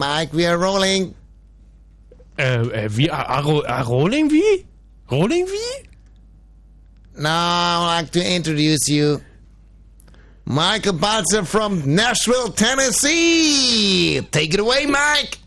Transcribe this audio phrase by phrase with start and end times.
[0.00, 1.14] Hey Mike, we are rolling.
[2.38, 3.10] Uh, uh, äh, äh wie?
[3.10, 4.64] A, a, a rolling wie?
[5.10, 5.88] Rolling wie?
[7.18, 9.20] Now I'd like to introduce you.
[10.46, 14.22] Michael Balzer from Nashville, Tennessee.
[14.30, 15.38] Take it away, Mike.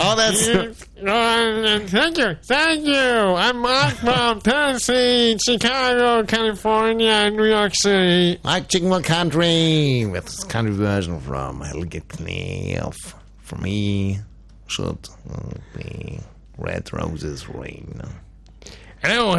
[0.00, 0.87] Oh, that's.
[1.04, 2.94] Thank you, thank you.
[2.94, 8.40] I'm Mark from Tennessee, Chicago, California, and New York City.
[8.42, 13.14] Mike Chickenwell Country with this country version from Helge Knef.
[13.38, 14.18] For me,
[14.66, 15.08] should
[15.76, 16.18] be
[16.56, 18.00] Red Roses Rain.
[19.02, 19.36] Hello,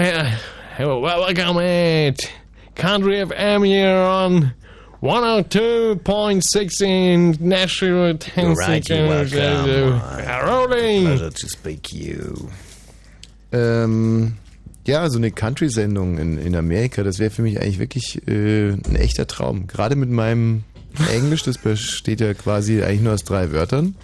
[0.78, 2.32] hello, welcome at
[2.76, 4.54] Country FM here on
[5.02, 8.62] 102.6 in Nashville, Tennessee.
[8.62, 10.02] Right, you're welcome.
[10.46, 11.06] Rolling.
[11.06, 12.50] Pleasure to speak you.
[13.54, 14.34] Ähm,
[14.86, 18.96] ja, so eine Country-Sendung in, in Amerika, das wäre für mich eigentlich wirklich äh, ein
[18.96, 19.68] echter Traum.
[19.68, 20.64] Gerade mit meinem
[21.10, 23.96] Englisch, das besteht ja quasi eigentlich nur aus drei Wörtern,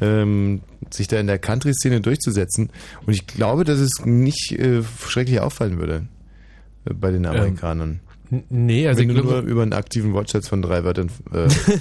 [0.00, 0.60] ähm,
[0.90, 2.70] sich da in der Country-Szene durchzusetzen.
[3.06, 6.08] Und ich glaube, dass es nicht äh, schrecklich auffallen würde
[6.84, 7.90] äh, bei den Amerikanern.
[7.90, 8.00] Ähm,
[8.48, 11.48] nee, also Wenn ich glaube, nur über einen aktiven Wortschatz von drei Wörtern äh,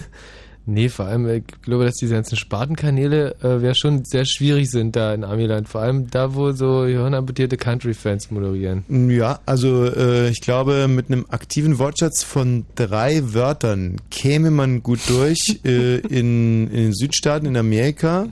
[0.68, 4.96] Nee, vor allem, ich glaube, dass diese ganzen Spartenkanäle äh, ja schon sehr schwierig sind
[4.96, 5.70] da in Amiland.
[5.70, 8.84] Vor allem da, wo so hirnamputierte Country-Fans moderieren.
[9.12, 15.02] Ja, also äh, ich glaube, mit einem aktiven Wortschatz von drei Wörtern käme man gut
[15.08, 18.28] durch äh, in, in den Südstaaten in Amerika,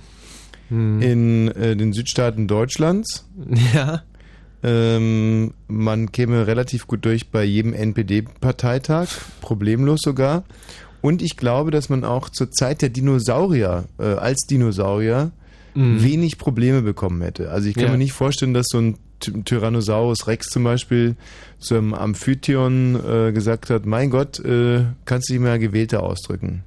[0.71, 3.29] in äh, den Südstaaten Deutschlands.
[3.75, 4.01] Ja.
[4.63, 9.07] Ähm, man käme relativ gut durch bei jedem NPD-Parteitag,
[9.41, 10.43] problemlos sogar.
[11.01, 15.31] Und ich glaube, dass man auch zur Zeit der Dinosaurier, äh, als Dinosaurier,
[15.75, 16.03] Mhm.
[16.03, 17.49] wenig Probleme bekommen hätte.
[17.51, 17.91] Also ich kann Ja.
[17.91, 21.15] mir nicht vorstellen, dass so ein Ty- Tyrannosaurus Rex zum Beispiel
[21.57, 26.63] so einem Amphitheon äh, gesagt hat, mein Gott, äh, kannst du dich mal gewählter ausdrücken.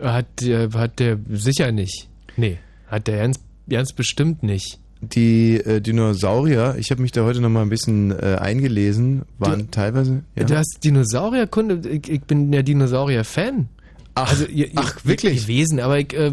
[0.00, 2.08] Hat, der- hat der sicher nicht.
[2.36, 2.58] Nee,
[2.88, 4.78] hat der ganz, ganz bestimmt nicht.
[5.02, 9.70] Die äh, Dinosaurier, ich habe mich da heute noch mal ein bisschen äh, eingelesen, waren
[9.72, 10.22] teilweise...
[10.36, 10.44] Ja.
[10.44, 13.68] Du hast Dinosaurierkunde, ich, ich bin der Dinosaurier-Fan.
[14.14, 15.42] Ach, also, ihr, ach, wirklich?
[15.42, 16.32] Gewesen, aber ich, äh,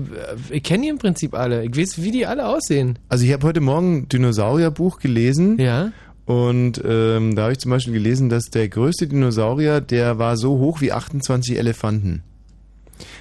[0.50, 1.66] ich kenne die im Prinzip alle.
[1.66, 3.00] Ich weiß, wie die alle aussehen.
[3.08, 5.58] Also ich habe heute Morgen ein Dinosaurierbuch gelesen.
[5.60, 5.92] Ja.
[6.26, 10.60] Und ähm, da habe ich zum Beispiel gelesen, dass der größte Dinosaurier, der war so
[10.60, 12.22] hoch wie 28 Elefanten.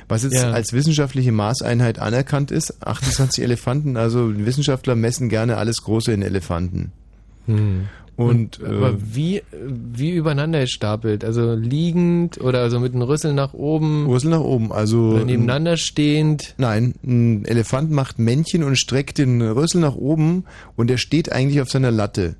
[0.08, 0.50] Was jetzt Ja.
[0.52, 2.86] als wissenschaftliche Maßeinheit anerkannt ist.
[2.86, 6.92] 28 Elefanten, also Wissenschaftler messen gerne alles Große in Elefanten.
[7.46, 7.88] Hm.
[8.16, 11.24] Und, aber äh, wie, wie übereinander gestapelt?
[11.24, 14.06] Also liegend oder so mit einem Rüssel nach oben?
[14.06, 16.54] Rüssel nach oben, also Oder nebeneinander stehend?
[16.58, 21.60] Nein, ein Elefant macht Männchen und streckt den Rüssel nach oben und er steht eigentlich
[21.60, 22.34] auf seiner Latte.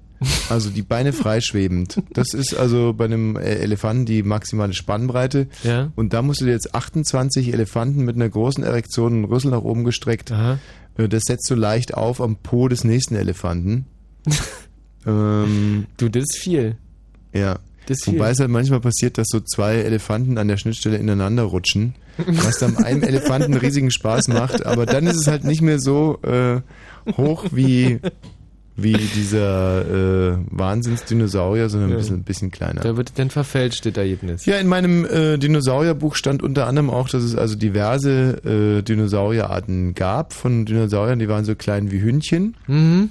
[0.49, 2.03] Also die Beine freischwebend.
[2.13, 5.47] Das ist also bei einem äh, Elefanten die maximale Spannbreite.
[5.63, 5.93] Ja.
[5.95, 9.63] Und da musst du dir jetzt 28 Elefanten mit einer großen Erektion einen Rüssel nach
[9.63, 10.31] oben gestreckt.
[10.31, 13.87] Äh, Das setzt du leicht auf am Po des nächsten Elefanten.
[15.07, 16.77] ähm, du, das ist viel.
[17.33, 17.59] Ja.
[17.87, 18.33] Das Wobei viel.
[18.33, 22.77] es halt manchmal passiert, dass so zwei Elefanten an der Schnittstelle ineinander rutschen, was dann
[22.77, 26.61] einem Elefanten riesigen Spaß macht, aber dann ist es halt nicht mehr so äh,
[27.17, 28.01] hoch wie,
[28.81, 31.99] wie dieser äh, Wahnsinnsdinosaurier, sondern ein Ja.
[31.99, 32.81] bisschen, ein bisschen kleiner.
[32.81, 34.47] Da wird dann verfälscht, das Ergebnis.
[34.47, 39.95] Ja, in meinem äh, Dinosaurierbuch stand unter anderem auch, dass es also diverse äh, Dinosaurierarten
[39.95, 42.57] gab von Dinosauriern, die waren so klein wie Hühnchen.
[42.69, 43.11] Mhm.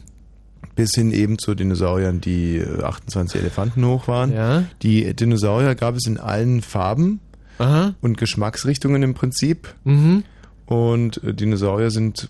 [0.76, 4.32] Bis hin eben zu Dinosauriern, die äh, 28 Elefanten hoch waren.
[4.34, 4.64] Ja.
[4.84, 7.20] Die Dinosaurier gab es in allen Farben
[7.58, 7.94] Aha.
[8.02, 9.74] und Geschmacksrichtungen im Prinzip.
[9.84, 10.24] Mhm.
[10.66, 12.30] Und äh, Dinosaurier sind,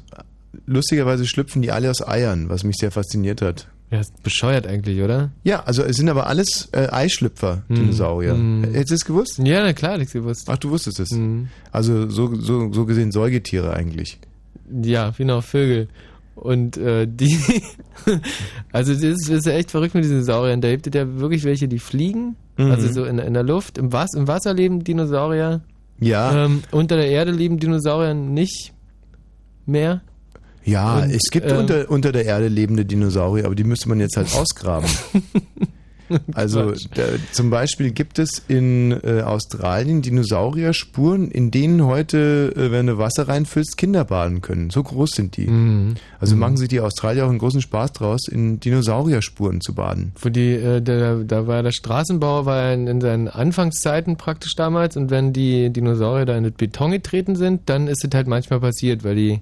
[0.66, 3.68] lustigerweise schlüpfen die alle aus Eiern, was mich sehr fasziniert hat.
[3.90, 5.32] Ja, ist bescheuert eigentlich, oder?
[5.44, 7.76] Ja, also es sind aber alles äh, Eischlüpfer, Hm.
[7.76, 8.34] Dinosaurier.
[8.34, 8.64] Hm.
[8.74, 9.40] Hättest du es gewusst?
[9.40, 10.44] Ja, na klar, hätte ich gewusst.
[10.50, 11.12] Ach, du wusstest es.
[11.12, 11.48] Mhm.
[11.72, 14.20] Also so, so, so gesehen Säugetiere eigentlich.
[14.84, 15.88] Ja, genau, Vögel.
[16.36, 17.38] Und äh, die,
[18.74, 20.60] also das ist, das ist ja echt verrückt mit diesen Sauriern.
[20.62, 22.72] Da gibt es ja wirklich welche, die fliegen, Mhm.
[22.72, 23.78] also so in, in der Luft.
[23.78, 25.62] Im, Was, Im Wasser leben Dinosaurier.
[26.00, 26.46] Ja.
[26.46, 28.74] Ähm, unter der Erde leben Dinosaurier nicht
[29.66, 30.02] mehr.
[30.68, 34.00] Ja, Und, es gibt ähm, unter, unter der Erde lebende Dinosaurier, aber die müsste man
[34.00, 34.90] jetzt halt ausgraben.
[36.34, 42.88] Also da, zum Beispiel gibt es in äh, Australien Dinosaurierspuren, in denen heute, äh, wenn
[42.88, 44.69] du Wasser reinfüllst, Kinder baden können.
[44.69, 45.48] So groß sind die.
[45.48, 45.96] Mhm.
[46.19, 50.14] Also machen sich die Australier auch einen großen Spaß draus, in Dinosaurierspuren zu baden.
[50.22, 54.96] Wo die, äh, der, da war der Straßenbau war in, in seinen Anfangszeiten praktisch damals
[54.96, 58.60] und wenn die Dinosaurier da in den Beton getreten sind, dann ist es halt manchmal
[58.60, 59.42] passiert, weil die,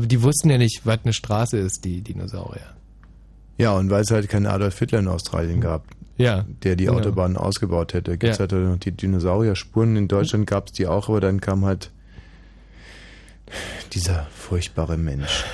[0.00, 2.74] die wussten ja nicht, was eine Straße ist, die Dinosaurier.
[3.58, 5.84] Ja, und weil es halt keinen Adolf Hitler in Australien gab,
[6.18, 6.44] Ja.
[6.62, 6.98] der die Genau.
[6.98, 8.40] Autobahnen ausgebaut hätte, gibt es Ja.
[8.40, 9.96] halt noch die Dinosaurier-Spuren.
[9.96, 11.90] In Deutschland gab es die auch, aber dann kam halt
[13.92, 15.44] dieser furchtbare Mensch.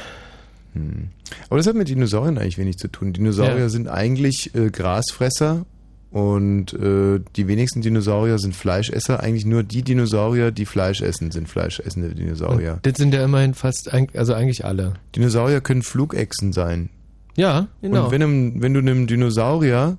[0.74, 1.10] Hm.
[1.48, 3.12] Aber das hat mit Dinosauriern eigentlich wenig zu tun.
[3.12, 3.68] Dinosaurier Ja.
[3.68, 5.66] sind eigentlich äh, Grasfresser
[6.12, 9.20] und äh, die wenigsten Dinosaurier sind Fleischesser.
[9.20, 12.74] Eigentlich nur die Dinosaurier, die Fleisch essen, sind fleischessende Dinosaurier.
[12.74, 14.92] Und das sind ja immerhin fast, also eigentlich alle.
[15.16, 16.90] Dinosaurier können Flugechsen sein.
[17.34, 18.04] Ja, genau.
[18.04, 19.96] Und wenn, einem, wenn du einem Dinosaurier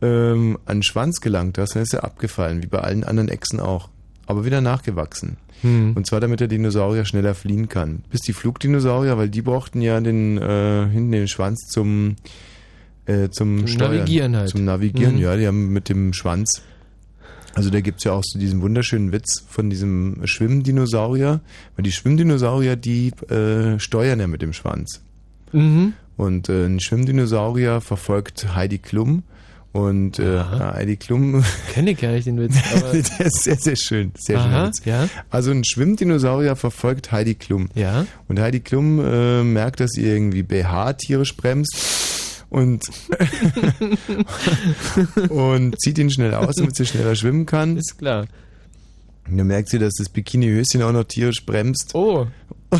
[0.00, 3.60] ähm, an den Schwanz gelangt hast, dann ist er abgefallen, wie bei allen anderen Echsen
[3.60, 3.88] auch.
[4.26, 5.36] Aber wieder nachgewachsen.
[5.60, 5.92] Hm.
[5.94, 8.02] Und zwar damit der Dinosaurier schneller fliehen kann.
[8.10, 12.16] Bis die Flugdinosaurier, weil die brauchten ja den äh, hinten den Schwanz zum
[13.24, 14.48] äh, zum, Zum Steuern, Navigieren halt.
[14.50, 15.20] Zum Navigieren, Mhm.
[15.20, 16.62] ja, die haben mit dem Schwanz.
[17.54, 21.40] Also da gibt's ja auch so diesen wunderschönen Witz von diesem Schwimmdinosaurier,
[21.76, 25.02] weil die Schwimmdinosaurier, die äh, steuern ja mit dem Schwanz.
[25.52, 25.92] Mhm.
[26.16, 29.22] Und äh, ein Schwimmdinosaurier verfolgt Heidi Klum.
[29.72, 31.42] Und äh, Heidi Klum,
[31.72, 32.54] Kenne ich gar nicht den Witz.
[32.74, 34.12] Aber der ist sehr, sehr schön.
[34.18, 34.84] Sehr Aha, Witz.
[34.84, 35.08] ja.
[35.30, 37.68] Also ein Schwimmdinosaurier verfolgt Heidi Klum.
[37.74, 38.04] Ja.
[38.28, 41.74] Und Heidi Klum äh, merkt, dass sie irgendwie BH tierisch bremst
[42.52, 42.84] und,
[45.30, 47.76] und zieht ihn schnell aus, damit sie schneller schwimmen kann.
[47.76, 48.26] Ist klar.
[49.28, 51.94] Und dann merkt sie, dass das Bikinihöschen auch noch tierisch bremst.
[51.94, 52.26] Oh.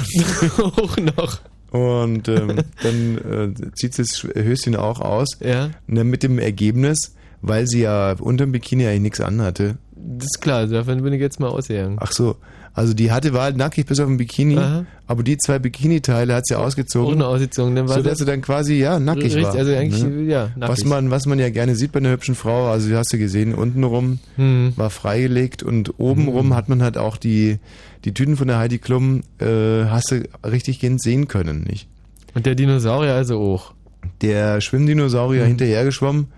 [0.58, 1.40] Auch noch.
[1.70, 5.28] Und ähm, dann äh, zieht sie das Sch- Höschen auch aus.
[5.40, 5.70] Ja.
[5.86, 9.76] Und dann mit dem Ergebnis, weil sie ja unter dem Bikini eigentlich nichts anhatte.
[9.94, 11.98] Das ist klar, davon bin ich jetzt mal ausgegangen.
[12.00, 12.36] Ach so,
[12.74, 14.86] also die hatte war halt nackig bis auf den Bikini, Aha.
[15.06, 17.14] aber die zwei Bikini-Teile hat sie ausgezogen.
[17.16, 19.54] Ohne Ausgezogen, dann war so dass sie dann quasi ja nackig Richtig, war.
[19.54, 20.22] also eigentlich, ne?
[20.22, 20.84] ja, Was nackig.
[20.86, 23.54] man, was man ja gerne sieht bei einer hübschen Frau, also die hast du gesehen,
[23.54, 24.72] untenrum Hm.
[24.76, 27.58] war freigelegt und obenrum hat man halt auch die,
[28.04, 31.88] die Tüten von der Heidi Klum, äh, hast du richtig gehend sehen können, nicht?
[32.34, 33.74] Und der Dinosaurier also auch.
[34.22, 35.48] Der Schwimmdinosaurier Mhm.
[35.48, 36.28] hinterhergeschwommen.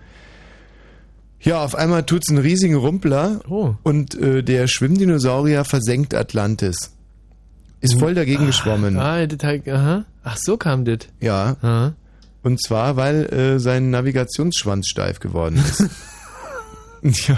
[1.45, 3.75] Ja, auf einmal tut's einen riesigen Rumpler Oh.
[3.83, 6.91] und äh, der Schwimmdinosaurier versenkt Atlantis.
[7.81, 8.97] Ist voll dagegen geschwommen.
[8.97, 10.05] Ah, das aha.
[10.23, 10.99] Ach, so kam das.
[11.21, 11.55] Ja.
[11.61, 11.93] Aha.
[12.41, 15.83] Und zwar, weil äh, sein Navigationsschwanz steif geworden ist.
[17.27, 17.37] ja.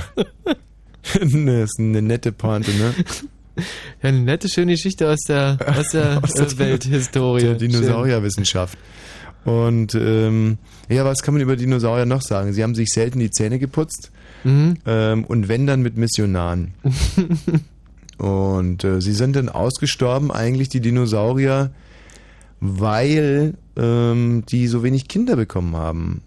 [1.04, 2.94] das ist eine nette Pointe, ne?
[4.04, 7.42] Ja, eine nette, schöne Geschichte aus der, aus der, Aus der äh, Welthistorie.
[7.42, 8.78] Der Dinosaurierwissenschaft.
[9.48, 10.58] Und ähm,
[10.90, 12.52] ja, was kann man über Dinosaurier noch sagen?
[12.52, 14.12] Sie haben sich selten die Zähne geputzt
[14.44, 14.76] Mhm.
[14.86, 16.74] ähm, und wenn dann mit Missionaren.
[18.18, 21.72] und äh, sie sind dann ausgestorben, eigentlich die Dinosaurier,
[22.60, 26.22] weil ähm, die so wenig Kinder bekommen haben.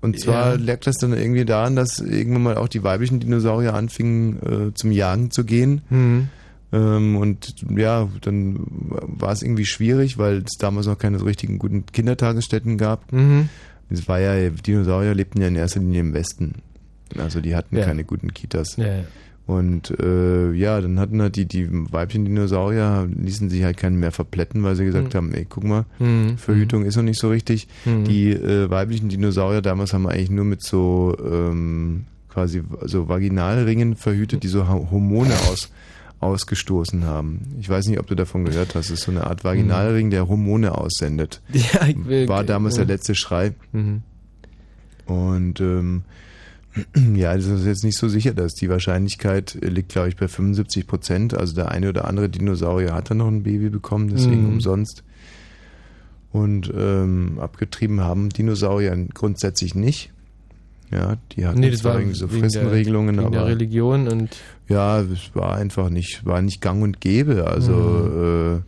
[0.00, 0.58] Und zwar Ja.
[0.58, 4.92] lag das dann irgendwie daran, dass irgendwann mal auch die weiblichen Dinosaurier anfingen äh, zum
[4.92, 5.82] Jagen zu gehen.
[5.90, 6.28] Mhm.
[6.72, 11.58] Ähm, und ja, dann war es irgendwie schwierig, weil es damals noch keine so richtigen
[11.58, 13.12] guten Kindertagesstätten gab.
[13.12, 13.48] Mhm.
[13.88, 16.56] Es war ja, Dinosaurier lebten ja in erster Linie im Westen.
[17.18, 17.84] Also die hatten Ja.
[17.86, 18.76] keine guten Kitas.
[18.76, 19.04] Ja, ja.
[19.48, 24.12] Und äh, ja, dann hatten halt die, die weiblichen Dinosaurier, ließen sich halt keinen mehr
[24.12, 25.16] verpletten, weil sie gesagt Mhm.
[25.16, 26.38] haben, ey, guck mal, Mhm.
[26.38, 27.66] Verhütung ist noch nicht so richtig.
[27.84, 28.04] Mhm.
[28.04, 34.44] Die äh, weiblichen Dinosaurier damals haben eigentlich nur mit so ähm, quasi so Vaginalringen verhütet,
[34.44, 35.72] die so Hormone aus,
[36.20, 37.54] ausgestoßen haben.
[37.58, 38.86] Ich weiß nicht, ob du davon gehört hast.
[38.86, 41.40] Es ist so eine Art Vaginalring, der Hormone aussendet.
[41.52, 42.90] Ja, ich will, War damals der Mhm.
[42.90, 43.54] letzte Schrei.
[43.72, 44.02] Mhm.
[45.06, 46.02] Und ähm,
[47.16, 50.86] ja, das ist jetzt nicht so sicher, dass die Wahrscheinlichkeit liegt, glaube ich, bei 75
[50.86, 51.34] Prozent.
[51.34, 54.48] Also der eine oder andere Dinosaurier hat dann noch ein Baby bekommen, deswegen Mhm.
[54.54, 55.02] umsonst.
[56.32, 60.12] Und ähm, abgetrieben haben Dinosaurier grundsätzlich nicht.
[60.92, 64.36] Ja, die hatten Nee, das war so der- Fristenregelungen, wegen der Religion und
[64.68, 67.46] ja, es war einfach nicht, war nicht gang und gäbe.
[67.46, 68.56] Also Mhm.
[68.58, 68.60] äh,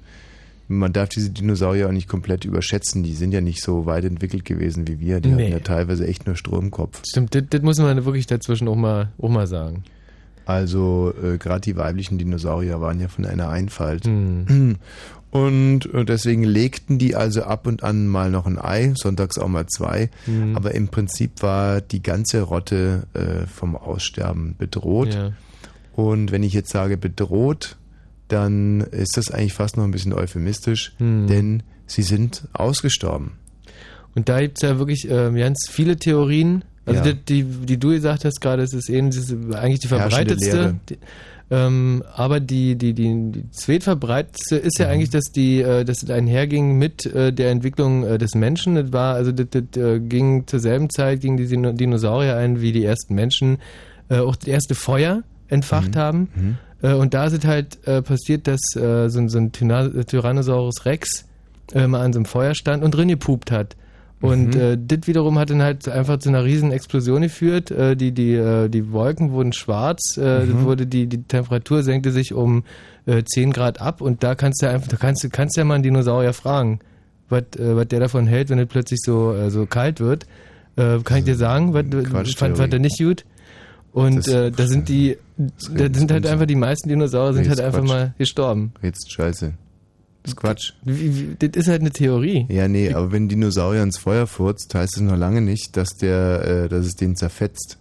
[0.73, 3.03] man darf diese Dinosaurier auch nicht komplett überschätzen.
[3.03, 5.21] Die sind ja nicht so weit entwickelt gewesen wie wir.
[5.21, 5.43] Die Nee.
[5.45, 7.03] hatten ja teilweise echt nur Stromkopf.
[7.07, 9.83] stimmt, das, das muss man wirklich dazwischen auch mal, auch mal sagen.
[10.47, 14.07] Also äh, gerade die weiblichen Dinosaurier waren ja von einer Einfalt.
[14.07, 14.77] Mhm.
[15.33, 19.49] Und äh, deswegen legten die also ab und an mal noch ein Ei, sonntags auch
[19.49, 20.11] mal zwei.
[20.27, 20.55] Mhm.
[20.55, 25.15] Aber im Prinzip war die ganze Rotte äh, vom Aussterben bedroht.
[25.15, 25.33] Ja.
[25.97, 27.77] Und wenn ich jetzt sage bedroht,
[28.29, 31.27] dann ist das eigentlich fast noch ein bisschen euphemistisch, Mhm.
[31.27, 33.33] denn sie sind ausgestorben.
[34.15, 36.63] Und da gibt es ja wirklich ähm, ganz viele Theorien.
[36.85, 37.13] Also Ja.
[37.15, 40.77] die, die, die du gesagt hast gerade, es ist ist eigentlich die verbreitetste.
[41.55, 44.83] Ähm, aber die, die, die, die zweitverbreitetste ist Mhm.
[44.85, 48.75] ja eigentlich, dass die, äh, dass es einherging mit äh, der Entwicklung äh, des Menschen.
[48.77, 49.63] Das war, also das, das
[50.09, 53.59] ging zur selben Zeit gingen die Dino- Dinosaurier ein, wie die ersten Menschen
[54.09, 55.99] auch das erste Feuer entfacht Mhm.
[55.99, 56.29] haben.
[56.83, 56.95] Mhm.
[56.95, 58.81] Und da ist es halt passiert, dass so,
[59.19, 61.25] ein- so ein Tyrannosaurus Rex
[61.75, 63.77] mal an so einem Feuer stand und drin gepupt hat.
[64.23, 64.61] Und Mhm.
[64.61, 67.71] äh, das wiederum hat dann halt einfach zu einer riesen Explosion geführt.
[67.71, 70.63] Äh, die, die, äh, die Wolken wurden schwarz, äh, Mhm.
[70.65, 72.63] wurde die, die Temperatur senkte sich um
[73.05, 75.75] äh, 10 Grad ab und da kannst du einfach, da kannst du kannst ja mal
[75.75, 76.79] einen Dinosaurier fragen,
[77.29, 80.25] was äh, der davon hält, wenn es plötzlich so, äh, so kalt wird.
[80.77, 82.33] Äh, kann ich dir sagen, was Quatschtheorie.
[82.37, 83.25] fand, fand er nicht gut.
[83.93, 87.49] Und Das- äh, da sind die, da sind halt einfach die meisten Dinosaurier sind Nee,
[87.49, 87.89] halt einfach Quatsch.
[87.89, 88.73] mal gestorben.
[88.83, 89.53] Jetzt Scheiße.
[90.23, 90.73] Das ist Quatsch.
[90.85, 92.47] Das ist halt eine Theorie.
[92.49, 95.91] Ja, nee, aber wenn ein Dinosaurier ins Feuer furzt, heißt es noch lange nicht, dass
[95.91, 97.79] der, äh, dass es den zerfetzt.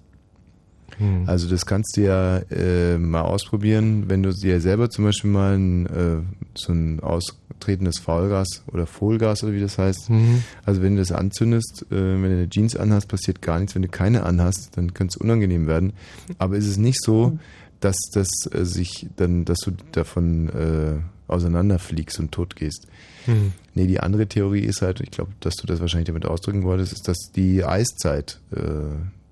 [0.97, 1.23] Hm.
[1.27, 5.57] Also das kannst du ja äh, mal ausprobieren, wenn du dir selber zum Beispiel mal
[5.57, 6.17] ein, äh,
[6.55, 10.09] so ein austretendes Faulgas oder Folgas oder wie das heißt.
[10.09, 10.43] Mhm.
[10.63, 13.75] Also wenn du das anzündest, äh, wenn du eine Jeans anhast, passiert gar nichts.
[13.75, 15.93] Wenn du keine anhast, dann könnte es unangenehm werden.
[16.37, 17.37] Aber ist es nicht so,
[17.79, 20.99] dass das äh, sich dann, dass du davon äh,
[21.31, 22.87] auseinanderfliegst und tot gehst.
[23.25, 23.53] Hm.
[23.73, 26.93] Nee, die andere Theorie ist halt, ich glaube, dass du das wahrscheinlich damit ausdrücken wolltest,
[26.93, 28.61] ist, dass die Eiszeit äh,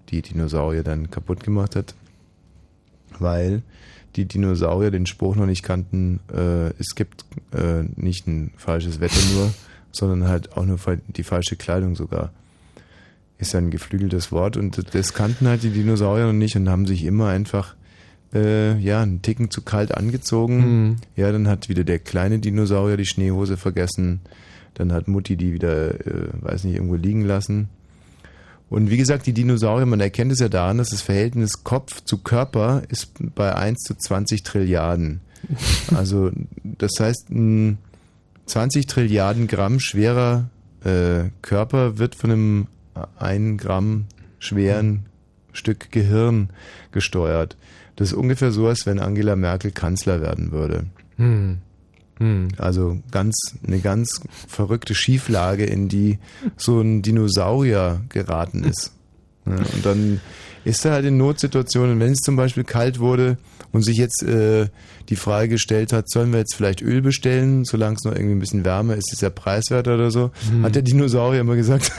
[0.10, 1.94] die Dinosaurier dann kaputt gemacht hat,
[3.20, 3.62] weil
[4.16, 9.20] die Dinosaurier den Spruch noch nicht kannten, äh, es gibt äh, nicht ein falsches Wetter
[9.34, 9.54] nur,
[9.92, 12.32] sondern halt auch nur die falsche Kleidung sogar.
[13.38, 16.86] Ist ja ein geflügeltes Wort und das kannten halt die Dinosaurier noch nicht und haben
[16.86, 17.76] sich immer einfach
[18.34, 20.64] äh, ja, einen Ticken zu kalt angezogen.
[20.64, 20.96] Hm.
[21.16, 24.22] Ja, dann hat wieder der kleine Dinosaurier die Schneehose vergessen.
[24.76, 27.70] Dann hat Mutti die wieder, äh, weiß nicht, irgendwo liegen lassen.
[28.70, 32.20] Und wie gesagt, die Dinosaurier, man erkennt es ja daran, dass das Verhältnis Kopf zu
[32.20, 35.22] Körper ist bei 1 zu 20 Trilliarden.
[35.96, 36.32] Also,
[36.64, 37.78] das heißt, ein
[38.46, 40.50] 20 Trilliarden Gramm schwerer
[40.84, 42.68] äh, Körper wird von einem
[43.18, 44.06] 1 Gramm
[44.40, 45.06] schweren
[45.54, 46.50] Stück Gehirn
[46.92, 47.58] gesteuert.
[48.00, 50.86] Das ist ungefähr so, als wenn Angela Merkel Kanzler werden würde.
[51.18, 51.58] Hm.
[52.20, 52.48] Hm.
[52.58, 53.36] Also ganz
[53.68, 56.18] eine ganz verrückte Schieflage, in die
[56.56, 58.94] so ein Dinosaurier geraten ist.
[59.46, 60.22] Ja, und dann
[60.64, 63.38] ist er halt in Notsituationen, wenn es zum Beispiel kalt wurde
[63.74, 64.68] und sich jetzt äh,
[65.10, 68.40] die Frage gestellt hat, sollen wir jetzt vielleicht Öl bestellen, solange es noch irgendwie ein
[68.40, 70.32] bisschen wärmer ist, ist ja preiswerter oder so,
[70.64, 71.92] hat der Dinosaurier immer gesagt,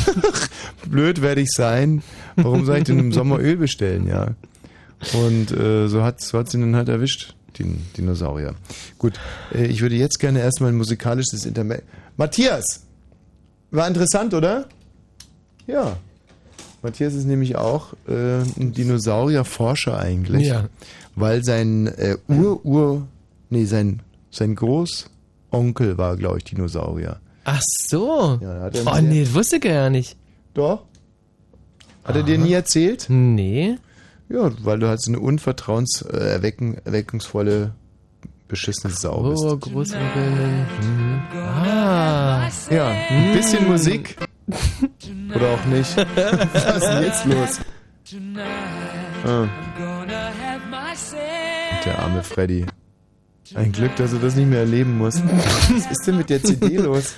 [0.90, 2.02] blöd werde ich sein,
[2.34, 4.34] warum soll ich denn im Sommer Öl bestellen, ja.
[5.14, 8.54] Und äh, so hat so hat's ihn dann halt erwischt, den Dinosaurier.
[8.98, 9.14] Gut,
[9.52, 11.84] äh, ich würde jetzt gerne erstmal ein musikalisches Intermezzo.
[12.16, 12.86] Matthias!
[13.70, 14.66] War interessant, oder?
[15.66, 15.96] Ja.
[16.82, 20.48] Matthias ist nämlich auch äh, ein Dinosaurierforscher eigentlich.
[20.48, 20.68] Ja.
[21.14, 23.06] Weil sein äh, Ur-Ur,
[23.50, 27.20] nee, sein, sein Großonkel war, glaube ich, Dinosaurier.
[27.44, 28.38] Ach so.
[28.40, 30.16] Ja, hat er oh nee, das wusste ich ja nicht.
[30.54, 30.84] Doch.
[32.04, 33.06] Hat er dir nie erzählt?
[33.08, 33.78] Nee.
[34.32, 37.74] Ja, weil du halt so eine unvertrauenserweckungsvolle,
[38.48, 39.44] beschissene Sau bist.
[39.44, 40.30] Oh, Großonkel.
[40.30, 41.20] Mhm.
[41.34, 42.48] Ah.
[42.70, 44.16] Ja, ein bisschen Musik.
[45.34, 45.94] Oder auch nicht.
[46.54, 47.60] Was ist denn jetzt los?
[49.24, 49.46] Ah,
[51.84, 52.64] der arme Freddy.
[53.54, 55.20] Ein Glück, dass er das nicht mehr erleben muss.
[55.70, 57.12] Was ist denn mit der CD los?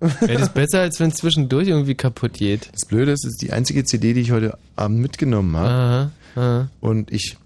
[0.00, 2.68] Ja, das ist besser, als wenn es zwischendurch irgendwie kaputt geht.
[2.72, 6.10] Das Blöde ist, es ist die einzige CD, die ich heute Abend mitgenommen habe.
[6.34, 6.68] Aha.
[6.80, 7.36] Und ich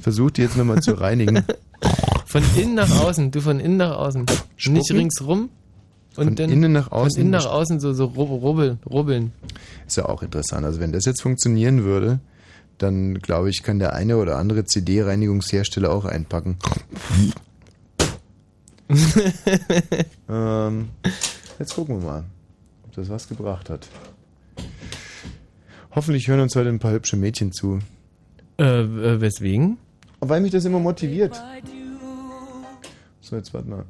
[0.00, 1.44] versuche die jetzt nochmal zu reinigen.
[2.26, 4.26] Von innen nach außen, du von innen nach außen.
[4.56, 4.78] Spucken?
[4.78, 5.50] Nicht ringsrum.
[6.16, 7.20] Und Von dann innen nach Von außen.
[7.20, 9.32] innen nach außen so, so rub- rubbeln, rubbeln.
[9.86, 10.64] Ist ja auch interessant.
[10.66, 12.20] Also wenn das jetzt funktionieren würde,
[12.78, 16.58] dann glaube ich, kann der eine oder andere CD-Reinigungshersteller auch einpacken.
[20.28, 20.88] ähm,
[21.58, 22.24] jetzt gucken wir mal,
[22.84, 23.86] ob das was gebracht hat.
[25.94, 27.80] Hoffentlich hören uns heute ein paar hübsche Mädchen zu.
[28.58, 29.76] Äh, äh, weswegen?
[30.20, 31.40] Weil mich das immer motiviert.
[33.20, 33.84] So, jetzt warte mal.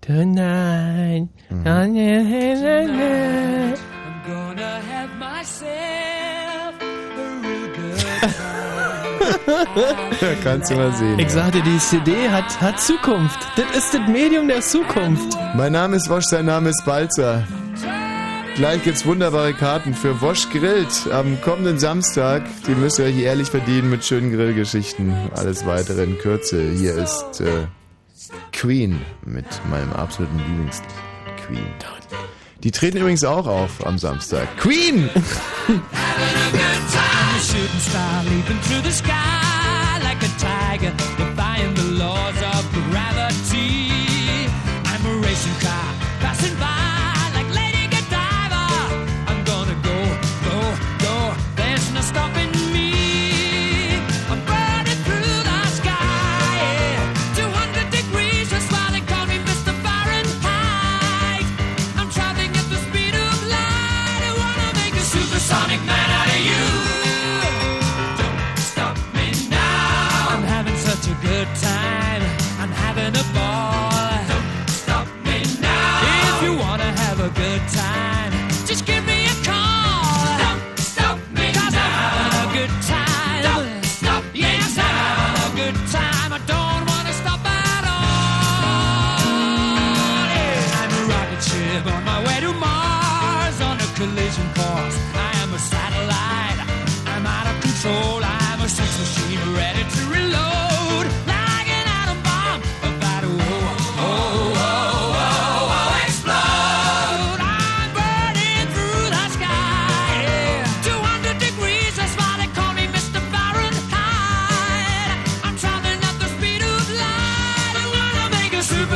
[0.00, 1.28] Tonight.
[1.50, 1.64] Mhm.
[1.64, 3.78] Tonight.
[10.20, 11.18] Ja, kannst du mal sehen.
[11.18, 13.38] Ich sagte, die CD hat, hat Zukunft.
[13.56, 15.36] Das ist das Medium der Zukunft.
[15.54, 17.46] Mein Name ist Wosch, sein Name ist Balzer.
[18.56, 22.42] Gleich gibt's wunderbare Karten für Wosch grillt am kommenden Samstag.
[22.66, 25.14] Die müsst ihr euch ehrlich verdienen mit schönen Grillgeschichten.
[25.34, 26.70] Alles weitere in Kürze.
[26.72, 27.66] Hier ist äh,
[28.52, 30.82] Queen mit meinem absoluten Lieblings
[31.46, 31.66] Queen.
[32.62, 34.46] Die treten übrigens auch auf am Samstag.
[34.58, 35.08] Queen!
[37.40, 38.20] shooting star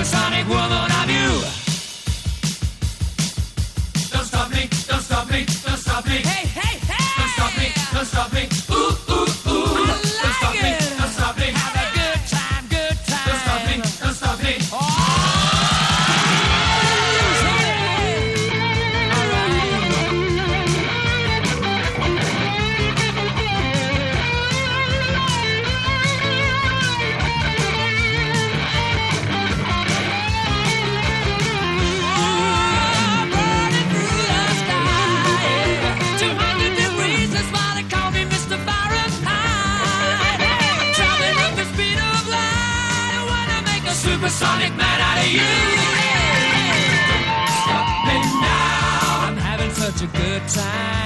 [0.04, 1.30] supersonic woman of you.
[4.10, 6.16] Don't stop me, don't stop me, don't stop me.
[6.16, 7.04] Hey, hey, hey!
[7.16, 8.63] Don't stop me, don't stop me.
[50.54, 51.03] Time.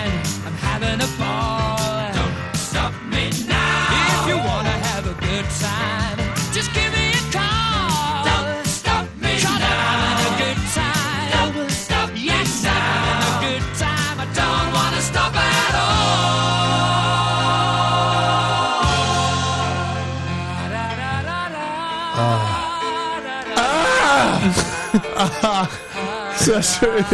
[26.48, 27.04] Ist das schön.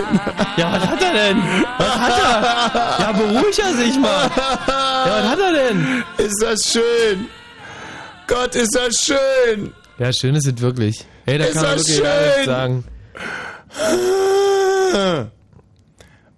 [0.56, 1.42] Ja, was hat er denn?
[1.78, 3.00] Was hat er?
[3.00, 4.30] Ja, beruhig er sich mal.
[4.36, 6.04] Ja, was hat er denn?
[6.18, 7.26] Ist das schön.
[8.28, 9.72] Gott, ist das schön.
[9.98, 11.04] Ja, schön ist es wirklich.
[11.26, 12.44] Hey, da Ist kann man wirklich schön?
[12.46, 12.84] sagen.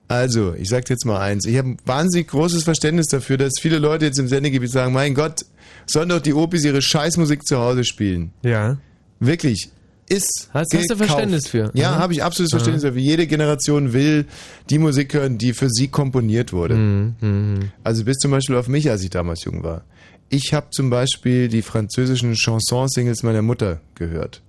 [0.09, 1.44] Also, ich sag jetzt mal eins.
[1.44, 5.14] Ich habe ein wahnsinnig großes Verständnis dafür, dass viele Leute jetzt im Sendegebiet sagen, mein
[5.14, 5.44] Gott,
[5.87, 8.32] sollen doch die Opis ihre Scheißmusik zu Hause spielen.
[8.42, 8.78] Ja.
[9.20, 9.70] Wirklich.
[10.09, 10.97] Ist Hast- hast du.
[10.97, 11.71] Verständnis für?
[11.75, 11.99] Ja, Mhm.
[11.99, 13.01] habe ich absolutes Verständnis dafür.
[13.01, 14.27] Jede Generation will
[14.71, 16.75] die Musik hören, die für sie komponiert wurde.
[16.77, 17.73] Mhm.
[17.83, 19.83] Also bis zum Beispiel auf mich, als ich damals jung war.
[20.29, 24.42] Ich habe zum Beispiel die französischen Chanson-Singles meiner Mutter gehört.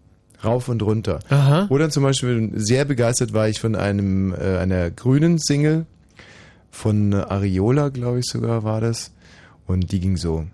[0.44, 1.20] Rauf und runter.
[1.30, 1.66] Aha.
[1.70, 5.88] Oder zum Beispiel sehr begeistert war ich von einem äh, einer grünen Single
[6.70, 9.12] von Ariola, glaube ich sogar war das.
[9.66, 10.46] Und die ging so.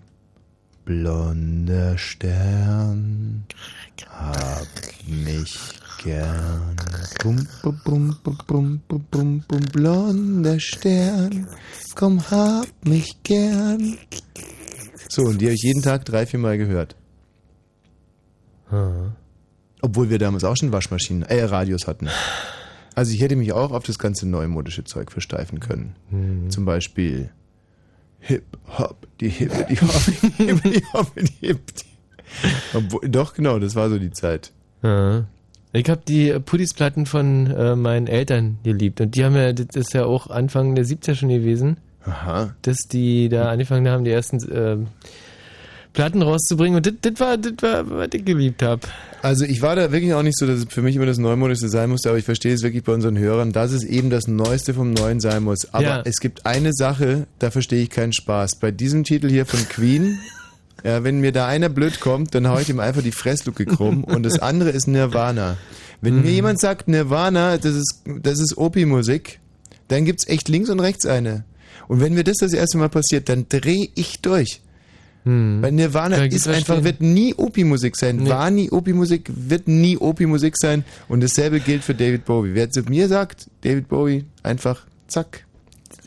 [0.86, 3.44] Blonder Stern,
[4.10, 4.66] hab
[5.06, 5.58] mich
[6.02, 6.76] gern.
[7.22, 11.48] Bum, bum, bum, bum, bum, bum, bum, bum, blonder Stern,
[11.94, 13.98] komm, hab mich gern.
[15.08, 16.96] So, und die habe ich jeden Tag drei, vier Mal gehört.
[19.80, 22.08] Obwohl wir damals auch schon Waschmaschinen, äh, Radios hatten.
[22.94, 25.94] Also ich hätte mich auch auf das ganze neumodische Zeug versteifen können.
[26.50, 27.30] Zum Beispiel
[28.20, 28.44] Hip
[28.78, 31.60] Hop, die Hip, die Hop, die Hip, die Hop, die Hip.
[31.76, 31.93] Die.
[32.74, 34.52] Obwohl, doch, genau, das war so die Zeit.
[34.82, 35.24] Ja.
[35.72, 39.00] Ich habe die äh, Puttis-Platten von äh, meinen Eltern geliebt.
[39.00, 42.54] Und die haben ja, das ist ja auch Anfang der 70er schon gewesen, Aha.
[42.62, 44.86] dass die da angefangen haben, die ersten ähm,
[45.92, 46.76] Platten rauszubringen.
[46.76, 48.82] Und das, das war, das war, was ich geliebt habe.
[49.22, 51.68] Also ich war da wirklich auch nicht so, dass es für mich immer das Neumodische
[51.68, 54.74] sein musste, aber ich verstehe es wirklich bei unseren Hörern, dass es eben das Neueste
[54.74, 55.72] vom Neuen sein muss.
[55.72, 56.02] Aber Ja.
[56.04, 58.56] es gibt eine Sache, da verstehe ich keinen Spaß.
[58.60, 60.18] Bei diesem Titel hier von Queen,
[60.82, 64.04] ja, wenn mir da einer blöd kommt, dann hau ich ihm einfach die Fressluke krumm
[64.04, 65.56] und das andere ist Nirvana.
[66.00, 69.40] Wenn mir jemand sagt, Nirvana, das ist, das ist Opi-Musik,
[69.88, 71.44] dann gibt's echt links und rechts eine.
[71.88, 74.60] Und wenn mir das das erste Mal passiert, dann dreh ich durch.
[75.26, 78.16] Weil Nirvana ist einfach, wird nie Opi-Musik sein.
[78.16, 78.28] Nee.
[78.28, 80.84] War nie Opi-Musik, wird nie Opi-Musik sein.
[81.08, 82.50] Und dasselbe gilt für David Bowie.
[82.52, 85.46] Wer zu mir sagt, David Bowie, einfach zack.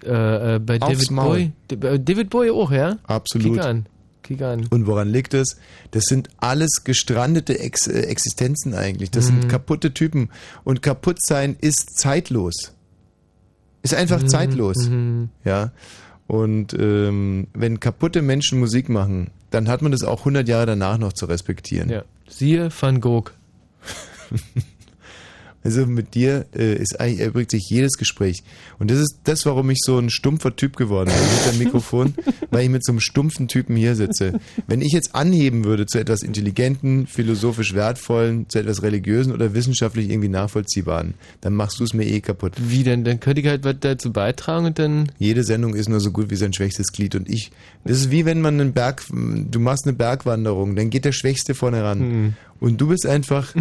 [0.06, 1.52] Äh, äh, bei Aufs David Maul.
[1.68, 1.78] Bowie.
[1.78, 3.00] Bei David Bowie auch, ja?
[3.08, 3.54] Absolut.
[3.54, 3.88] Kick an.
[4.28, 4.68] Kick an.
[4.70, 5.58] Und woran liegt es?
[5.92, 9.10] Das sind alles gestrandete Ex äh, Existenzen eigentlich.
[9.12, 9.42] Das Mhm.
[9.42, 10.30] sind kaputte Typen.
[10.64, 12.74] Und kaputt sein ist zeitlos.
[13.84, 14.28] Ist einfach Mhm.
[14.30, 14.90] zeitlos.
[15.46, 15.72] Ja.
[16.28, 20.98] Und ähm, wenn kaputte Menschen Musik machen, dann hat man das auch 100 Jahre danach
[20.98, 21.90] noch zu respektieren.
[21.90, 22.04] Ja.
[22.28, 23.32] Siehe Van Gogh.
[25.68, 28.42] Also mit dir äh, ist eigentlich erübrigt sich jedes Gespräch.
[28.80, 32.14] Und das ist das, warum ich so ein stumpfer Typ geworden bin mit dem Mikrofon,
[32.52, 34.40] weil ich mit so einem stumpfen Typen hier sitze.
[34.68, 40.10] Wenn ich jetzt anheben würde zu etwas intelligenten, philosophisch wertvollen, zu etwas religiösen oder wissenschaftlich
[40.10, 42.54] irgendwie nachvollziehbaren, dann machst du es mir eh kaputt.
[42.58, 43.04] Wie denn?
[43.04, 45.12] Dann könnte ich halt was dazu beitragen und dann.
[45.20, 47.52] Jede Sendung ist nur so gut wie sein schwächstes Glied und ich.
[47.84, 51.56] Das ist wie wenn man einen Berg, du machst eine Bergwanderung, dann geht der Schwächste
[51.56, 52.00] vorne ran.
[52.00, 52.34] Hm.
[52.60, 53.54] Und du bist einfach,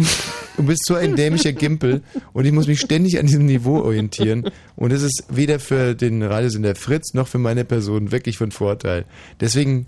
[0.57, 2.01] du bist so ein dämlicher Gimpel
[2.33, 4.49] und ich muss mich ständig an diesem Niveau orientieren.
[4.75, 9.05] Und das ist weder für den Radiosender Fritz noch für meine Person wirklich von Vorteil.
[9.39, 9.87] Deswegen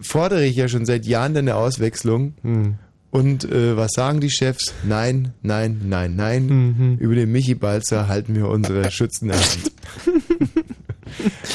[0.00, 2.34] fordere ich ja schon seit Jahren deine Auswechslung.
[2.42, 2.74] Hm.
[3.10, 4.74] Und äh, was sagen die Chefs?
[4.84, 6.46] Nein, nein, nein, nein.
[6.46, 6.96] Mhm.
[6.98, 9.72] Über den Michi Balzer halten wir unsere schützende Hand.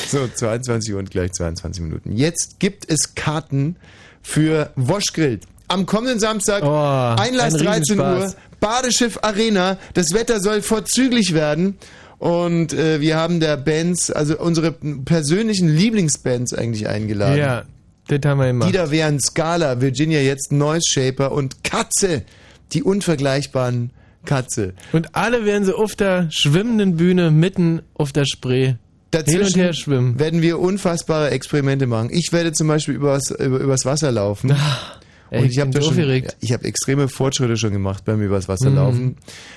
[0.07, 2.11] so, 22 Uhr und gleich 22 Minuten.
[2.11, 3.75] Jetzt gibt es Karten
[4.23, 5.41] für Woschgrill.
[5.67, 8.33] Am kommenden Samstag, Oh, Einlass ein 13 Uhr.
[8.59, 9.77] Badeschiff Arena.
[9.93, 11.77] Das Wetter soll vorzüglich werden.
[12.19, 17.37] Und äh, wir haben der Bands, also unsere persönlichen Lieblingsbands eigentlich eingeladen.
[17.37, 17.63] Ja,
[18.07, 18.69] das haben wir gemacht.
[18.69, 22.23] Die da wären Scala, Virginia jetzt Noise Shaper und Katze.
[22.71, 23.91] Die unvergleichbaren
[24.25, 24.73] Katze.
[24.93, 29.59] Und alle werden so auf der schwimmenden Bühne mitten auf der Spree hin und Dazwischen
[29.61, 30.17] her schwimmen.
[30.17, 32.09] werden wir unfassbare Experimente machen.
[32.11, 34.55] Ich werde zum Beispiel übers, über, übers Wasser laufen.
[35.31, 36.37] Und ich habe da schon, aufgeregt.
[36.41, 38.75] ich habe extreme Fortschritte schon gemacht beim übers Wasser Mhm.
[38.75, 39.15] laufen.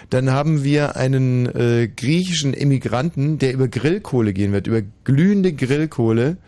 [0.09, 6.39] Dann haben wir einen äh, griechischen Immigranten, der über Grillkohle gehen wird, über glühende Grillkohle.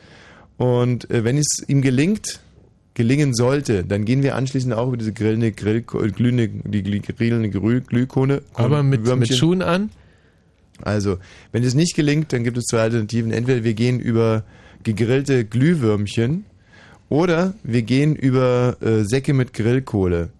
[0.56, 2.40] Und äh, wenn es ihm gelingt,
[2.94, 8.42] gelingen sollte, dann gehen wir anschließend auch über diese grillende Grillkohle, glühende, die grillende Glühkohle.
[8.54, 9.32] Aber mit, mit.
[9.34, 9.90] Schuhen an?
[10.82, 11.18] Also,
[11.52, 13.30] wenn es nicht gelingt, dann gibt es zwei Alternativen.
[13.30, 14.44] Entweder wir gehen über
[14.84, 16.44] gegrillte Glühwürmchen
[17.08, 20.30] oder wir gehen über äh, Säcke mit Grillkohle.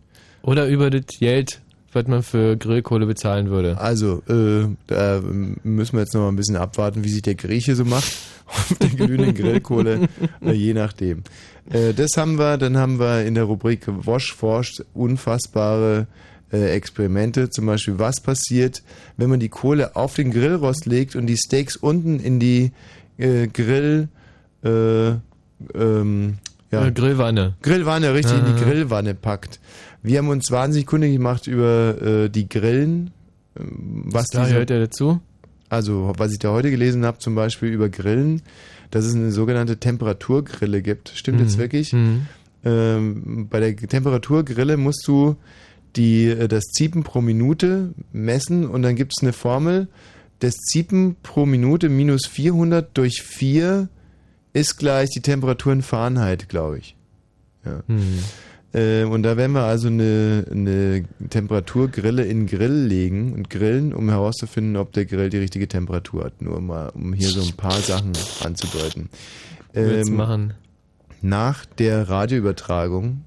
[0.43, 1.61] Oder über das Geld,
[1.93, 3.79] was man für Grillkohle bezahlen würde.
[3.79, 5.21] Also, äh, da
[5.63, 8.17] müssen wir jetzt noch mal ein bisschen abwarten, wie sich der Grieche so macht.
[8.47, 10.09] Auf der glühenden Grillkohle,
[10.41, 11.23] äh, je nachdem.
[11.71, 16.07] Äh, das haben wir, dann haben wir in der Rubrik Wosch forscht unfassbare
[16.51, 17.51] äh, Experimente.
[17.51, 18.83] Zum Beispiel, was passiert,
[19.19, 22.73] wenn man die Kohle auf den Grillrost legt und die Steaks unten in die
[23.19, 24.09] äh, Grill,
[24.65, 25.11] äh,
[25.75, 26.39] ähm,
[26.71, 27.55] ja, Äh, Grillwanne.
[27.63, 28.61] Grillwanne, richtig in die Aha.
[28.71, 29.61] Grillwanne packt.
[30.03, 33.11] Wir haben uns wahnsinnig kundig gemacht über äh, die Grillen.
[33.59, 35.21] ähm, Was da hört er dazu?
[35.71, 38.41] also, was ich da heute gelesen habe, zum Beispiel über Grillen,
[38.91, 41.13] dass es eine sogenannte Temperaturgrille gibt.
[41.15, 41.61] Stimmt jetzt Mhm.
[41.61, 41.93] wirklich?
[41.93, 42.27] Mhm.
[42.65, 45.37] Ähm, bei der Temperaturgrille musst du
[45.97, 49.89] die, äh, das Ziepen pro Minute messen und dann gibt es eine Formel.
[50.41, 53.89] Das Ziepen pro Minute minus 400 durch 4
[54.53, 56.97] ist gleich die Temperatur in Fahrenheit, glaube ich.
[57.65, 57.83] Ja.
[57.87, 58.03] Hm.
[58.75, 64.11] Äh, und da werden wir also eine, eine Temperaturgrille in Grill legen und grillen, um
[64.11, 66.43] herauszufinden, ob der Grill die richtige Temperatur hat.
[66.43, 68.13] Nur mal, um hier so ein paar Sachen
[68.45, 69.09] anzudeuten.
[69.75, 70.55] Ähm, machen?
[71.21, 73.23] nach der Radioübertragung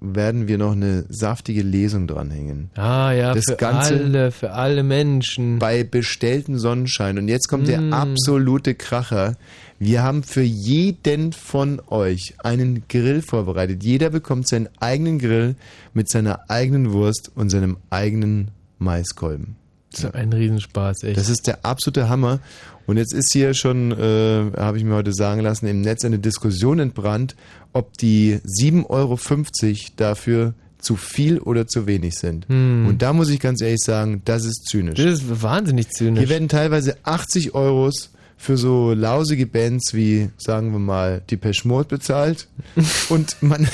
[0.00, 2.70] werden wir noch eine saftige Lesung dranhängen.
[2.74, 5.58] Ah ja, Das für Ganze- alle, für alle Menschen.
[5.58, 7.18] Bei bestellten Sonnenschein.
[7.18, 7.92] Und jetzt kommt der Mm.
[7.92, 9.36] absolute Kracher.
[9.78, 13.84] Wir haben für jeden von euch einen Grill vorbereitet.
[13.84, 15.56] Jeder bekommt seinen eigenen Grill
[15.92, 19.56] mit seiner eigenen Wurst und seinem eigenen Maiskolben.
[19.90, 21.16] Das ist ein Riesenspaß, echt.
[21.16, 22.40] Das ist der absolute Hammer.
[22.86, 26.18] Und jetzt ist hier schon, äh, habe ich mir heute sagen lassen, im Netz eine
[26.18, 27.34] Diskussion entbrannt,
[27.72, 29.18] ob die 7,50 Euro
[29.96, 32.48] dafür zu viel oder zu wenig sind.
[32.48, 32.86] Hm.
[32.86, 34.94] Und da muss ich ganz ehrlich sagen, das ist zynisch.
[34.94, 36.20] das ist wahnsinnig zynisch.
[36.20, 41.88] Hier werden teilweise 80 Euros für so lausige Bands wie, sagen wir mal, die Mode
[41.88, 42.48] bezahlt.
[43.08, 43.66] und man,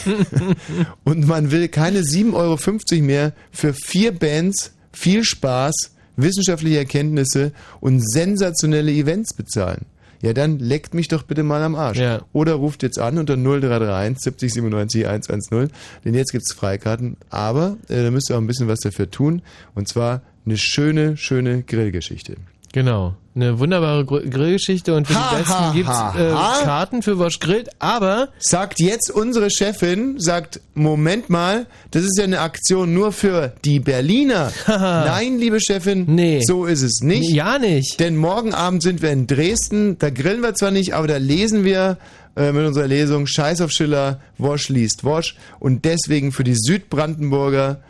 [1.04, 8.00] und man will keine 7,50 Euro mehr für vier Bands, viel Spaß, wissenschaftliche Erkenntnisse und
[8.00, 9.86] sensationelle Events bezahlen.
[10.22, 11.98] Ja, dann leckt mich doch bitte mal am Arsch.
[11.98, 12.22] Ja.
[12.32, 15.70] Oder ruft jetzt an unter 0331 70 97 110,
[16.04, 17.16] denn jetzt gibt's Freikarten.
[17.28, 19.42] Aber äh, da müsst ihr auch ein bisschen was dafür tun.
[19.74, 22.36] Und zwar eine schöne, schöne Grillgeschichte.
[22.72, 23.14] Genau.
[23.34, 26.64] Eine wunderbare Gr Grillgeschichte und für Ha, die Besten ha, gibt's ha, äh.
[26.64, 32.24] Karten für Wosch Grillt, aber Sagt jetzt unsere Chefin, sagt, Moment mal, das ist ja
[32.24, 34.52] eine Aktion nur für die Berliner.
[34.66, 36.42] Nein, liebe Chefin, Nee.
[36.46, 37.30] so ist es nicht.
[37.30, 37.98] ja nicht.
[38.00, 41.64] Denn morgen Abend sind wir in Dresden, da grillen wir zwar nicht, aber da lesen
[41.64, 41.96] wir
[42.36, 47.80] äh, mit unserer Lesung Scheiß auf Schiller, Wosch liest Wosch und deswegen für die Südbrandenburger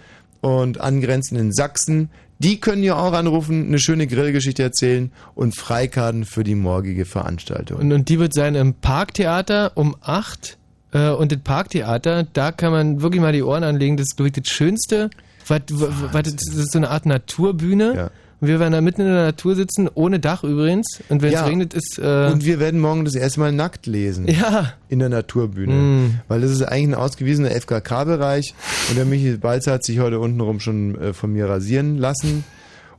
[0.40, 2.11] und angrenzenden Sachsen,
[2.42, 7.78] die können ja auch anrufen, eine schöne Grillgeschichte erzählen und Freikarten für die morgige Veranstaltung.
[7.78, 10.59] Und, und die wird sein im Parktheater um 8.
[10.92, 13.96] Äh, und das Parktheater, da kann man wirklich mal die Ohren anlegen.
[13.96, 15.11] Das ist, glaube ich, das schönste
[15.46, 17.94] Was, was, das ist so eine Art Naturbühne.
[17.94, 18.11] Ja.
[18.42, 20.98] Und wir werden da mitten in der Natur sitzen, ohne Dach übrigens.
[21.09, 21.44] Und wenn es Ja.
[21.46, 21.98] regnet, ist.
[21.98, 24.26] Äh, Und wir werden morgen das erste Mal nackt lesen.
[24.28, 24.74] ja.
[24.88, 25.72] In der Naturbühne.
[25.72, 26.20] Mm.
[26.26, 28.52] Weil das ist eigentlich ein ausgewiesener FKK-Bereich.
[28.90, 32.44] Und der Michael Balzer hat sich heute untenrum schon äh, von mir rasieren lassen.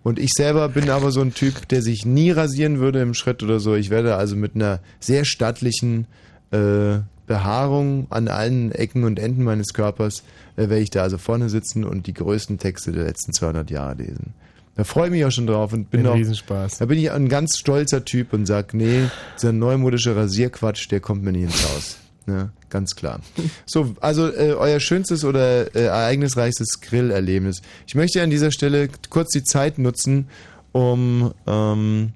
[0.02, 3.44] Und ich selber bin aber so ein Typ, der sich nie rasieren würde im Schritt
[3.44, 3.76] oder so.
[3.76, 6.08] Ich werde also mit einer sehr stattlichen
[6.52, 10.24] äh, Behaarung an allen Ecken und Enden meines Körpers,
[10.56, 13.96] äh, werde ich da also vorne sitzen und die größten Texte der letzten 200 Jahre
[13.96, 14.34] lesen.
[14.76, 16.80] Da freue ich mich auch schon drauf und bin auch, Riesenspaß.
[16.80, 19.04] da bin ich ein ganz stolzer Typ und sag, nee,
[19.38, 21.98] dieser neumodische Rasierquatsch, der kommt mir nicht ins Haus.
[22.26, 23.20] Ne, ganz klar.
[23.66, 27.62] So, also äh, euer schönstes oder äh, ereignisreichstes Grillerlebnis.
[27.86, 30.28] Ich möchte an dieser Stelle kurz die Zeit nutzen,
[30.72, 32.14] um, ähm,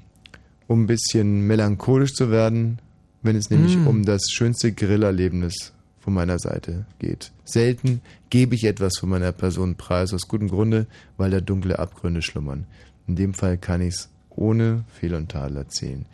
[0.68, 2.80] um ein bisschen melancholisch zu werden,
[3.22, 3.88] wenn es nämlich Mm.
[3.88, 5.74] um das schönste Grillerlebnis
[6.08, 7.34] von meiner Seite geht.
[7.44, 12.22] Selten gebe ich etwas von meiner Person preis, aus gutem Grunde, weil da dunkle Abgründe
[12.22, 12.66] schlummern.
[13.08, 16.06] In dem Fall kann ich es ohne Fehl und Tadel erzählen.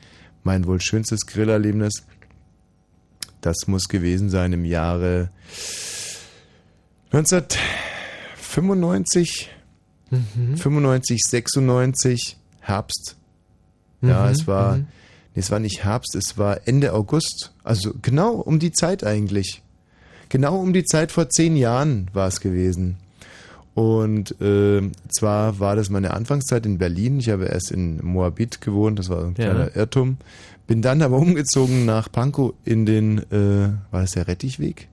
[0.44, 2.08] Mein wohl schönstes Grillerlebnis,
[3.42, 5.30] das muss gewesen sein im Jahre
[7.12, 9.52] 1995,
[10.10, 10.58] Mhm.
[10.58, 13.16] 95, 96, Herbst.
[14.02, 14.88] Ja, Mhm, es war, mhm.
[15.36, 17.54] nee, es war nicht Herbst, es war Ende August.
[17.64, 19.62] Also genau um die Zeit eigentlich.
[20.34, 22.98] Genau um die Zeit vor zehn Jahren war es gewesen.
[23.76, 27.20] Und äh, zwar war das meine Anfangszeit in Berlin.
[27.20, 29.52] Ich habe erst in Moabit gewohnt, das war so ein Ja.
[29.54, 30.18] kleiner Irrtum.
[30.66, 34.88] Bin dann aber umgezogen nach Pankow in den, äh, war das der Rettichweg?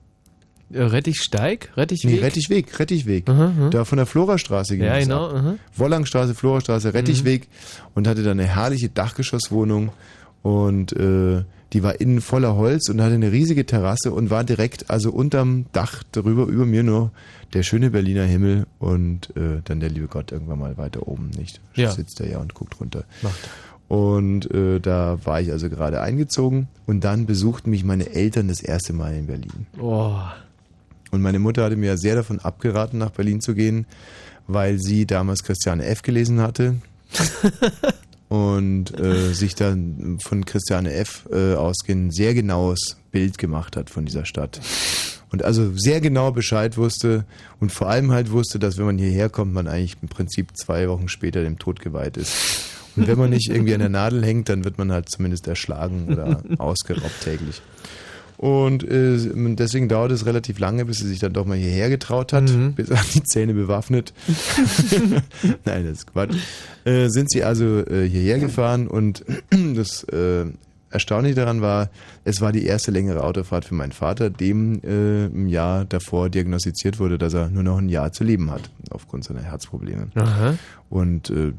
[0.71, 1.71] Äh, Rettichsteig?
[1.75, 2.11] Rettichweg?
[2.11, 3.27] Nee, Rettichweg, Rettichweg.
[3.27, 3.69] Aha.
[3.71, 5.29] Da von der Florastraße ging Ja, es genau.
[5.29, 5.55] ab.
[5.75, 7.47] Wollangstraße, Florastraße, Rettichweg
[7.95, 9.89] und hatte dann eine herrliche Dachgeschosswohnung
[10.43, 14.89] und äh, die war innen voller Holz und hatte eine riesige Terrasse und war direkt
[14.89, 17.11] also unterm Dach darüber über mir nur
[17.53, 21.61] der schöne Berliner Himmel und äh, dann der liebe Gott irgendwann mal weiter oben, nicht?
[21.75, 21.91] Ja.
[21.91, 23.05] Sitzt er ja und guckt runter.
[23.21, 23.49] Macht
[23.87, 28.61] Und äh, da war ich also gerade eingezogen und dann besuchten mich meine Eltern das
[28.61, 29.67] erste Mal in Berlin.
[29.79, 30.15] Oh.
[31.11, 33.85] Und meine Mutter hatte mir ja sehr davon abgeraten, nach Berlin zu gehen,
[34.47, 36.01] weil sie damals Christiane F.
[36.01, 36.75] gelesen hatte
[38.31, 41.27] und äh, sich dann von Christiane F.
[41.33, 44.61] Äh, ausgehend ein sehr genaues Bild gemacht hat von dieser Stadt.
[45.31, 47.25] Und also sehr genau Bescheid wusste
[47.59, 50.87] und vor allem halt wusste, dass wenn man hierher kommt, man eigentlich im Prinzip zwei
[50.87, 52.33] Wochen später dem Tod geweiht ist.
[52.95, 56.07] Und wenn man nicht irgendwie an der Nadel hängt, dann wird man halt zumindest erschlagen
[56.09, 57.61] oder ausgeraubt täglich.
[58.41, 59.19] Und äh,
[59.55, 62.73] deswegen dauert es relativ lange, bis sie sich dann doch mal hierher getraut hat, Mhm.
[62.73, 64.13] bis an die Zähne bewaffnet.
[65.65, 66.35] Nein, das ist Quatsch.
[66.83, 69.23] Äh, sind sie also äh, hierher gefahren und
[69.75, 70.45] das äh,
[70.89, 71.89] Erstaunliche daran war,
[72.25, 76.99] es war die erste längere Autofahrt für meinen Vater, dem äh, im Jahr davor diagnostiziert
[76.99, 80.07] wurde, dass er nur noch ein Jahr zu leben hat, aufgrund seiner Herzprobleme.
[80.15, 80.55] Aha.
[80.89, 81.53] Und äh,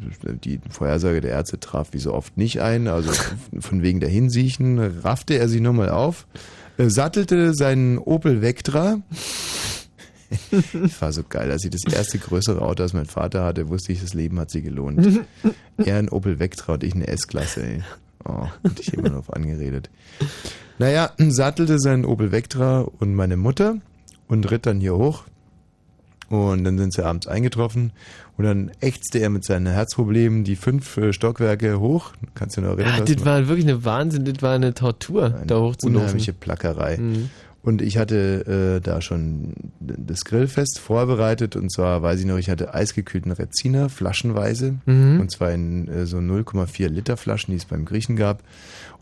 [0.45, 2.89] die Vorhersage der Ärzte traf wie so oft nicht ein.
[2.89, 3.13] Also
[3.61, 6.39] von wegen der Hinsiechen raffte er sich nochmal auf, äh,
[6.79, 9.01] sattelte seinen Opel Vectra.
[11.01, 14.01] war so geil, als ich das erste größere Auto, das mein Vater hatte, wusste ich,
[14.01, 15.21] das Leben hat sich gelohnt.
[15.77, 17.83] er ein Opel Vectra und ich eine S-Klasse, ey.
[18.25, 19.91] Oh, und ich immer noch angeredet.
[20.79, 23.77] Naja, sattelte seinen Opel Vectra und meine Mutter
[24.29, 25.25] und ritt dann hier hoch.
[26.37, 27.93] Und dann sind sie abends eingetroffen
[28.37, 32.13] und dann ächzte er mit seinen Herzproblemen die fünf äh, Stockwerke hoch.
[32.35, 32.95] Kannst du noch erinnern?
[32.97, 36.03] Ah, was das war wirklich eine Wahnsinn, das war eine Tortur, eine da hochzulaufen.
[36.03, 36.97] unheimliche Plackerei.
[36.97, 37.31] Mhm.
[37.65, 42.51] Und ich hatte äh, da schon das Grillfest vorbereitet und zwar weiß ich noch, ich
[42.51, 45.21] hatte eisgekühlten Reziner, flaschenweise Mhm.
[45.21, 48.43] und zwar in äh, so 0,4 Liter Flaschen, die es beim Griechen gab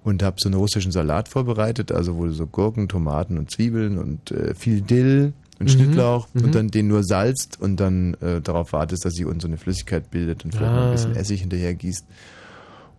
[0.04, 4.30] und habe so einen russischen Salat vorbereitet, also wo so Gurken, Tomaten und Zwiebeln und
[4.30, 5.70] äh, viel Dill und Mhm.
[5.72, 6.44] Schnittlauch Mhm.
[6.44, 9.58] und dann den nur salzt und dann äh, darauf wartest, dass sich unten so eine
[9.58, 10.86] Flüssigkeit bildet und vielleicht noch Ah.
[10.86, 12.04] ein bisschen Essig hinterher gießt.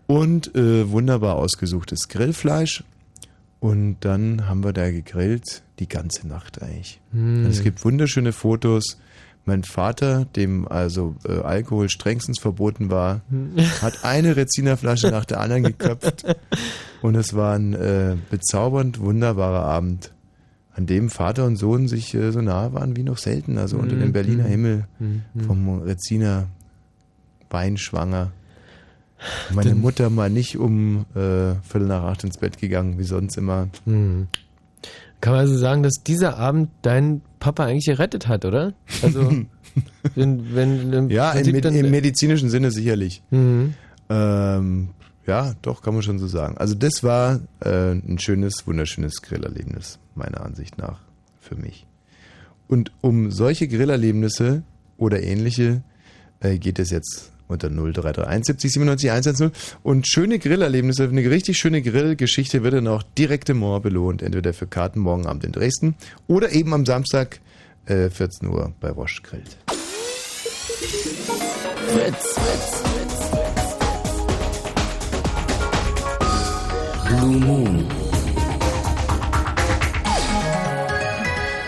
[0.07, 2.83] Und äh, wunderbar ausgesuchtes Grillfleisch.
[3.59, 6.99] Und dann haben wir da gegrillt, die ganze Nacht eigentlich.
[7.11, 7.45] Hm.
[7.45, 8.97] Und es gibt wunderschöne Fotos.
[9.45, 13.21] Mein Vater, dem also äh, Alkohol strengstens verboten war,
[13.81, 16.25] hat eine Rezinerflasche nach der anderen geköpft.
[17.01, 20.11] Und es war ein äh, bezaubernd wunderbarer Abend,
[20.73, 23.57] an dem Vater und Sohn sich äh, so nahe waren wie noch selten.
[23.57, 24.13] Also unter dem Mhm.
[24.13, 25.21] Berliner Himmel Mhm.
[25.45, 26.47] vom Reziner
[27.49, 28.31] Wein schwanger.
[29.53, 33.37] Meine Dann- Mutter mal nicht um äh, Viertel nach acht ins Bett gegangen, wie sonst
[33.37, 33.67] immer.
[33.85, 34.27] Kann
[35.33, 38.73] man also sagen, dass dieser Abend deinen Papa eigentlich gerettet hat, oder?
[39.03, 39.29] Also,
[40.15, 43.21] wenn, wenn im Ja, im, Med im medizinischen Sinne sicherlich.
[43.29, 43.73] Mhm.
[44.09, 44.89] Ähm,
[45.27, 46.57] ja, doch, kann man schon so sagen.
[46.57, 50.99] Also das war äh, ein schönes, wunderschönes Grillerlebnis, meiner Ansicht nach,
[51.39, 51.87] für mich.
[52.67, 54.63] Und um solche Grillerlebnisse
[54.97, 55.83] oder ähnliche,
[56.39, 59.51] äh, geht es jetzt unter 0331 70 97 110.
[59.83, 64.21] Und schöne Grillerlebnisse, eine richtig schöne Grillgeschichte wird dann auch direkt im Moor belohnt.
[64.21, 65.95] Entweder für Karten morgen Abend in Dresden
[66.27, 67.39] oder eben am Samstag
[67.85, 69.57] äh, 14 Uhr bei Roche Grillt.
[71.87, 72.35] Fritz.
[77.09, 78.00] Blue Moon.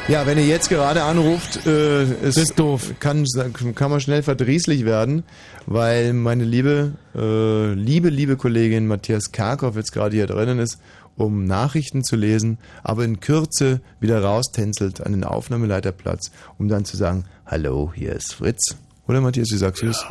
[0.09, 2.93] Ja, wenn ihr jetzt gerade anruft, äh, es Das ist doof.
[2.99, 3.25] Kann,
[3.73, 5.23] kann man schnell verdrießlich werden,
[5.65, 10.77] weil meine liebe, äh, liebe, liebe Kollegin Matthias Karkow jetzt gerade hier drinnen ist,
[11.15, 16.97] um Nachrichten zu lesen, aber in Kürze wieder raustänzelt an den Aufnahmeleiterplatz, um dann zu
[16.97, 18.75] sagen, hallo, hier ist Fritz.
[19.07, 20.05] Oder Matthias, wie sagst du es?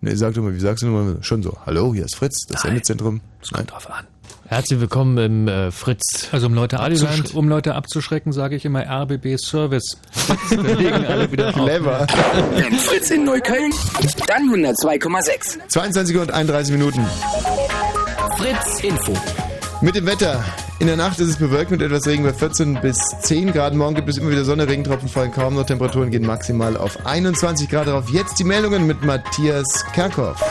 [0.00, 2.62] Nee, sag doch mal, wie sagst du mal schon so, hallo, hier ist Fritz, das
[2.62, 3.20] Sendezentrum.
[3.40, 4.06] Es kommt drauf an.
[4.50, 6.26] Herzlich willkommen im äh, Fritz.
[6.32, 9.96] Also um Leute, abzusch um Leute abzuschrecken, sage ich immer RBB Service.
[10.50, 11.54] Wir legen alle wieder auf.
[11.54, 12.04] Clever.
[12.78, 13.70] Fritz in Neukölln,
[14.26, 15.68] dann 102,6.
[15.68, 17.06] 22 Uhr und 31 Minuten.
[18.38, 19.12] Fritz Info.
[19.82, 20.44] Mit dem Wetter.
[20.80, 23.76] In der Nacht ist es bewölkt mit etwas Regen bei 14 bis 10 Grad.
[23.76, 25.66] Morgen gibt es immer wieder Sonne, Regentropfen fallen kaum noch.
[25.66, 28.10] Temperaturen gehen maximal auf 21 Grad drauf.
[28.10, 30.42] Jetzt die Meldungen mit Matthias Kerkhoff.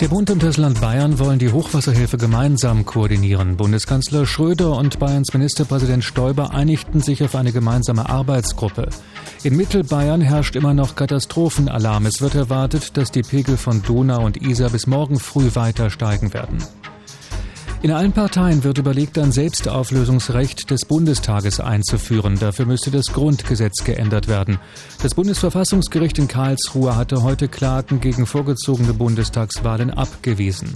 [0.00, 3.58] Der Bund und das Land Bayern wollen die Hochwasserhilfe gemeinsam koordinieren.
[3.58, 8.88] Bundeskanzler Schröder und Bayerns Ministerpräsident Stoiber einigten sich auf eine gemeinsame Arbeitsgruppe.
[9.42, 12.06] In Mittelbayern herrscht immer noch Katastrophenalarm.
[12.06, 16.32] Es wird erwartet, dass die Pegel von Donau und Isar bis morgen früh weiter steigen
[16.32, 16.64] werden.
[17.82, 22.38] In allen Parteien wird überlegt, ein Selbstauflösungsrecht des Bundestages einzuführen.
[22.38, 24.58] Dafür müsste das Grundgesetz geändert werden.
[25.02, 30.74] Das Bundesverfassungsgericht in Karlsruhe hatte heute Klagen gegen vorgezogene Bundestagswahlen abgewiesen.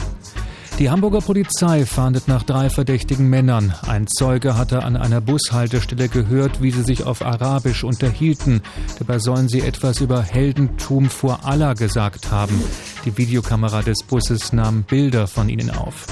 [0.78, 3.74] Die Hamburger Polizei fahndet nach drei verdächtigen Männern.
[3.86, 8.62] Ein Zeuge hatte an einer Bushaltestelle gehört, wie sie sich auf Arabisch unterhielten.
[8.98, 12.60] Dabei sollen sie etwas über Heldentum vor Allah gesagt haben.
[13.04, 16.06] Die Videokamera des Busses nahm Bilder von ihnen auf.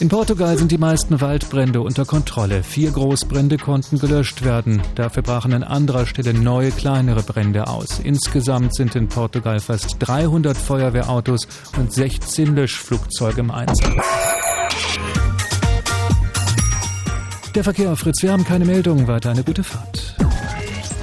[0.00, 2.62] In Portugal sind die meisten Waldbrände unter Kontrolle.
[2.62, 4.80] Vier Großbrände konnten gelöscht werden.
[4.94, 7.98] Dafür brachen an anderer Stelle neue, kleinere Brände aus.
[7.98, 13.90] Insgesamt sind in Portugal fast 300 Feuerwehrautos und 16 Löschflugzeuge im Einsatz.
[17.56, 18.22] Der Verkehr auf Fritz.
[18.22, 19.08] Wir haben keine Meldungen.
[19.08, 20.14] Weiter eine gute Fahrt.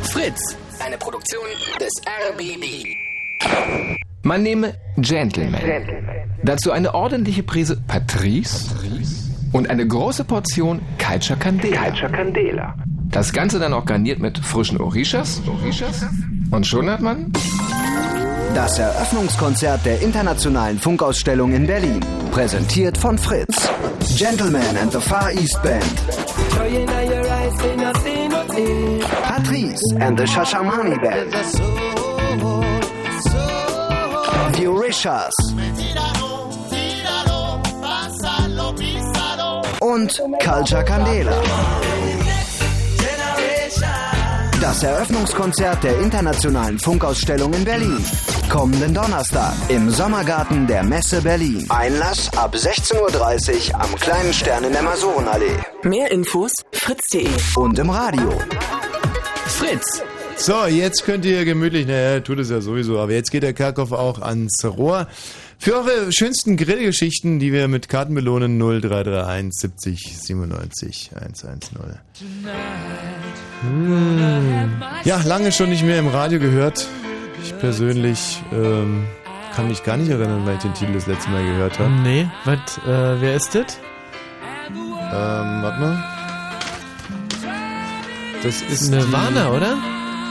[0.03, 0.55] Fritz.
[0.79, 1.43] Eine Produktion
[1.81, 1.91] des
[2.31, 4.14] RBB.
[4.25, 5.61] Man nehme Gentleman.
[6.41, 8.73] Dazu eine ordentliche Prise Patrice
[9.53, 12.73] und eine große Portion Calcia Candela.
[13.11, 15.43] Das Ganze dann auch garniert mit frischen Orishas.
[16.49, 17.31] Und schon hat man
[18.55, 21.99] Das Eröffnungskonzert der Internationalen Funkausstellung in Berlin.
[22.31, 23.69] Präsentiert von Fritz.
[24.17, 25.85] Gentleman and the Far East Band.
[29.21, 32.04] Patrice and the Shashamani Band.
[34.67, 35.33] Orishas.
[39.79, 41.33] Und Culture Candela.
[44.61, 48.03] Das Eröffnungskonzert der Internationalen Funkausstellung in Berlin.
[48.49, 51.65] Kommenden Donnerstag im Sommergarten der Messe Berlin.
[51.69, 55.57] Einlass ab 16.30 Uhr am kleinen Stern in der Masurenallee.
[55.83, 57.29] Mehr Infos fritz.de.
[57.55, 58.33] Und im Radio.
[59.47, 60.01] Fritz.
[60.37, 63.91] So, jetzt könnt ihr gemütlich, naja, tut es ja sowieso, aber jetzt geht der Kerkhoff
[63.91, 65.07] auch ans Rohr.
[65.57, 71.59] Für eure schönsten Grillgeschichten, die wir mit Karten belohnen, 0331 70 97 110.
[75.05, 76.85] Ja, lange schon nicht mehr im Radio gehört.
[77.43, 79.05] Ich persönlich ähm,
[79.55, 81.89] kann mich gar nicht erinnern, weil ich den Titel das letzte Mal gehört habe.
[82.03, 83.79] Nee, was, äh, wer ist das?
[84.69, 86.03] Ähm, warte mal.
[88.43, 89.77] Das ist Nirvana, oder?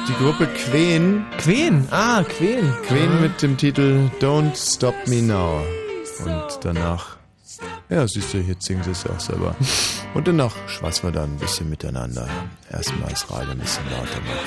[0.09, 1.25] Die Gruppe Queen.
[1.39, 2.73] Queen, ah, Queen.
[2.87, 5.63] Queen mit dem Titel Don't Stop Me Now.
[6.25, 7.17] Und danach,
[7.89, 9.55] ja, siehst du, jetzt singen sie es auch selber.
[10.15, 12.29] Und danach schwatzen wir dann ein bisschen miteinander.
[12.71, 14.39] Erstmal das Radio ein bisschen lauter machen.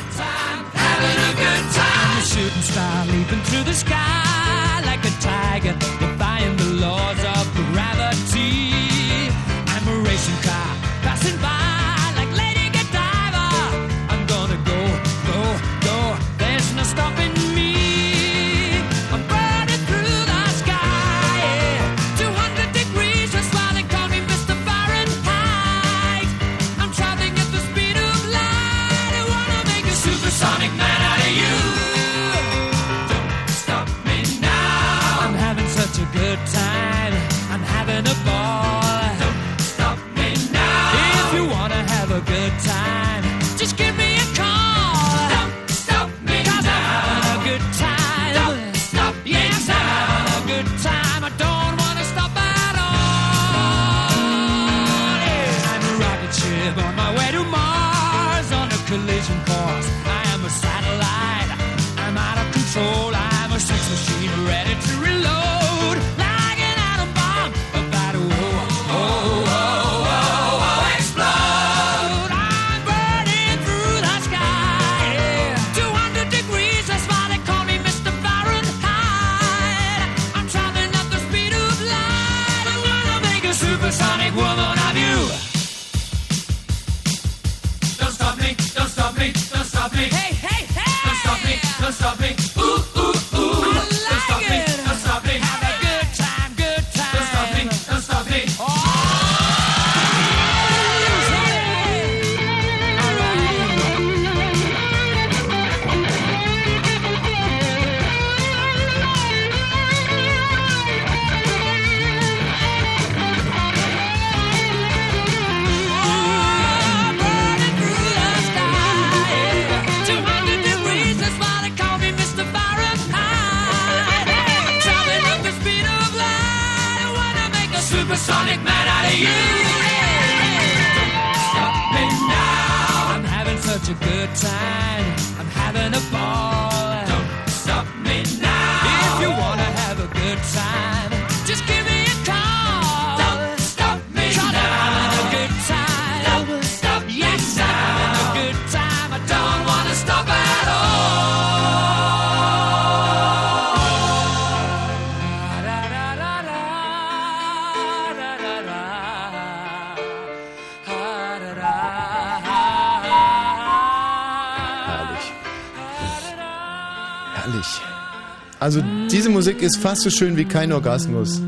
[168.67, 171.41] Also diese Musik ist fast so schön wie kein Orgasmus.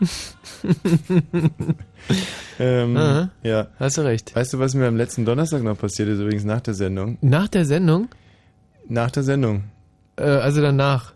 [2.58, 3.28] ähm, Aha.
[3.42, 3.66] ja.
[3.78, 4.34] Hast du recht.
[4.34, 7.18] Weißt du, was mir am letzten Donnerstag noch passiert ist, übrigens nach der Sendung?
[7.20, 8.08] Nach der Sendung?
[8.88, 9.64] Nach der Sendung.
[10.16, 11.12] Äh, also danach.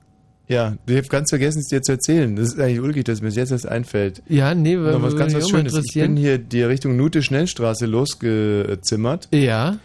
[0.47, 2.37] Ja, ich habe ganz vergessen, es dir zu erzählen.
[2.37, 4.23] Das ist eigentlich ulkig, dass mir das jetzt erst einfällt.
[4.29, 5.73] Ja, nee, weil Noch was ganz was Schönes.
[5.75, 9.79] Ich bin hier die Richtung Nute Schnellstraße losgezimmert Ja.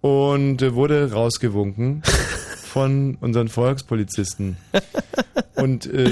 [0.00, 2.02] und äh, wurde rausgewunken
[2.76, 4.58] von unseren Volkspolizisten.
[5.54, 6.10] Und äh,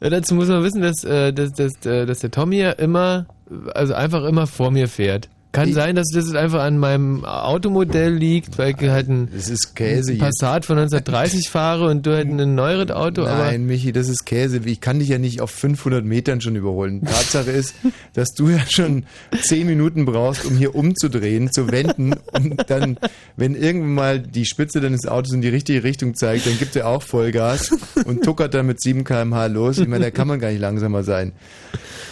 [0.00, 3.26] Ja, dazu muss man wissen, dass, äh, dass, dass, äh, dass der Tommy ja immer,
[3.74, 5.28] also einfach immer vor mir fährt.
[5.50, 10.18] Kann sein, dass das einfach an meinem Automodell liegt, weil ich halt ein, ein.
[10.18, 14.26] Passat von 1930 fahre und du halt ein neueres Auto, aber Nein, Michi, das ist
[14.26, 14.60] Käse.
[14.66, 17.02] Ich kann dich ja nicht auf 500 Metern schon überholen.
[17.02, 17.74] Tatsache ist,
[18.12, 19.04] dass du ja schon
[19.40, 22.98] 10 Minuten brauchst, um hier umzudrehen, zu wenden und dann,
[23.36, 26.86] wenn irgendwann mal die Spitze deines Autos in die richtige Richtung zeigt, dann gibt er
[26.88, 27.70] auch Vollgas
[28.04, 29.78] und tuckert dann mit 7 km/h los.
[29.78, 31.32] Ich meine, da kann man gar nicht langsamer sein.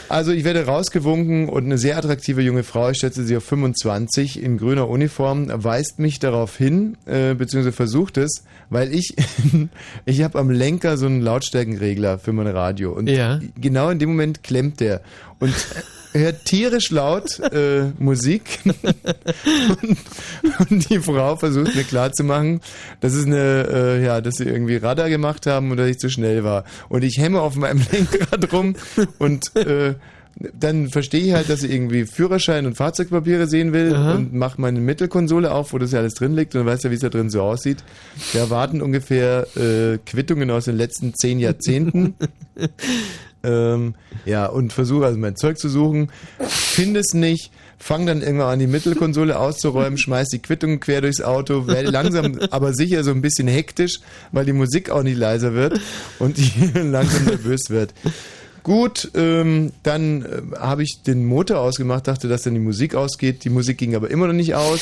[0.08, 4.42] Also ich werde rausgewunken und eine sehr attraktive junge Frau, ich schätze sie auf 25,
[4.42, 9.14] in grüner Uniform, weist mich darauf hin, äh, beziehungsweise versucht es, weil ich,
[10.04, 13.40] ich habe am Lenker so einen Lautstärkenregler für mein Radio und Ja.
[13.60, 15.02] genau in dem Moment klemmt der
[15.38, 15.54] und
[16.12, 18.60] hört tierisch laut äh, Musik
[19.82, 19.98] und,
[20.70, 22.60] und die Frau versucht mir klarzumachen,
[23.00, 26.08] dass es eine, äh, ja, dass sie irgendwie Radar gemacht haben und dass ich zu
[26.08, 26.64] schnell war.
[26.88, 28.76] Und ich hemme auf meinem Lenkrad rum
[29.18, 29.94] und äh,
[30.38, 34.80] dann verstehe ich halt, dass sie irgendwie Führerschein und Fahrzeugpapiere sehen will und mache meine
[34.80, 37.30] Mittelkonsole auf, wo das ja alles drin liegt und weiß ja, wie es da drin
[37.30, 37.78] so aussieht.
[38.34, 42.14] Da erwarten ungefähr äh, Quittungen aus den letzten zehn Jahrzehnten.
[43.42, 43.94] ähm,
[44.26, 48.58] ja, und versuche also mein Zeug zu suchen, finde es nicht, fange dann irgendwann an,
[48.58, 53.22] die Mittelkonsole auszuräumen, schmeiß die Quittungen quer durchs Auto, werde langsam, aber sicher so ein
[53.22, 54.00] bisschen hektisch,
[54.32, 55.80] weil die Musik auch nicht leiser wird
[56.18, 57.94] und die langsam nervös wird.
[58.66, 63.44] Gut, ähm, dann äh, habe ich den Motor ausgemacht, dachte, dass dann die Musik ausgeht.
[63.44, 64.80] Die Musik ging aber immer noch nicht aus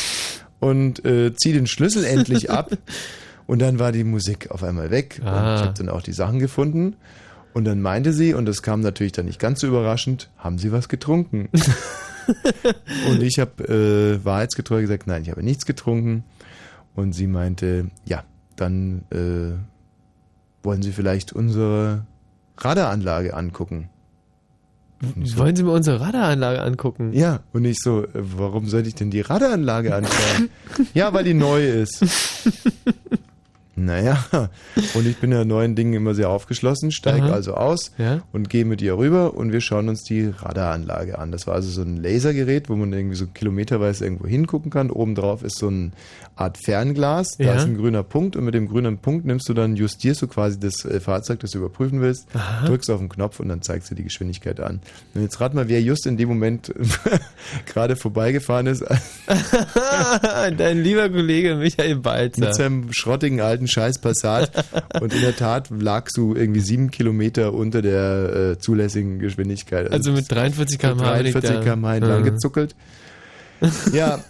[0.58, 2.70] und äh, ziehe den Schlüssel endlich ab.
[3.46, 5.18] Und dann war die Musik auf einmal weg.
[5.20, 5.56] Und Ah.
[5.56, 6.96] ich habe dann auch die Sachen gefunden.
[7.52, 10.72] Und dann meinte sie, und das kam natürlich dann nicht ganz so überraschend, haben Sie
[10.72, 11.50] was getrunken?
[13.10, 16.24] und ich habe äh, wahrheitsgetreu gesagt, nein, ich habe nichts getrunken.
[16.94, 18.24] Und sie meinte, ja,
[18.56, 19.52] dann äh,
[20.62, 22.06] wollen Sie vielleicht unsere
[22.56, 23.90] Radaranlage angucken.
[25.22, 27.12] So, wollen Sie mir unsere Radaranlage angucken?
[27.12, 30.48] ja, und ich so, warum sollte ich denn die Radaranlage anschauen?
[30.94, 32.02] ja, weil die neu ist.
[33.76, 34.24] Naja,
[34.94, 38.22] und ich bin ja neuen Dingen immer sehr aufgeschlossen, steige also aus Ja.
[38.32, 41.32] und gehe mit ihr rüber und wir schauen uns die Radaranlage an.
[41.32, 44.90] Das war also so ein Lasergerät, wo man irgendwie so kilometerweise irgendwo hingucken kann.
[44.90, 45.90] Obendrauf ist so eine
[46.36, 47.54] Art Fernglas, da Ja.
[47.54, 50.58] ist ein grüner Punkt und mit dem grünen Punkt nimmst du dann, justierst du quasi
[50.60, 52.66] das äh, Fahrzeug, das du überprüfen willst, Aha.
[52.66, 54.80] drückst auf den Knopf und dann zeigst du die Geschwindigkeit an.
[55.14, 56.72] Und jetzt rat mal, wer just in dem Moment
[57.66, 58.84] gerade vorbeigefahren ist
[60.56, 62.40] Dein lieber Kollege Michael Balzer.
[62.40, 64.50] mit seinem schrottigen alten Scheiß Passat.
[65.00, 69.90] und in der Tat lagst du irgendwie sieben Kilometer unter der äh, zulässigen Geschwindigkeit.
[69.90, 71.04] Also mit 43 mit km/h.
[71.04, 72.72] 43 km/h entlang gezuckelt.
[72.72, 73.03] Ja,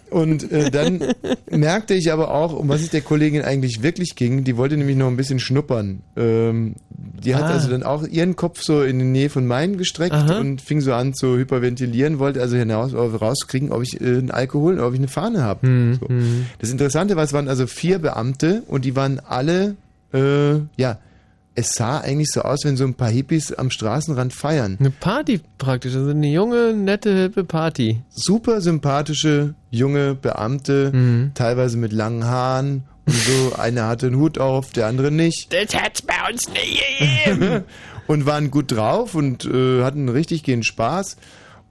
[0.09, 1.01] und äh, dann
[1.49, 4.43] merkte ich aber auch, um was es der Kollegin eigentlich wirklich ging.
[4.43, 6.01] Die wollte nämlich noch ein bisschen schnuppern.
[6.15, 7.47] Ähm, die hat Ah.
[7.53, 10.37] also dann auch ihren Kopf so in die Nähe von meinen gestreckt Aha.
[10.39, 14.31] und fing so an zu hyperventilieren, wollte also hinaus äh, rauskriegen, ob ich äh, einen
[14.31, 15.67] Alkohol, ob ich eine Fahne habe.
[15.67, 16.07] Hm, So.
[16.07, 16.45] hm.
[16.59, 19.75] Das Interessante war, es waren also vier Beamte und die waren alle,
[20.13, 20.97] äh, ja,
[21.55, 24.75] es sah eigentlich so aus, wenn so ein paar Hippies am Straßenrand feiern.
[24.79, 28.01] Eine Party praktisch, also eine junge, nette, hippe Party.
[28.09, 31.31] Super sympathische junge Beamte, Mhm.
[31.33, 33.53] teilweise mit langen Haaren und so.
[33.57, 35.53] Einer hatte einen Hut auf, der andere nicht.
[35.53, 37.63] Das hat's bei uns nie gegeben.
[38.07, 41.17] und waren gut drauf und äh, hatten richtig gehen Spaß.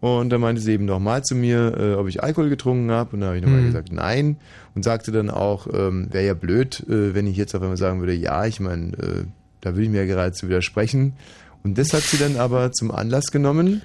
[0.01, 3.15] Und da meinte sie eben nochmal zu mir, äh, ob ich Alkohol getrunken habe.
[3.15, 3.67] Und da habe ich nochmal Mhm.
[3.67, 4.37] gesagt, nein.
[4.75, 8.01] Und sagte dann auch, ähm, wäre ja blöd, äh, wenn ich jetzt auf einmal sagen
[8.01, 9.25] würde, ja, ich meine, äh,
[9.65, 11.15] da würde ich mir ja geradezu widersprechen.
[11.63, 13.83] Und das hat sie dann aber zum Anlass genommen,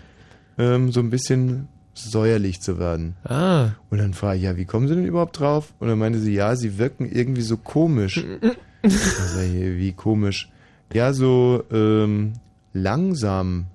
[0.57, 3.15] ähm, so ein bisschen säuerlich zu werden.
[3.23, 3.69] Ah.
[3.89, 5.73] Und dann frage ich, ja, wie kommen Sie denn überhaupt drauf?
[5.79, 8.23] Und dann meinte sie, ja, Sie wirken irgendwie so komisch.
[8.81, 10.49] Ich, wie komisch?
[10.93, 12.35] Ja, so ähm,
[12.71, 13.65] langsam.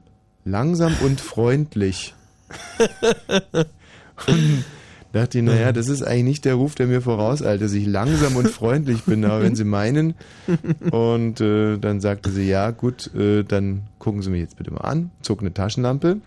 [0.47, 2.15] Langsam und freundlich.
[4.27, 4.65] und
[5.15, 8.37] dachte ich, naja, das ist eigentlich nicht der Ruf, der mir vorauseilt, dass ich langsam
[8.37, 9.25] und freundlich bin.
[9.25, 10.15] Aber wenn Sie meinen.
[10.91, 14.81] Und äh, dann sagte sie, ja, gut, äh, dann gucken Sie mich jetzt bitte mal
[14.83, 15.11] an.
[15.23, 16.19] Zog eine Taschenlampe.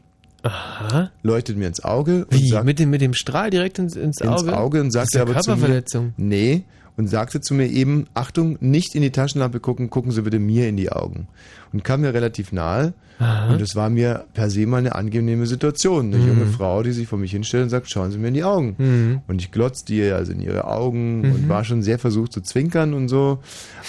[0.43, 1.11] Aha.
[1.23, 2.25] Leuchtet mir ins Auge.
[2.29, 2.47] Wie?
[2.49, 4.41] sagt- mit, dem, mit dem Strahl direkt ins, ins Auge?
[4.49, 5.83] ins Auge und sagte aber zu mir,
[6.17, 6.63] nee,
[6.97, 10.67] und sagte zu mir eben, Achtung, nicht in die Taschenlampe gucken, gucken Sie bitte mir
[10.67, 11.27] in die Augen.
[11.71, 12.93] Und kam mir relativ nahe.
[13.19, 13.51] Aha.
[13.51, 16.07] Und es war mir per se mal eine angenehme Situation.
[16.13, 16.27] Eine Mhm.
[16.27, 18.75] junge Frau, die sich vor mich hinstellt und sagt, schauen Sie mir in die Augen.
[18.77, 19.21] Mhm.
[19.27, 21.31] Und ich glotzte ihr also in ihre Augen Mhm.
[21.33, 23.39] und war schon sehr versucht zu zwinkern und so.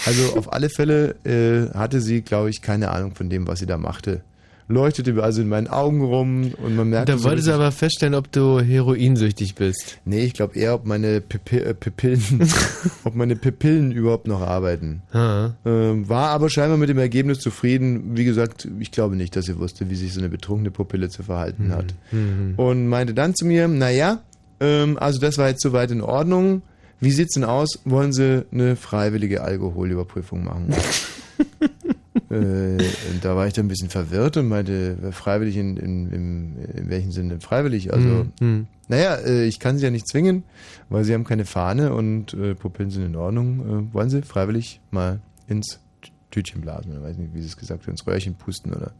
[0.05, 3.65] Also auf alle Fälle äh, hatte sie, glaube ich, keine Ahnung von dem, was sie
[3.65, 4.21] da machte.
[4.69, 7.71] Leuchtete also in meinen Augen rum und man merkte Da so wolltest du richtig- aber
[7.71, 9.97] feststellen, ob du heroinsüchtig bist.
[10.05, 12.21] Nee, ich glaube eher, ob meine Pipi äh, Pupillen,
[13.03, 15.01] ob meine Pupillen überhaupt noch arbeiten.
[15.13, 18.15] Ähm, war aber scheinbar mit dem Ergebnis zufrieden.
[18.15, 21.23] Wie gesagt, ich glaube nicht, dass sie wusste, wie sich so eine betrunkene Pupille zu
[21.23, 21.93] verhalten hat.
[22.11, 22.53] Mhm.
[22.57, 24.21] Und meinte dann zu mir, naja,
[24.59, 26.61] ähm, also das war jetzt soweit in Ordnung.
[26.99, 27.79] Wie sieht's denn aus?
[27.85, 30.67] Wollen Sie eine freiwillige Alkoholüberprüfung machen?
[32.29, 32.35] äh,
[33.11, 36.89] und da war ich dann ein bisschen verwirrt und meinte, freiwillig in, in, in, in
[36.89, 37.93] welchem Sinne freiwillig?
[37.93, 38.67] Also, Mhm.
[38.87, 40.43] Naja, äh, ich kann sie ja nicht zwingen,
[40.89, 43.89] weil sie haben keine Fahne und äh, Pupillen sind in Ordnung.
[43.89, 47.57] Äh, wollen sie freiwillig mal ins Tü- Tütchen blasen oder weiß nicht, wie sie es
[47.57, 48.91] gesagt hat, ins Röhrchen pusten oder?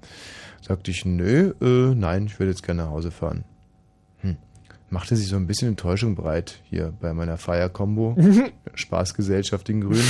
[0.62, 1.54] Sagte ich, nö,
[1.96, 3.46] nein, ich würde jetzt gerne nach Hause fahren.
[4.20, 4.36] Hm.
[4.92, 8.16] Machte sich so ein bisschen Enttäuschung breit hier bei meiner Feierkombo.
[8.76, 10.04] Spaßgesellschaft in Grün.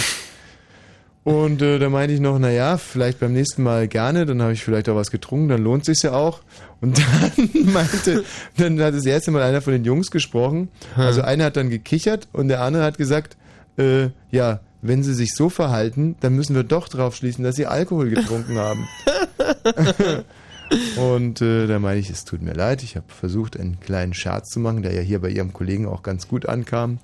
[1.24, 4.64] Und äh, da meinte ich noch, naja, vielleicht beim nächsten Mal gerne, dann habe ich
[4.64, 6.42] vielleicht auch was getrunken, dann lohnt sich's ja auch.
[6.82, 6.98] Und
[7.36, 8.24] dann meinte,
[8.58, 10.70] dann hat das erste Mal einer von den Jungs gesprochen.
[10.96, 13.38] Also einer hat dann gekichert und der andere hat gesagt,
[13.78, 17.66] äh, ja, wenn sie sich so verhalten, dann müssen wir doch drauf schließen, dass sie
[17.66, 18.88] Alkohol getrunken haben.
[20.98, 24.50] Und äh, da meine ich, es tut mir leid, ich habe versucht, einen kleinen Scherz
[24.50, 27.00] zu machen, der ja hier bei Ihrem Kollegen auch ganz gut ankam.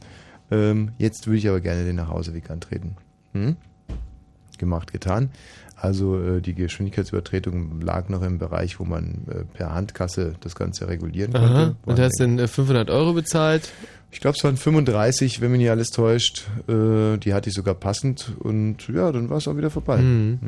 [0.51, 2.95] Ähm, jetzt würde ich aber gerne den Nachhauseweg antreten.
[3.33, 3.55] Hm?
[4.57, 5.29] Gemacht, getan.
[5.77, 10.87] Also äh, die Geschwindigkeitsübertretung lag noch im Bereich, wo man äh, per Handkasse das Ganze
[10.87, 11.47] regulieren konnte.
[11.53, 11.75] Aha.
[11.85, 13.69] Und hast dann äh, 500 Euro bezahlt?
[14.11, 16.45] Ich glaube, es waren 35, wenn mich nicht alles täuscht.
[16.69, 19.97] Äh, die hatte ich sogar passend und ja, dann war es auch wieder vorbei.
[19.97, 20.39] Mhm.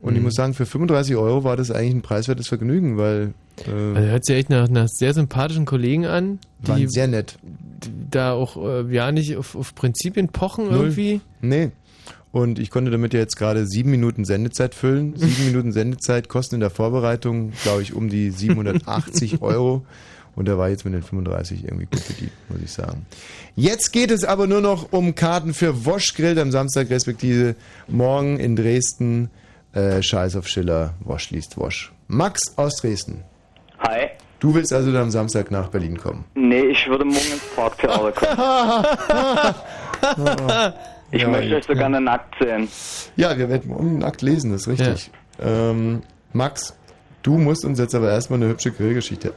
[0.00, 0.24] Und ich Mhm.
[0.24, 3.32] muss sagen, für 35 Euro war das eigentlich ein preiswertes Vergnügen, weil
[3.66, 7.36] äh, Also hört sich echt nach, nach sehr sympathischen Kollegen an, die waren sehr nett.
[8.10, 10.76] da auch äh, ja nicht auf, auf Prinzipien pochen Null.
[10.76, 11.20] irgendwie.
[11.40, 11.70] Nee.
[12.36, 15.14] Und ich konnte damit ja jetzt gerade sieben Minuten Sendezeit füllen.
[15.16, 19.86] Sieben Minuten Sendezeit kosten in der Vorbereitung, glaube ich, um die 780 Euro.
[20.34, 23.06] Und da war jetzt mit den 35 irgendwie gut bedient, muss ich sagen.
[23.54, 27.56] Jetzt geht es aber nur noch um Karten für Wosch Grill am Samstag, respektive
[27.88, 29.30] morgen in Dresden.
[29.72, 31.90] Äh, Scheiß auf Schiller, Wosch liest Wosch.
[32.06, 33.24] Max aus Dresden.
[33.78, 34.08] Hi.
[34.40, 36.26] Du willst also dann am Samstag nach Berlin kommen.
[36.34, 38.84] Nee, ich würde morgen ins Parktheater kommen.
[41.10, 41.78] Ich Ja, möchte euch so ja.
[41.78, 42.68] gerne nackt sehen.
[43.16, 45.10] Ja, wir werden morgen nackt lesen, das ist richtig.
[45.40, 46.02] Ähm,
[46.32, 46.76] Max,
[47.22, 49.34] du musst uns jetzt aber erstmal eine hübsche Grillgeschichte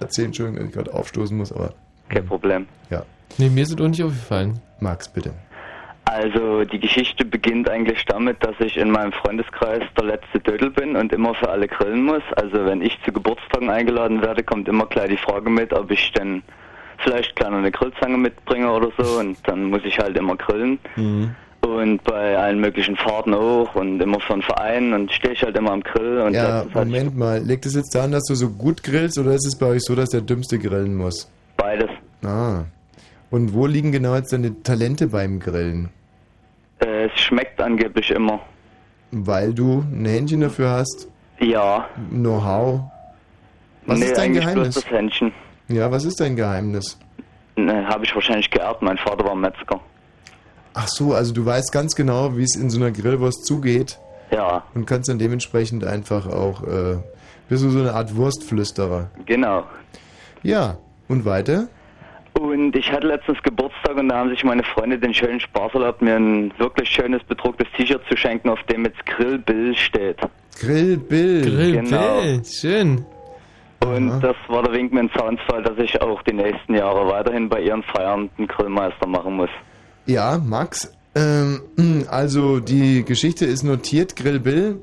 [0.00, 0.26] erzählen.
[0.26, 1.74] Entschuldigung, dass ich gerade aufstoßen muss, aber.
[2.08, 2.66] Kein Problem.
[2.90, 3.04] Ja.
[3.36, 4.60] Nee, mir sind auch nicht aufgefallen.
[4.80, 5.32] Max, bitte.
[6.06, 10.96] Also die Geschichte beginnt eigentlich damit, dass ich in meinem Freundeskreis der letzte Dödel bin
[10.96, 12.22] und immer für alle grillen muss.
[12.36, 16.10] Also wenn ich zu Geburtstagen eingeladen werde, kommt immer gleich die Frage mit, ob ich
[16.12, 16.42] denn
[16.98, 20.78] vielleicht kleiner eine Grillzange mitbringe oder so und dann muss ich halt immer grillen.
[21.60, 25.56] Und bei allen möglichen Fahrten auch und immer für einen Verein und stehe ich halt
[25.56, 27.40] immer am Grill und Ja, ich Moment mal.
[27.42, 29.94] Liegt es jetzt daran, dass du so gut grillst oder ist es bei euch so,
[29.94, 31.30] dass der Dümmste grillen muss?
[31.56, 31.90] beides.
[32.24, 32.62] Ah.
[33.30, 35.90] Und wo liegen genau jetzt deine Talente beim Grillen?
[36.78, 38.40] Äh, es schmeckt angeblich immer.
[39.10, 41.08] Weil du ein Händchen dafür hast?
[41.40, 41.88] Ja.
[42.10, 42.80] Know-how?
[43.86, 44.74] Was nee, ist dein eigentlich Geheimnis?
[44.74, 45.32] bloß das Händchen.
[45.68, 46.98] Ja, was ist dein Geheimnis?
[47.56, 48.82] Ne, Habe ich wahrscheinlich geerbt.
[48.82, 49.80] Mein Vater war Metzger.
[50.74, 53.98] Ach so, also du weißt ganz genau, wie es in so einer Grillwurst zugeht.
[54.30, 56.98] Ja, Und kannst dann dementsprechend einfach auch, äh,
[57.48, 59.10] bist du so eine Art Wurstflüsterer.
[59.26, 59.64] genau.
[60.42, 60.76] Ja,
[61.08, 61.66] und weiter?
[62.38, 66.00] Und ich hatte letztens Geburtstag und da haben sich meine Freunde den schönen Spaß erlaubt,
[66.02, 70.18] mir ein wirklich schönes bedrucktes T-Shirt zu schenken, auf dem jetzt Grill Bill steht.
[70.60, 71.42] Grill Bill.
[71.42, 72.20] Grill Genau.
[72.44, 73.04] Schön.
[73.84, 77.48] Und das war der Wink mit dem Zaunfall, dass ich auch die nächsten Jahre weiterhin
[77.48, 79.50] bei ihren Feiern den Grillmeister machen muss.
[80.06, 80.92] Ja, Max.
[81.14, 81.60] Ähm,
[82.10, 84.80] also die Geschichte ist notiert, Grill Bill.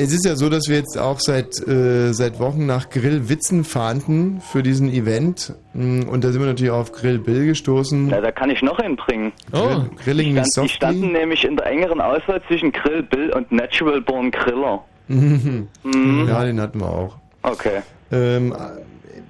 [0.00, 4.40] Es ist ja so, dass wir jetzt auch seit, äh, seit Wochen nach Grillwitzen fahnden
[4.40, 5.54] für diesen Event.
[5.74, 8.06] Mm, Und da sind wir natürlich auf Grill Bill gestoßen.
[8.06, 9.32] Na, da kann ich noch einen bringen.
[9.52, 13.32] Oh, Grilling Die, mit stand, die standen nämlich in der engeren Auswahl zwischen Grill Bill
[13.32, 14.84] und Natural Born Griller.
[15.08, 15.66] Mhm.
[15.82, 16.26] Mhm.
[16.28, 17.16] Ja, den hatten wir auch.
[17.42, 17.82] Okay.
[18.10, 18.54] Ähm,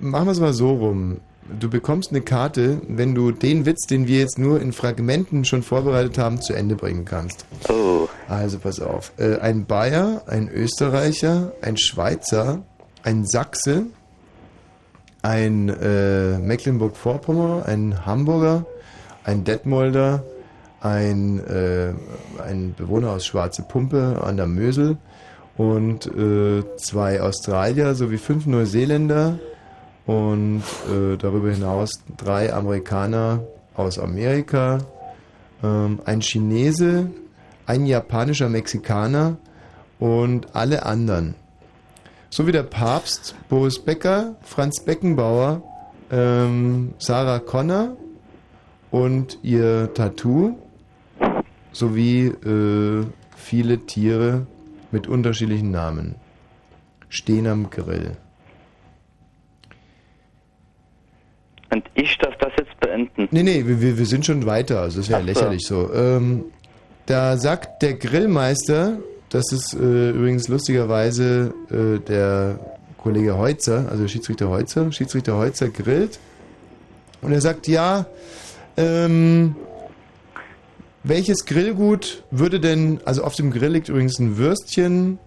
[0.01, 1.19] machen wir es mal so rum.
[1.61, 5.63] Du bekommst eine Karte, wenn du den Witz, den wir jetzt nur in Fragmenten schon
[5.63, 7.47] vorbereitet haben, zu Ende bringen kannst.
[7.69, 8.07] Oh.
[8.29, 9.13] Also pass auf.
[9.17, 12.63] Äh, ein Bayer, ein Österreicher, ein Schweizer,
[13.03, 13.87] ein Sachse,
[15.23, 18.67] ein äh, Mecklenburg-Vorpommern, ein Hamburger,
[19.25, 20.23] ein Detmolder,
[20.81, 21.95] ein, äh,
[22.43, 24.99] ein Bewohner aus Schwarze Pumpe an der Mösel
[25.59, 29.39] und äh, zwei Australier sowie fünf Neuseeländer
[30.07, 33.43] und äh, darüber hinaus drei Amerikaner
[33.75, 34.79] aus Amerika,
[35.63, 37.11] ähm, ein Chinese,
[37.67, 39.37] ein japanischer Mexikaner
[39.99, 41.35] und alle anderen.
[42.31, 45.63] So wie der Papst, Boris Becker, Franz Beckenbauer,
[46.11, 47.97] ähm, Sarah Connor
[48.93, 50.57] und ihr Tattoo
[51.73, 53.05] sowie äh,
[53.37, 54.47] viele Tiere
[54.91, 56.15] mit unterschiedlichen Namen
[57.09, 58.17] stehen am Grill.
[61.71, 63.29] Und ich darf das jetzt beenden.
[63.31, 64.81] Nee, nee, wir, wir sind schon weiter.
[64.81, 65.27] Also das ist ja Ach so.
[65.27, 65.93] lächerlich so.
[65.93, 66.45] Ähm,
[67.07, 72.59] da sagt der Grillmeister, das ist äh, übrigens lustigerweise äh, der
[72.97, 76.19] Kollege Heutzer, also Schiedsrichter Heutzer, Schiedsrichter Heutzer grillt.
[77.21, 78.07] Und er sagt, ja,
[78.77, 79.57] ähm,
[81.09, 85.19] welches Grillgut würde denn, also auf dem Grill liegt übrigens ein Würstchen,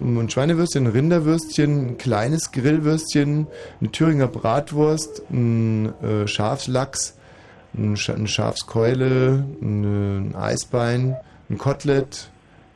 [0.00, 3.46] ein Schweinewürstchen, ein Rinderwürstchen, ein kleines Grillwürstchen,
[3.80, 7.18] eine Thüringer Bratwurst, ein äh, Schafslachs,
[7.76, 11.16] ein, Sch eine Schafskeule, ein, ein Eisbein,
[11.50, 12.30] ein Kotelett,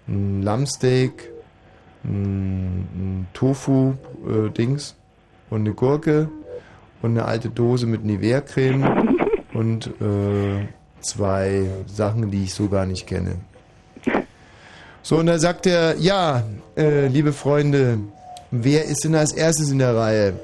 [0.09, 1.31] ein Lammsteak,
[2.05, 4.97] ein, ein Tofu-Dings
[5.51, 6.29] und eine Gurke
[7.03, 9.17] und eine alte Dose mit Nivea-Creme
[9.55, 10.67] und äh,
[11.03, 13.37] zwei Sachen, die ich so gar nicht kenne.
[15.05, 16.45] So, und da sagt er, ja,
[16.77, 17.99] äh, liebe Freunde,
[18.53, 20.35] wer ist denn als erstes in der Reihe?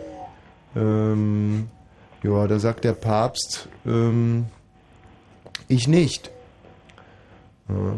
[0.74, 1.68] Ähm,
[2.24, 4.46] ja, da sagt der Papst, ähm,
[5.68, 6.32] ich nicht.
[7.68, 7.94] Ja.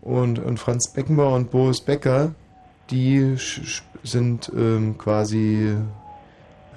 [0.00, 2.34] Und, und Franz Beckenbauer und Boris Becker,
[2.90, 3.36] die
[4.02, 5.74] sind ähm, quasi,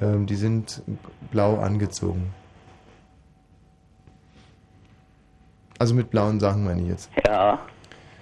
[0.01, 0.81] ähm, die sind
[1.31, 2.33] blau angezogen.
[5.79, 7.09] Also mit blauen Sachen meine ich jetzt.
[7.25, 7.59] Ja.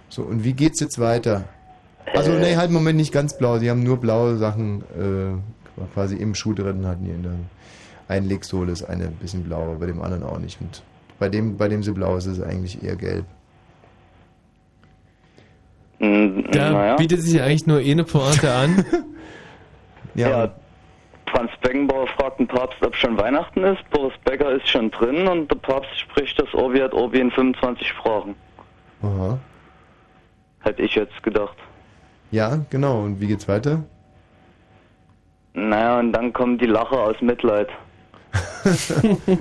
[0.09, 1.45] So, und wie geht's jetzt weiter?
[2.13, 3.57] Also, nee, halt im Moment nicht ganz blau.
[3.57, 7.33] Sie haben nur blaue Sachen äh, quasi im Schuh drin, hatten die in der
[8.07, 10.61] Einlegsohle ist eine ein bisschen blau, aber bei dem anderen auch nicht.
[10.61, 10.83] Und
[11.17, 13.25] bei dem, bei dem sie blau ist, ist es eigentlich eher gelb.
[15.99, 16.95] Da naja.
[16.97, 18.85] bietet sich ja eigentlich nur eine Pointe an.
[20.17, 20.55] Ja.
[21.29, 23.87] Franz Beckenbauer fragt den Papst, ob schon Weihnachten ist.
[23.89, 27.87] Boris Becker ist schon drin und der Papst spricht das Orbi et Orbi in 25
[27.87, 28.35] Sprachen.
[29.01, 29.39] Aha.
[30.61, 31.57] Hätte ich jetzt gedacht.
[32.31, 33.01] Ja, genau.
[33.01, 33.83] Und wie geht's weiter?
[35.53, 37.69] Naja, und dann kommen die Lacher aus Mitleid.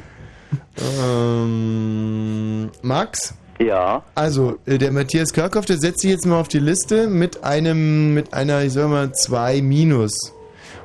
[1.00, 3.36] ähm, Max?
[3.58, 4.02] Ja.
[4.14, 8.14] Also, äh, der Matthias Körkhoff, der setzt sich jetzt mal auf die Liste mit einem,
[8.14, 10.32] mit einer, ich sag mal, 2 minus.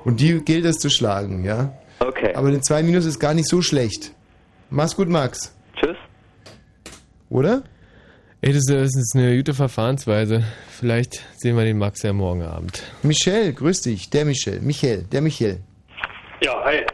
[0.06, 1.74] Und die gilt es zu schlagen, ja?
[2.00, 2.34] Okay.
[2.34, 4.14] Aber eine 2 minus ist gar nicht so schlecht.
[4.70, 5.56] Mach's gut, Max.
[5.76, 5.98] Tschüss.
[7.30, 7.64] Oder?
[8.42, 10.44] Ey, das ist, das eine gute Verfahrensweise.
[10.70, 12.84] Vielleicht sehen wir den Max ja morgen Abend.
[13.04, 14.10] Michel, grüß dich.
[14.10, 14.62] Der Michel.
[14.62, 15.60] Michael, der Michel.
[16.42, 16.86] Ja, hi.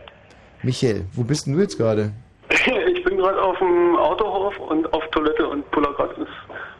[0.63, 2.11] Michel, wo bist denn du jetzt gerade?
[2.87, 6.29] Ich bin gerade auf dem Autohof und auf Toilette und puller gerade ins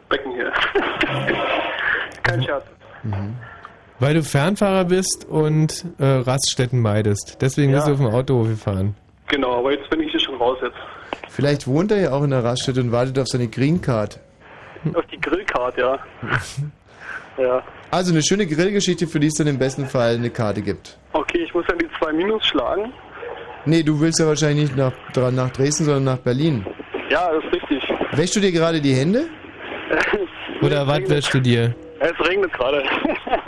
[0.08, 0.52] Becken hier.
[2.24, 2.64] Kein Scherz.
[3.98, 7.38] Weil du Fernfahrer bist und äh, Raststätten meidest.
[7.40, 7.76] Deswegen Ja.
[7.78, 8.94] bist du auf dem Autohof gefahren.
[9.28, 10.76] Genau, aber jetzt bin ich hier schon raus jetzt.
[11.30, 14.20] Vielleicht wohnt er ja auch in der Raststätte und wartet auf seine Green Card.
[14.94, 15.98] Auf die Grillcard, ja.
[17.38, 17.62] ja.
[17.90, 20.96] Also eine schöne Grillgeschichte, für die es dann im besten Fall eine Karte gibt.
[21.12, 22.92] Okay, ich muss dann die zwei Minus schlagen.
[23.64, 24.92] Nee, du willst ja wahrscheinlich nicht nach,
[25.32, 26.64] nach Dresden, sondern nach Berlin.
[27.10, 27.82] Ja, das ist richtig.
[28.12, 29.24] Wäschst du dir gerade die Hände?
[30.62, 31.74] Oder was wäschst du dir?
[31.98, 32.82] Es regnet gerade.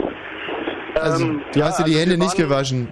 [1.01, 2.87] Also, Ähm, du ja, hast dir die also Hände nicht gewaschen.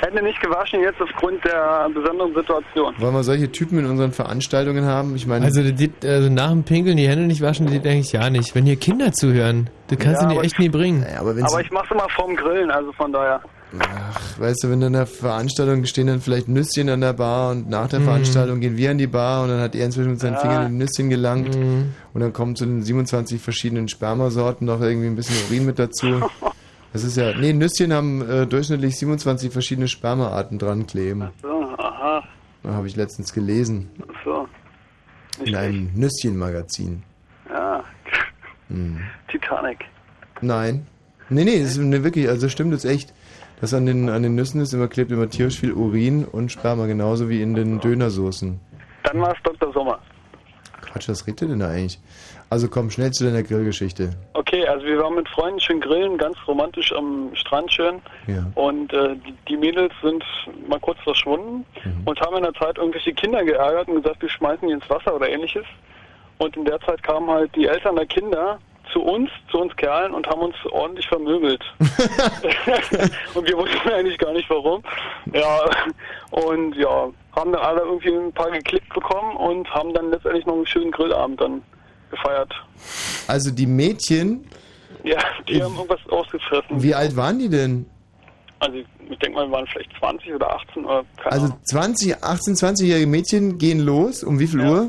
[0.00, 2.94] Hände nicht gewaschen jetzt aufgrund der besonderen Situation.
[2.98, 5.16] Wollen wir solche Typen in unseren Veranstaltungen haben?
[5.16, 8.12] Ich meine, Also, geht, also nach dem Pinkeln die Hände nicht waschen, das geht eigentlich
[8.12, 8.54] gar nicht.
[8.54, 11.06] Wenn hier Kinder zuhören, das kannst Ja, du dir aber- echt nie bringen.
[11.18, 13.40] aber wenn Aber ich mach's immer vorm Grillen, also von daher.
[13.80, 17.68] Ach, weißt du, wenn in der Veranstaltung stehen dann vielleicht Nüsschen an der Bar und
[17.70, 18.04] nach der Mhm.
[18.04, 20.40] Veranstaltung gehen wir an die Bar und dann hat er inzwischen mit seinen Ja.
[20.40, 21.92] Fingern in die Nüsschen gelangt Mhm.
[22.12, 26.06] und dann kommt zu den 27 verschiedenen Spermasorten noch irgendwie ein bisschen Urin mit dazu.
[26.94, 31.28] Das ist ja, nee, Nüsschen haben äh, durchschnittlich 27 verschiedene Spermaarten dran kleben.
[31.42, 32.22] So, aha,
[32.62, 33.90] Habe ich letztens gelesen.
[34.24, 34.46] so.
[35.44, 37.02] In einem Nüsschen-Magazin.
[37.50, 37.82] Ja,
[38.68, 39.00] Hm.
[39.28, 39.78] Titanic.
[40.40, 40.86] Nein.
[41.28, 43.12] Nee, nee, das ist ne, wirklich, also stimmt es echt.
[43.60, 46.86] Das an den, an den Nüssen ist immer, klebt immer tierisch viel Urin und Sperma,
[46.86, 48.60] genauso wie in den Dönersoßen.
[49.02, 49.72] Dann war es Dr.
[49.72, 49.98] Sommer.
[50.80, 51.98] Quatsch, was redet ihr denn da eigentlich?
[52.50, 54.10] Also komm, schnell zu deiner Grillgeschichte.
[54.34, 58.00] Okay, also wir waren mit Freunden schön grillen, ganz romantisch am Strand schön.
[58.26, 58.46] Ja.
[58.54, 60.24] Und äh, die, die Mädels sind
[60.68, 61.64] mal kurz verschwunden
[62.04, 65.14] und haben in der Zeit irgendwelche Kinder geärgert und gesagt, wir schmeißen die ins Wasser
[65.14, 65.64] oder ähnliches.
[66.38, 68.58] Und in der Zeit kamen halt die Eltern der Kinder
[68.92, 71.62] zu uns, zu uns Kerlen und haben uns ordentlich vermöbelt.
[73.34, 74.82] und wir wussten eigentlich gar nicht warum.
[75.32, 75.60] Ja,
[76.30, 80.54] und ja, haben dann alle irgendwie ein paar geklickt bekommen und haben dann letztendlich noch
[80.54, 81.62] einen schönen Grillabend dann
[82.14, 82.52] gefeiert.
[83.28, 84.44] Also die Mädchen,
[85.02, 86.82] Ja, die haben irgendwas ausgefressen.
[86.82, 87.86] wie alt waren die denn?
[88.60, 91.58] Also ich denke mal, wir waren vielleicht 20 oder 18 oder keine Also Ahnung.
[91.64, 94.24] 20, 18, 20-jährige Mädchen gehen los.
[94.24, 94.88] Um wie viel Uhr?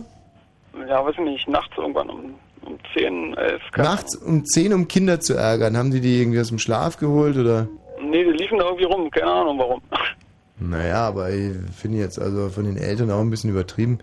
[0.88, 4.88] Ja, weiß ich nicht, nachts irgendwann um, um 10, 11, keine Nachts um 10, um
[4.88, 5.76] Kinder zu ärgern.
[5.78, 7.68] Haben die die irgendwie aus dem Schlaf geholt oder?
[8.02, 9.82] Nee, die liefen da irgendwie rum, keine Ahnung warum.
[10.58, 14.00] Naja, aber ich finde jetzt also von den Eltern auch ein bisschen übertrieben,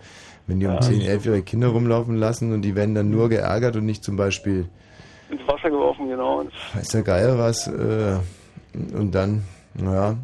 [0.47, 3.85] wenn die um 10, 11-jährige Kinder rumlaufen lassen und die werden dann nur geärgert und
[3.85, 4.67] nicht zum Beispiel,
[5.29, 6.43] Ins Wasser geworfen, genau.
[6.43, 8.19] Das, weiß der Geier was, äh,
[8.93, 10.15] und dann, naja.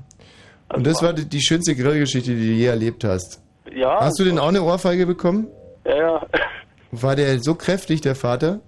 [0.71, 3.41] Und das war die, die schönste Grillgeschichte, die du je erlebt hast.
[3.73, 5.47] ja, Hast du denn auch eine Ohrfeige bekommen?
[5.85, 6.21] ja, ja,
[6.91, 8.59] War der so kräftig, der Vater?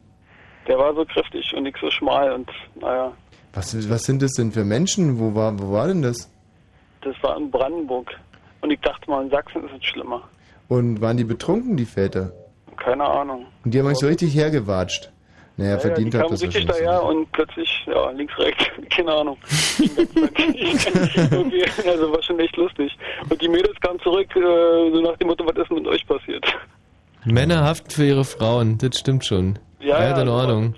[0.68, 2.50] der war so kräftig und nicht so schmal und
[2.80, 3.12] naja,
[3.54, 5.20] Was, was sind das denn für Menschen?
[5.20, 6.30] Wo war, wo war denn das?
[7.02, 8.12] das war in Brandenburg.
[8.62, 10.22] Und ich dachte mal, in Sachsen ist es schlimmer.
[10.72, 12.32] Und waren die betrunken, die Väter?
[12.78, 13.46] Keine Ahnung.
[13.66, 15.12] Und die haben euch so richtig hergewatscht.
[15.58, 19.12] Naja, Ja, verdient ja, die kamen das richtig daher und plötzlich, ja, links, rechts, keine
[19.12, 19.38] Ahnung.
[21.30, 22.98] Irgendwie, also war schon echt lustig.
[23.30, 24.40] Und die Mädels kamen zurück, äh,
[24.94, 26.46] so nach dem Motto, was ist denn mit euch passiert?
[27.26, 29.60] Männer haften für ihre Frauen, das stimmt schon.
[29.82, 30.76] Ja, ja, in Ordnung.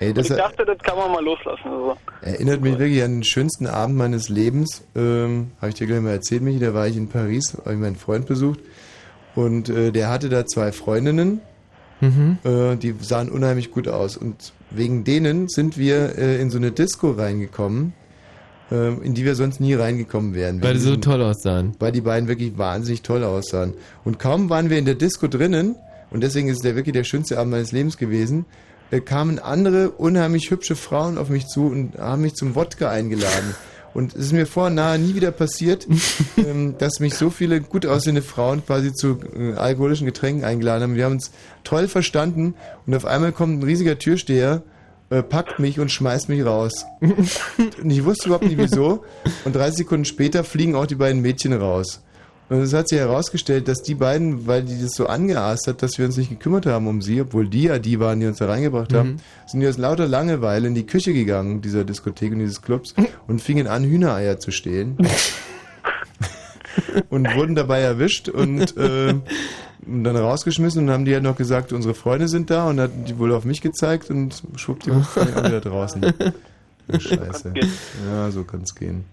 [0.00, 1.68] Ey, ich dachte, das kann man mal loslassen.
[1.70, 1.96] Also.
[2.20, 4.84] erinnert mich wirklich an den schönsten Abend meines Lebens.
[4.96, 7.80] Ähm, Habe ich dir gleich mal erzählt, Michi, da war ich in Paris, habe ich
[7.80, 8.58] meinen Freund besucht.
[9.36, 11.40] Und äh, der hatte da zwei Freundinnen,
[12.00, 12.36] Mhm.
[12.44, 14.18] äh, die sahen unheimlich gut aus.
[14.18, 17.94] Und wegen denen sind wir äh, in so eine Disco reingekommen,
[18.70, 20.62] äh, in die wir sonst nie reingekommen wären.
[20.62, 21.72] Weil die so toll aussahen.
[21.78, 23.72] weil die beiden wirklich wahnsinnig toll aussahen.
[24.04, 25.76] Und kaum waren wir in der Disco drinnen,
[26.10, 28.44] und deswegen ist es der wirklich der schönste Abend meines Lebens gewesen,
[28.90, 33.54] äh, kamen andere unheimlich hübsche Frauen auf mich zu und haben mich zum Wodka eingeladen.
[33.96, 35.86] Und es ist mir vor nahe nie wieder passiert,
[36.36, 40.96] ähm, dass mich so viele gut aussehende Frauen quasi zu äh, alkoholischen Getränken eingeladen haben.
[40.96, 41.30] Wir haben uns
[41.64, 42.54] toll verstanden
[42.86, 44.60] und auf einmal kommt ein riesiger Türsteher,
[45.08, 46.84] äh, packt mich und schmeißt mich raus.
[47.00, 49.04] Und ich wusste überhaupt nicht wieso.
[49.44, 52.02] Und 30 Sekunden später fliegen auch die beiden Mädchen raus.
[52.48, 55.98] Und es hat sich herausgestellt, dass die beiden, weil die das so angeast hat, dass
[55.98, 58.46] wir uns nicht gekümmert haben um sie, obwohl die ja die waren, die uns da
[58.46, 59.16] reingebracht haben, Mhm.
[59.48, 62.94] sind die aus lauter Langeweile in die Küche gegangen, dieser Diskothek und dieses Clubs,
[63.26, 64.96] und fingen an, Hühnereier zu stehlen.
[67.10, 69.14] und wurden dabei erwischt und äh,
[69.86, 73.04] und dann rausgeschmissen und haben die ja noch gesagt, unsere Freunde sind da und hatten
[73.04, 76.04] die wohl auf mich gezeigt und schwuppdiwupp war ich auch wieder draußen.
[76.98, 77.54] Scheiße.
[78.10, 79.04] Ja, so kann's gehen.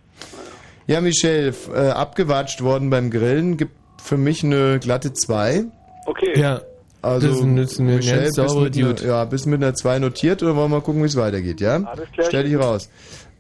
[0.88, 3.72] Ja, Michelle, f- äh, abgewatscht worden beim Grillen, gibt
[4.02, 5.64] für mich eine glatte 2.
[6.06, 6.38] Okay.
[6.40, 6.62] Ja.
[7.02, 7.38] Also, Das
[7.72, 9.08] ist eine Michelle, ganz bist saubere mit, einer, Dude.
[9.08, 11.76] ja, bist mit einer 2 notiert oder wollen wir mal gucken, wie es weitergeht, ja?
[11.84, 12.28] Alles klar.
[12.28, 12.90] Stell dich raus.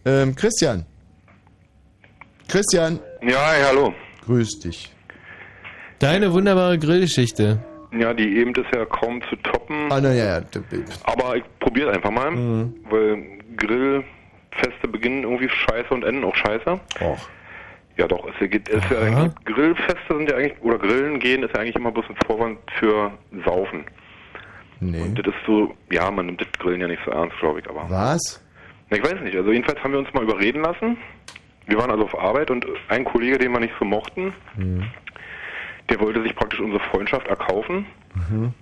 [0.05, 0.85] Ähm, Christian.
[2.47, 2.99] Christian.
[3.21, 3.93] Ja, hey, hallo.
[4.25, 4.91] Grüß dich.
[5.99, 7.59] Deine wunderbare Grillgeschichte.
[7.97, 9.89] Ja, die eben ist ja kaum zu toppen.
[9.91, 10.41] Ah, na ja, ja.
[11.03, 12.73] Aber ich probiere einfach mal, Mhm.
[12.89, 13.23] weil
[14.55, 16.79] Grillfeste beginnen irgendwie scheiße und enden auch scheiße.
[17.01, 17.29] Och.
[17.97, 18.27] Ja, doch.
[18.27, 21.75] Es geht, es ja eigentlich, Grillfeste sind ja eigentlich, oder Grillen gehen ist ja eigentlich
[21.75, 23.11] immer bloß ein Vorwand für
[23.45, 23.85] Saufen.
[24.79, 25.01] Nee.
[25.01, 27.69] Und das ist so, ja, man nimmt das Grillen ja nicht so ernst, glaube ich,
[27.69, 27.89] aber.
[27.89, 28.43] Was?
[28.89, 29.35] Na, ich weiß nicht.
[29.37, 30.97] Also jedenfalls haben wir uns mal überreden lassen.
[31.67, 34.83] Wir waren also auf Arbeit und ein Kollege, den wir nicht so mochten, Mhm.
[35.89, 37.85] der wollte sich praktisch unsere Freundschaft erkaufen
[38.15, 38.53] Mhm.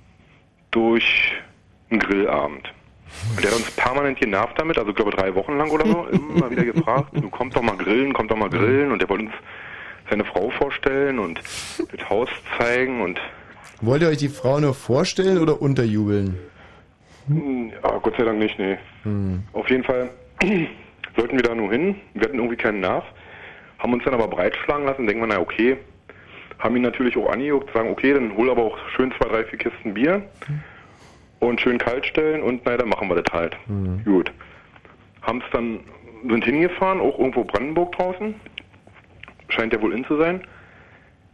[0.71, 1.33] durch
[1.89, 2.71] einen Grillabend.
[3.35, 6.05] Und der hat uns permanent genervt damit, also ich glaube drei Wochen lang oder so,
[6.11, 9.25] immer wieder gefragt, du kommst doch mal grillen, komm doch mal grillen und der wollte
[9.25, 9.33] uns
[10.09, 11.39] seine Frau vorstellen und
[11.95, 13.19] das Haus zeigen und
[13.81, 16.37] Wollt ihr euch die Frau nur vorstellen oder unterjubeln?
[17.27, 18.77] Hm, Ja, Gott sei Dank nicht, nee.
[19.03, 19.43] Hm.
[19.53, 20.09] Auf jeden Fall
[21.15, 21.95] sollten wir da nur hin.
[22.13, 23.03] Wir hatten irgendwie keinen Nerv,
[23.79, 25.77] haben uns dann aber breitschlagen lassen, denken wir, na okay.
[26.59, 29.57] Haben ihn natürlich auch angejuckt, sagen, okay, dann hol aber auch schön zwei, drei, vier
[29.57, 30.21] Kisten Bier
[31.41, 33.57] und schön kalt stellen und naja, dann machen wir das halt.
[34.05, 34.31] Gut.
[35.21, 35.79] Haben es dann,
[36.29, 38.35] sind hingefahren, auch irgendwo Brandenburg draußen.
[39.49, 40.41] Scheint ja wohl in zu sein.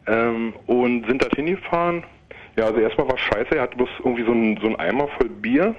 [0.07, 2.03] Ähm, und sind da hingefahren.
[2.55, 5.29] Ja, also erstmal war scheiße, er hatte bloß irgendwie so einen, so einen Eimer voll
[5.29, 5.75] Bier.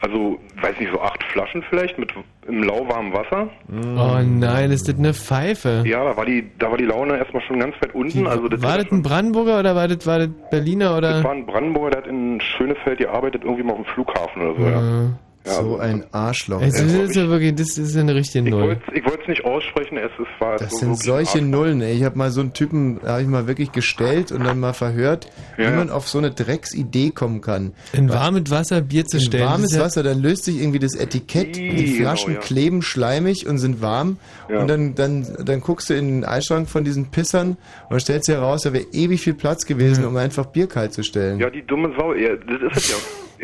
[0.00, 2.12] Also, weiß nicht, so acht Flaschen vielleicht mit
[2.46, 3.48] im lauwarmen Wasser.
[3.68, 5.82] Oh nein, ist das eine Pfeife?
[5.86, 8.26] Ja, da war die, da war die Laune erstmal schon ganz weit unten.
[8.26, 11.14] also das war das ein Brandenburger oder war das, war das Berliner oder?
[11.14, 14.54] Das war ein Brandenburger, der hat in Schönefeld gearbeitet, irgendwie mal auf dem Flughafen oder
[14.56, 14.80] so, ja.
[14.80, 15.10] ja
[15.44, 16.60] so also, ein Arschloch.
[16.60, 16.86] Es ey.
[16.86, 18.78] ist, ist ja wirklich, das ist ja eine richtige Null.
[18.92, 21.94] ich wollte es nicht aussprechen, es ist, war Das so sind solche Nullen, ey.
[21.94, 24.74] Ich habe mal so einen Typen, da habe ich mal wirklich gestellt und dann mal
[24.74, 25.72] verhört, Ja.
[25.72, 27.72] wie man auf so eine Drecksidee kommen kann.
[27.92, 29.44] In warmes Wasser Bier zu In stellen.
[29.46, 32.40] warmes ja- Wasser, dann löst sich irgendwie das Etikett, die genau, Flaschen ja.
[32.40, 34.18] kleben schleimig und sind warm
[34.50, 34.60] Ja.
[34.60, 37.56] und dann, dann, dann guckst du in den Eisschrank von diesen Pissern
[37.88, 41.02] und stellst du heraus, da wäre ewig viel Platz gewesen, um einfach Bier kalt zu
[41.02, 41.38] stellen.
[41.38, 42.96] Ja, die dumme Sau, ja, das ist es ja.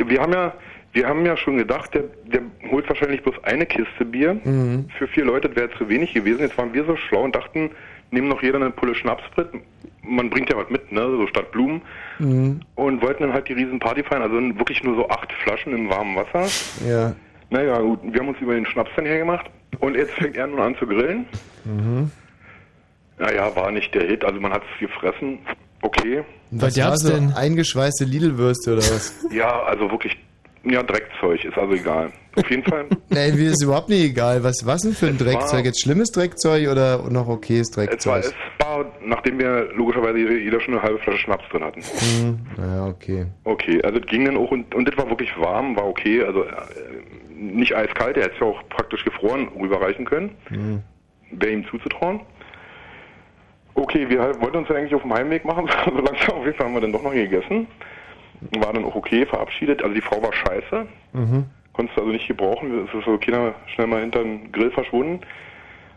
[0.08, 0.52] Wir haben ja,
[0.94, 2.40] wir haben ja schon gedacht, der, der
[2.70, 4.34] holt wahrscheinlich bloß eine Kiste Bier.
[4.44, 4.88] Mhm.
[4.96, 6.40] Für vier Leute das wäre zu wenig gewesen.
[6.40, 7.70] Jetzt waren wir so schlau und dachten,
[8.12, 9.48] nehmen noch jeder eine Pulle Schnapsbrit.
[10.02, 11.82] Man bringt ja was mit, ne, so statt Blumen.
[12.20, 12.60] Mhm.
[12.76, 16.16] Und wollten dann halt die Riesenparty feiern, also wirklich nur so acht Flaschen im warmen
[16.16, 16.46] Wasser.
[16.88, 17.14] Ja.
[17.50, 19.46] Naja, gut, wir haben uns über den Schnaps dann hergemacht.
[19.80, 21.26] Und jetzt fängt er nun an zu grillen.
[21.64, 22.10] Mhm.
[23.18, 25.40] Naja, war nicht der Hit, also man hat es gefressen.
[25.82, 26.24] Okay.
[26.50, 29.26] Was war so eingeschweißte Lidl-Würste oder was?
[29.30, 30.16] Ja, also wirklich,
[30.64, 32.10] ja, Dreckzeug, ist also egal.
[32.36, 32.86] Auf jeden Fall.
[33.10, 34.42] Nee, mir ist überhaupt nicht egal.
[34.42, 35.64] Was, was denn für ein Es Dreckzeug?
[35.64, 38.24] Jetzt schlimmes Dreckzeug oder noch okayes Es war, Dreckzeug?
[38.24, 38.34] es
[38.66, 41.80] war, nachdem wir logischerweise jeder schon eine halbe Flasche Schnaps drin hatten.
[41.82, 43.26] Hm, naja, okay.
[43.44, 46.42] Okay, also es ging dann auch und, und das war wirklich warm, war okay, also
[46.42, 46.50] äh,
[47.38, 50.82] nicht eiskalt, er hätte es ja auch praktisch gefroren rüberreichen können, Hm.
[51.30, 52.20] wäre ihm zuzutrauen.
[53.76, 56.66] Okay, wir wollten uns ja eigentlich auf dem Heimweg machen, so langsam auf jeden Fall
[56.66, 57.66] haben wir dann doch noch gegessen.
[58.58, 61.44] War dann auch okay, verabschiedet, also die Frau war scheiße, Mhm.
[61.72, 65.20] konntest du also nicht gebrauchen, es ist so Kinder schnell mal hinter den Grill verschwunden.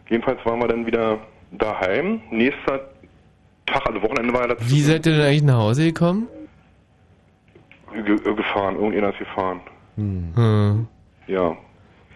[0.09, 1.19] Jedenfalls waren wir dann wieder
[1.51, 2.89] daheim, nächster
[3.65, 6.27] Tag, also Wochenende war ja das Wie seid ihr denn eigentlich nach Hause gekommen?
[7.93, 9.61] ge äh, gefahren, irgendjemand ist gefahren.
[9.95, 10.87] Hm.
[11.27, 11.57] Ja.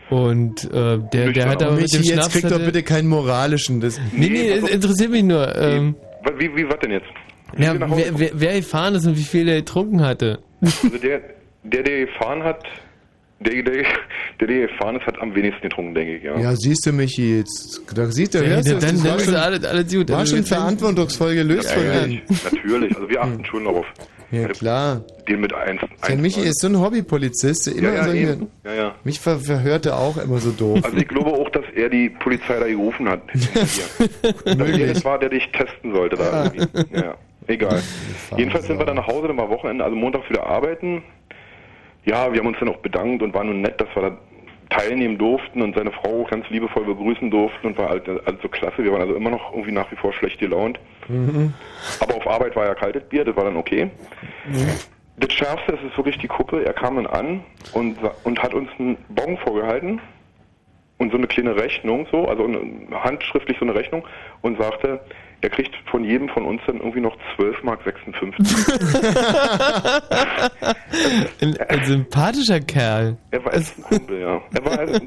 [0.09, 2.29] Und äh, der, der hat aber mit dem jetzt Schnaps...
[2.33, 3.79] kriegt doch bitte keinen moralischen.
[3.79, 5.55] Das Nee, nee, es interessiert mich nur.
[5.57, 5.95] Ähm,
[6.37, 7.07] Wie, wie, was denn jetzt?
[7.57, 10.39] Ja, wer, wer, wer gefahren ist und wie viel er getrunken hatte.
[10.61, 11.21] Also der,
[11.63, 12.63] der, der gefahren hat,
[13.39, 13.83] der, der,
[14.39, 16.39] der, der gefahren ist, hat am wenigsten getrunken, denke ich, ja.
[16.39, 17.81] Ja, siehst du mich jetzt.
[17.95, 20.09] Da siehst du, Ja, hörst du, dann- das dann war ist schon, alles- alles gut.
[20.09, 22.21] War Also schon wir- verantwortungsvoll gelöst Ja, von ja, dir.
[22.51, 23.85] Natürlich, also wir achten schon darauf.
[24.33, 25.03] Ja, klar.
[25.27, 25.81] Den mit eins.
[26.07, 28.47] Der Michi ist so ein Hobbypolizist, der immer Ja, ja, solche, eben.
[28.63, 28.95] Ja, ja.
[29.03, 30.79] mich ver verhört er auch immer so doof.
[30.85, 33.23] Also ich glaube auch, dass er die Polizei da gerufen hat.
[33.33, 33.81] Dass
[34.45, 36.95] er das war, der dich testen sollte da irgendwie.
[36.97, 37.15] Ja,
[37.51, 37.81] egal.
[38.37, 41.03] Jedenfalls sind wir dann nach Hause, dann war Wochenende, also Montag wieder arbeiten.
[42.05, 44.17] Ja, wir haben uns dann auch bedankt und war nun nett, dass wir da
[44.71, 48.83] teilnehmen durften und seine Frau ganz liebevoll begrüßen durften und war halt also klasse.
[48.83, 50.79] Wir waren also immer noch irgendwie nach wie vor schlecht gelaunt.
[51.09, 51.53] Mhm.
[51.99, 53.89] Aber auf Arbeit war ja kaltes Bier, das war dann okay.
[55.17, 56.63] Das Schärfste ist es wirklich die Kuppe.
[56.65, 57.43] Er kam dann an
[57.73, 59.99] und, und hat uns einen Bon vorgehalten
[60.97, 64.07] und so eine kleine Rechnung, so, also eine, handschriftlich so eine Rechnung
[64.41, 65.01] und sagte,
[65.43, 68.39] der kriegt von jedem von uns dann irgendwie noch 12 Mark 56.
[71.41, 73.17] Ein, ein sympathischer Kerl.
[73.31, 74.41] Er war ein Kumpel, ja.
[74.53, 74.99] Er war also,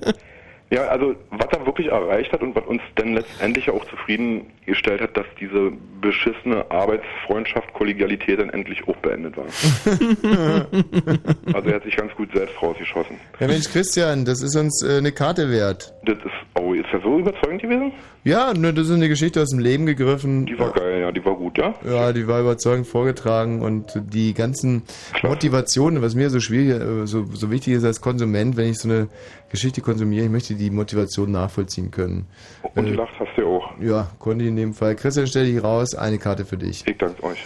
[0.70, 5.16] ja, also was er wirklich erreicht hat und was uns dann letztendlich auch zufriedengestellt hat,
[5.16, 5.70] dass diese
[6.00, 9.44] beschissene Arbeitsfreundschaft, Kollegialität dann endlich auch beendet war.
[11.54, 13.16] also er hat sich ganz gut selbst rausgeschossen.
[13.38, 15.94] Ja Mensch, Christian, das ist uns äh, eine Karte wert.
[16.04, 17.92] Das ist, oh, ist er so überzeugend gewesen?
[18.26, 20.46] Ja, ne, das ist eine Geschichte aus dem Leben gegriffen.
[20.46, 21.74] Die war geil, ja, die war gut, ja?
[21.86, 24.82] Ja, die war überzeugend vorgetragen und die ganzen
[25.22, 28.88] Motivationen, was mir so schwierig, äh, so, so wichtig ist als Konsument, wenn ich so
[28.88, 29.08] eine
[29.50, 32.26] Geschichte konsumiere, ich möchte die Motivation nachvollziehen können.
[32.74, 33.70] Und Äh, gelacht hast du auch.
[33.78, 34.94] Ja, konnte ich in dem Fall.
[34.96, 36.82] Christian, stell dich raus, eine Karte für dich.
[36.86, 37.44] Ich danke euch.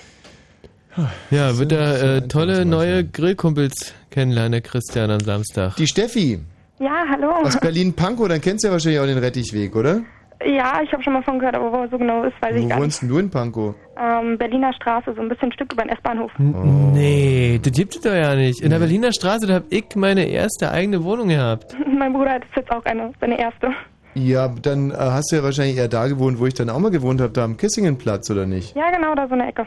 [1.30, 5.74] Ja, wird er äh, tolle neue Grillkumpels kennenlernen, der Christian am Samstag.
[5.76, 6.38] Die Steffi
[6.78, 7.30] Ja, hallo.
[7.44, 10.02] aus Berlin-Pankow, dann kennst du ja wahrscheinlich auch den Rettichweg, oder?
[10.44, 12.62] Ja, ich habe schon mal von gehört, aber wo er so genau ist, weiß ich
[12.64, 12.84] Wo gar nicht.
[12.84, 13.74] wohnst denn du in Pankow?
[14.00, 16.30] Ähm, Berliner Straße, so ein bisschen ein Stück über den S-Bahnhof.
[16.38, 18.60] N- Nee, das gibt es doch ja nicht.
[18.60, 21.74] In der Berliner Straße, da habe ich meine erste eigene Wohnung gehabt.
[21.98, 23.72] mein Bruder hat jetzt auch eine, seine erste.
[24.14, 26.90] Ja, dann äh, hast du ja wahrscheinlich eher da gewohnt, wo ich dann auch mal
[26.92, 28.76] gewohnt habe, da am Kissingenplatz, oder nicht?
[28.76, 29.66] Ja, genau, da so eine Ecke.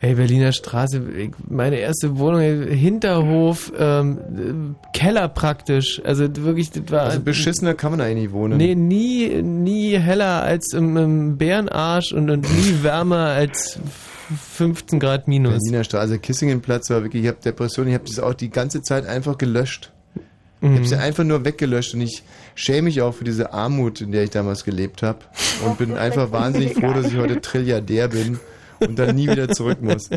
[0.00, 6.00] Ey, Berliner Straße, ich, meine erste Wohnung, Hinterhof, ähm, äh, Keller praktisch.
[6.04, 7.02] Also wirklich, das war.
[7.02, 8.58] Also beschissener kann man eigentlich nicht wohnen.
[8.58, 13.80] Nee, nie, nie heller als im, im Bärenarsch und, und nie wärmer als
[14.54, 15.54] 15 Grad minus.
[15.54, 19.04] Berliner Straße, Kissingenplatz war wirklich, ich habe Depressionen, ich habe das auch die ganze Zeit
[19.06, 19.90] einfach gelöscht.
[20.60, 20.74] Ich Mhm.
[20.74, 22.24] habe sie einfach nur weggelöscht und ich
[22.56, 25.18] schäme mich auch für diese Armut, in der ich damals gelebt habe
[25.64, 28.40] und bin einfach wahnsinnig froh, dass ich heute Trilliardär bin
[28.80, 30.10] und dann nie wieder zurück muss.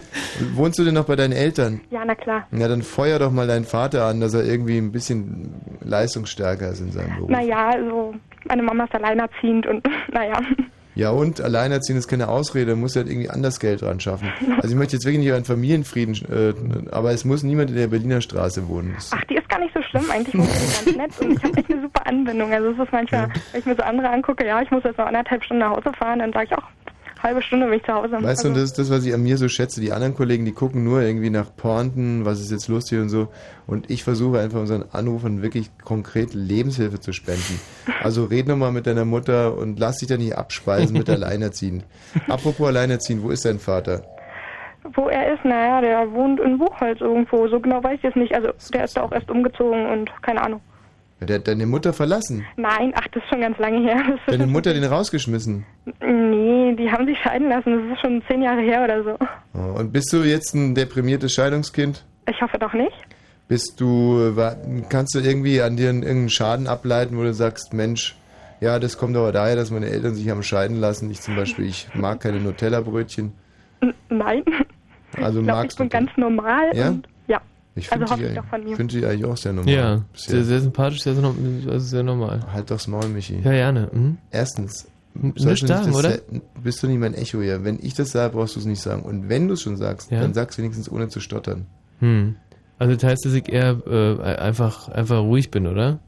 [0.56, 1.82] Wohnst du denn noch bei deinen Eltern?
[1.90, 2.48] Ja, na klar.
[2.52, 6.82] Na, dann feuer doch mal deinen Vater an, dass er irgendwie ein bisschen leistungsstärker ist
[6.82, 7.30] in seinem Beruf.
[7.30, 8.14] Naja, also
[8.46, 10.40] meine Mama ist alleinerziehend und naja.
[10.94, 14.30] Ja, und alleinerziehen ist keine Ausrede, muss halt irgendwie anders Geld dran schaffen.
[14.58, 16.54] Also ich möchte jetzt wirklich nicht einen Familienfrieden, äh,
[16.92, 18.98] aber es muss niemand in der Berliner Straße wohnen.
[19.12, 20.04] Ach, die ist gar nicht so schlimm.
[20.12, 22.52] Eigentlich wohnt sie ganz nett und ich habe echt eine super Anbindung.
[22.52, 25.06] Also es ist manchmal, wenn ich mir so andere angucke, ja, ich muss jetzt noch
[25.06, 26.68] anderthalb Stunden nach Hause fahren, dann sage ich auch,
[27.24, 28.14] halbe Stunde bin ich zu Hause.
[28.14, 29.82] Weißt du, also, das ist das, was ich an mir so schätze.
[29.82, 33.30] Die anderen Kollegen, die gucken nur irgendwie nach Pointen, was ist jetzt lustig und so.
[33.68, 37.60] Und ich versuche einfach unseren Anrufern wirklich konkret Lebenshilfe zu spenden.
[38.02, 41.86] Also red nochmal mit deiner Mutter und lass dich da nicht abspeisen mit Alleinerziehend.
[42.28, 44.04] Apropos Alleinerziehend, wo ist dein Vater?
[44.96, 47.48] wo er ist, naja, der wohnt in Buchholz irgendwo.
[47.48, 48.34] So genau weiß ich es nicht.
[48.34, 50.62] Also der ist da auch erst umgezogen und keine Ahnung.
[51.22, 52.46] Der hat deine Mutter verlassen.
[52.58, 54.18] Nein, ach, das ist schon ganz lange her.
[54.28, 55.66] Deine Mutter den rausgeschmissen.
[56.02, 57.90] Nee, die haben sich scheiden lassen.
[57.90, 59.18] Das ist schon zehn Jahre her oder so.
[59.54, 62.04] Oh, Und bist du jetzt ein deprimiertes Scheidungskind?
[62.28, 62.96] Ich hoffe doch nicht.
[63.48, 64.56] Bist du, äh,
[64.90, 68.16] kannst du irgendwie an dir einen- irgendeinen Schaden ableiten, wo du sagst, Mensch,
[68.60, 71.12] ja, das kommt aber daher, dass meine Eltern sich haben scheiden lassen.
[71.12, 73.34] Ich zum Beispiel, ich mag keine Nutella-Brötchen.
[74.10, 74.44] Nein.
[75.22, 75.98] Also ich glaube, ich magst bin du.
[75.98, 76.72] ganz normal.
[76.74, 76.90] Ja?
[76.90, 77.08] Und.
[77.76, 78.76] Ich also finde hoffe dich, ich doch von eigentlich- mir.
[78.78, 79.74] find dich eigentlich auch sehr normal.
[79.74, 82.42] Ja, sehr, sehr sympathisch, sehr, also sehr normal.
[82.52, 83.36] Halt doch's Maul, Michi.
[83.44, 83.90] Ja, gerne.
[83.92, 84.18] Mhm.
[84.30, 84.88] Erstens.
[85.14, 86.18] Nicht du sagen, das oder?
[86.64, 87.64] Bist du nicht mein Echo hier.
[87.66, 89.02] Wenn ich das sage, brauchst du es nicht sagen.
[89.04, 90.22] Und wenn du es schon sagst, Ja?
[90.22, 91.66] dann sag's wenigstens ohne zu stottern.
[92.00, 92.36] Hm.
[92.80, 96.00] Also das heißt, dass ich eher äh, einfach, einfach ruhig bin, oder?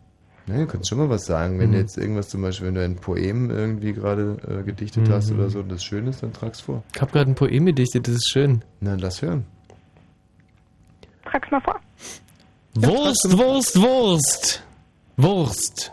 [0.47, 1.59] Ja, du kannst schon mal was sagen.
[1.59, 1.73] Wenn Mhm.
[1.73, 5.39] du jetzt irgendwas zum Beispiel, wenn du ein Poem irgendwie gerade äh, gedichtet hast Mhm.
[5.39, 6.83] oder so und das schön ist, dann trag's vor.
[6.95, 8.63] Ich habe gerade ein Poem gedichtet, das ist schön.
[8.81, 9.45] Na, lass hören.
[11.33, 11.79] Trag's mal vor.
[12.75, 14.63] Wurst, Wurst, Wurst.
[15.17, 15.91] Wurst.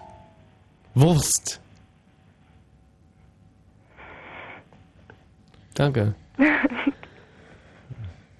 [0.94, 1.60] Wurst.
[5.74, 6.14] Danke.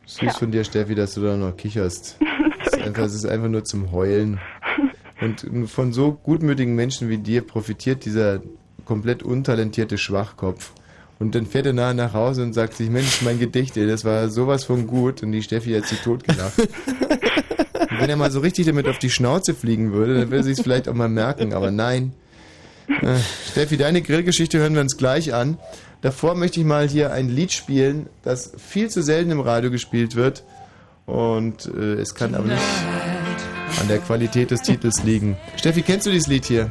[0.07, 0.33] Süß Ja.
[0.33, 2.19] von dir, Steffi, dass du da noch kicherst.
[2.63, 4.39] Es ist, einfach, es ist einfach nur zum Heulen.
[5.23, 8.41] Und von so gutmütigen Menschen wie dir profitiert dieser
[8.85, 10.73] komplett untalentierte Schwachkopf.
[11.21, 14.07] Und dann fährt er nachher nach Hause und sagt sich, Mensch, mein Gedicht, ey, das
[14.07, 15.23] war sowas von gut.
[15.23, 16.59] Und die Steffi hat sich totgelacht.
[16.59, 20.53] Und wenn er mal so richtig damit auf die Schnauze fliegen würde, dann würde sie
[20.53, 21.53] es vielleicht auch mal merken.
[21.53, 22.15] Aber nein.
[22.89, 23.17] Äh,
[23.51, 25.59] Steffi, deine Grillgeschichte hören wir uns gleich an.
[26.01, 30.17] Davor möchte ich mal hier ein Lied spielen, das viel zu selten im Radio gespielt
[30.17, 30.45] wird.
[31.05, 32.63] Und äh, es kann aber nicht
[33.79, 35.37] an der Qualität des Titels liegen.
[35.57, 36.71] Steffi, kennst du dieses Lied hier?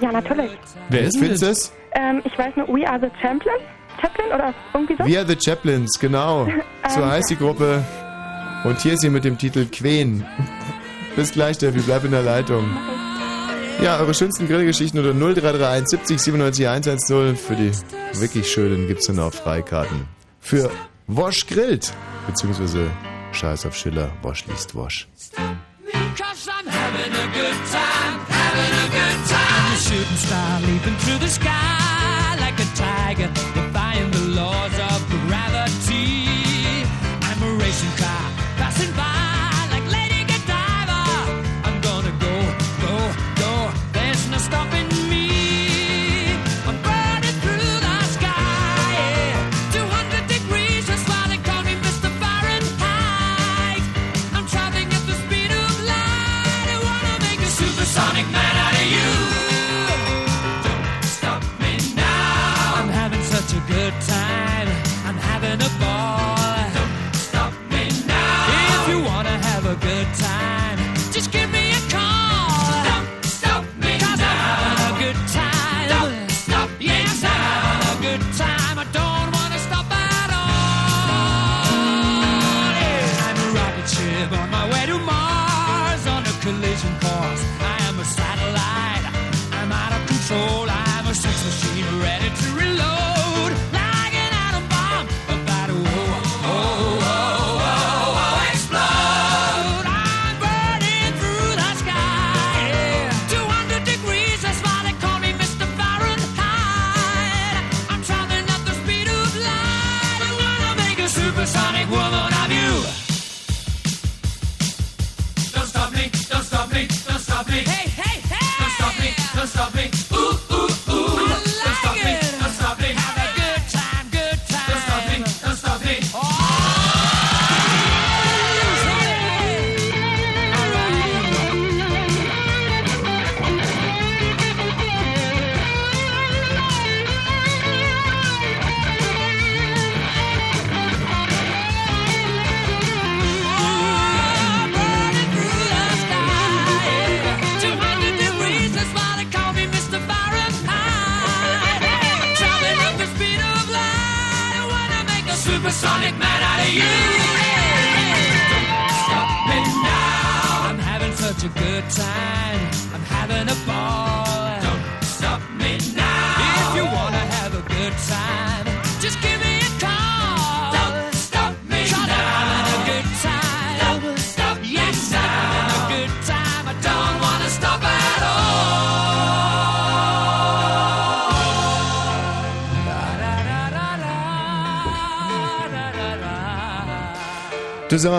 [0.00, 0.50] Ja, natürlich.
[0.88, 1.72] Wer ist Findest du es?
[1.94, 3.54] Ähm, ich weiß nur, We Are the Champion.
[4.00, 5.04] Chaplin oder irgendwie so?
[5.06, 6.46] We are the Chaplains, genau.
[6.88, 7.10] So Ähm.
[7.10, 7.84] heißt die Gruppe.
[8.64, 10.24] Und hier ist sie mit dem Titel Queen.
[11.16, 12.64] Bis gleich, Steffi, bleib in der Leitung.
[13.82, 17.36] Ja, eure schönsten Grillgeschichten unter 0331 70 97 110.
[17.36, 17.72] Für die
[18.20, 20.08] wirklich schönen gibt's dann auch Freikarten.
[20.40, 20.70] Für
[21.06, 21.92] Wosch grillt.
[22.26, 22.90] Beziehungsweise
[23.32, 25.06] Scheiß auf Schiller, Wosch liest Wosch.
[26.16, 29.66] Cause I'm having a good time, having a good time.
[29.66, 33.28] I'm a shooting star leaping through the sky like a tiger,
[34.34, 36.26] laws of gravity.
[37.22, 39.13] I'm a racing car passing by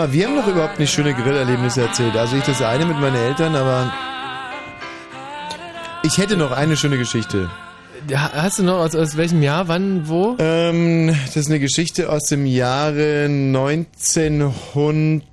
[0.06, 2.16] mal, wir haben doch überhaupt nicht schöne Grillerlebnisse erzählt.
[2.16, 3.92] Also ich das eine mit meinen Eltern, aber
[6.02, 7.50] ich hätte noch eine schöne Geschichte.
[8.08, 10.36] Ja, Hast du noch aus, aus welchem Jahr, wann, wo?
[10.38, 15.24] Ähm, das ist eine Geschichte aus dem Jahre 1900,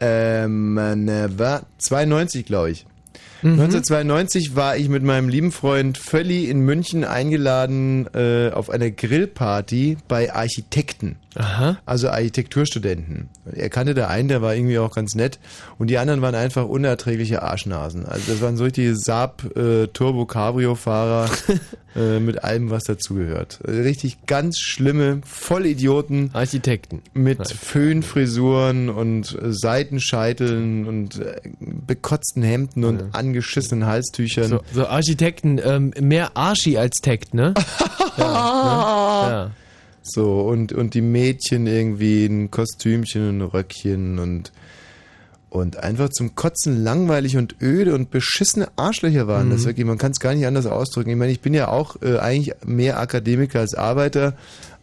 [0.00, 2.84] ähm, ne, war 92, glaube ich.
[3.42, 3.60] Mhm.
[3.60, 9.98] 1992 war ich mit meinem lieben Freund Völli in München eingeladen äh, auf einer Grillparty
[10.08, 11.16] bei Architekten.
[11.36, 11.78] Aha.
[11.84, 13.28] Also Architekturstudenten.
[13.52, 15.38] Er kannte da einen, der war irgendwie auch ganz nett.
[15.78, 18.06] Und die anderen waren einfach unerträgliche Arschnasen.
[18.06, 21.28] Also das waren so richtige Saab äh, Turbo Cabrio Fahrer
[21.96, 23.60] äh, mit allem, was dazugehört.
[23.66, 26.30] Also richtig ganz schlimme Vollidioten.
[26.32, 27.02] Architekten.
[27.12, 34.48] Mit Föhnfrisuren und äh, Seitenscheiteln und äh, bekotzten Hemden und angeschissenen Halstüchern.
[34.48, 37.52] So, so Architekten, ähm, mehr Arschi als Tekt, ne?
[38.16, 39.30] ja, ne?
[39.30, 39.50] ja.
[40.08, 44.52] So, und, und die Mädchen irgendwie ein Kostümchen und ein Röckchen und,
[45.50, 49.52] und einfach zum Kotzen langweilig und öde und beschissene Arschlöcher waren Mhm.
[49.52, 49.86] das wirklich.
[49.86, 51.10] Man kann es gar nicht anders ausdrücken.
[51.10, 54.34] Ich meine, ich bin ja auch äh, eigentlich mehr Akademiker als Arbeiter,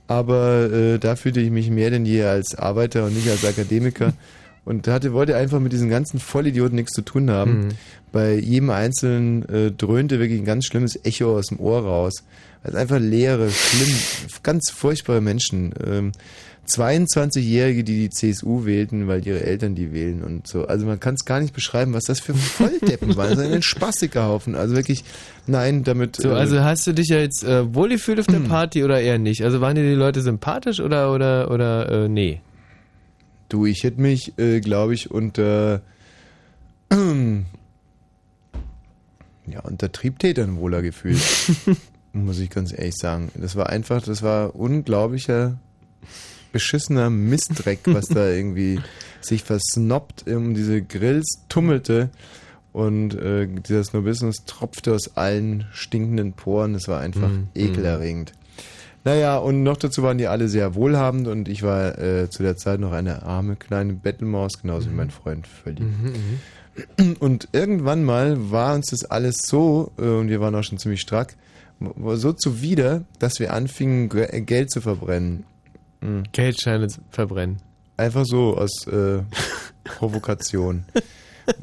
[0.07, 4.13] aber äh, da fühlte ich mich mehr denn je als Arbeiter und nicht als Akademiker.
[4.65, 7.59] Und hatte, wollte einfach mit diesen ganzen Vollidioten nichts zu tun haben.
[7.59, 7.69] Mhm.
[8.11, 12.23] Bei jedem Einzelnen äh, dröhnte wirklich ein ganz schlimmes Echo aus dem Ohr raus.
[12.63, 13.93] Also einfach leere, schlimm,
[14.41, 15.73] ganz furchtbare Menschen.
[15.85, 16.11] Ähm,
[16.67, 20.65] 22-Jährige, die die CSU wählten, weil ihre Eltern die wählen und so.
[20.65, 23.31] Also man kann es gar nicht beschreiben, was das für Volldeppen waren.
[23.31, 24.55] Das ist ein Spastikerhaufen.
[24.55, 25.03] Also wirklich,
[25.45, 26.15] nein, damit...
[26.15, 29.19] So, äh, also hast du dich ja jetzt äh, wohlgefühlt auf der Party oder eher
[29.19, 29.43] nicht?
[29.43, 32.39] Also waren dir die Leute sympathisch oder oder oder äh, nee?
[33.53, 35.81] Du, ich hätte mich, äh, glaube ich, unter
[39.47, 41.21] ja, unter Triebtätern wohler gefühlt.
[42.13, 43.31] muss ich ganz ehrlich sagen.
[43.35, 45.59] Das war einfach, das war unglaublicher
[46.51, 48.79] beschissener Mistdreck, was da irgendwie
[49.21, 52.09] sich versnoppt um diese Grills tummelte
[52.71, 56.73] und äh, dieser Snobismus tropfte aus allen stinkenden Poren.
[56.73, 57.49] Das war einfach Mhm.
[57.53, 58.33] ekelerregend.
[59.05, 62.55] Naja, und noch dazu waren die alle sehr wohlhabend und ich war äh, zu der
[62.55, 65.83] Zeit noch eine arme kleine Bettelmaus, genauso wie mein Freund Völli.
[67.19, 71.01] Und irgendwann mal war uns das alles so, äh, und wir waren auch schon ziemlich
[71.01, 71.35] strack,
[72.15, 75.43] so zuwider, dass wir anfingen, Ge- Geld zu verbrennen.
[76.01, 76.23] Mhm.
[76.31, 77.57] Geldscheine zu verbrennen.
[77.97, 79.19] Einfach so aus äh,
[79.83, 80.85] Provokation.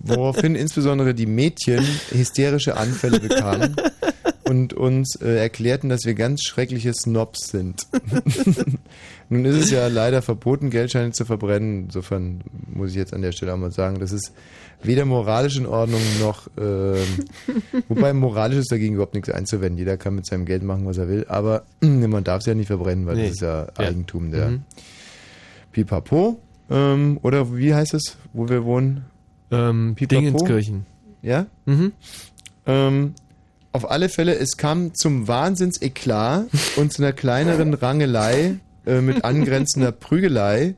[0.04, 3.74] Woraufhin insbesondere die Mädchen hysterische Anfälle bekamen
[4.51, 7.86] und uns äh, erklärten, dass wir ganz schreckliche Snobs sind.
[9.28, 11.85] Nun ist es ja leider verboten, Geldscheine zu verbrennen.
[11.85, 14.32] Insofern muss ich jetzt an der Stelle auch mal sagen, das ist
[14.82, 16.97] weder moralisch in Ordnung noch, ähm,
[17.89, 19.78] wobei moralisch ist dagegen überhaupt nichts einzuwenden.
[19.78, 22.66] Jeder kann mit seinem Geld machen, was er will, aber man darf es ja nicht
[22.66, 23.22] verbrennen, weil Nee.
[23.28, 23.86] das ist ja, Ja.
[23.89, 24.62] Eigentum der Mhm.
[25.72, 26.40] Pipapo.
[26.68, 29.05] Ähm, oder wie heißt es, wo wir wohnen?
[29.52, 30.20] Ähm, Pipapo?
[30.20, 30.86] Dingenskirchen.
[31.22, 31.47] Ja?
[31.66, 31.93] Mhm.
[32.66, 33.14] Ähm,
[33.72, 38.56] auf alle Fälle, es kam zum Wahnsinnseklat und zu einer kleineren Rangelei
[38.86, 40.74] äh, mit angrenzender Prügelei.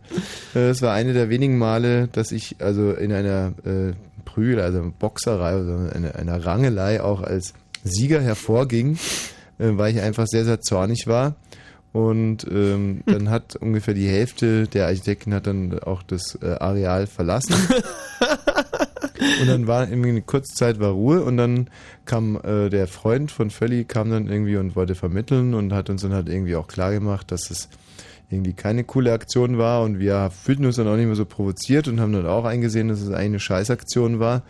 [0.55, 3.93] Äh, Es war eine der wenigen Male, dass ich also in einer äh,
[4.25, 7.55] Prügel, also Boxerei, also einer, einer Rangelei auch als
[7.85, 8.99] Sieger hervorging,
[9.59, 11.35] äh, weil ich einfach sehr, sehr zornig war.
[11.93, 17.07] Und ähm, dann hat ungefähr die Hälfte der Architekten hat dann auch das äh, Areal
[17.07, 17.55] verlassen.
[19.41, 21.69] Und dann war irgendwie eine kurze Zeit war Ruhe und dann
[22.05, 26.03] kam äh, der Freund von Völli kam dann irgendwie und wollte vermitteln und hat uns
[26.03, 27.69] dann halt irgendwie auch klar gemacht, dass es
[28.33, 31.87] irgendwie keine coole Aktion war und wir fühlten uns dann auch nicht mehr so provoziert
[31.87, 34.43] und haben dann auch eingesehen, dass es eigentlich eine Scheißaktion war.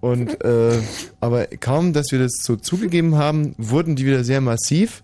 [0.00, 0.78] Und äh,
[1.20, 5.02] aber kaum, dass wir das so zugegeben haben, wurden die wieder sehr massiv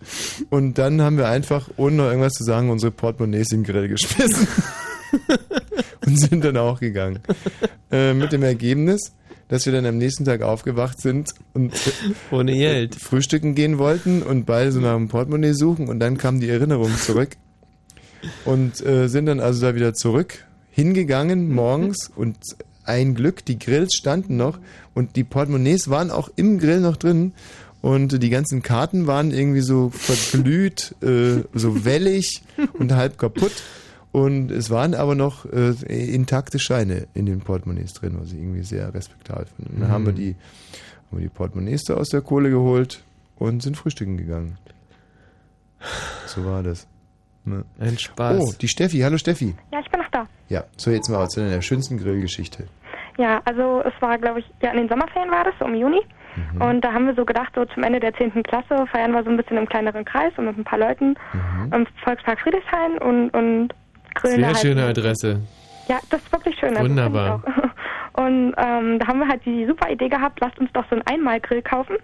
[0.50, 3.88] und dann haben wir einfach, ohne noch irgendwas zu sagen, unsere Portemonnaies in den Grill
[3.88, 4.48] geschmissen
[6.06, 7.20] und sind dann auch gegangen.
[7.90, 9.12] Äh, mit dem Ergebnis,
[9.46, 11.72] dass wir dann am nächsten Tag aufgewacht sind und
[12.32, 16.40] ohne Geld frühstücken gehen wollten und beide so nach dem Portemonnaie suchen und dann kam
[16.40, 17.36] die Erinnerung zurück
[18.44, 22.36] und äh, sind dann also da wieder zurück hingegangen morgens und
[22.82, 24.58] ein Glück, die Grills standen noch
[24.94, 27.34] und die Portemonnaies waren auch im Grill noch drin
[27.82, 32.42] und die ganzen Karten waren irgendwie so verglüht, äh, so wellig
[32.80, 33.52] und halb kaputt.
[34.16, 38.62] Und es waren aber noch äh, intakte Scheine in den Portemonnaies drin, was ich irgendwie
[38.62, 39.72] sehr respektabel finde.
[39.72, 39.92] Und dann Mhm.
[39.92, 40.36] haben wir die,
[41.10, 43.02] haben wir die Portemonnaies da aus der Kohle geholt
[43.36, 44.56] und sind frühstücken gegangen.
[46.26, 46.86] So war das.
[47.44, 47.64] Ne?
[47.78, 48.38] Ein Spaß.
[48.40, 49.00] Oh, die Steffi.
[49.00, 49.54] Hallo Steffi.
[49.70, 50.26] Ja, ich bin noch da.
[50.48, 52.66] Ja, so jetzt mal zu deiner schönsten Grillgeschichte.
[53.18, 56.00] Ja, also es war, glaube ich, ja in den Sommerferien war das, so im Juni.
[56.54, 56.62] Mhm.
[56.62, 58.42] Und da haben wir so gedacht, so zum Ende der 10.
[58.42, 61.72] Klasse feiern wir so ein bisschen im kleineren Kreis und mit ein paar Leuten Mhm.
[61.74, 63.74] im Volkspark Friedrichshain und, und
[64.22, 64.58] da Sehr halt.
[64.58, 65.40] schöne Adresse.
[65.88, 66.76] Ja, das ist wirklich schön.
[66.78, 67.42] Wunderbar.
[68.14, 71.06] Und ähm, da haben wir halt die super Idee gehabt, lasst uns doch so einen
[71.06, 71.96] Einmalgrill kaufen.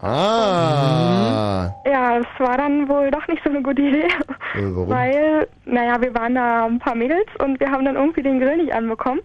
[0.00, 1.70] Ah.
[1.84, 4.06] Ja, das war dann wohl doch nicht so eine gute Idee.
[4.54, 4.88] Äh, warum?
[4.88, 8.58] Weil, naja, wir waren da ein paar Mädels und wir haben dann irgendwie den Grill
[8.58, 9.20] nicht anbekommen.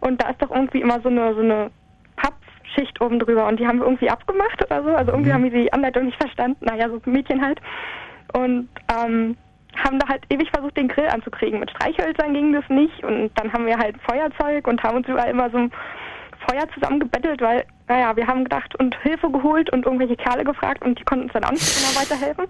[0.00, 1.70] Und da ist doch irgendwie immer so eine, so eine
[2.16, 4.94] Pappschicht oben drüber und die haben wir irgendwie abgemacht oder so.
[4.94, 6.64] Also irgendwie haben wir die Anleitung nicht verstanden.
[6.64, 7.60] Naja, so Mädchen halt.
[8.32, 9.36] Und ähm,
[9.82, 11.60] haben da halt ewig versucht, den Grill anzukriegen.
[11.60, 15.30] Mit Streichhölzern ging das nicht und dann haben wir halt Feuerzeug und haben uns überall
[15.30, 15.72] immer so ein
[16.48, 20.98] Feuer zusammengebettelt, weil, naja, wir haben gedacht und Hilfe geholt und irgendwelche Kerle gefragt und
[20.98, 22.46] die konnten uns dann auch nicht immer weiterhelfen.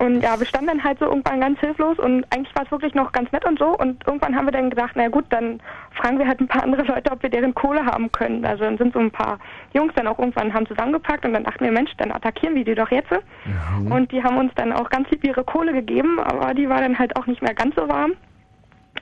[0.00, 2.94] Und ja, wir standen dann halt so irgendwann ganz hilflos und eigentlich war es wirklich
[2.94, 3.76] noch ganz nett und so.
[3.76, 5.60] Und irgendwann haben wir dann gedacht, na gut, dann
[5.90, 8.44] fragen wir halt ein paar andere Leute, ob wir deren Kohle haben können.
[8.44, 9.40] Also dann sind so ein paar
[9.74, 12.76] Jungs dann auch irgendwann haben zusammengepackt und dann dachten wir, Mensch, dann attackieren wir die
[12.76, 13.10] doch jetzt.
[13.90, 16.96] Und die haben uns dann auch ganz lieb ihre Kohle gegeben, aber die war dann
[16.96, 18.12] halt auch nicht mehr ganz so warm.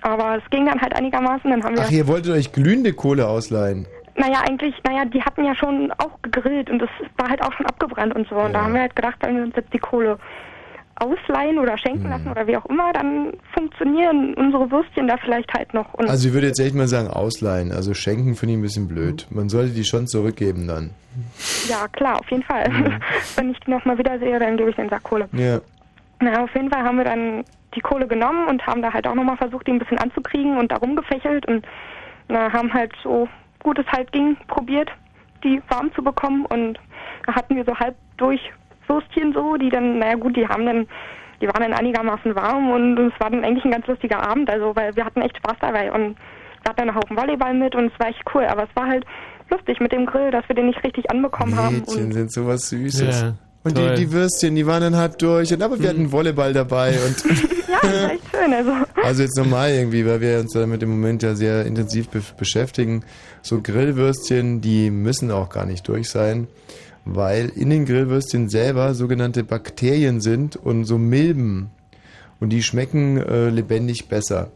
[0.00, 1.84] Aber es ging dann halt einigermaßen, dann haben wir...
[1.86, 3.86] Ach, ihr wolltet euch glühende Kohle ausleihen.
[4.14, 7.66] Naja, eigentlich, naja, die hatten ja schon auch gegrillt und das war halt auch schon
[7.66, 8.36] abgebrannt und so.
[8.36, 10.18] Und da haben wir halt gedacht, wir uns jetzt die Kohle
[10.96, 15.74] ausleihen oder schenken lassen oder wie auch immer, dann funktionieren unsere Würstchen da vielleicht halt
[15.74, 15.94] noch.
[15.98, 17.72] Also ich würde jetzt echt mal sagen, ausleihen.
[17.72, 19.26] Also schenken finde ich ein bisschen blöd.
[19.30, 20.90] Man sollte die schon zurückgeben dann.
[21.68, 22.64] ja, klar, auf jeden Fall.
[23.36, 25.28] wenn ich die nochmal wieder sehe, dann gebe ich den Sack Kohle.
[25.32, 25.60] Ja.
[26.20, 27.44] Na, auf jeden Fall haben wir dann
[27.74, 30.72] die Kohle genommen und haben da halt auch nochmal versucht, die ein bisschen anzukriegen und
[30.72, 31.66] da rumgefächelt und
[32.28, 33.28] na, haben halt so
[33.62, 34.88] gut es halt ging, probiert,
[35.44, 36.78] die warm zu bekommen und
[37.26, 38.40] da hatten wir so halb durch
[38.88, 40.86] Würstchen so, die dann, naja gut, die haben dann,
[41.40, 44.74] die waren dann einigermaßen warm und es war dann eigentlich ein ganz lustiger Abend, also
[44.74, 46.16] weil wir hatten echt Spaß dabei und
[46.62, 49.04] wir hatten einen Haufen Volleyball mit und es war echt cool, aber es war halt
[49.50, 51.76] lustig mit dem Grill, dass wir den nicht richtig anbekommen haben.
[51.76, 53.20] Mädchen Und sind sowas Süßes.
[53.22, 53.34] Ja,
[53.66, 55.52] und die, die Würstchen, die waren dann hart durch.
[55.52, 56.90] Und, aber wir hatten Volleyball dabei.
[57.06, 57.16] Und
[57.68, 58.72] ja, das war echt schön, also.
[59.02, 63.04] also jetzt normal irgendwie, weil wir uns damit im Moment ja sehr intensiv be beschäftigen.
[63.42, 66.46] So Grillwürstchen, die müssen auch gar nicht durch sein,
[67.06, 71.70] weil in den Grillwürstchen selber sogenannte Bakterien sind und so Milben.
[72.40, 74.50] Und die schmecken äh, lebendig besser.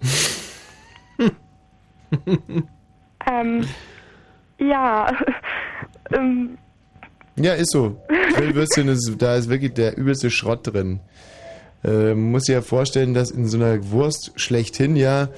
[3.31, 3.65] Ähm,
[4.59, 5.17] ja,
[6.13, 6.59] ähm,
[7.37, 8.01] Ja, ist so.
[8.35, 11.01] Grillwürstchen ist, da ist wirklich der übelste Schrott drin.
[11.85, 15.29] Äh, man muss sich ja vorstellen, dass in so einer Wurst schlechthin ja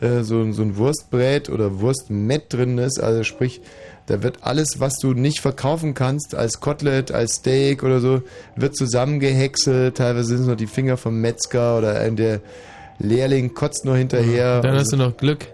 [0.00, 3.00] äh, so, so ein Wurstbrät oder Wurstmett drin ist.
[3.00, 3.60] Also sprich,
[4.06, 8.22] da wird alles, was du nicht verkaufen kannst, als Kotelett, als Steak oder so,
[8.54, 9.96] wird zusammengehäckselt.
[9.96, 12.40] Teilweise sind es noch die Finger vom Metzger oder ein der
[12.98, 14.60] Lehrling kotzt noch hinterher.
[14.60, 15.46] Dann Also- hast du noch Glück.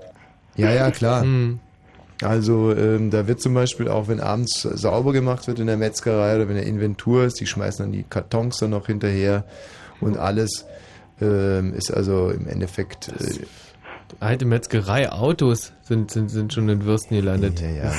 [0.57, 1.23] ja, ja, klar.
[1.23, 1.59] Hm.
[2.23, 6.37] Also ähm, da wird zum Beispiel auch, wenn abends sauber gemacht wird in der Metzgerei
[6.37, 9.43] oder wenn der Inventur ist, die schmeißen dann die Kartons dann noch hinterher
[10.01, 10.65] und alles
[11.21, 13.09] ähm, ist also im Endeffekt...
[13.09, 13.45] Äh,
[14.21, 17.61] Alte Metzgerei, Autos sind, sind, sind schon in Würsten gelandet.
[17.61, 17.93] Ja, ja.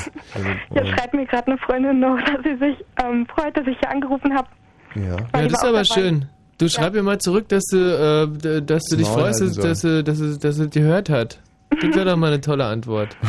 [0.73, 3.89] Jetzt schreibt mir gerade eine Freundin noch, dass sie sich ähm, freut, dass ich hier
[3.91, 4.47] angerufen habe.
[4.95, 5.17] Ja.
[5.35, 6.25] Ja, das ist aber schön.
[6.59, 9.81] Du schreib mir mal zurück, dass du, äh, dass du dich Maul freust, dass, dass,
[9.81, 11.39] du- dass, du- dass du gehört hat.
[11.71, 13.17] Das wäre doch mal eine tolle Antwort.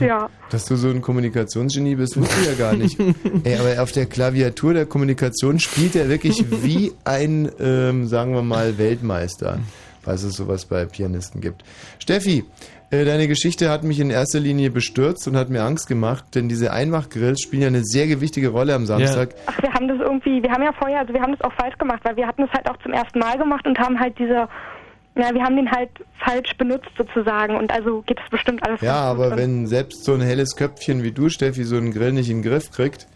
[0.00, 0.28] Ja, ja.
[0.48, 2.98] Dass du so ein Kommunikationsgenie bist, wusste ich ja gar nicht.
[3.44, 8.40] Ey, aber auf der Klaviatur der Kommunikation spielt er wirklich wie ein, ähm, sagen wir
[8.40, 9.58] mal, Weltmeister,
[10.04, 11.62] was es sowas bei Pianisten gibt.
[11.98, 12.44] Steffi,
[12.90, 16.48] äh, deine Geschichte hat mich in erster Linie bestürzt und hat mir Angst gemacht, denn
[16.48, 19.34] diese Einmachgrills spielen ja eine sehr gewichtige Rolle am Samstag.
[19.46, 21.76] Ach, wir haben das irgendwie, wir haben ja vorher, also wir haben das auch falsch
[21.78, 24.46] gemacht, weil wir hatten das halt auch zum ersten Mal gemacht und haben halt diese,
[25.16, 25.90] ja, wir haben den halt
[26.24, 30.12] falsch benutzt sozusagen und also geht es bestimmt alles Ja, aber Und- wenn selbst so
[30.14, 33.06] ein helles Köpfchen wie du, Steffi, so einen Grill nicht in den Griff kriegt,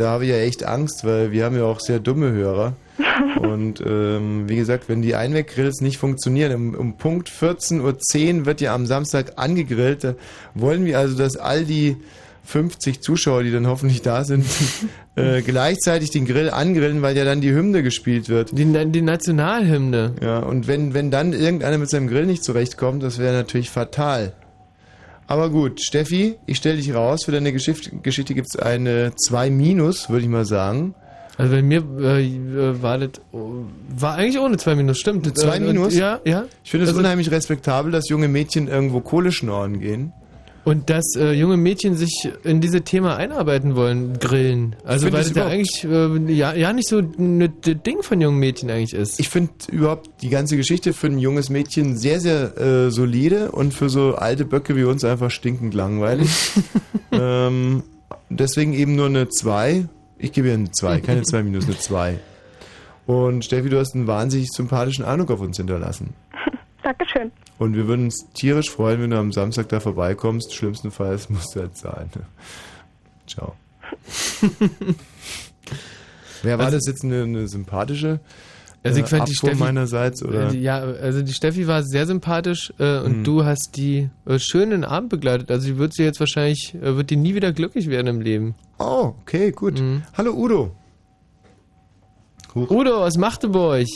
[0.00, 2.74] da habe ich ja echt Angst, weil wir haben ja auch sehr dumme Hörer.
[3.40, 8.60] Und ähm, wie gesagt, wenn die Einweggrills nicht funktionieren, um, um Punkt 14.10 Uhr wird
[8.60, 10.04] ja am Samstag angegrillt.
[10.04, 10.14] Da
[10.54, 11.96] wollen wir also, dass all die
[12.44, 14.46] 50 Zuschauer, die dann hoffentlich da sind,
[15.16, 18.56] äh, gleichzeitig den Grill angrillen, weil ja dann die Hymne gespielt wird.
[18.56, 20.14] Die, die Nationalhymne.
[20.22, 24.32] Ja, und wenn, wenn dann irgendeiner mit seinem Grill nicht zurechtkommt, das wäre natürlich fatal.
[25.30, 27.24] Aber gut, Steffi, ich stelle dich raus.
[27.24, 30.92] Für deine Geschichte, Geschichte gibt es eine 2 minus, würde ich mal sagen.
[31.38, 35.24] Also bei mir äh, äh, war das, war eigentlich ohne zwei Minus, stimmt.
[35.24, 35.94] Eine 2 Äh, minus?
[35.94, 36.46] Ja, ja.
[36.64, 40.12] Ich finde es Also- unheimlich respektabel, dass junge Mädchen irgendwo Kohle schnorren gehen.
[40.64, 44.76] Und dass äh, junge Mädchen sich in diese Thema einarbeiten wollen, grillen.
[44.84, 48.38] Also weil es das ja eigentlich äh, ja, ja nicht so ein Ding von jungen
[48.38, 49.20] Mädchen eigentlich ist.
[49.20, 53.72] Ich finde überhaupt die ganze Geschichte für ein junges Mädchen sehr, sehr äh, solide und
[53.72, 56.28] für so alte Böcke wie uns einfach stinkend langweilig.
[57.12, 57.82] ähm,
[58.28, 59.88] deswegen eben nur eine 2.
[60.18, 62.18] Ich gebe ihr eine 2, keine 2 minus, eine 2.
[63.06, 66.14] Und Steffi, du hast einen wahnsinnig sympathischen Eindruck auf uns hinterlassen.
[66.82, 67.32] Dankeschön.
[67.60, 70.54] Und wir würden uns tierisch freuen, wenn du am Samstag da vorbeikommst.
[70.54, 72.08] Schlimmstenfalls musst du halt zahlen.
[73.26, 73.54] Ciao.
[76.42, 78.20] Wer war Also- das jetzt eine, eine sympathische
[78.82, 80.22] Also ich äh, fand die Steffi meinerseits?
[80.24, 80.52] Oder?
[80.52, 83.24] Äh, Ja, also die Steffi war sehr sympathisch äh, und Mhm.
[83.24, 85.50] du hast die äh, schön in den Abend begleitet.
[85.50, 88.54] Also die wird sie jetzt wahrscheinlich, äh, wird die nie wieder glücklich werden im Leben.
[88.78, 89.82] Oh, okay, gut.
[90.16, 90.70] Hallo Udo.
[92.54, 93.86] Udo aus Magdeburg.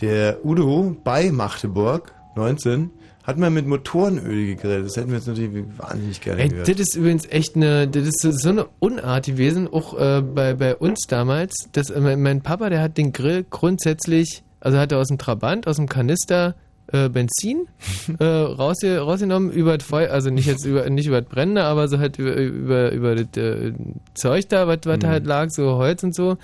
[0.00, 2.90] Der Udo bei Magdeburg, 19,
[3.24, 4.84] hat mal mit Motorenöl gegrillt.
[4.86, 6.68] Das hätten wir jetzt natürlich wahnsinnig gerne Ey, gehört.
[6.68, 10.74] das ist übrigens echt eine, das ist so- eine Unart gewesen, auch äh, bei, bei
[10.74, 11.54] uns damals.
[11.72, 15.66] Das, äh, mein, Papa, der hat den Grill grundsätzlich, also hat er aus dem Trabant,
[15.68, 16.56] aus dem Kanister
[16.92, 17.68] äh, Benzin
[18.18, 21.86] äh, rausge, rausgenommen über das Feuer, also nicht jetzt über nicht über das Brennende, aber
[21.86, 23.72] so halt über, über, über das äh,
[24.14, 26.38] Zeug da, was was da halt lag, so Holz und so,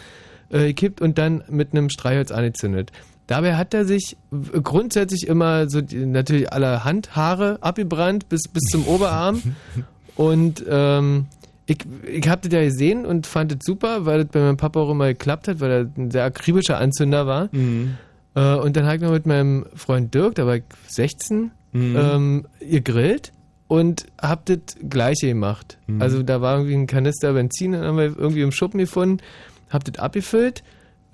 [0.50, 2.92] äh, gekippt und dann mit einem Streichholz angezündet.
[3.28, 4.16] Dabei hat er sich
[4.64, 9.40] grundsätzlich immer so die, natürlich alle Handhaare abgebrannt bis, bis zum Oberarm.
[10.16, 11.26] Und ähm,
[11.66, 11.78] ich,
[12.10, 14.90] ich hab das ja gesehen und fand es super, weil das bei meinem Papa auch
[14.90, 17.48] immer geklappt hat, weil er ein sehr akribischer Anzünder war.
[18.34, 21.96] Äh, und dann habe ich noch mit meinem Freund Dirk, da war ich 16, Mhm.
[21.98, 23.32] ähm, gegrillt
[23.66, 25.76] und hab das gleiche gemacht.
[25.86, 26.00] Mhm.
[26.00, 29.18] Also da war irgendwie ein Kanister Benzin, den haben wir irgendwie im Schuppen gefunden,
[29.68, 30.62] hab das abgefüllt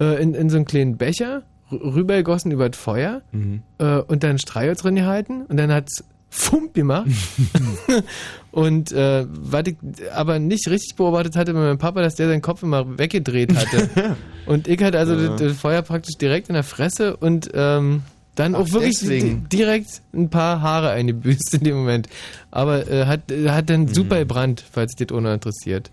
[0.01, 1.43] äh, in, in so einen kleinen Becher,
[1.73, 3.63] rübergegossen über das Feuer Mhm.
[3.79, 7.07] äh, und dann Streichholz drin gehalten und dann hat's Fump gemacht.
[8.51, 9.77] und äh, was ich
[10.13, 13.89] aber nicht richtig beobachtet hatte bei meinem Papa, dass der seinen Kopf immer weggedreht hatte.
[14.45, 15.29] und ich hatte also Ja.
[15.29, 18.03] das, das Feuer praktisch direkt in der Fresse und ähm,
[18.35, 19.45] dann Ach, auch wirklich deswegen.
[19.49, 22.09] di- direkt ein paar Haare eingebüßt in dem Moment.
[22.51, 23.95] Aber äh, hat, hat dann Mhm.
[23.95, 25.93] super gebrannt, falls dich das ohne interessiert.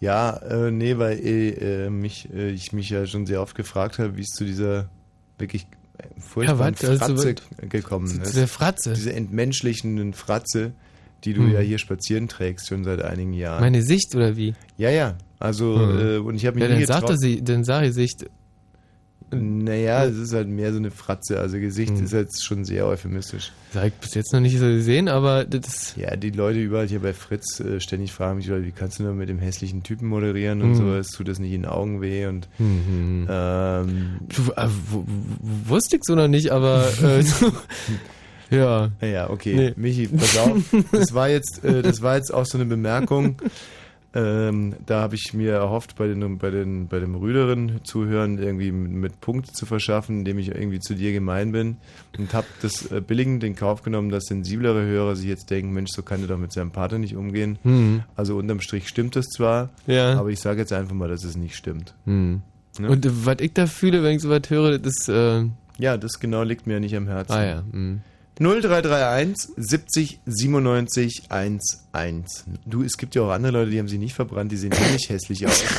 [0.00, 3.98] Ja, äh, nee, weil äh, äh, mich, äh, ich mich ja schon sehr oft gefragt
[4.00, 4.88] habe, wie es zu dieser
[5.38, 5.66] wirklich
[6.18, 6.88] furchtbaren Ja?
[6.88, 8.36] Also, Fratze was- gekommen ist.
[8.36, 8.92] der Fratze?
[8.94, 10.72] Diese entmenschlichenden Fratze,
[11.24, 11.52] die du Hm.
[11.52, 13.60] ja hier spazieren trägst, schon seit einigen Jahren.
[13.60, 14.54] Meine Sicht oder wie?
[14.76, 15.16] Ja, ja.
[15.40, 15.98] Also, Hm.
[15.98, 17.20] äh, und ich habe mich ja, nie dann sagt er getraut.
[17.20, 18.26] sie, dann sag ich Sicht.
[19.30, 21.38] Naja, es ist halt mehr so eine Fratze.
[21.38, 23.52] Also Gesicht ist jetzt schon sehr euphemistisch.
[23.72, 26.86] Das habe ich bis jetzt noch nicht so gesehen, aber das Ja, die Leute überall
[26.88, 30.08] hier bei Fritz äh, ständig fragen mich, wie kannst du nur mit dem hässlichen Typen
[30.08, 30.74] moderieren und Mhm.
[30.76, 33.26] so, es tut das nicht in den Augen weh und Mhm.
[33.28, 34.66] ähm, Du, äh,
[35.68, 37.22] wusste ich so noch nicht, aber äh,
[38.50, 38.90] ja.
[39.02, 39.54] Ja, okay.
[39.54, 39.72] Nee.
[39.76, 40.56] Michi, pass auf.
[40.90, 43.36] Das war jetzt, äh, das war jetzt auch so eine Bemerkung.
[44.14, 48.72] Ähm, da habe ich mir erhofft, bei den, bei den, bei dem rüderen Zuhören irgendwie
[48.72, 51.76] mit, Punkte zu verschaffen, indem ich irgendwie zu dir gemein bin
[52.18, 55.90] und habe das äh, billigend in Kauf genommen, dass sensiblere Hörer sich jetzt denken, Mensch,
[55.92, 57.58] so kann er doch mit seinem Partner nicht umgehen.
[57.64, 58.02] Mhm.
[58.16, 60.18] Also unterm Strich stimmt es zwar, Ja.
[60.18, 61.94] aber ich sage jetzt einfach mal, dass es nicht stimmt.
[62.06, 62.40] Hm.
[62.78, 62.88] Ne?
[62.88, 65.06] Und äh, was ich da fühle, wenn ich sowas höre, das.
[65.08, 65.44] Äh,
[65.78, 67.32] Ja, das genau liegt mir nicht am Herzen.
[67.32, 67.62] ah ja.
[67.72, 68.00] Hm.
[68.38, 71.60] 0331 70 97 11.
[72.64, 74.92] Du, es gibt ja auch andere Leute, die haben sich nicht verbrannt, die sehen eh
[74.92, 75.64] nicht hässlich aus.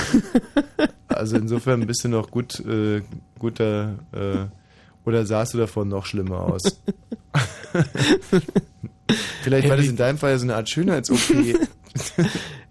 [1.19, 3.02] Also insofern bist du noch gut, äh,
[3.40, 4.45] guter, äh,
[5.05, 6.61] oder sahst du davon noch schlimmer aus?
[9.43, 11.19] Vielleicht war das in deinem Fall ja so eine Art Schönheits-OP.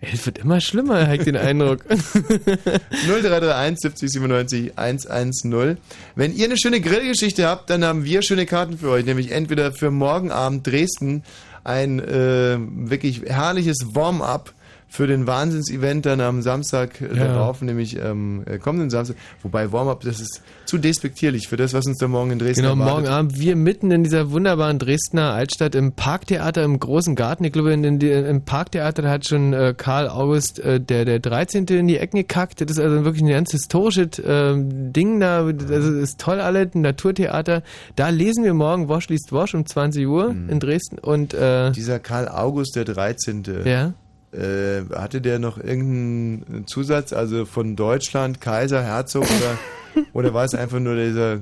[0.01, 1.85] Es wird immer schlimmer, habe ich den Eindruck.
[1.89, 5.79] 0331 70 97 110.
[6.15, 9.73] Wenn ihr eine schöne Grillgeschichte habt, dann haben wir schöne Karten für euch, nämlich entweder
[9.73, 11.25] für morgen Abend Dresden
[11.65, 14.55] ein äh, wirklich herrliches Warm-up
[14.91, 17.27] für den Wahnsinns-Event dann am Samstag äh, Ja.
[17.29, 19.17] darauf, nämlich ähm, äh, kommenden Samstag.
[19.43, 22.73] Wobei Warm-up, das ist zu despektierlich für das, was uns da morgen in Dresden Genau,
[22.75, 22.95] erwartet.
[22.95, 27.45] morgen Abend wir mitten in dieser wunderbaren Dresdner Altstadt im Parktheater im großen Garten.
[27.45, 31.67] Ich glaube, in, in, im Parktheater hat schon äh, Karl August äh, der, der 13.
[31.67, 32.61] in die Ecken gekackt.
[32.61, 35.51] Das ist also wirklich ein ganz historisches ähm, Ding da.
[35.53, 37.63] Das ist toll alles, ein Naturtheater.
[37.97, 40.99] Da lesen wir morgen Wosch liest Wosch um 20 Uhr in Dresden.
[40.99, 43.45] Und äh, Dieser Karl August der 13.
[43.65, 43.93] Ja.
[44.33, 50.55] Äh, hatte der noch irgendeinen Zusatz, also von Deutschland, Kaiser, Herzog oder, oder war es
[50.55, 51.41] einfach nur dieser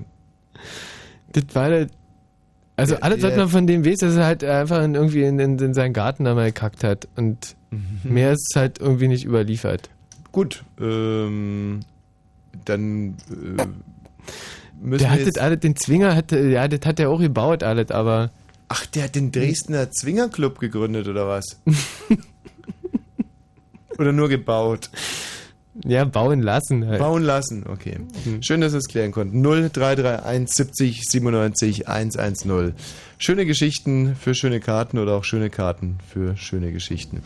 [1.33, 1.89] das war der,
[2.77, 5.39] also Der- alles, was man von dem weiß, dass er halt einfach in, irgendwie in,
[5.39, 7.09] in, in seinen Garten da mal gekackt hat.
[7.17, 8.13] Und Mhm.
[8.15, 9.91] mehr ist halt irgendwie nicht überliefert.
[10.31, 11.81] Gut, ähm,
[12.65, 13.65] dann äh,
[14.81, 17.91] müssen Der wir hat alles, den Zwinger hat, ja, das hat er auch gebaut alles,
[17.91, 18.31] aber.
[18.69, 21.61] Ach, der hat den Dresdner Zwingerclub gegründet oder was?
[23.99, 24.91] oder nur gebaut?
[25.85, 26.99] Ja, bauen lassen halt.
[26.99, 27.99] Bauen lassen, okay.
[28.41, 29.43] Schön, dass wir es klären konnten.
[29.43, 32.75] 0331 70 97 110.
[33.19, 37.23] Schöne Geschichten für schöne Karten oder auch schöne Karten für schöne Geschichten.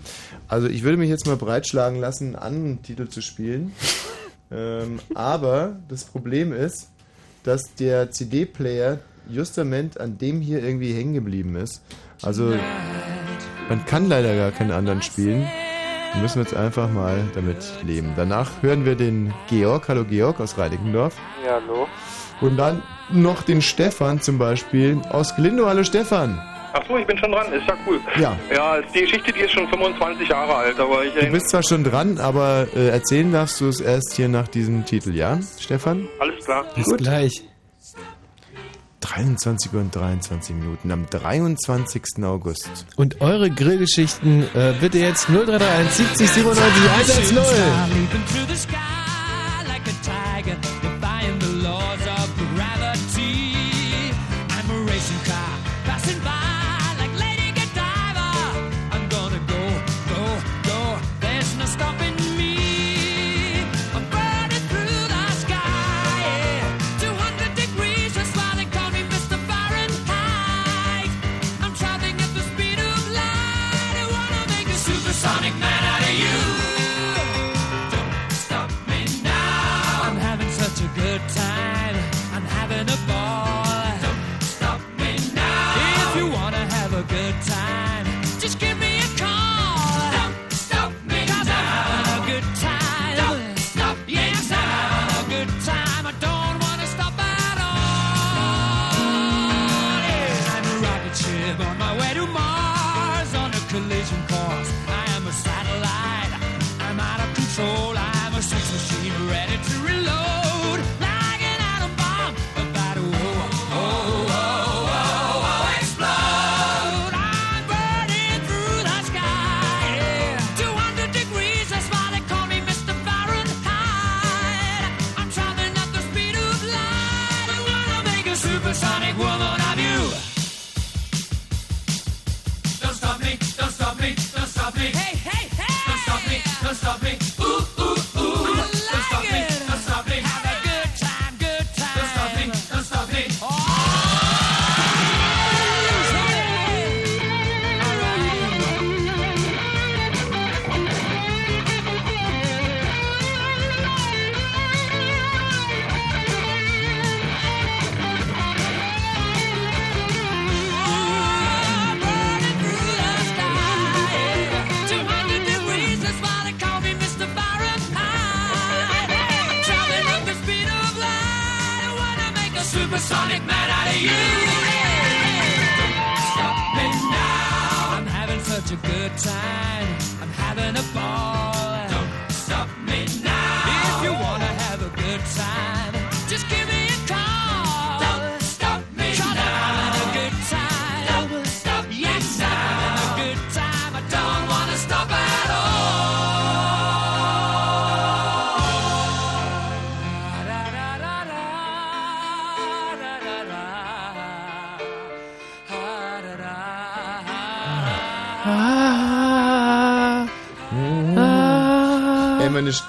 [0.48, 3.72] Also ich würde mich jetzt mal breitschlagen lassen, einen anderen Titel zu spielen.
[4.50, 6.88] ähm, aber das Problem ist,
[7.44, 8.98] dass der CD-Player
[9.28, 11.82] justament an dem hier irgendwie hängen geblieben ist.
[12.22, 12.52] Also
[13.68, 15.46] man kann leider gar keinen anderen spielen.
[16.12, 18.14] Wir müssen jetzt einfach mal damit leben.
[18.16, 21.14] Danach hören wir den Georg, hallo Georg aus Reinickendorf.
[21.44, 21.86] Ja, hallo.
[22.40, 25.66] Und dann noch den Stefan zum Beispiel aus Glindow.
[25.66, 26.40] Hallo Stefan.
[26.72, 28.00] Ach so, ich bin schon dran, ist ja cool.
[28.18, 28.36] Ja.
[28.54, 31.82] Ja, die Geschichte, die ist schon 25 Jahre alt, aber ich Du bist zwar schon
[31.84, 36.08] dran, aber äh, erzählen darfst du es erst hier nach diesem Titel, ja, Stefan?
[36.18, 36.64] Alles klar.
[36.74, 37.42] Bis gleich.
[39.00, 42.02] 23 Uhr und 23 Minuten am 23.
[42.22, 42.86] August.
[42.96, 48.89] Und eure Grillgeschichten äh, bitte jetzt 0331 70 97 110.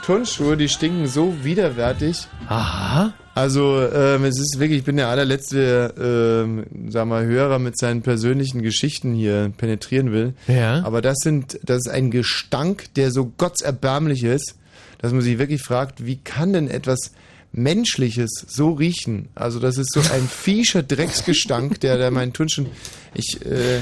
[0.04, 2.28] Turnschuhe, die stinken so widerwärtig.
[2.48, 3.14] Aha.
[3.34, 5.94] Also, ähm, es ist wirklich, ich bin der allerletzte,
[6.46, 10.34] ähm, sag mal, Hörer mit seinen persönlichen Geschichten hier penetrieren will.
[10.48, 10.84] Ja.
[10.84, 14.56] Aber das sind, das ist ein Gestank, der so gottserbärmlich ist,
[14.98, 17.14] dass man sich wirklich fragt, wie kann denn etwas
[17.54, 19.30] Menschliches so riechen?
[19.34, 22.68] Also, das ist so ein fiescher Drecksgestank, der da meinen Turnschuhen,
[23.14, 23.80] ich, äh,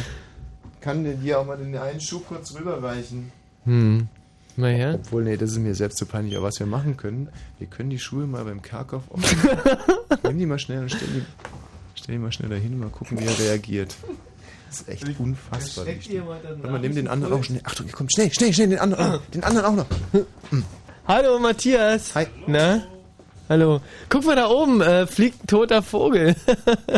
[0.81, 3.31] kann dir hier auch mal den einen Schuh kurz rüberreichen.
[3.65, 4.07] Hm.
[4.60, 4.95] Mal her.
[4.95, 6.36] Obwohl, nee, das ist mir selbst zu peinlich.
[6.38, 7.30] Aber was wir machen können,
[7.60, 9.19] wir können die Schuhe mal beim Karkow auf.
[10.23, 11.22] Nimm die mal schnell und stell die,
[11.95, 13.95] stell die mal schnell dahin und mal gucken, wie er reagiert.
[14.69, 15.86] Das ist echt unfassbar.
[15.88, 17.61] Warte mal, nimm den anderen auch schnell.
[17.64, 19.86] Achtung, komm, schnell, schnell, schnell, den anderen, auch- den anderen auch noch.
[21.07, 22.14] Hallo Matthias.
[22.15, 22.27] Hi.
[22.45, 22.84] Na?
[23.49, 23.81] Hallo.
[24.10, 26.36] Guck mal da oben, äh, fliegt ein toter Vogel.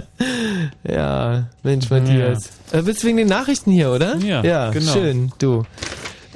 [0.84, 2.50] ja, Mensch Matthias.
[2.74, 4.18] Äh, bist du wegen den Nachrichten hier, oder?
[4.18, 4.92] Ja, ja genau.
[4.92, 5.64] schön, du.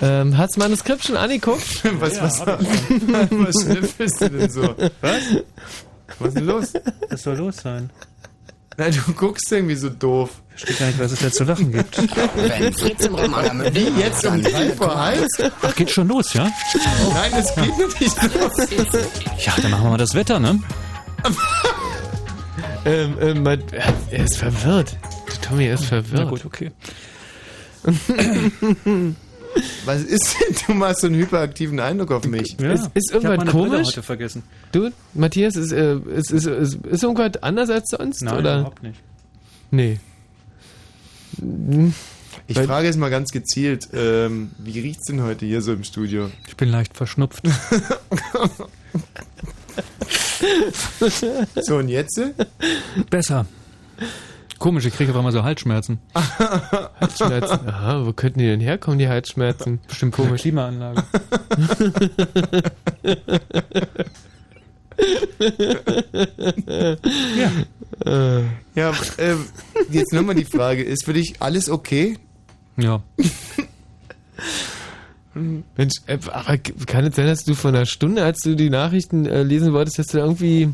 [0.01, 1.83] Ähm, hast du Manuskript schon angeguckt?
[1.99, 4.75] Was, was, was schnüffelst du denn so?
[5.01, 5.21] Was?
[6.19, 6.73] Was ist denn los?
[7.09, 7.89] Was soll los sein?
[8.77, 10.29] Nein, du guckst irgendwie so doof.
[10.57, 11.97] Ich verstehe gar nicht, was es da zu lachen gibt.
[12.35, 15.37] Wenn Fritz im Raum einer Wie jetzt um drei vor eins?
[15.61, 16.43] Ach, geht schon los, ja?
[17.13, 19.07] Nein, das geht noch nicht los.
[19.45, 20.61] Ja, dann machen wir mal das Wetter, ne?
[22.85, 23.71] ähm, ähm, Mat-
[24.11, 24.97] er ist verwirrt.
[25.31, 26.23] Der Tommy ist verwirrt.
[26.25, 26.71] Na gut, okay.
[29.85, 30.55] Was ist denn?
[30.67, 32.55] Du machst so einen hyperaktiven Eindruck auf mich.
[32.59, 33.87] Ja, Ist, ist irgendwas komisch?
[33.89, 34.43] heute vergessen.
[34.71, 38.21] Du, Matthias, ist, äh, ist, ist, ist, ist irgendwas anders als sonst?
[38.23, 38.59] Nein, oder?
[38.59, 38.99] überhaupt nicht.
[39.71, 39.99] Nee.
[42.47, 45.83] Ich Weil- frage jetzt mal ganz gezielt, ähm, wie riecht's denn heute hier so im
[45.83, 46.29] Studio?
[46.47, 47.43] Ich bin leicht verschnupft.
[51.61, 52.19] So, und jetzt?
[53.09, 53.45] Besser.
[54.59, 55.99] Komisch, ich kriege auf einmal so Halsschmerzen.
[56.13, 57.67] Halsschmerzen.
[57.67, 59.79] Aha, wo könnten die denn herkommen, die Halsschmerzen?
[59.87, 60.41] Bestimmt komisch.
[60.41, 61.03] Klimaanlage.
[67.37, 67.51] ja.
[68.05, 68.43] Äh.
[68.75, 69.45] Ja, ähm,
[69.89, 72.17] jetzt nochmal die Frage, ist für dich alles okay?
[72.77, 73.01] Ja.
[75.35, 79.25] Mensch, äh, aber kann es sein, dass du vor einer Stunde, als du die Nachrichten
[79.25, 80.69] äh, lesen wolltest, dass du da irgendwie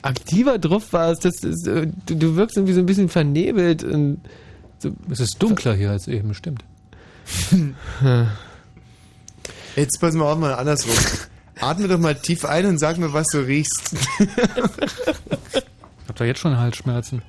[0.00, 1.26] aktiver drauf warst?
[1.26, 3.84] Dass, dass, äh, du, du wirkst irgendwie so ein bisschen vernebelt.
[3.84, 4.20] Und
[4.78, 4.92] so.
[5.10, 6.64] Es ist dunkler hier als eben, stimmt.
[9.76, 10.94] Jetzt pass mal auf, mal andersrum.
[11.60, 13.94] Atme doch mal tief ein und sag mir, was du riechst.
[16.08, 17.22] Habt ihr jetzt schon Halsschmerzen?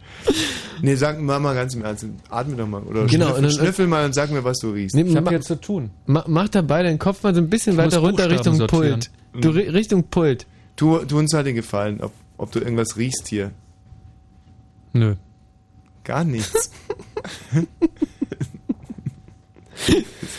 [0.82, 2.06] Nee, sag mal mal ganz im Ernst.
[2.30, 2.82] Atme doch mal.
[2.84, 4.96] Oder Genau, schnüffel, und dann- schnüffel mal und sag mir, was du riechst.
[4.96, 5.90] Nee, ma- jetzt zu tun.
[6.06, 9.00] Ma, mach dabei deinen Kopf mal so ein bisschen Ich weiter runter Richtung sortieren.
[9.32, 9.44] Pult.
[9.44, 10.46] Du, ri- Richtung Pult.
[10.76, 13.52] Tu, tu uns halt den Gefallen, ob, ob du irgendwas riechst hier.
[14.94, 15.16] Nö.
[16.04, 16.72] Gar nichts.
[17.52, 17.64] das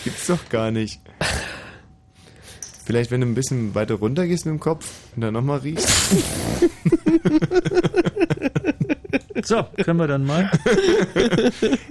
[0.05, 1.01] gibt's doch gar nicht.
[2.85, 5.89] Vielleicht, wenn du ein bisschen weiter runter gehst mit dem Kopf und dann nochmal riechst.
[9.45, 10.51] So, können wir dann mal?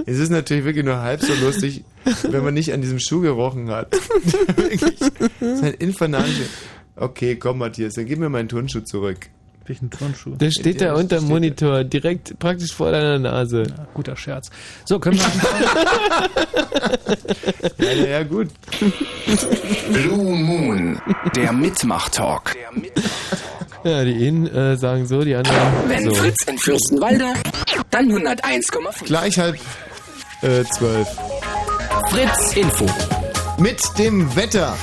[0.05, 1.83] Es ist natürlich wirklich nur halb so lustig,
[2.23, 3.91] wenn man nicht an diesem Schuh gerochen hat.
[4.55, 4.81] wirklich.
[4.81, 4.99] Das
[5.39, 6.43] ist ein infernalische.
[6.95, 9.29] Okay, komm, Matthias, dann gib mir meinen Turnschuh zurück.
[9.65, 10.35] Welchen Turnschuh?
[10.35, 13.63] Der steht da Der unter dem Monitor, direkt praktisch vor deiner Nase.
[13.63, 14.49] Ja, guter Scherz.
[14.85, 15.25] So, können wir.
[17.79, 18.49] Ja, ja, ja, gut.
[19.91, 20.99] Blue Moon,
[21.35, 22.55] der Mitmach-Talk.
[23.87, 25.57] Ja, die einen äh, sagen so, die anderen
[25.87, 26.15] Wenn so.
[26.15, 27.25] Fritz in Fürstenwalde,
[27.89, 29.05] dann 101,5.
[29.05, 29.55] Gleich halb
[30.41, 31.07] äh, zwölf.
[32.09, 32.85] Fritz Info.
[33.57, 34.75] Mit dem Wetter.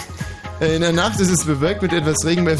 [0.61, 2.47] Äh, In der Nacht ist es bewölkt mit etwas Regen.
[2.47, 2.57] Bei,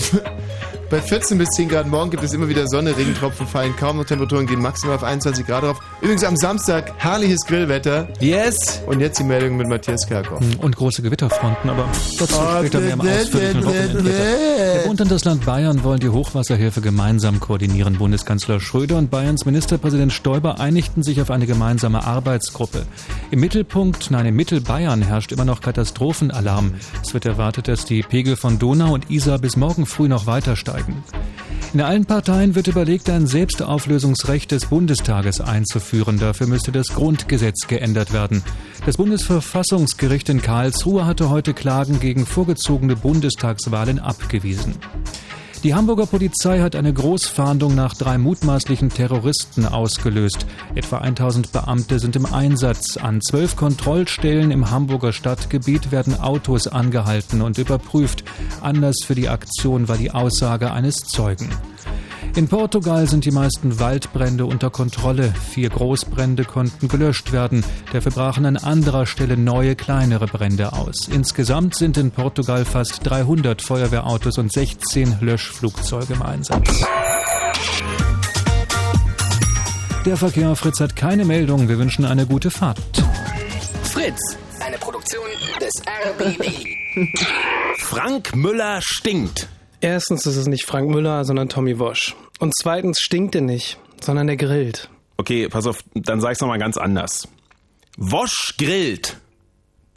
[0.95, 4.05] bei 14 bis 10 Grad morgen gibt es immer wieder Sonne, Regentropfen fallen kaum noch,
[4.05, 5.81] Temperaturen gehen maximal auf 21 Grad drauf.
[6.01, 8.07] Übrigens am Samstag herrliches Grillwetter.
[8.21, 8.81] Yes!
[8.87, 10.41] Und jetzt die Meldung mit Matthias Kerkhoff.
[10.59, 14.75] Und große Gewitterfronten, aber dazu Oh, später mehr im ausführlichen Wochenendwetter.
[14.75, 17.97] Der Bund und das Land Bayern wollen die Hochwasserhilfe gemeinsam koordinieren.
[17.97, 22.87] Bundeskanzler Schröder und Bayerns Ministerpräsident Stoiber einigten sich auf eine gemeinsame Arbeitsgruppe.
[23.33, 26.75] Im Mittelpunkt, nein, im Mittelbayern herrscht immer noch Katastrophenalarm.
[27.03, 30.55] Es wird erwartet, dass die Pegel von Donau und Isar bis morgen früh noch weiter
[30.55, 30.84] steigen.
[31.73, 36.21] In allen Parteien wird überlegt, ein Selbstauflösungsrecht des Bundestages einzuführen.
[36.21, 38.45] Dafür müsste das Grundgesetz geändert werden.
[38.87, 44.77] Das Bundesverfassungsgericht in Karlsruhe hatte heute Klagen gegen vorgezogene Bundestagswahlen abgewiesen.
[45.65, 50.45] Die Hamburger Polizei hat eine Großfahndung nach drei mutmaßlichen Terroristen ausgelöst.
[50.75, 52.99] Etwa 1000 Beamte sind im Einsatz.
[52.99, 58.25] An zwölf Kontrollstellen im Hamburger Stadtgebiet werden Autos angehalten und überprüft.
[58.61, 61.49] Anlass für die Aktion war die Aussage eines Zeugen.
[62.37, 65.33] In Portugal sind die meisten Waldbrände unter Kontrolle.
[65.51, 67.65] Vier Großbrände konnten gelöscht werden.
[67.93, 71.09] Dafür brachen an anderer Stelle neue, kleinere Brände aus.
[71.09, 76.85] Insgesamt sind in Portugal fast 300 Feuerwehrautos und 16 Löschflugzeuge im Einsatz.
[80.05, 81.69] Der Verkehr Fritz hat keine Meldung.
[81.69, 82.79] Wir wünschen eine gute Fahrt.
[83.85, 85.25] Fritz, eine Produktion
[85.61, 87.19] des RBB.
[87.79, 89.49] Frank Müller stinkt.
[89.85, 92.17] Erstens ist es nicht Frank Müller, sondern Tommy Wosch.
[92.39, 94.89] Und zweitens stinkt er nicht, sondern er grillt.
[95.19, 97.29] Okay, pass auf, dann sag ich's nochmal ganz anders.
[97.99, 99.19] Wosch grillt.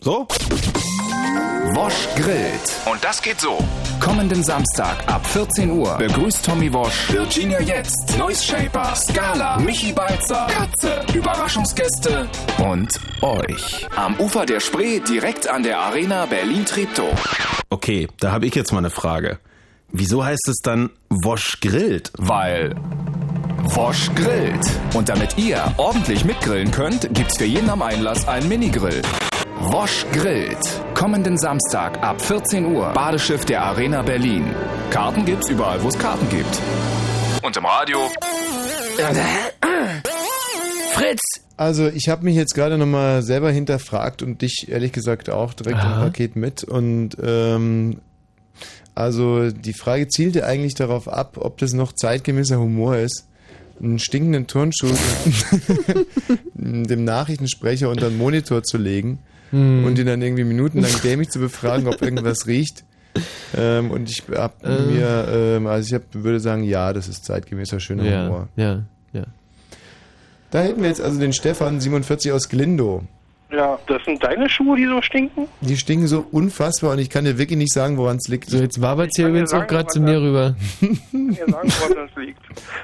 [0.01, 0.27] So?
[1.73, 2.69] Wosch grillt.
[2.91, 3.59] Und das geht so.
[4.01, 10.47] Kommenden Samstag ab 14 Uhr begrüßt Tommy Wosch Virginia Jetzt, Noise Shaper, Scala, Michi Balzer,
[10.47, 12.27] Katze, Überraschungsgäste
[12.57, 13.87] und euch.
[13.95, 17.13] Am Ufer der Spree direkt an der Arena Berlin-Treptow.
[17.69, 19.39] Okay, da habe ich jetzt mal eine Frage.
[19.93, 22.11] Wieso heißt es dann Wosch grillt?
[22.17, 22.75] Weil
[23.63, 24.65] Wosch grillt.
[24.93, 29.01] Und damit ihr ordentlich mitgrillen könnt, gibt's für jeden am Einlass einen Minigrill.
[29.59, 30.57] Wosch grillt.
[30.93, 32.91] Kommenden Samstag ab 14 Uhr.
[32.91, 34.45] Badeschiff der Arena Berlin.
[34.89, 36.59] Karten gibt's überall, wo es Karten gibt.
[37.41, 37.99] Und im Radio.
[40.91, 41.21] Fritz!
[41.55, 45.81] Also ich habe mich jetzt gerade nochmal selber hinterfragt und dich ehrlich gesagt auch direkt
[45.81, 46.03] im Aha.
[46.03, 46.65] Paket mit.
[46.65, 48.01] Und ähm,
[48.97, 53.27] also die Frage zielte eigentlich darauf ab, ob das noch zeitgemäßer Humor ist,
[53.81, 54.87] einen stinkenden Turnschuh
[56.55, 59.19] dem Nachrichtensprecher unter den Monitor zu legen
[59.51, 59.85] Hm.
[59.85, 62.83] und ihn dann irgendwie minutenlang dämlich zu befragen, ob irgendwas riecht.
[63.55, 64.81] Ähm, und ich hab Äh.
[64.81, 68.49] mir, ähm, also ich hab, würde sagen, ja, das ist zeitgemäßer schöner Ja, Humor.
[68.57, 68.83] ja,
[69.13, 69.23] ja.
[70.51, 73.03] Da hätten wir jetzt also den Stefan 47 aus Glindow.
[73.49, 75.47] Ja, das sind deine Schuhe, die so stinken?
[75.61, 78.49] Die stinken so unfassbar und ich kann dir wirklich nicht sagen, woran es liegt.
[78.49, 80.55] So, jetzt wabert hier übrigens auch gerade zu mir rüber.
[80.81, 82.41] Ich kann dir sagen, woran das liegt.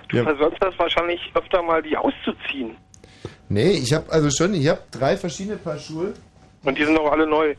[0.08, 0.24] Du Ja.
[0.24, 2.78] versäumst das wahrscheinlich öfter mal, die auszuziehen.
[3.50, 6.14] Nee, ich habe also schon, ich habe drei verschiedene Paar Schuhe,
[6.64, 7.56] Und die sind auch alle neu.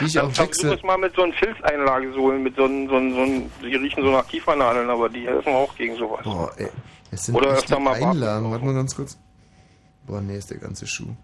[0.00, 0.74] die ich Dann auch wechsle.
[0.74, 4.02] es mal mit so einem Filzeinlagesohlen, mit so einem, so einem, so einem, die riechen
[4.02, 6.24] so nach Kiefernadeln, aber die helfen auch gegen sowas.
[6.24, 6.66] Boah, ey.
[7.12, 8.50] Es sind Oder öfter die mal Einlagen.
[8.50, 9.16] Warte mal ganz kurz.
[10.08, 11.14] Boah, nee, ist der ganze Schuh.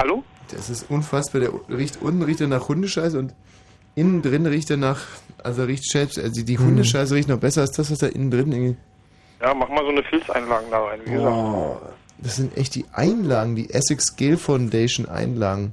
[0.00, 0.24] Hallo?
[0.50, 1.42] Das ist unfassbar.
[1.42, 3.34] Der riecht unten riecht er nach Hundescheiße und
[3.94, 5.00] innen drin riecht er nach,
[5.44, 6.68] also riecht selbst, also die, Hm.
[6.68, 8.76] Hundescheiße riecht noch besser als das, was da innen drin irgendwie.
[9.42, 11.30] Ja, mach mal so eine Filzeinlagen da rein, wie gesagt.
[11.34, 11.80] Boah,
[12.18, 15.70] das sind echt die Einlagen, die Essex Gale Foundation Einlagen.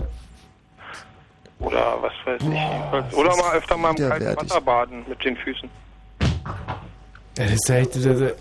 [1.60, 3.18] Oder was weiß ich.
[3.18, 4.36] Oder mal öfter mal im kalten.
[4.38, 5.70] Wasser baden mit den Füßen.
[7.38, 8.34] Ja, das ist echt, das, äh,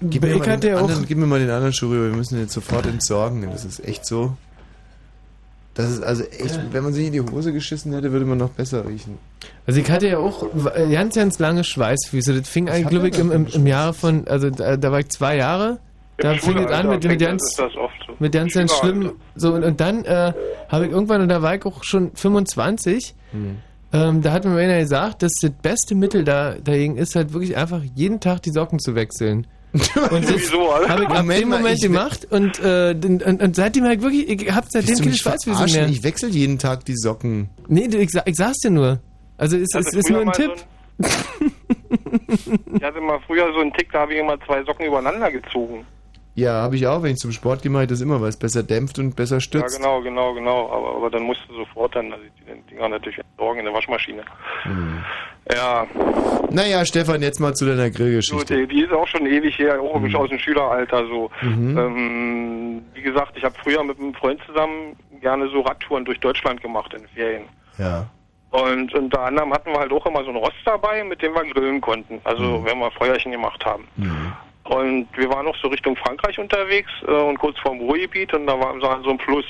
[0.00, 2.16] Gib mir, ich mal den auch, anderen, gib mir mal den anderen Schuh rüber, wir
[2.16, 3.42] müssen den jetzt sofort entsorgen.
[3.50, 4.36] Das ist echt so.
[5.80, 8.50] Das ist also echt, wenn man sich in die Hose geschissen hätte, würde man noch
[8.50, 9.18] besser riechen.
[9.66, 10.46] also ich hatte ja auch
[10.90, 12.38] ganz, ganz lange Schweißfüße.
[12.38, 15.08] Das fing eigentlich, glaube ich, im, im, im Jahre von, also da, da war ich
[15.08, 15.78] zwei Jahre.
[16.18, 17.56] Da fing es an mit, mit ganz,
[18.18, 19.12] mit ganz, ganz schlimm.
[19.36, 20.32] So, und, und dann äh,
[20.68, 23.14] habe ich irgendwann, und da war ich auch schon 25,
[23.92, 27.56] ähm, da hat mir einer gesagt, dass das beste Mittel da, dagegen ist halt wirklich
[27.56, 29.46] einfach jeden Tag die Socken zu wechseln.
[29.72, 30.52] Und das
[30.88, 34.28] habe ich ab dem Moment gemacht und, äh, und, und, und seitdem habe ich wirklich,
[34.28, 35.80] ich habe seitdem keine verarschen?
[35.80, 35.88] mehr.
[35.88, 37.50] Ich wechsle jeden Tag die Socken.
[37.68, 39.00] Nee, du, ich, ich sag's dir nur.
[39.38, 40.52] Also es, es ist nur ein Tipp.
[40.56, 41.40] So ein,
[42.74, 45.86] ich hatte mal früher so einen Tick, da habe ich immer zwei Socken übereinander gezogen.
[46.36, 48.36] Ja, habe ich auch, wenn ich zum Sport gehe, mache ich das immer, weil es
[48.38, 49.72] besser dämpft und besser stützt.
[49.72, 50.70] Ja, genau, genau, genau.
[50.70, 54.22] Aber, aber dann musst du sofort dann also die Dinger natürlich entsorgen in der Waschmaschine.
[54.62, 55.04] Hm.
[55.52, 55.86] Ja,
[56.52, 58.56] Naja, Stefan, jetzt mal zu deiner gut, Grillgeschichte.
[58.56, 60.14] die, die ist auch schon ewig her, auch Mhm.
[60.14, 61.30] aus dem Schüleralter so.
[61.42, 61.78] Mhm.
[61.78, 66.62] Ähm, wie gesagt, ich habe früher mit einem Freund zusammen gerne so Radtouren durch Deutschland
[66.62, 67.44] gemacht in Ferien.
[67.78, 68.06] Ja.
[68.50, 71.44] Und unter anderem hatten wir halt auch immer so einen Rost dabei, mit dem wir
[71.52, 72.20] grillen konnten.
[72.24, 72.64] Also Mhm.
[72.66, 73.84] wenn wir Feuerchen gemacht haben.
[74.70, 78.56] Und wir waren noch so Richtung Frankreich unterwegs äh, und kurz vorm Ruhrgebiet und da
[78.56, 79.44] war so so ein Fluss.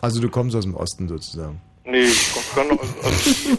[0.00, 1.60] Also du kommst aus dem Osten sozusagen.
[1.84, 3.58] Nee, ich komme aus, aus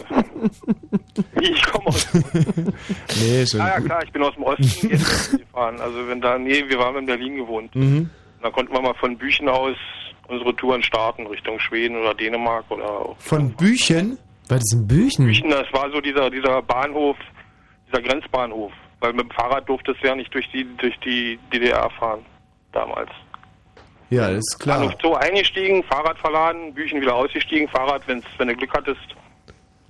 [1.42, 2.08] Ich komme aus
[3.20, 3.86] Nee, schon Ah ja gut.
[3.88, 5.78] klar, ich bin aus dem Osten jetzt gefahren.
[5.80, 7.74] Also wenn da, nee, wir waren in Berlin gewohnt.
[7.74, 8.08] Mhm.
[8.40, 9.76] Da konnten wir mal von Büchen aus
[10.28, 14.16] unsere Touren starten, Richtung Schweden oder Dänemark oder auch Von Büchen?
[14.48, 15.26] Das ein Büchen?
[15.26, 17.18] Büchen, das war so dieser, dieser Bahnhof,
[17.88, 18.72] dieser Grenzbahnhof.
[19.00, 22.20] Weil mit dem Fahrrad durfte es ja nicht durch die, durch die DDR fahren.
[22.72, 23.10] Damals.
[24.10, 24.80] Ja, ist klar.
[24.80, 29.00] Bahnhof Zoo eingestiegen, Fahrrad verladen, Büchen wieder ausgestiegen, Fahrrad, wenn's, wenn du Glück hattest.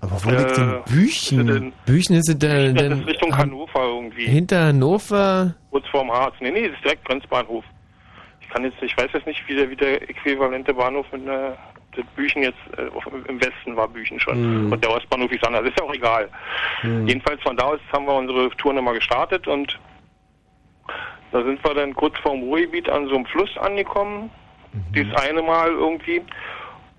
[0.02, 1.72] Aber wo liegt denn Äh, Büchen?
[1.84, 4.26] Büchen ist dann ist Richtung Hannover irgendwie.
[4.26, 5.54] hinter Hannover.
[5.70, 6.34] Kurz vorm Harz.
[6.40, 7.64] Nee, nee, das ist direkt Grenzbahnhof.
[8.50, 11.56] Ich kann jetzt, ich weiß jetzt nicht, wie der, wie der äquivalente Bahnhof mit einer,
[11.94, 12.90] das Büchen jetzt, äh,
[13.28, 14.34] im Westen war Büchen schon.
[14.34, 14.72] Hm.
[14.72, 15.68] Und der Ostbahnhof ist anders.
[15.68, 16.28] Ist ja auch egal.
[16.80, 17.06] Hm.
[17.06, 19.78] Jedenfalls von da aus haben wir unsere Tour nochmal gestartet und
[21.30, 24.30] da sind wir dann kurz vorm Ruhrgebiet an so einem Fluss angekommen.
[24.96, 26.20] Dieses eine Mal irgendwie.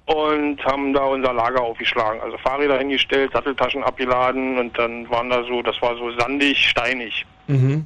[0.06, 2.22] Und haben da unser Lager aufgeschlagen.
[2.22, 7.26] Also Fahrräder hingestellt, Satteltaschen abgeladen und dann waren da so, das war so sandig, steinig.
[7.48, 7.86] Mhm.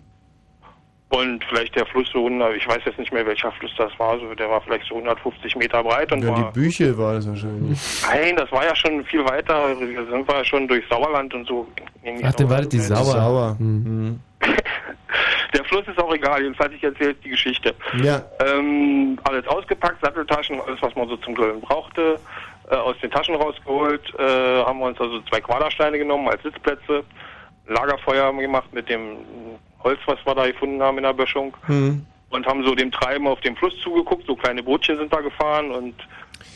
[1.10, 4.20] Und vielleicht der Fluss so 100, ich weiß jetzt nicht mehr welcher Fluss das war,
[4.20, 7.28] so, der war vielleicht so 150 Meter breit und Ja, war, die Büche war das
[7.28, 7.80] wahrscheinlich.
[8.08, 11.48] nein, das war ja schon viel weiter, da sind wir ja schon durch Sauerland und
[11.48, 11.68] so.
[12.24, 13.04] Ach, dann war das die Sauer.
[13.04, 13.56] Sauer.
[13.60, 14.20] Hm.
[15.54, 17.74] Der Fluss ist auch egal, jedenfalls ich erzähle die Geschichte.
[18.04, 18.22] Ja.
[18.46, 22.20] Ähm, alles ausgepackt, Satteltaschen, alles was man so zum Grillen brauchte,
[22.70, 27.04] äh, aus den Taschen rausgeholt, äh, haben wir uns also zwei Quadersteine genommen als Sitzplätze,
[27.68, 29.18] Lagerfeuer haben wir gemacht mit dem
[29.86, 32.06] Holz, was wir da gefunden haben in der Böschung Hm.
[32.32, 35.72] und haben so dem Treiben auf dem Fluss zugeguckt, so kleine Bootchen sind da gefahren
[35.72, 35.94] und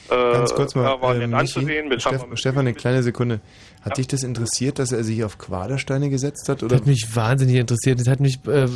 [0.10, 1.88] äh, Ganz kurz mal, ja, war äh, anzusehen.
[1.88, 3.40] Bis haben Steff, Stefan, eine kleine Sekunde.
[3.86, 6.58] Hat dich das interessiert, dass er sich auf Quadersteine gesetzt hat?
[6.58, 6.76] Das Oder?
[6.78, 8.00] hat mich wahnsinnig interessiert.
[8.00, 8.68] Das hat mich, äh,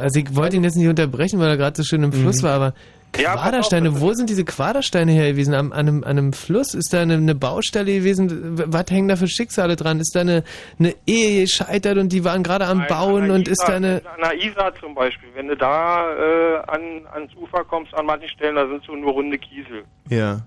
[0.00, 2.46] also ich wollte ihn jetzt nicht unterbrechen, weil er gerade so schön im Fluss Mhm.
[2.46, 2.74] war, aber
[3.16, 5.52] Ja, pass auf, Quadersteine, wo sind diese Quadersteine her gewesen?
[5.54, 6.74] Am, an, einem, an einem Fluss?
[6.74, 8.62] Ist da eine, eine Baustelle gewesen?
[8.72, 9.98] Was hängen da für Schicksale dran?
[10.00, 10.44] Ist da eine,
[10.78, 13.76] eine Ehe gescheitert und die waren gerade am Nein, Bauen an und ist da Isar-
[13.76, 14.02] eine...
[14.04, 16.80] An der Isar zum Beispiel, wenn du da äh, an,
[17.12, 19.84] ans Ufer kommst, an manchen Stellen, da sind so nur runde Kiesel.
[20.08, 20.40] Ja.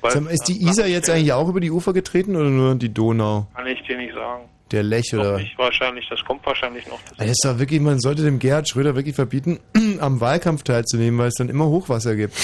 [0.00, 2.74] Weil- Sag mal, ist die Isar jetzt eigentlich auch über die Ufer getreten oder nur
[2.76, 3.46] die Donau?
[3.54, 4.44] Kann ich dir nicht sagen.
[4.72, 5.36] Der Lech oder?
[5.36, 6.98] Nicht wahrscheinlich, das kommt wahrscheinlich noch.
[7.16, 9.60] Das ist doch wirklich, man sollte dem Gerhard Schröder wirklich verbieten,
[10.00, 12.34] am Wahlkampf teilzunehmen, weil es dann immer Hochwasser gibt.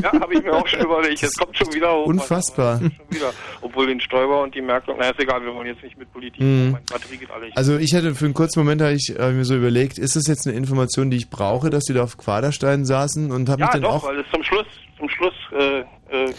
[0.00, 1.20] Ja, habe ich mir auch schon überlegt.
[1.20, 2.06] Jetzt kommt schon wieder hoch.
[2.06, 2.80] Unfassbar.
[3.10, 3.32] Wieder.
[3.60, 6.40] Obwohl den Stoiber und die Merkel, na ist egal, wir wollen jetzt nicht mit Politik.
[6.40, 6.72] Mhm.
[6.72, 7.46] Meine Batterie geht alle.
[7.54, 10.26] Also ich hatte für einen kurzen Moment habe ich, hab mir so überlegt, ist das
[10.26, 13.66] jetzt eine Information, die ich brauche, dass die da auf Quadersteinen saßen und habe ja,
[13.66, 14.66] mich dann doch, auch weil es zum Schluss,
[15.04, 16.32] zum Schluss äh, äh,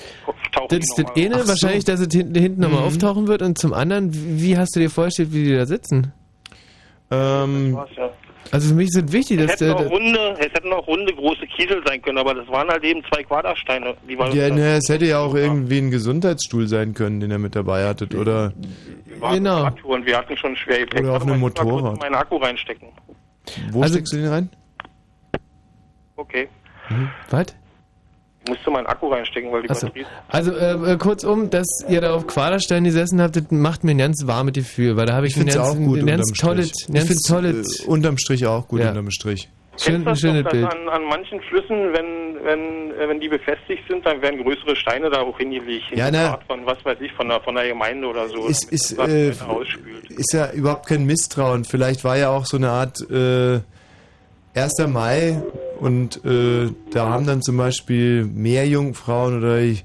[0.53, 1.47] taucht Das ist das eine, auf.
[1.47, 2.87] wahrscheinlich, dass es hinten, hinten nochmal Mhm.
[2.87, 6.13] auftauchen wird und zum anderen, wie hast du dir vorgestellt, wie die da sitzen?
[7.11, 8.09] ähm, Ja.
[8.51, 11.11] Also für mich es wichtig, Es dass hätten, der, auch runde, es hätten auch runde
[11.13, 13.95] große Kiesel sein können, aber das waren halt eben zwei Quadersteine.
[14.07, 17.39] Die waren ja, ne, es hätte ja auch irgendwie ein Gesundheitsstuhl sein können, den er
[17.39, 18.53] mit dabei hattet, oder
[19.05, 19.67] wir waren genau.
[19.83, 21.01] Und wir hatten schon schwer Gepäck.
[21.03, 21.99] Oder auf einem Motorrad.
[21.99, 22.89] meinen Akku reinstecken.
[23.71, 24.49] wo Also- steckst du den rein?
[26.15, 26.47] Okay.
[27.31, 27.47] was?
[28.47, 29.87] Musste meinen Akku reinstecken, weil die Achso.
[29.87, 30.05] Batterie...
[30.29, 33.97] Also äh, äh, kurzum, dass ihr da auf Quaderstein gesessen habt, das macht mir ein
[33.97, 36.05] ganz warmes Gefühl, weil da habe ich, Ich finde es ein ganz, auch gut ein
[36.05, 38.89] ganz unterm tolles, ganz ich find's, tolles, äh, unterm Strich auch gut Ja.
[38.89, 39.49] unterm Strich.
[39.77, 40.65] schön, du schönes das doch, Bild.
[40.65, 45.09] an, an manchen Flüssen, wenn, wenn, äh, wenn die befestigt sind, dann werden größere Steine
[45.09, 45.85] da auch hingelegt.
[45.95, 46.29] Ja, ne.
[46.29, 48.45] Art Von, was weiß ich, von der, von der Gemeinde oder so.
[48.47, 49.33] Ist, ist, das äh,
[50.09, 51.65] ist ja überhaupt kein Misstrauen.
[51.65, 53.59] Vielleicht war ja auch so eine Art äh,
[54.55, 54.87] 1.
[54.87, 55.41] Mai
[55.79, 59.83] und äh, da haben dann zum Beispiel mehr Jungfrauen oder ich,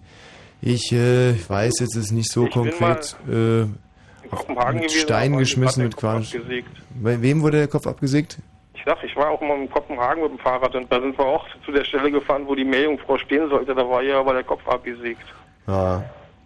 [0.63, 5.97] ich, äh, ich weiß jetzt ist nicht so Ich konkret, äh, mit war geschmissen, mit
[5.97, 6.37] Quatsch.
[7.03, 8.39] Bei wem wurde der Kopf abgesägt?
[8.75, 11.27] Ich sag, ich war auch mal in Kopenhagen mit dem Fahrrad und da sind wir
[11.27, 13.75] auch zu der Stelle gefahren, wo die Meerjungfrau stehen sollte.
[13.75, 15.23] Da war ihr aber der Kopf abgesägt.
[15.67, 16.01] Ah,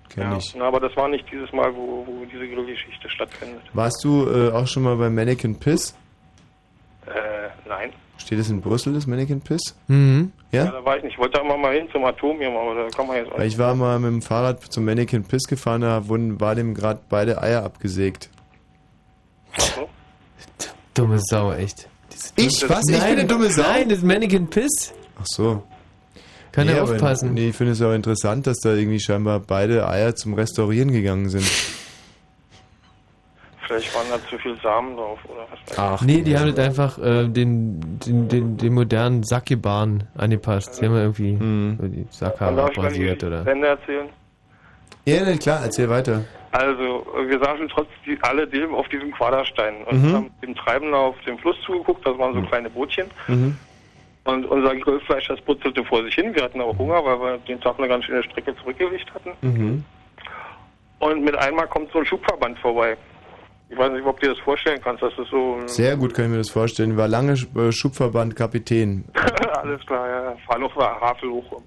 [0.08, 0.54] kenn Ja, ich.
[0.56, 3.62] na, aber das war nicht dieses Mal, wo, wo diese Grillgeschichte stattfindet.
[3.74, 5.94] Warst du äh, auch schon mal bei Mannequin Piss?
[7.06, 7.10] Äh,
[7.68, 7.92] nein.
[8.16, 9.74] Steht es in Brüssel, das Mannequin Piss?
[9.88, 10.32] Mhm.
[10.52, 10.64] Ja?
[10.66, 10.70] Ja?
[10.72, 11.12] da war ich nicht.
[11.14, 13.48] Ich wollte da immer mal hin zum Atomium, aber da kann man jetzt auch Weil
[13.48, 17.00] ich war mal mit dem Fahrrad zum Mannequin Piss gefahren, da wurden, war dem gerade
[17.08, 18.30] beide Eier abgesägt.
[20.94, 21.88] Dumme Sau, echt.
[22.36, 22.68] Ich?
[22.68, 22.82] Was?
[22.88, 23.62] Ich bin eine dumme Sau?
[23.62, 24.92] Nein, das Mannequin Piss.
[25.20, 25.62] Ach so.
[26.52, 27.34] Kann er aber- aufpassen.
[27.34, 31.28] Nee, ich finde es auch interessant, dass da irgendwie scheinbar beide Eier zum Restaurieren gegangen
[31.28, 31.44] sind.
[33.66, 35.78] Vielleicht waren da zu viel Samen drauf oder was weiß ich.
[35.78, 40.80] Ach, nee, die haben das einfach äh, den, den, den, den modernen Sackgebaren angepasst.
[40.80, 41.78] Die haben irgendwie Mhm.
[41.82, 43.44] die Sackhaare abrasiert oder.
[43.44, 44.08] zu Ende erzählen.
[45.06, 46.24] Ja, nee, klar, erzähl weiter.
[46.52, 50.12] Also, wir saßen trotz die, alledem auf diesem Quaderstein und Mhm.
[50.14, 52.06] haben dem Treiben auf dem Fluss zugeguckt.
[52.06, 53.06] Das waren so kleine Bootchen.
[53.28, 53.56] Mhm.
[54.24, 56.34] Und unser Grillfleisch, das putzelte vor sich hin.
[56.34, 59.30] Wir hatten auch Hunger, weil wir den Tag eine ganz schöne Strecke zurückgelegt hatten.
[59.42, 59.84] Mhm.
[61.00, 62.96] Und mit einmal kommt so ein Schubverband vorbei.
[63.74, 65.58] Ich weiß nicht, ob du dir das vorstellen kannst, dass das so...
[65.66, 66.96] Sehr gut kann ich mir das vorstellen.
[66.96, 69.04] War lange äh, Schubverband Kapitän.
[69.62, 70.36] Alles klar, ja.
[70.46, 71.60] Fahr noch war Havel hoch.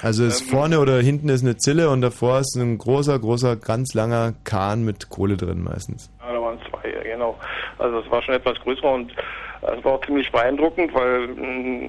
[0.00, 0.48] Also ist Ähm.
[0.48, 4.84] vorne oder hinten ist eine Zille und davor ist ein großer, großer, ganz langer Kahn
[4.84, 6.08] mit Kohle drin meistens.
[6.24, 7.36] Ja, da waren zwei, ja, genau.
[7.78, 9.12] Also es war schon etwas größer und
[9.60, 11.88] Das war auch ziemlich beeindruckend, weil mh,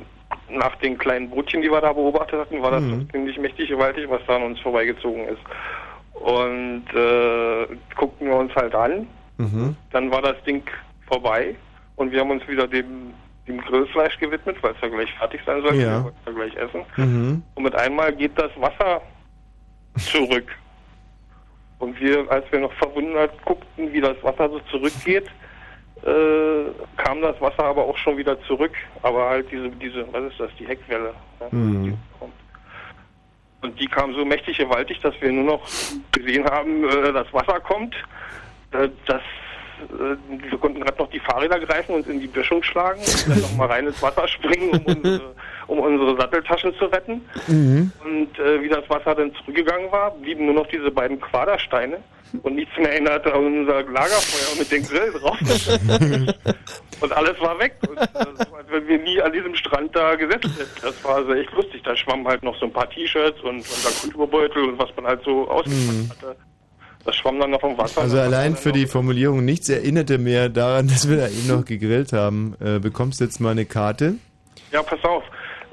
[0.49, 3.07] nach den kleinen Bootchen, die wir da beobachtet hatten, war das Mhm.
[3.11, 5.41] ziemlich mächtig gewaltig, was da an uns vorbeigezogen ist.
[6.15, 9.05] Und äh, guckten wir uns halt an.
[9.39, 9.75] Mhm.
[9.91, 10.63] Dann war das Ding
[11.07, 11.55] vorbei
[11.95, 13.13] und wir haben uns wieder dem,
[13.47, 15.77] dem Grillfleisch gewidmet, weil es ja gleich fertig sein sollte.
[15.77, 15.97] Ja.
[15.97, 16.85] Wir wollten ja gleich essen.
[16.97, 17.43] Mhm.
[17.55, 19.01] Und mit einmal geht das Wasser
[19.97, 20.47] zurück.
[21.79, 25.27] Und wir, als wir noch verwundert guckten, wie das Wasser so zurückgeht,
[26.03, 28.73] äh, kam das Wasser aber auch schon wieder zurück.
[29.01, 31.13] Aber halt diese, diese, was ist das, die Heckwelle.
[31.39, 31.47] Ja?
[31.51, 31.97] Mhm.
[33.61, 35.67] Und die kam so mächtig gewaltig, dass wir nur noch
[36.11, 37.95] gesehen haben, äh, das Wasser kommt.
[38.71, 42.99] Äh, das, äh, wir konnten gerade noch die Fahrräder greifen und in die Böschung schlagen
[42.99, 45.35] und dann noch mal rein ins Wasser springen, um unsere,
[45.67, 47.21] um unsere Satteltaschen zu retten.
[47.47, 47.91] Mhm.
[48.03, 51.97] Und äh, wie das Wasser dann zurückgegangen war, blieben nur noch diese beiden Quadersteine
[52.43, 55.37] und nichts mehr erinnerte an unser Lagerfeuer mit dem Grill drauf.
[57.01, 57.75] und alles war weg.
[57.87, 60.81] Und, äh, so, als wenn wir nie an diesem Strand da gesessen hätten.
[60.81, 61.81] Das war also echt lustig.
[61.83, 65.23] Da schwammen halt noch so ein paar T-Shirts und unser Kulturbeutel und was man halt
[65.23, 66.35] so ausgepackt hatte.
[67.05, 68.01] Das schwamm dann noch vom Wasser.
[68.01, 72.13] Also allein für die Formulierung, nichts erinnerte mehr daran, dass wir da eben noch gegrillt
[72.13, 72.55] haben.
[72.59, 74.15] Äh, bekommst jetzt mal eine Karte.
[74.71, 75.23] Ja, pass auf.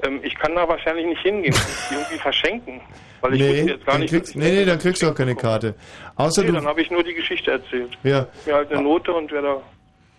[0.03, 1.55] Ähm, ich kann da wahrscheinlich nicht hingehen
[1.91, 2.81] irgendwie verschenken.
[3.21, 5.35] Weil ich nee, jetzt gar dann nicht, kriegst, nee, nee, dann kriegst du auch keine
[5.35, 5.73] Karte.
[6.15, 6.53] Außer nee, du.
[6.53, 7.97] dann habe ich nur die Geschichte erzählt.
[8.03, 8.27] Ja.
[8.45, 9.61] Mir halt eine Note und wer da.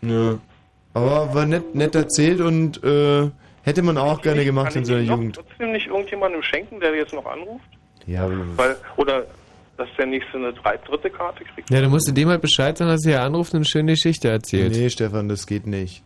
[0.03, 0.39] Ja.
[0.95, 3.31] Aber war nett, nett erzählt und äh,
[3.63, 5.37] hätte man auch gerne gemacht in seiner Jugend.
[5.37, 7.69] trotzdem nicht irgendjemandem schenken, der jetzt noch anruft?
[8.07, 9.27] Ja, Weil, oder
[9.79, 11.71] dass der nächste eine drei, dritte Karte kriegt?
[11.71, 14.73] Ja, du musst dem halt Bescheid sagen, dass er anruft und eine schöne Geschichte erzählt.
[14.73, 16.03] Nee, Stefan, das geht nicht.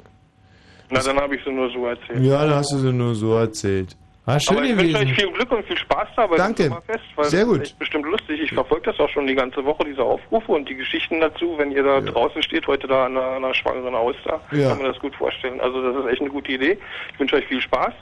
[0.91, 2.21] Na, dann habe ich sie nur so erzählt.
[2.23, 3.97] Ja, dann hast du sie nur so erzählt.
[4.25, 6.37] Ah, Aber ich wünsche euch viel Glück und viel Spaß dabei.
[6.37, 6.71] Danke.
[6.87, 7.57] Fest, weil Sehr das gut.
[7.63, 8.41] ist echt bestimmt lustig.
[8.41, 11.55] Ich verfolge das auch schon die ganze Woche, diese Aufrufe und die Geschichten dazu.
[11.59, 14.69] Wenn ihr da draußen steht, heute da an einer, an einer schwangeren Auster, Ja.
[14.69, 15.61] kann man das gut vorstellen.
[15.61, 16.79] Also das ist echt eine gute Idee.
[17.15, 17.93] Ich wünsche euch viel Spaß.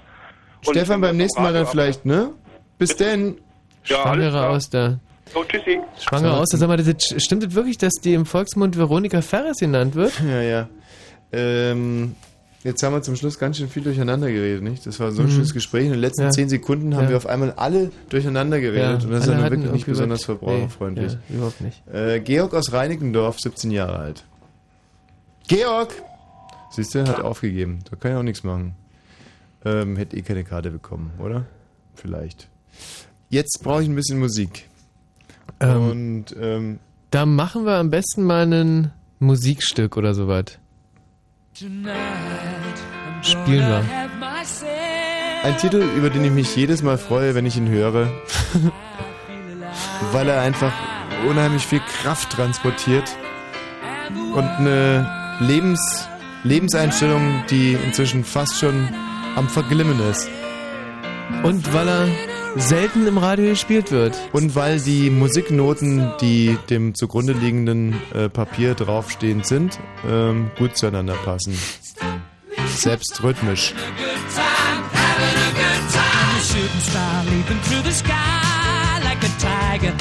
[0.67, 2.33] Und Stefan, beim das nächsten Mal dann vielleicht, ne?
[2.77, 3.39] Bis denn.
[3.87, 4.47] Ja, Schwangere.
[4.51, 5.01] Auster.
[5.33, 5.79] So, tschüssi.
[5.99, 6.57] Schwangere Auster.
[6.59, 10.13] Sag mal, das, stimmt es wirklich, dass die im Volksmund Veronika Ferres genannt wird?
[10.29, 10.69] Ja, ja.
[11.33, 12.17] Ähm,
[12.65, 14.85] jetzt haben wir zum Schluss ganz schön viel durcheinander geredet, nicht?
[14.87, 15.33] Das war so ein Mhm.
[15.33, 15.85] schönes Gespräch.
[15.87, 16.31] In den letzten Ja.
[16.31, 17.11] zehn Sekunden haben Ja.
[17.11, 18.83] wir auf einmal alle durcheinander geredet.
[19.03, 21.13] Ja, und das ist alle dann hatten wirklich nicht besonders verbraucherfreundlich.
[21.13, 21.83] Nee, ja, überhaupt nicht.
[21.93, 24.25] Äh, Georg aus Reinickendorf, 17 Jahre alt.
[25.47, 25.93] Georg!
[26.73, 27.81] Siehst du, hat aufgegeben.
[27.91, 28.75] Da kann ich auch nichts machen.
[29.65, 31.45] Ähm, hätte eh keine Karte bekommen, oder?
[31.95, 32.49] Vielleicht.
[33.29, 34.69] Jetzt brauche ich ein bisschen Musik.
[35.61, 36.79] Ähm, Und ähm,
[37.11, 40.59] Da machen wir am besten mal ein Musikstück oder sowas.
[41.55, 41.85] Spielen
[43.69, 43.85] wir.
[45.43, 48.09] Ein Titel, über den ich mich jedes Mal freue, wenn ich ihn höre.
[50.13, 50.73] weil er einfach
[51.29, 53.05] unheimlich viel Kraft transportiert.
[54.35, 56.09] Und eine Lebens,
[56.45, 58.89] Lebenseinstellung, die inzwischen fast schon
[59.37, 60.29] am Verglimmen ist.
[61.43, 62.09] Und weil er
[62.57, 64.17] selten im Radio gespielt wird.
[64.33, 69.79] Und weil die Musiknoten, die dem zugrunde liegenden äh, Papier draufstehend sind,
[70.09, 71.57] ähm, gut zueinander passen.
[72.69, 73.75] Selbst rhythmisch.
[76.51, 79.93] Shooting star leaping through the sky like a tiger,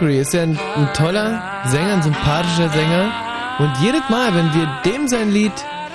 [0.00, 3.12] Mercury ist ja ein, ein toller Sänger, ein sympathischer Sänger.
[3.58, 5.52] Und jedes Mal, wenn wir dem sein Lied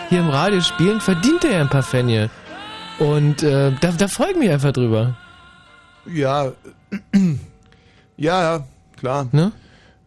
[0.10, 2.30] hier im Radio spielen, verdient er ja ein paar Pfennige.
[3.00, 5.18] Und äh, da, da freue ich mich einfach drüber.
[6.06, 6.52] Ja,
[8.18, 8.64] ja, ja,
[8.96, 9.28] klar.
[9.32, 9.52] Ne?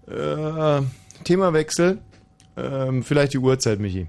[0.06, 1.98] Äh, Themawechsel.
[2.56, 4.06] Ähm, vielleicht die Uhrzeit, Michi.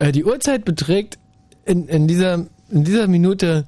[0.00, 1.18] Äh, die Uhrzeit beträgt
[1.64, 3.64] in, in, dieser, in dieser Minute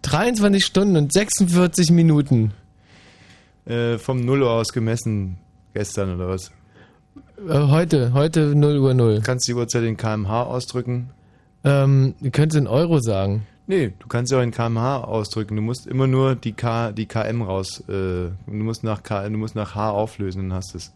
[0.00, 2.54] 23 Stunden und 46 Minuten.
[3.70, 5.38] Äh, vom Null Uhr aus gemessen
[5.74, 6.50] gestern oder was?
[7.48, 9.20] Äh, heute, heute 0 Uhr 0.
[9.22, 11.10] Kannst du die Uhrzeit in kmh ausdrücken?
[11.62, 13.46] Ähm, ihr könnt es in Euro sagen.
[13.68, 15.54] Nee, du kannst ja auch in kmh ausdrücken.
[15.54, 17.84] Du musst immer nur die K, die km raus.
[17.88, 20.92] Äh, du musst nach K, du musst nach H auflösen, dann hast du es.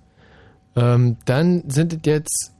[0.75, 2.53] Ähm, dann sind es jetzt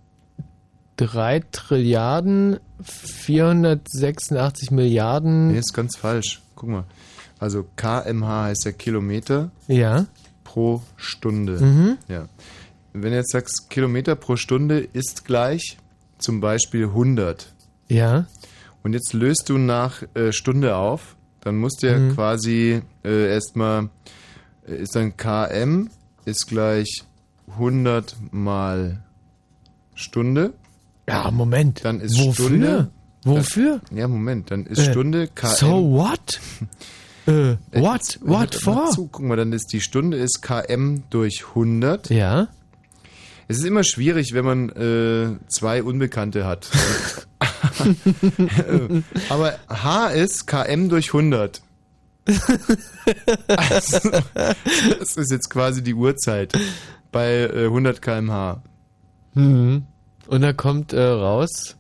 [0.99, 5.49] 3 Trilliarden 486 Milliarden.
[5.49, 6.41] Nee, ist ganz falsch.
[6.55, 6.85] Guck mal.
[7.45, 10.07] Also kmh heißt ja Kilometer Ja.
[10.45, 11.61] pro Stunde.
[11.61, 11.99] Mhm.
[12.09, 12.27] Ja.
[12.95, 15.77] Wenn du jetzt sagst, Kilometer pro Stunde ist gleich
[16.17, 17.53] zum Beispiel 100.
[17.89, 18.25] Ja.
[18.83, 22.15] Und jetzt löst du nach äh, Stunde auf, dann musst du ja Mhm.
[22.15, 23.91] quasi äh, erstmal,
[24.67, 25.89] äh, ist dann km
[26.25, 27.03] ist gleich
[27.59, 29.03] 100 mal
[29.95, 30.55] Stunde.
[31.07, 31.85] Ja, Moment.
[31.85, 32.33] Dann ist Wofür?
[32.47, 32.91] Stunde.
[33.25, 33.81] Wofür?
[33.95, 35.49] Ja, Moment, dann ist Äh, Stunde km.
[35.57, 36.41] So what?
[37.27, 37.93] äh, what?
[37.95, 38.91] Jetzt- What for?
[38.91, 42.11] Zu, guck mal, dann ist die Stunde ist km durch 100.
[42.11, 42.49] Ja.
[43.49, 46.71] Es ist immer schwierig, wenn man äh, zwei Unbekannte hat.
[49.29, 51.61] Aber H ist km durch 100.
[53.49, 53.99] Also,
[54.99, 56.53] das ist jetzt quasi die Uhrzeit
[57.13, 58.63] bei äh, 100 km/h.
[59.35, 59.85] Mhm.
[60.27, 61.77] Und da kommt äh, raus.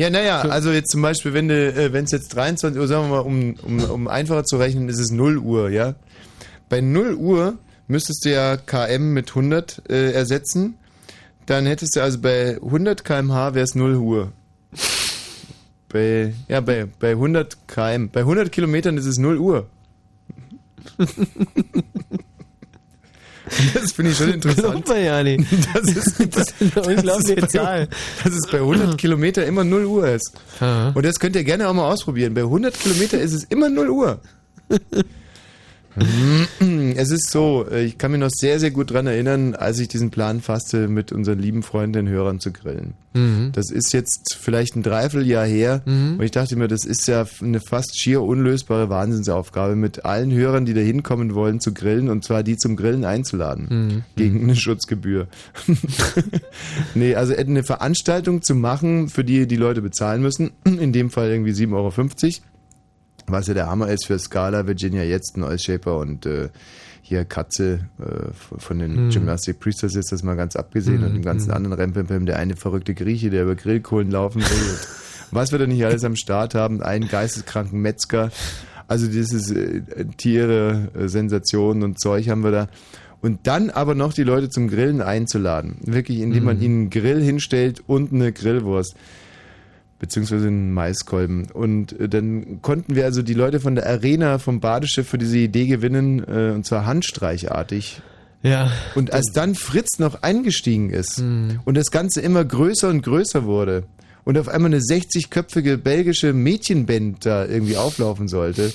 [0.00, 3.16] Ja, naja, also jetzt zum Beispiel, wenn äh, wenn es jetzt 23 Uhr, sagen wir
[3.16, 5.94] mal, um, um, um einfacher zu rechnen, ist es 0 Uhr, ja?
[6.70, 10.78] Bei 0 Uhr müsstest du ja km mit 100 äh, ersetzen.
[11.44, 14.32] Dann hättest du also bei 100 km/h wäre es 0 Uhr.
[15.90, 19.68] Bei, ja, bei, bei 100 km, bei 100 Kilometern ist es 0 Uhr.
[23.74, 24.86] Das finde ich schon interessant.
[25.74, 27.88] Das ist, das, ist eine unglaubliche das ist bei- Zahl.
[28.24, 30.32] Dass es bei 100 Kilometer immer 0 Uhr ist.
[30.94, 32.34] Und das könnt ihr gerne auch mal ausprobieren.
[32.34, 34.20] Bei 100 Kilometer ist es immer 0 Uhr.
[36.96, 39.88] Es ist so, äh, ich kann mich noch sehr, sehr gut dran erinnern, als ich
[39.88, 42.94] diesen Plan fasste, mit unseren lieben Freunden, den Hörern zu grillen.
[43.12, 43.50] Mhm.
[43.52, 46.14] Das ist jetzt vielleicht ein Dreivierteljahr her Mhm.
[46.18, 50.64] und ich dachte mir, das ist ja eine fast schier unlösbare Wahnsinnsaufgabe, mit allen Hörern,
[50.64, 53.66] die da hinkommen wollen, zu grillen und zwar die zum Grillen einzuladen.
[53.68, 54.02] Mhm.
[54.16, 55.26] Gegen eine Schutzgebühr.
[56.94, 61.30] nee, also eine Veranstaltung zu machen, für die die Leute bezahlen müssen, in dem Fall
[61.30, 61.90] irgendwie 7,50 Euro,
[63.32, 66.48] was ja der Hammer ist für Scala, Virginia jetzt, Noise Shaper und äh,
[67.02, 69.10] hier Katze äh, von den Mhm.
[69.10, 71.54] Gymnastic Priesters ist das mal ganz abgesehen Mhm, und dem ganzen mhm.
[71.56, 74.78] anderen Rempelpem, der eine verrückte Grieche, der über Grillkohlen laufen will.
[75.32, 78.30] was wir da nicht alles am Start haben, einen geisteskranken Metzger,
[78.86, 79.82] also dieses äh,
[80.16, 82.68] Tiere, äh, Sensationen und Zeug haben wir da.
[83.22, 85.76] Und dann aber noch die Leute zum Grillen einzuladen.
[85.84, 86.62] Wirklich, indem man Mhm.
[86.62, 88.94] ihnen einen Grill hinstellt und eine Grillwurst
[90.00, 91.48] beziehungsweise einen Maiskolben.
[91.52, 95.38] Und äh, dann konnten wir also die Leute von der Arena vom Badeschiff für diese
[95.38, 98.02] Idee gewinnen, äh, und zwar handstreichartig.
[98.42, 98.72] Ja.
[98.94, 101.60] Und als dann Fritz noch eingestiegen ist Mhm.
[101.64, 103.84] und das Ganze immer größer und größer wurde
[104.24, 108.72] und auf einmal eine 60-köpfige belgische Mädchenband da irgendwie auflaufen sollte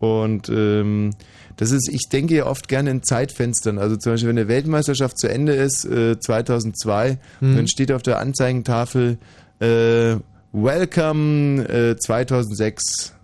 [0.00, 1.10] und ähm,
[1.56, 3.78] das ist, ich denke ja oft gerne in Zeitfenstern.
[3.78, 7.56] Also zum Beispiel, wenn eine Weltmeisterschaft zu Ende ist, äh, 2002, Mhm.
[7.56, 9.16] dann steht auf der Anzeigentafel
[9.60, 10.16] äh,
[10.56, 13.14] Welcome äh, 2006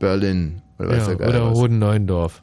[0.00, 0.60] Berlin.
[0.76, 1.52] Oder, Ja, oder.
[1.52, 2.42] Hoden-Neuendorf.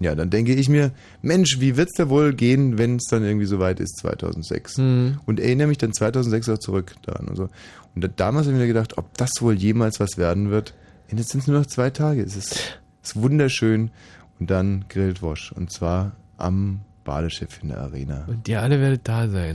[0.00, 0.90] Ja, dann denke ich mir,
[1.22, 4.78] Mensch, wie wird's da wohl gehen, wenn es dann irgendwie so weit ist, 2006?
[4.78, 5.20] Mhm.
[5.24, 7.48] Und erinnere mich dann 2006 auch zurück daran und so.
[7.94, 10.74] Und da, damals habe ich mir gedacht, ob das wohl jemals was werden wird.
[11.12, 12.22] Und jetzt sind es nur noch zwei Tage.
[12.22, 13.92] Es ist, es ist wunderschön.
[14.40, 15.52] Und dann grillt Wosch.
[15.52, 18.24] Und zwar am Badeschiff in der Arena.
[18.26, 19.54] Und ihr alle werdet da sein.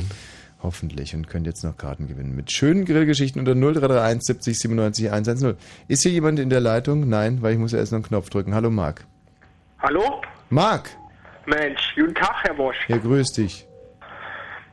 [0.63, 1.15] Hoffentlich.
[1.15, 2.35] Und könnt jetzt noch Karten gewinnen.
[2.35, 5.57] Mit schönen Grillgeschichten unter 0331 70 97 110.
[5.87, 7.09] Ist hier jemand in der Leitung?
[7.09, 8.53] Nein, weil ich muss ja erst noch einen Knopf drücken.
[8.53, 9.03] Hallo Marc.
[9.79, 10.21] Hallo?
[10.49, 10.89] Marc,
[11.45, 12.77] Mensch, guten Tag, Herr Bosch.
[12.87, 13.65] ja, grüß dich.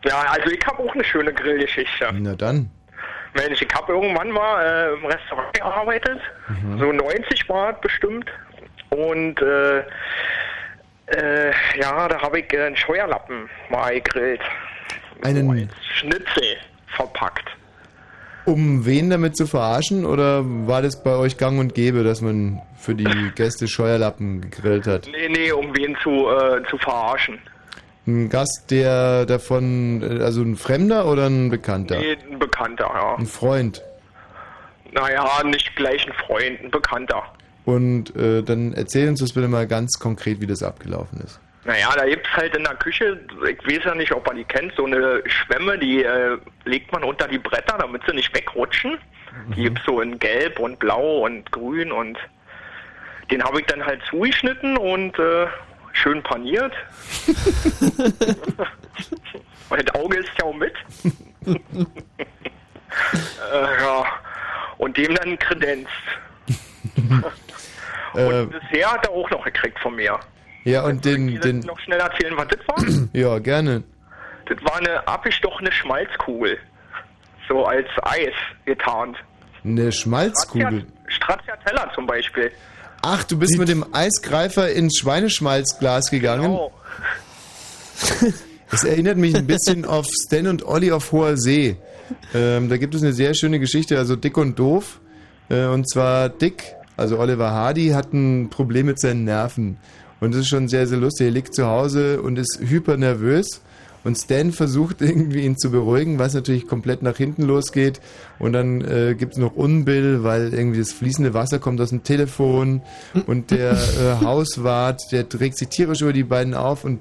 [0.05, 2.09] Ja, also ich habe auch eine schöne Grillgeschichte.
[2.13, 2.71] Na dann.
[3.35, 6.21] Mensch, ich habe irgendwann mal äh, im Restaurant gearbeitet.
[6.49, 6.79] Mhm.
[6.79, 8.31] So 90 Grad bestimmt.
[8.91, 9.79] Und äh,
[11.07, 14.41] äh, ja, da habe ich äh, einen Scheuerlappen mal gegrillt.
[15.23, 16.57] Einen, Schnitzel
[16.97, 17.49] verpackt.
[18.45, 22.61] um wen damit zu verarschen oder war das bei euch gang und gäbe, dass man
[22.79, 23.05] für die
[23.35, 25.09] Gäste Scheuerlappen gegrillt hat?
[25.11, 27.39] Nee, nee, um wen zu, äh, zu verarschen.
[28.07, 31.99] Ein Gast, der davon, also ein Fremder oder ein Bekannter?
[31.99, 33.17] Nee, ein Bekannter, ja.
[33.17, 33.83] Ein Freund.
[34.93, 37.23] Naja, nicht gleich ein Freund, ein Bekannter.
[37.67, 41.39] Und äh, dann erzähl uns das bitte mal ganz konkret, wie das abgelaufen ist.
[41.65, 44.75] Naja, da gibt's halt in der Küche, ich weiß ja nicht, ob man die kennt,
[44.75, 48.99] so eine Schwemme, die äh, legt man unter die Bretter, damit sie nicht wegrutschen.
[49.55, 52.19] Die gibt's so in Gelb und Blau und Grün und
[53.31, 55.47] den habe ich dann halt zugeschnitten und äh,
[55.93, 56.73] schön paniert.
[59.71, 60.75] Mein Auge ist ja auch mit.
[61.47, 61.57] äh,
[63.53, 64.05] ja.
[64.79, 65.93] Und dem dann kredenzt.
[68.15, 70.19] Äh, Bisher hat er auch noch gekriegt von mir.
[70.65, 73.09] Ja, und den, den, noch schnell erzählen, was das war?
[73.13, 73.83] ja, gerne.
[74.47, 76.59] Das war eine abgestochene Schmalzkugel.
[77.49, 79.17] So als Eis getarnt.
[79.65, 80.87] Eine Schmalzkugel.
[81.07, 82.51] Stracciatella zum Beispiel.
[83.03, 86.43] Ach, du bist mit dem Eisgreifer ins Schweineschmalzglas gegangen?
[86.53, 86.73] Genau.
[88.71, 91.77] Es erinnert mich ein bisschen auf Stan und Olli auf hoher See.
[92.35, 95.01] Ähm, da gibt es eine sehr schöne Geschichte, also Dick und Doof.
[95.49, 99.79] Äh, und zwar Dick, also Oliver Hardy, hat ein Problem mit seinen Nerven.
[100.21, 101.27] Und das ist schon sehr, sehr lustig.
[101.27, 103.61] Er liegt zu Hause und ist hyper nervös.
[104.05, 108.01] Und Stan versucht irgendwie ihn zu beruhigen, was natürlich komplett nach hinten losgeht.
[108.39, 112.05] Und dann äh, gibt es noch Unbill, weil irgendwie das fließende Wasser kommt aus dem
[112.05, 112.83] Telefon.
[113.27, 113.77] Und der äh,
[114.25, 116.85] Hauswart, der trägt sich tierisch über die beiden auf.
[116.85, 117.01] Und,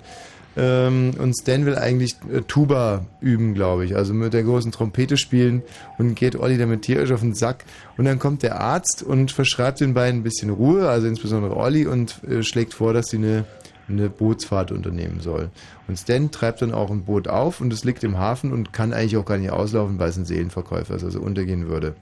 [0.58, 3.96] ähm, und Stan will eigentlich äh, Tuba üben, glaube ich.
[3.96, 5.62] Also mit der großen Trompete spielen.
[5.98, 7.64] Und geht Olli damit tierisch auf den Sack.
[7.98, 11.86] Und dann kommt der Arzt und verschreibt den beiden ein bisschen Ruhe, also insbesondere Olli,
[11.86, 13.46] und äh, schlägt vor, dass sie eine
[13.90, 15.50] eine Bootsfahrt unternehmen soll.
[15.88, 18.94] Und Stan treibt dann auch ein Boot auf und es liegt im Hafen und kann
[18.94, 21.96] eigentlich auch gar nicht auslaufen, weil es ein Seelenverkäufer ist, also untergehen würde.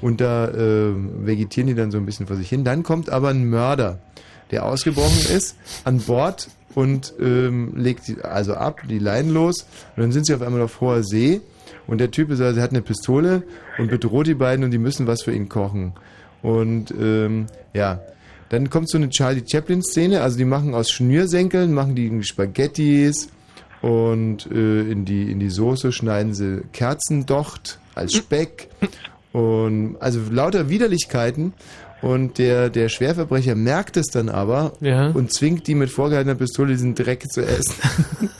[0.00, 2.64] Und da äh, vegetieren die dann so ein bisschen vor sich hin.
[2.64, 3.98] Dann kommt aber ein Mörder,
[4.50, 9.66] der ausgebrochen ist, an Bord und ähm, legt die also ab, die Leinen los.
[9.96, 11.40] Und dann sind sie auf einmal auf hoher See.
[11.86, 13.42] Und der Typ ist also, hat eine Pistole
[13.78, 15.92] und bedroht die beiden und die müssen was für ihn kochen.
[16.42, 18.00] Und ähm, ja,
[18.48, 23.28] dann kommt so eine Charlie Chaplin-Szene, also die machen aus Schnürsenkeln, machen die Spaghettis
[23.80, 28.68] und äh, in, die, in die Soße schneiden sie Kerzendocht als Speck.
[29.32, 31.54] Und also lauter Widerlichkeiten.
[32.04, 34.72] Und der, der Schwerverbrecher merkt es dann aber
[35.14, 37.74] und zwingt die mit vorgehaltener Pistole diesen Dreck zu essen.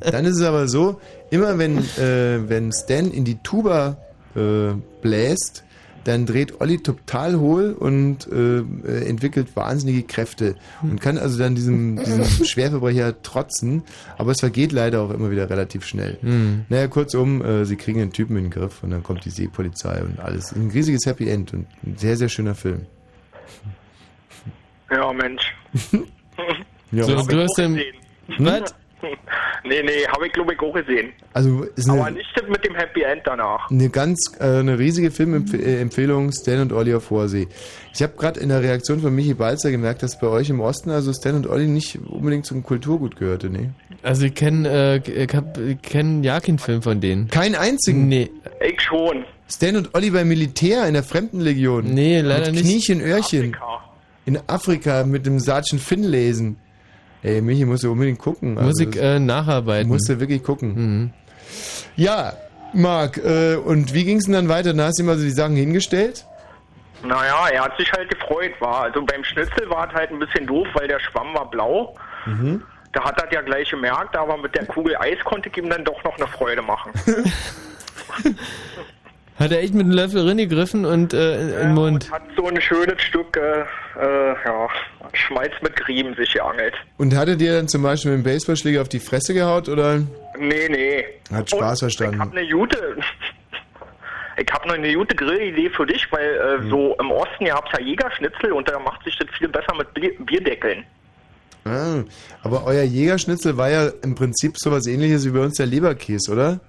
[0.00, 1.00] dann ist es aber so,
[1.30, 3.96] immer wenn, äh, wenn Stan in die Tuba
[4.34, 5.64] äh, bläst,
[6.04, 8.60] dann dreht Olli total hohl und äh,
[9.06, 13.82] entwickelt wahnsinnige Kräfte und kann also dann diesem, diesem Schwerverbrecher trotzen,
[14.18, 16.18] aber es vergeht leider auch immer wieder relativ schnell.
[16.20, 16.64] Hm.
[16.68, 20.02] Naja, kurzum, äh, sie kriegen den Typen in den Griff und dann kommt die Seepolizei
[20.02, 20.52] und alles.
[20.52, 22.86] Ein riesiges Happy End und ein sehr, sehr schöner Film.
[24.90, 25.54] Ja, Mensch.
[26.92, 27.80] Ja, So, du hast den.
[28.38, 28.74] Was?
[29.64, 31.12] Nee, nee, habe ich glaube ich auch gesehen.
[31.34, 33.70] Also ist Aber eine, nicht das mit dem Happy End danach.
[33.70, 37.46] eine ganz äh, eine riesige Filmempfehlung, Stan und Olli auf hoher See.
[37.94, 40.90] Ich habe gerade in der Reaktion von Michi Balzer gemerkt, dass bei euch im Osten
[40.90, 43.72] also Stan und Olli nicht unbedingt zum Kulturgut gehörte, ne?
[44.02, 45.26] Also ich kenne äh,
[45.76, 47.28] kenn ja keinen Film von denen.
[47.28, 48.08] Keinen einzigen?
[48.08, 48.30] Nee.
[48.68, 49.24] Ich schon.
[49.48, 51.84] Stan und Olli beim Militär in der Fremdenlegion.
[51.84, 52.64] Nee, leider mit nicht.
[52.64, 53.56] Kniechen, Öhrchen.
[54.24, 56.56] In Afrika mit dem Sergeant Finn lesen.
[57.22, 58.54] Ey, Michi, musst du unbedingt gucken.
[58.54, 59.88] Muss ich äh, nacharbeiten.
[59.88, 60.74] Musst du wirklich gucken.
[60.74, 61.10] Mhm.
[61.94, 62.32] Ja,
[62.72, 64.72] Marc, äh, und wie ging es denn dann weiter?
[64.72, 66.26] Dann hast du ihm also die Sachen hingestellt?
[67.04, 68.82] Naja, er hat sich halt gefreut, war.
[68.82, 71.96] Also beim Schnitzel war es halt ein bisschen doof, weil der Schwamm war blau.
[72.26, 72.62] Mhm.
[72.92, 75.84] Da hat er ja gleich gemerkt, aber mit der Kugel Eis konnte ich ihm dann
[75.84, 76.92] doch noch eine Freude machen.
[79.38, 82.10] Hat er echt mit einem Löffel reingegriffen und äh, in, den Mund.
[82.12, 83.60] Hat so ein schönes Stück äh,
[84.00, 84.68] äh, ja,
[85.14, 86.74] Schmalz mit Griemen sich geangelt.
[86.98, 90.00] Und hat er dir dann zum Beispiel mit dem Baseballschläger auf die Fresse gehaut oder
[90.38, 91.04] Nee, nee.
[91.34, 92.20] hat Spaß Ich verstanden?
[92.20, 92.76] habe eine gute,
[94.36, 96.70] ich habe noch eine gute Grillidee für dich, weil äh, Hm.
[96.70, 99.92] so im Osten ihr habt ja Jägerschnitzel und da macht sich das viel besser mit
[99.94, 100.84] Bier Bierdeckeln.
[101.64, 102.02] Ah,
[102.42, 106.60] aber euer Jägerschnitzel war ja im Prinzip sowas ähnliches wie bei uns der Leberkäse, oder?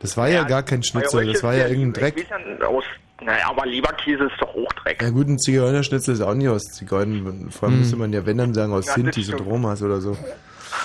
[0.00, 2.26] Das war ja, gar kein Schnitzel, das war ja irgendein Dreck.
[2.60, 2.84] Ja, aus
[3.22, 5.02] Naja, aber Leberkäse ist doch Hochdreck.
[5.02, 7.50] Ja gut, ein Zigeunerschnitzel ist auch nicht aus Zigeunern.
[7.50, 7.80] Vor allem Hm.
[7.80, 9.40] müsste man ja, wenn dann sagen, aus Ja, Sintis und.
[9.40, 10.16] Romas oder so.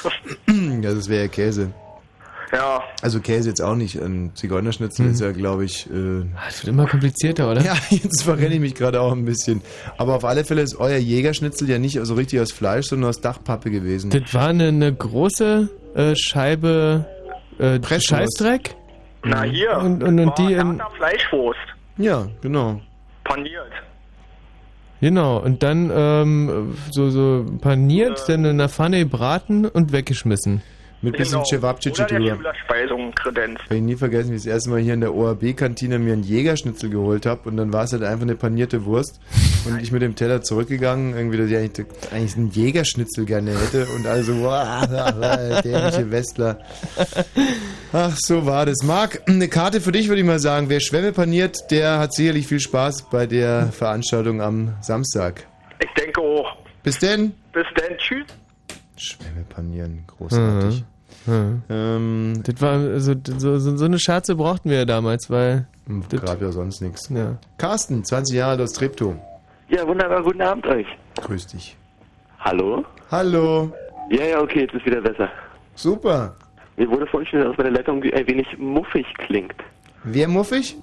[0.47, 1.71] ja, das wäre ja Käse.
[2.51, 2.83] Ja.
[3.01, 3.95] Also Käse jetzt auch nicht.
[4.01, 5.11] Ein Zigeunerschnitzel Hm.
[5.13, 5.89] ist ja, glaube ich...
[5.89, 7.61] Äh, Das wird immer komplizierter, oder?
[7.63, 9.61] Ja, jetzt verrenne ich mich gerade auch ein bisschen.
[9.97, 13.21] Aber auf alle Fälle ist euer Jägerschnitzel ja nicht so richtig aus Fleisch, sondern aus
[13.21, 14.09] Dachpappe gewesen.
[14.09, 17.05] Das war eine, eine große äh, Scheibe
[17.59, 18.75] äh, Scheißdreck.
[19.25, 21.59] Na hier, Und, und, und die in, Fleischwurst,
[21.97, 22.79] Ja, genau.
[23.23, 23.71] paniert.
[25.01, 30.61] genau und dann ähm, so so paniert, dann in der Pfanne gebraten und weggeschmissen.
[31.01, 32.37] Mit bisschen Cevapcici drüber.
[33.15, 33.59] Kredenz.
[33.69, 36.89] Ich nie vergessen, wie ich das erste Mal hier in der ORB-Kantine mir einen Jägerschnitzel
[36.89, 39.19] geholt habe und dann war es halt einfach eine panierte Wurst
[39.65, 43.87] und ich mit dem Teller zurückgegangen, irgendwie, dass ich eigentlich, eigentlich einen Jägerschnitzel gerne hätte
[43.95, 46.59] und alle so, wow, dämliche Westler.
[47.93, 48.83] Ach, so war das.
[48.83, 50.69] Marc, eine Karte für dich würde ich mal sagen.
[50.69, 55.47] Wer Schwämme paniert, der hat sicherlich viel Spaß bei der Veranstaltung am Samstag.
[55.79, 56.57] Ich denke auch.
[56.83, 57.33] Bis denn.
[57.53, 58.25] Bis dann, tschüss.
[58.97, 60.83] Schwämme panieren, großartig.
[61.25, 61.61] Mhm.
[61.69, 65.67] Ähm, das war also so, so, so eine Scherze brauchten wir ja damals, weil
[66.09, 67.09] das gab ja sonst nichts.
[67.09, 67.37] Ja.
[67.57, 69.15] Carsten, 20 Jahre alt aus Treptow.
[69.69, 70.87] Ja, wunderbar, guten Abend euch.
[71.21, 71.75] Grüß dich.
[72.39, 72.85] Hallo?
[73.11, 73.71] Hallo.
[74.11, 75.29] Ja, ja, okay, jetzt ist wieder besser.
[75.75, 76.35] Super.
[76.77, 79.55] Mir wurde vorhin schon, dass meine Leitung ein wenig muffig klingt.
[80.03, 80.77] Wer muffig?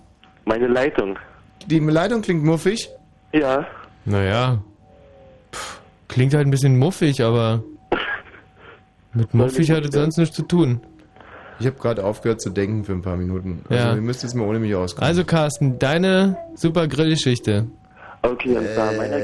[0.44, 1.18] Meine Leitung.
[1.66, 2.88] Die Leitung klingt muffig?
[3.32, 3.66] Ja.
[4.04, 4.58] Naja.
[5.52, 7.62] Pff, Klingt halt ein bisschen muffig, aber
[9.14, 10.80] mit muffig hat es sonst nichts zu tun.
[11.60, 13.62] Ich habe gerade aufgehört zu denken für ein paar Minuten.
[13.68, 13.94] Also Ja.
[13.94, 15.06] ihr müsst jetzt mal ohne mich auskommen.
[15.08, 17.66] Also Carsten, deine super Grillgeschichte.
[18.22, 19.16] Okay, und zwar meiner,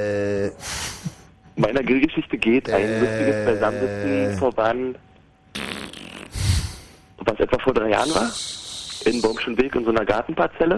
[1.56, 4.94] meiner Grillgeschichte geht ein lustiges Beisammensitzen voran,
[7.24, 8.30] was etwa vor drei Jahren war,
[9.04, 10.76] in Baumschenweg in so einer Gartenparzelle.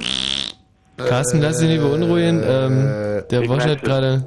[0.97, 2.43] Carsten, lass dich nicht beunruhigen.
[2.47, 4.27] Ähm, der Wosch hat gerade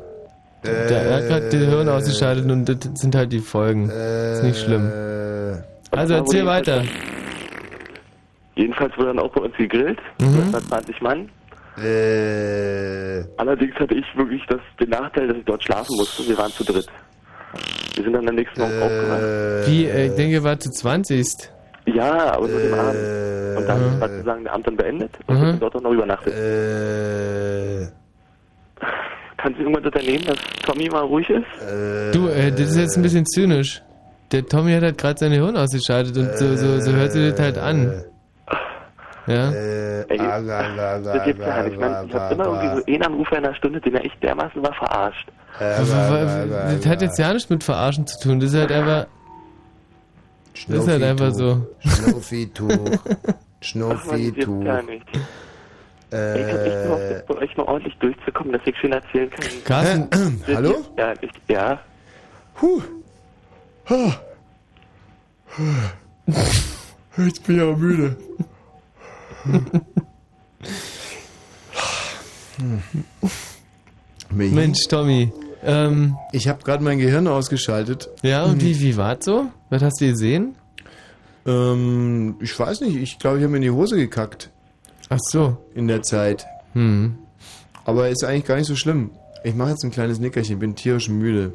[0.63, 3.89] der hat gerade die Hirn ausgeschaltet und das sind halt die Folgen.
[3.89, 4.91] ist nicht schlimm.
[5.91, 6.83] Also erzähl weiter.
[8.55, 10.35] Jedenfalls wurde dann auch bei uns gegrillt, Mhm.
[10.37, 11.29] mit etwa 20 Mann.
[13.37, 16.27] Allerdings hatte ich wirklich das, den Nachteil, dass ich dort schlafen musste.
[16.27, 16.87] Wir waren zu dritt.
[17.95, 19.67] Wir sind dann am nächsten Morgen aufgewacht.
[19.67, 21.49] Wie, äh, ich denke, ihr wart zu 20.
[21.85, 22.95] Ja, aber nur dem Abend.
[23.57, 26.33] Und dann war sozusagen der Abend dann beendet und wir sind dort auch noch übernachtet.
[29.43, 32.15] Kannst du irgendwas unternehmen, dass Tommy mal ruhig ist?
[32.15, 33.81] Du, äh, das ist jetzt ein bisschen zynisch.
[34.31, 37.39] Der Tommy hat halt gerade seine Hirn ausgeschaltet und so, so, so hört sich das
[37.41, 38.03] halt an.
[39.27, 39.51] Ja?
[39.51, 41.77] Ey, das gibt's ja nicht.
[41.77, 44.63] Man, ich hab immer irgendwie so einen Anrufer in einer Stunde, den er echt dermaßen
[44.63, 45.27] war verarscht.
[45.59, 48.39] Das hat jetzt ja nichts mit Verarschen zu tun.
[48.39, 49.07] Das ist halt einfach.
[50.69, 51.67] Das ist halt einfach so.
[51.79, 52.69] Schnuffi-Tuch.
[52.71, 55.05] Ach man, das gibt's gar nicht.
[56.13, 59.45] Ich hab echt gehofft, bei euch mal ordentlich durchzukommen, dass ich schön erzählen kann.
[59.65, 60.69] Carsten, Das hallo?
[60.69, 61.79] jetzt- Ja, ich, ja.
[62.61, 62.81] Huh.
[67.17, 68.15] Jetzt bin ich auch müde.
[74.31, 75.31] Mensch, Tommy.
[75.63, 78.09] Ähm, ich habe gerade mein Gehirn ausgeschaltet.
[78.21, 79.47] Ja, und wie, wie war's so?
[79.69, 80.55] Was hast du gesehen?
[81.45, 82.97] Ähm, ich weiß nicht.
[82.97, 84.49] Ich glaube, ich habe mir in die Hose gekackt.
[85.13, 85.57] Ach so.
[85.75, 86.45] In der Zeit.
[86.73, 87.15] Hm.
[87.85, 89.11] Aber ist eigentlich gar nicht so schlimm.
[89.43, 90.57] Ich mache jetzt ein kleines Nickerchen.
[90.57, 91.53] Bin tierisch müde.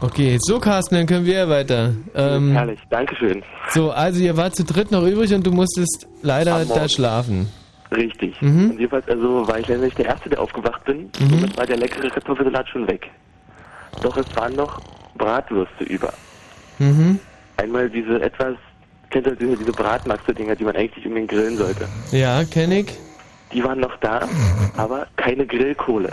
[0.00, 1.94] Okay, so Carsten, dann können wir ja weiter.
[2.14, 3.42] Ähm, Herrlich, Dankeschön.
[3.70, 7.48] So, also ihr wart zu dritt noch übrig und du musstest leider da schlafen.
[7.90, 8.40] Richtig.
[8.40, 8.70] Mhm.
[8.70, 11.10] Und jedenfalls also war ich leider nicht der Erste, der aufgewacht bin.
[11.18, 11.30] Mhm.
[11.30, 13.10] Somit war der leckere Kartoffelsalat schon weg.
[14.02, 14.80] Doch es waren noch
[15.16, 16.12] Bratwürste über.
[16.78, 17.18] Mhm.
[17.56, 18.56] Einmal diese etwas,
[19.12, 21.86] kennt ihr diese, diese Bratmaxe-Dinger, die man eigentlich um den grillen sollte.
[22.10, 22.98] Ja, kenn ich.
[23.52, 24.26] Die waren noch da,
[24.76, 26.10] aber keine Grillkohle.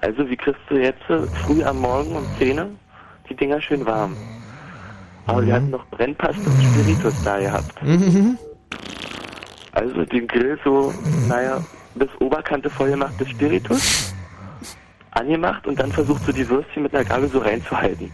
[0.00, 1.02] Also wie kriegst du jetzt
[1.44, 2.68] früh am Morgen um 10 Uhr
[3.28, 4.16] die Dinger schön warm?
[5.26, 7.82] Aber wir hatten noch Brennpaste und Spiritus da gehabt.
[7.82, 8.38] Mhm.
[9.72, 10.92] Also den Grill so,
[11.28, 11.62] naja,
[11.94, 14.14] bis Oberkante voll gemacht bis Spiritus,
[15.10, 18.10] angemacht und dann versucht so die Würstchen mit einer Gabel so reinzuhalten.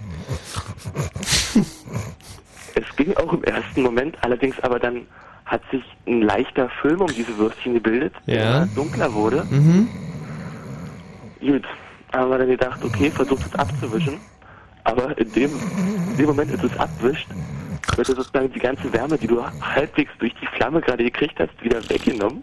[2.74, 5.06] es ging auch im ersten Moment, allerdings aber dann
[5.46, 8.56] hat sich ein leichter Film um diese Würstchen gebildet, der Ja.
[8.56, 9.46] immer dunkler wurde.
[9.50, 9.88] Mhm.
[11.40, 11.64] Gut,
[12.12, 14.20] haben wir dann gedacht, okay, versucht es abzuwischen.
[14.84, 15.60] Aber in dem,
[16.06, 17.28] in dem Moment, als du es abwischt,
[17.96, 21.86] wird sozusagen die ganze Wärme, die du halbwegs durch die Flamme gerade gekriegt hast, wieder
[21.88, 22.42] weggenommen.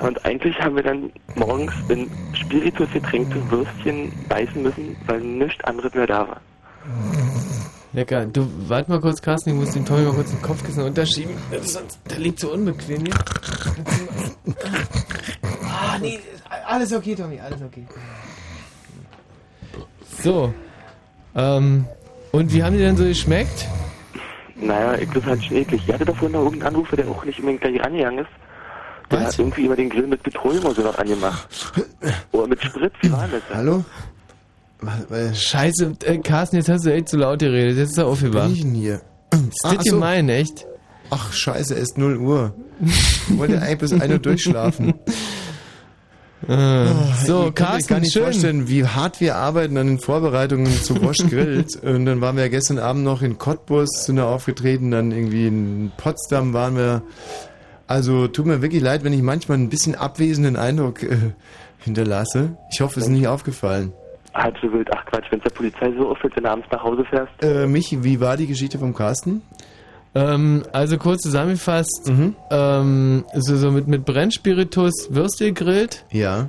[0.00, 5.92] Und eigentlich haben wir dann morgens in Spiritus getränkte Würstchen beißen müssen, weil nichts anderes
[5.94, 6.40] mehr da war.
[7.92, 8.26] Lecker.
[8.26, 11.34] Du, warte mal kurz, Carsten, ich muss den Tommy mal kurz den Kopfkissen unterschieben.
[11.62, 13.14] Sonst, der liegt so unbequem hier.
[15.62, 16.20] Ah, nee,
[16.66, 17.86] alles okay, Tommy, alles okay.
[20.22, 20.52] So.
[21.34, 21.86] Ähm,
[22.32, 23.66] und wie haben die denn so geschmeckt?
[24.56, 25.82] Naja, ich das halt schon eklig.
[25.86, 28.30] Ich hatte doch vorhin noch irgendeinen Anrufer, der auch nicht unbedingt gleich angegangen ist.
[29.10, 31.72] Der hat irgendwie immer den Grill mit Petroleum oder so noch angemacht.
[32.32, 33.42] Oder mit Sprit, wie war das?
[33.54, 33.84] Hallo?
[35.34, 37.76] Scheiße, äh, Carsten, jetzt hast du echt zu laut geredet.
[37.78, 38.44] Jetzt ist er aufgewacht.
[38.46, 38.94] bin ich denn hier?
[39.32, 39.90] Ist Ah, das ach so.
[39.92, 40.66] gemein, echt?
[41.10, 42.54] Ach, scheiße, es ist 0 Uhr.
[42.80, 44.94] Ich wollte eigentlich bis 1 Uhr durchschlafen.
[46.46, 46.94] Äh, Oh,
[47.26, 48.22] so, euch Carsten, gar nicht schön.
[48.22, 51.74] vorstellen, wie hart wir arbeiten an den Vorbereitungen zu Wosch Grillt.
[51.82, 55.48] Und dann waren wir ja gestern Abend noch in Cottbus, sind da aufgetreten, dann irgendwie
[55.48, 57.02] in Potsdam waren wir.
[57.88, 61.16] Also tut mir wirklich leid, wenn ich manchmal ein bisschen abwesenden Eindruck äh,
[61.78, 62.56] hinterlasse.
[62.72, 63.92] Ich hoffe, es ist nicht aufgefallen.
[64.34, 64.88] Halb so wild.
[64.94, 67.32] Ach Quatsch, wenn es der Polizei so auffällt, wenn du abends nach Hause fährst.
[67.42, 69.42] Äh, Michi, wie war die Geschichte vom Carsten?
[70.14, 72.10] Ähm, also kurz zusammengefasst,
[72.50, 76.04] ähm, so, so mit, mit Brennspiritus Würste gegrillt.
[76.10, 76.48] Ja.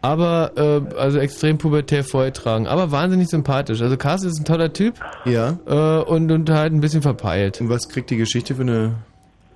[0.00, 2.66] Aber, äh, also extrem pubertär vorgetragen.
[2.66, 3.80] Aber wahnsinnig sympathisch.
[3.80, 4.94] Also Carsten ist ein toller Typ.
[5.24, 5.58] Ja.
[5.66, 7.60] Äh, und, und halt ein bisschen verpeilt.
[7.60, 8.96] Und was kriegt die Geschichte für eine...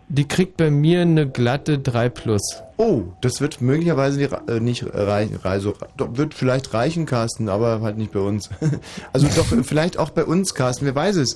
[0.08, 2.62] Die kriegt bei mir eine glatte 3 plus.
[2.80, 5.40] Oh, das wird möglicherweise nicht, äh, nicht reichen.
[5.42, 8.50] Also, doch, wird vielleicht reichen, Carsten, aber halt nicht bei uns.
[9.12, 11.34] Also doch, äh, vielleicht auch bei uns, Carsten, wer weiß es.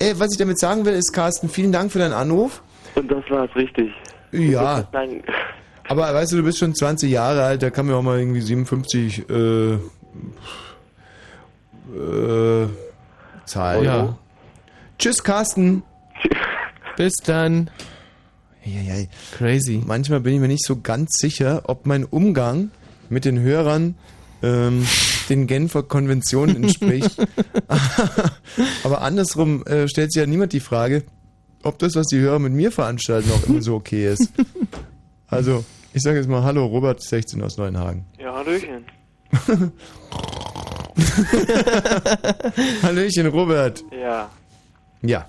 [0.00, 2.62] Äh, was ich damit sagen will, ist, Carsten, vielen Dank für deinen Anruf.
[2.96, 3.92] Und das war es richtig.
[4.32, 4.88] Ja.
[5.88, 8.40] Aber weißt du, du bist schon 20 Jahre alt, da kann mir auch mal irgendwie
[8.40, 9.74] 57 äh,
[11.94, 12.68] äh,
[13.44, 13.84] zahlen.
[13.84, 14.18] Ja.
[14.98, 15.84] Tschüss, Carsten.
[16.96, 17.70] Bis dann.
[18.64, 19.08] Eieiei.
[19.36, 19.82] Crazy.
[19.84, 22.70] Manchmal bin ich mir nicht so ganz sicher, ob mein Umgang
[23.08, 23.96] mit den Hörern
[24.42, 24.86] ähm,
[25.28, 27.16] den Genfer Konventionen entspricht.
[28.84, 31.04] Aber andersrum äh, stellt sich ja niemand die Frage,
[31.62, 34.28] ob das, was die Hörer mit mir veranstalten, auch immer so okay ist.
[35.28, 35.64] Also,
[35.94, 38.04] ich sage jetzt mal Hallo, Robert 16 aus Neuenhagen.
[38.20, 38.84] Ja, Hallöchen.
[42.82, 43.82] Hallöchen, Robert.
[43.98, 44.28] Ja,
[45.02, 45.26] Ja.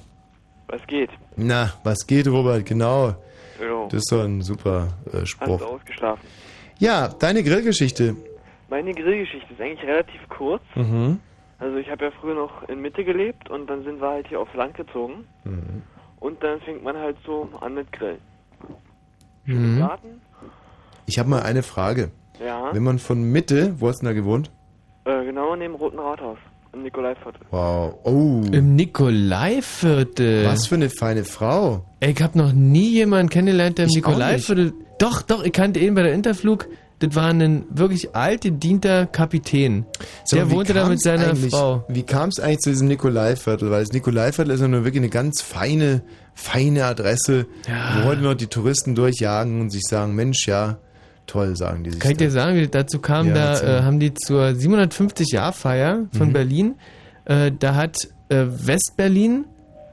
[0.68, 1.10] was geht?
[1.36, 2.66] Na, was geht, Robert?
[2.66, 3.16] Genau.
[3.62, 3.88] Jo.
[3.90, 5.62] Das ist so ein super äh, Hast du Spruch.
[5.62, 6.28] ausgeschlafen?
[6.80, 8.16] Ja, deine Grillgeschichte.
[8.70, 10.64] Meine Grillgeschichte ist eigentlich relativ kurz.
[10.76, 11.20] Mhm.
[11.60, 14.40] Also ich habe ja früher noch in Mitte gelebt und dann sind wir halt hier
[14.40, 15.26] aufs Land gezogen.
[15.44, 15.84] Mhm.
[16.20, 18.20] Und dann fängt man halt so an mit Grillen.
[19.46, 19.80] Mhm.
[19.80, 20.22] Garten?
[21.06, 22.12] Ich habe mal eine Frage.
[22.44, 22.74] Ja.
[22.74, 24.52] Wenn man von Mitte, wo hast du denn da gewohnt?
[25.06, 26.38] Äh, genau neben Roten Rathaus.
[26.74, 27.42] Im Nikolaiviertel.
[27.52, 27.96] Wow.
[28.04, 28.42] Oh.
[28.52, 30.46] Im Nikolaiviertel.
[30.46, 31.86] Was für eine feine Frau.
[32.00, 34.74] Ey, ich habe noch nie jemanden kennengelernt, der im Ich Nikolaiviertel.
[34.98, 36.68] Doch, doch, ich kannte ihn bei der Interflug.
[36.98, 39.82] Das war ein wirklich alt gedienter Kapitän.
[39.82, 39.86] Mal,
[40.32, 41.84] der wie wohnte da mit seiner Frau.
[41.90, 43.70] Wie kam es eigentlich zu diesem Nikolaiviertel?
[43.70, 46.02] Weil das Nikolaiviertel ist ja nur wirklich eine ganz feine,
[46.34, 50.78] feine Adresse, wo heute noch die Touristen durchjagen und sich sagen, Mensch, ja,
[51.28, 52.00] toll, sagen die sich.
[52.00, 53.28] Kann ich dir sagen, wie das dazu kam?
[53.28, 54.54] Ja, da äh, haben die zur
[55.18, 56.34] 750-Jahr-Feier von Mhm.
[56.34, 56.76] Berlin,
[57.26, 57.98] äh, da hat
[58.30, 59.46] äh, Westberlin,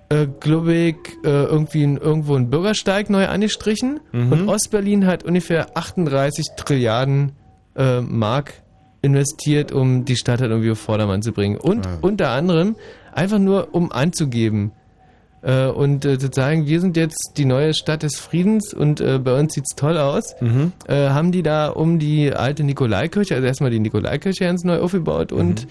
[0.08, 4.32] äh, glaube ich, äh, irgendwie ein, irgendwo einen Bürgersteig neu angestrichen Mhm.
[4.32, 7.32] und Ostberlin hat ungefähr 38 Trilliarden
[7.76, 8.54] äh, Mark
[9.02, 11.56] investiert, um die Stadt halt irgendwie auf Vordermann zu bringen.
[11.56, 11.98] Und Ah.
[12.00, 12.76] unter anderem
[13.12, 14.72] einfach nur, um anzugeben.
[15.42, 19.18] Äh, und äh, zu sagen, wir sind jetzt die neue Stadt des Friedens und äh,
[19.18, 20.72] bei uns sieht's toll aus, Mhm.
[20.86, 25.32] äh, haben die da um die alte Nikolaikirche, also erstmal die Nikolaikirche ganz neu aufgebaut
[25.32, 25.66] und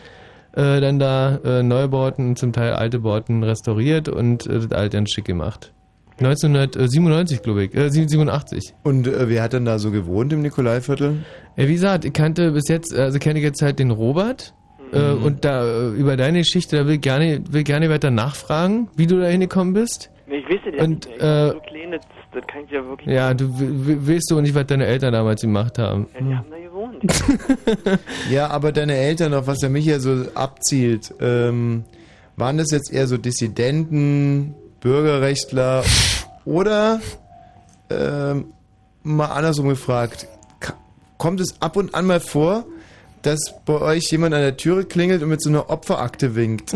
[0.54, 5.06] äh, dann da äh, Neubauten, zum Teil alte Bauten restauriert und äh, das alte dann
[5.06, 5.72] schick gemacht.
[6.18, 8.74] 1997, glaube ich, äh, 87.
[8.84, 11.18] Und äh, wer hat denn da so gewohnt im Nikolaiviertel?
[11.56, 14.54] Ja, wie gesagt, ich kannte bis jetzt, also kenne ich jetzt halt den Robert.
[14.94, 15.24] Äh, Mhm.
[15.24, 19.08] und da äh, über deine Geschichte, da will ich gerne, will gerne weiter nachfragen, wie
[19.08, 20.10] du da hingekommen bist.
[20.28, 21.18] Ich wüsste ja Und, nicht.
[21.18, 22.02] Ich äh, so klein, das,
[22.34, 25.78] das kann ich ja wirklich Ja, du willst du nicht, was deine Eltern damals gemacht
[25.80, 26.08] haben.
[26.14, 28.00] Ja, die haben da gewohnt.
[28.32, 31.84] Ja, aber deine Eltern, auf was der mich ja so abzielt, ähm,
[32.36, 35.84] waren das jetzt eher so Dissidenten, Bürgerrechtler
[36.46, 37.00] oder
[37.90, 38.46] ähm,
[39.04, 40.28] mal andersrum gefragt,
[41.18, 42.66] kommt es ab und an mal vor,
[43.22, 46.74] dass bei euch jemand an der Türe klingelt und mit so einer Opferakte winkt?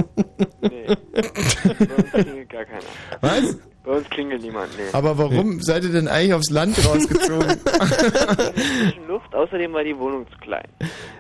[0.62, 0.88] Nee.
[1.14, 2.84] Bei uns klingelt gar keiner.
[3.22, 3.58] Was?
[3.86, 4.84] Bei uns klingelt niemand, nee.
[4.94, 7.58] Aber warum seid ihr denn eigentlich aufs Land rausgezogen?
[8.56, 10.66] Zwischen Luft, außerdem war die Wohnung zu klein.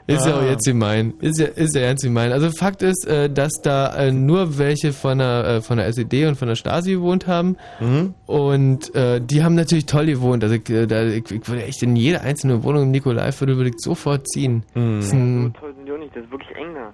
[0.07, 0.49] Ist ja auch Ah.
[0.49, 1.13] jetzt gemein.
[1.19, 2.31] Ist ja, ist ja ernst gemein.
[2.31, 6.25] Also Fakt ist, äh, dass da äh, nur welche von der, äh, von der SED
[6.27, 7.57] und von der Stasi gewohnt haben.
[7.79, 8.13] Mhm.
[8.25, 10.43] Und die haben natürlich toll gewohnt.
[10.43, 13.75] Also ich, da, ich, ich würde echt in jede einzelne Wohnung im Nikolaiviertel würde ich
[13.79, 14.63] sofort ziehen.
[14.73, 14.95] Mhm.
[14.97, 16.93] Das ist So ein, toll sind die auch nicht, das ist wirklich eng da.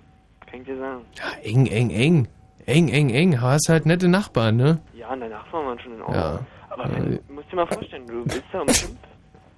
[0.49, 1.01] Kann ich dir sagen.
[1.17, 2.27] ja, eng, eng, eng.
[2.65, 3.41] eng, eng, eng.
[3.41, 4.79] Hast halt nette Nachbarn, ne?
[5.09, 6.19] Ja, danach waren wir schon in Ordnung.
[6.21, 6.39] Ja.
[6.69, 8.97] Aber wenn, du musst dir mal vorstellen, du bist da um fünf,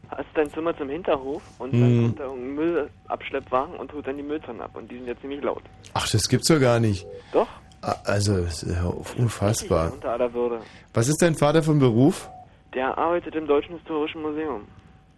[0.09, 2.01] hast dein Zimmer zum Hinterhof und dann Hm.
[2.05, 4.71] kommt da ein Müllabschleppwagen und tut dann die Mülltonnen ab.
[4.75, 5.63] Und die sind ja ziemlich laut.
[5.93, 7.05] Ach, das gibt's doch gar nicht.
[7.33, 7.47] Doch.
[7.81, 8.85] Ah, Also, das ist ja
[9.17, 9.91] unfassbar.
[9.91, 10.59] Unter aller Würde.
[10.93, 12.29] Was ist dein Vater von Beruf?
[12.73, 14.67] Der arbeitet im Deutschen Historischen Museum.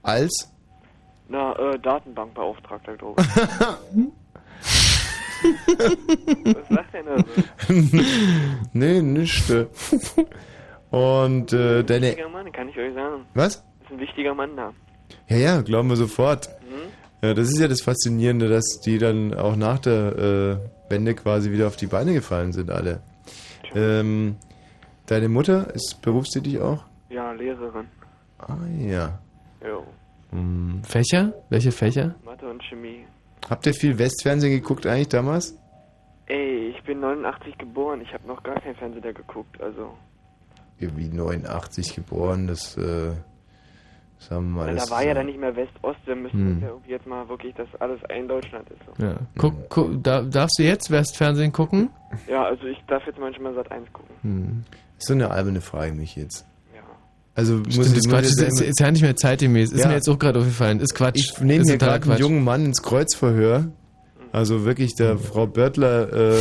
[0.01, 0.49] Als?
[1.29, 3.27] Na, äh, Datenbankbeauftragter, glaube ich.
[5.43, 7.73] Was sagt denn da so?
[8.73, 9.51] nee, nichts.
[10.91, 12.07] Und äh, Ein deine.
[12.07, 13.25] wichtiger Mann, kann ich euch sagen.
[13.33, 13.55] Was?
[13.55, 14.73] Ist ein wichtiger Mann da.
[15.27, 16.49] Ja, ja, glauben wir sofort.
[16.69, 17.27] Mhm.
[17.27, 21.51] Ja, das ist ja das Faszinierende, dass die dann auch nach der äh, Wende quasi
[21.51, 23.01] wieder auf die Beine gefallen sind, alle.
[23.75, 24.35] Ähm,
[25.07, 26.83] deine Mutter ist berufstätig auch?
[27.09, 27.87] Ja, Lehrerin.
[28.39, 29.19] Ah, ja.
[29.65, 29.83] Jo.
[30.31, 30.81] Hm.
[30.83, 31.33] Fächer?
[31.49, 32.15] Welche Fächer?
[32.25, 33.05] Mathe und Chemie.
[33.49, 35.57] Habt ihr viel Westfernsehen geguckt eigentlich damals?
[36.27, 38.01] Ey, ich bin 89 geboren.
[38.01, 39.61] Ich habe noch gar kein Fernseher geguckt.
[39.61, 39.93] Also,
[40.79, 43.11] Wie 89 geboren, das, äh,
[44.19, 44.75] sagen wir mal.
[44.75, 45.99] da war ist, ja dann nicht mehr West-Ost.
[46.05, 46.51] Wir müssen Hm.
[46.53, 48.79] uns ja irgendwie jetzt mal wirklich, dass alles ein Deutschland ist.
[48.97, 49.03] So.
[49.05, 49.15] Ja.
[49.37, 51.89] Guck, guck, da, darfst du jetzt Westfernsehen gucken?
[52.27, 54.15] Ja, also ich darf jetzt manchmal Sat 1 gucken.
[54.21, 54.63] Hm.
[54.97, 56.45] Ist so eine alberne Frage mich jetzt.
[57.35, 59.71] Also muss Stimmt, ist, muss Quatsch, ich ist, ist, ist ja nicht mehr zeitgemäß.
[59.71, 59.87] Ist Ja.
[59.87, 60.79] mir jetzt auch gerade aufgefallen.
[60.79, 61.15] Ist Quatsch.
[61.19, 62.19] Ich nehme mir gerade einen Quatsch.
[62.19, 63.71] jungen Mann ins Kreuzverhör.
[64.31, 66.37] Also wirklich, der Frau Börtler äh,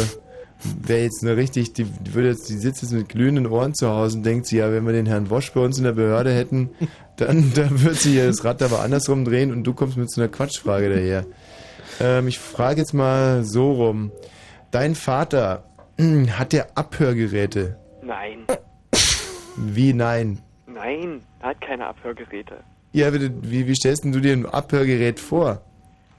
[0.87, 3.89] wäre jetzt eine richtig, die, die würde jetzt, die sitzt jetzt mit glühenden Ohren zu
[3.89, 6.33] Hause und denkt sie, ja, wenn wir den Herrn Wosch bei uns in der Behörde
[6.33, 6.71] hätten,
[7.17, 10.21] dann, dann wird sich ja das Rad aber andersrum drehen und du kommst mit so
[10.21, 11.27] einer Quatschfrage daher.
[12.01, 14.13] Ähm, ich frage jetzt mal so rum.
[14.71, 15.65] Dein Vater,
[16.39, 17.77] hat der Abhörgeräte?
[18.03, 18.45] Nein,
[19.57, 20.39] Wie nein?
[20.75, 22.59] Nein, er hat keine Abhörgeräte.
[22.93, 25.63] Ja, wie, wie, stellst du dir ein Abhörgerät vor?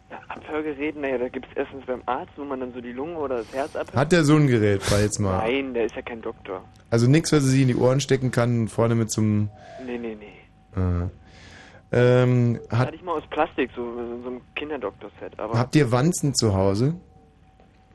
[0.10, 3.16] Ja, Abhörgeräte, naja, da gibt es erstens beim Arzt, wo man dann so die Lunge
[3.18, 3.96] oder das Herz abhört.
[3.96, 5.38] Hat der so ein Gerät, frag jetzt mal.
[5.38, 6.64] Nein, der ist ja kein Doktor.
[6.90, 9.50] Also nichts, was er sich in die Ohren stecken kann und vorne mit so einem.
[9.86, 10.80] Nee, nee, nee.
[10.82, 11.10] Äh,
[11.96, 15.38] ähm, hat, hatte ich mal aus Plastik, so, so, so einem Kinderdoktor-Set.
[15.38, 16.96] Habt ihr Wanzen zu Hause?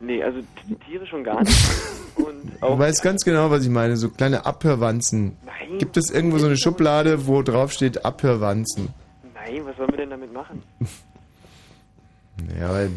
[0.01, 1.59] nee, also die Tiere schon gar nicht.
[2.49, 3.97] Und Du auch weißt ganz genau, was ich meine.
[3.97, 5.37] So kleine Abhörwanzen.
[5.45, 5.79] Nein.
[5.79, 8.89] Gibt es irgendwo so eine Schublade, wo drauf steht Abhörwanzen?
[9.35, 10.63] Nein, was sollen wir denn damit machen?
[12.61, 12.91] Ja, weil.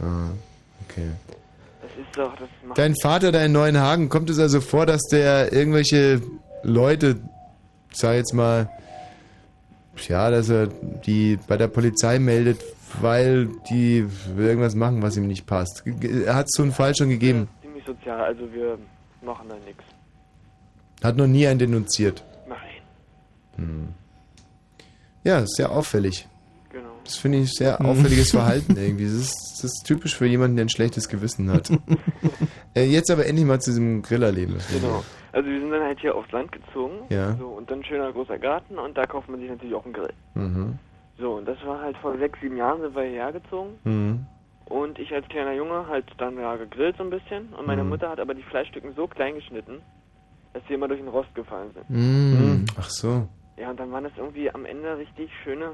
[0.00, 0.28] Ah,
[0.86, 1.08] okay.
[1.80, 5.00] Das ist doch, das macht Dein Vater da in Neuenhagen, kommt es also vor, dass
[5.10, 6.20] der irgendwelche
[6.62, 7.20] Leute,
[7.92, 8.68] sag jetzt mal,
[10.08, 12.60] ja, dass er die bei der Polizei meldet,
[13.00, 14.06] weil die
[14.36, 15.84] irgendwas machen, was ihm nicht passt.
[16.02, 17.48] Er hat so einen Fall schon gegeben.
[17.84, 18.78] Ziemlich sozial, also wir
[19.22, 19.82] machen da nichts.
[21.02, 22.24] Hat noch nie einen denunziert.
[22.48, 22.58] Nein.
[23.56, 23.88] Hm.
[25.22, 26.28] Ja, ist sehr auffällig.
[26.70, 26.90] Genau.
[27.04, 29.04] Das finde ich sehr auffälliges Verhalten irgendwie.
[29.04, 31.70] Das ist, das ist typisch für jemanden, der ein schlechtes Gewissen hat.
[32.74, 34.56] äh, jetzt aber endlich mal zu diesem Grillerleben.
[34.72, 35.04] Genau.
[35.32, 36.94] Also wir sind dann halt hier aufs Land gezogen.
[37.10, 37.34] Ja.
[37.36, 39.94] So, und dann ein schöner großer Garten und da kauft man sich natürlich auch einen
[39.94, 40.12] Grill.
[40.34, 40.78] Mhm.
[41.18, 43.78] So, und das war halt vor sechs, sieben Jahren sind wir hierher gezogen.
[43.84, 44.26] Mhm.
[44.66, 47.48] Und ich als kleiner Junge halt dann ja gegrillt so ein bisschen.
[47.54, 47.90] Und meine Mhm.
[47.90, 49.82] Mutter hat aber die Fleischstücken so klein geschnitten,
[50.52, 51.90] dass sie immer durch den Rost gefallen sind.
[51.90, 52.64] Mhm.
[52.78, 53.28] Ach so.
[53.56, 55.72] Ja, und dann waren das irgendwie am Ende richtig schöne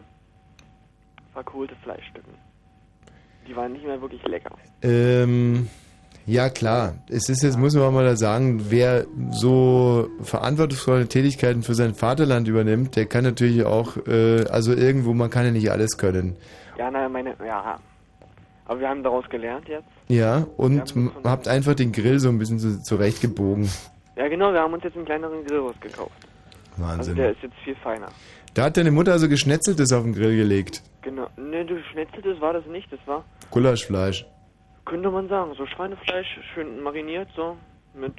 [1.32, 2.34] verkohlte Fleischstücken.
[3.48, 4.50] Die waren nicht mehr wirklich lecker.
[4.82, 5.68] Ähm,
[6.26, 11.74] ja klar, es ist jetzt, muss man mal da sagen, wer so verantwortungsvolle Tätigkeiten für
[11.74, 15.96] sein Vaterland übernimmt, der kann natürlich auch, äh, also irgendwo, man kann ja nicht alles
[15.96, 16.36] können.
[16.76, 17.78] Ja, naja, meine, ja.
[18.70, 19.88] Aber wir haben daraus gelernt jetzt.
[20.06, 20.94] Ja, und
[21.24, 23.68] habt einfach den Grill so ein bisschen zu, zurechtgebogen.
[24.14, 26.12] Ja, genau, wir haben uns jetzt einen kleineren Grillrost gekauft.
[26.76, 27.16] Also Wahnsinn.
[27.16, 28.06] der ist jetzt viel feiner.
[28.55, 30.84] Da hat deine Mutter also Geschnetzeltes auf den Grill gelegt.
[31.02, 31.26] Genau.
[31.36, 34.24] Ne, du schnetzeltes war das nicht, das war, Gulaschfleisch.
[34.84, 37.56] könnte man sagen, so Schweinefleisch, schön mariniert, so,
[37.92, 38.14] mit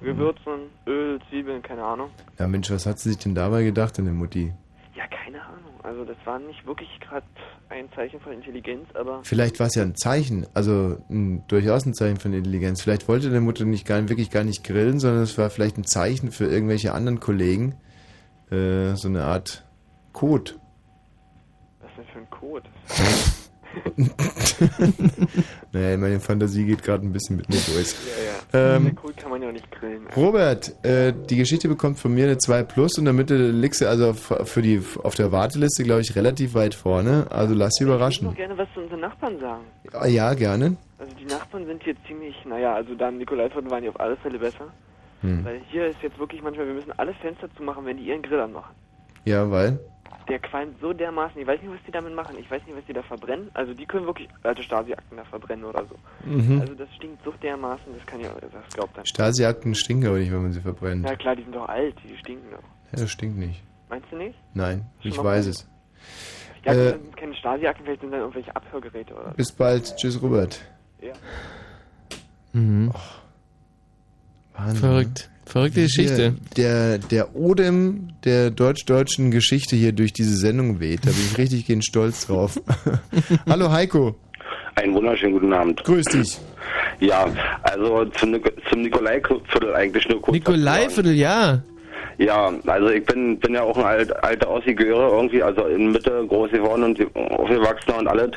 [0.00, 2.10] Gewürzen, Öl, Zwiebeln, keine Ahnung.
[2.36, 4.52] Ja Mensch, was hat sie sich denn dabei gedacht, deine Mutti?
[4.96, 5.74] Ja, keine Ahnung.
[5.82, 7.26] Also das war nicht wirklich gerade
[7.68, 11.94] ein Zeichen von Intelligenz, aber Vielleicht war es ja ein Zeichen, also ein, durchaus ein
[11.94, 12.82] Zeichen von Intelligenz.
[12.82, 15.84] Vielleicht wollte deine Mutter nicht gar, wirklich gar nicht grillen, sondern es war vielleicht ein
[15.84, 17.74] Zeichen für irgendwelche anderen Kollegen.
[18.50, 19.64] Äh, so eine Art
[20.12, 20.52] Code.
[21.80, 22.68] was denn für ein Code?
[25.72, 27.94] naja, meine Fantasie geht gerade ein bisschen mit mir durch.
[28.52, 28.76] Ja, ja.
[28.76, 30.06] Ähm, Code kann man ja auch nicht grillen.
[30.16, 34.10] Robert, äh, die Geschichte bekommt von mir eine 2 Plus und damit liegst du also
[34.10, 37.26] auf, für die, auf der Warteliste, glaube ich, relativ weit vorne.
[37.30, 38.34] Also lass dich Ich würde überraschen.
[38.34, 39.64] gerne was zu unseren Nachbarn sagen.
[39.92, 40.76] Ah, Ja, gerne.
[40.98, 44.16] Also die Nachbarn sind hier ziemlich, naja, also da im Nikolaiviertel waren die auf alle
[44.16, 44.66] Fälle besser.
[45.22, 45.44] Hm.
[45.44, 48.40] Weil hier ist jetzt wirklich manchmal, wir müssen alle Fenster zumachen, wenn die ihren Grill
[48.40, 48.74] anmachen.
[49.24, 49.78] Ja, weil?
[50.28, 52.84] Der qualmt so dermaßen, ich weiß nicht, was die damit machen, ich weiß nicht, was
[52.86, 53.50] die da verbrennen.
[53.52, 55.96] Also die können wirklich alte Stasi-Akten da verbrennen oder so.
[56.28, 56.60] Mhm.
[56.62, 59.04] Also das stinkt so dermaßen, das kann ja, das glaubt dann.
[59.04, 61.04] Stasi-Akten stinken aber nicht, wenn man sie verbrennt.
[61.06, 62.62] Ja klar, die sind doch alt, die stinken doch.
[62.92, 63.62] Ja, das stinkt nicht.
[63.90, 64.38] Meinst du nicht?
[64.54, 65.54] Nein, Schon ich weiß gut.
[65.54, 65.68] es.
[66.64, 69.36] Ja, Äh, keine Stasi-Akten, vielleicht sind dann irgendwelche Abhörgeräte oder so.
[69.36, 69.94] Bis bald.
[69.96, 70.58] Tschüss, Robert.
[71.02, 71.12] Ja.
[72.54, 72.92] Mhm.
[74.54, 75.30] Wahnsinn, Verrückt.
[75.46, 76.34] Verrückte Geschichte.
[76.56, 81.00] Der, der Odem der deutsch-deutschen Geschichte hier durch diese Sendung weht.
[81.04, 82.60] Da bin ich richtig gehen stolz drauf.
[83.48, 84.14] Hallo Heiko.
[84.76, 85.84] Einen wunderschönen guten Abend.
[85.84, 86.38] Grüß dich.
[87.00, 87.28] Ja,
[87.62, 90.34] also zum, Nik- zum Nikolai-Viertel eigentlich nur kurz.
[90.34, 91.62] Nikolaiviertel, ja.
[92.18, 96.24] Ja, also ich bin bin ja auch ein alt, alter Ossi-Göre irgendwie, also in Mitte
[96.28, 98.30] groß geworden und aufgewachsen und alles.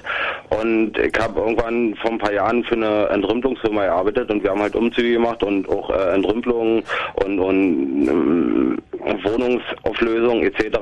[0.49, 4.61] Und ich habe irgendwann vor ein paar Jahren für eine Entrümpelungsfirma gearbeitet und wir haben
[4.61, 6.83] halt Umzüge gemacht und auch äh, Entrümpelungen
[7.23, 8.77] und, und ähm,
[9.23, 10.77] Wohnungsauflösung etc.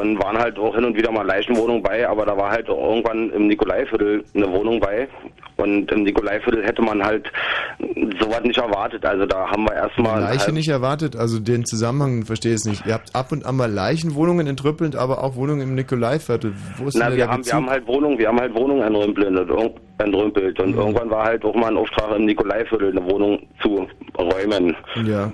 [0.00, 2.90] Und waren halt auch hin und wieder mal Leichenwohnungen bei, aber da war halt auch
[2.90, 5.08] irgendwann im Nikolaiviertel eine Wohnung bei.
[5.56, 7.30] Und im Nikolaiviertel hätte man halt
[8.20, 9.04] sowas nicht erwartet.
[9.04, 12.86] Also da haben wir erstmal Leiche halt- nicht erwartet, also den Zusammenhang verstehe ich nicht.
[12.86, 16.52] Ihr habt ab und an mal Leichenwohnungen entrüppelt, aber auch Wohnungen im Nikolaiviertel.
[16.76, 17.54] Wo ist Na, denn wir haben, wir Bezug?
[17.54, 20.60] haben halt Wohnungen, wir haben halt Wohnungen entrümpelt und, irg- entrümpelt.
[20.60, 24.76] und irgendwann war halt auch mal ein Auftrag im Nikolaiviertel eine Wohnung zu räumen.
[25.04, 25.32] Ja.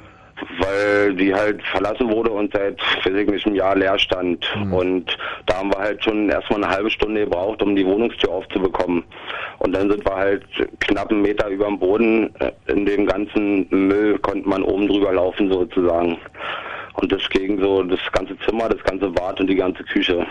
[0.59, 4.47] Weil die halt verlassen wurde und seit, weiß ich nicht, einem Jahr leer stand.
[4.57, 4.73] Mhm.
[4.73, 9.05] Und da haben wir halt schon erstmal eine halbe Stunde gebraucht, um die Wohnungstür aufzubekommen.
[9.59, 10.45] Und dann sind wir halt
[10.81, 12.35] knapp einen Meter über dem Boden.
[12.41, 16.19] äh, In dem ganzen Müll konnte man oben drüber laufen sozusagen.
[16.95, 20.27] Und das ging so das ganze Zimmer, das ganze Bad und die ganze Küche.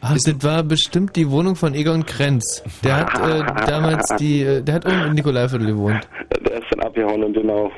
[0.00, 2.62] Ach, das war bestimmt die Wohnung von Egon Krenz.
[2.84, 6.08] Der hat äh, damals die, äh, der hat oben im Nikolaiviertel gewohnt.
[6.46, 7.70] Der ist dann abgehauen und genau.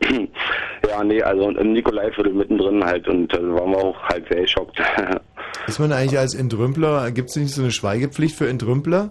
[0.88, 4.80] ja, nee, also im Nikolaiviertel mittendrin halt und da waren wir auch halt sehr geschockt.
[5.66, 9.10] Ist man eigentlich als Entrümpler, gibt es nicht so eine Schweigepflicht für Entrümpler?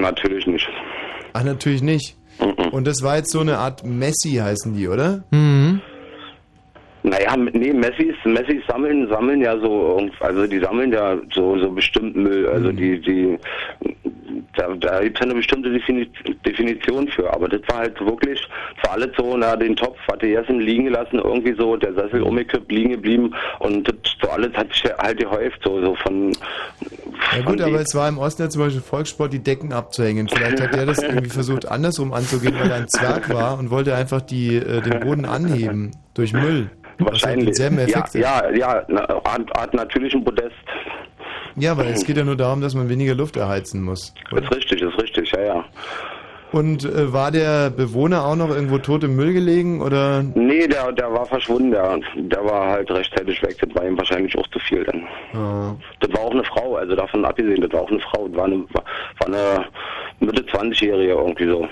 [0.00, 0.68] Natürlich nicht.
[1.32, 2.16] Ach, natürlich nicht.
[2.70, 5.24] Und das war jetzt so eine Art Messi heißen die, oder?
[5.30, 5.82] Mhm.
[7.30, 12.22] Naja, nee, Messis, Messis sammeln, sammeln ja so, also die sammeln ja so, so bestimmten
[12.22, 13.38] Müll, also die, die,
[14.56, 16.10] da, da gibt es ja eine bestimmte Defini
[16.44, 18.40] Definition für, aber das war halt wirklich,
[18.76, 22.22] das war alles so, na, den Topf hatte Jessen liegen gelassen, irgendwie so, der Sessel
[22.22, 26.32] umgekippt, liegen geblieben und das so alles hat sich halt gehäuft, so, so von,
[27.36, 30.28] Ja gut, aber es war im Osten ja zum Beispiel Volkssport, die Decken abzuhängen.
[30.28, 33.94] Vielleicht hat der das irgendwie versucht andersrum anzugehen, weil er ein Zwerg war und wollte
[33.94, 36.70] einfach die, äh, den Boden anheben durch Müll.
[37.06, 38.14] Wahrscheinlich, denselben ja, Effekt hat.
[38.14, 40.54] ja, ja, na, Art, Art natürlichen Podest.
[41.56, 44.14] Ja, weil es geht ja nur darum, dass man weniger Luft erheizen muss.
[44.32, 45.64] Ist richtig, ist richtig, ja, ja.
[46.52, 50.24] Und äh, war der Bewohner auch noch irgendwo tot im Müll gelegen oder?
[50.34, 54.36] Nee, der, der war verschwunden, der, der war halt rechtzeitig weg, das war ihm wahrscheinlich
[54.36, 55.06] auch zu viel dann.
[55.32, 55.76] Ah.
[56.00, 58.44] Das war auch eine Frau, also davon abgesehen, das war auch eine Frau, das war
[58.46, 59.66] eine, war eine
[60.18, 61.68] Mitte 20-Jährige irgendwie so.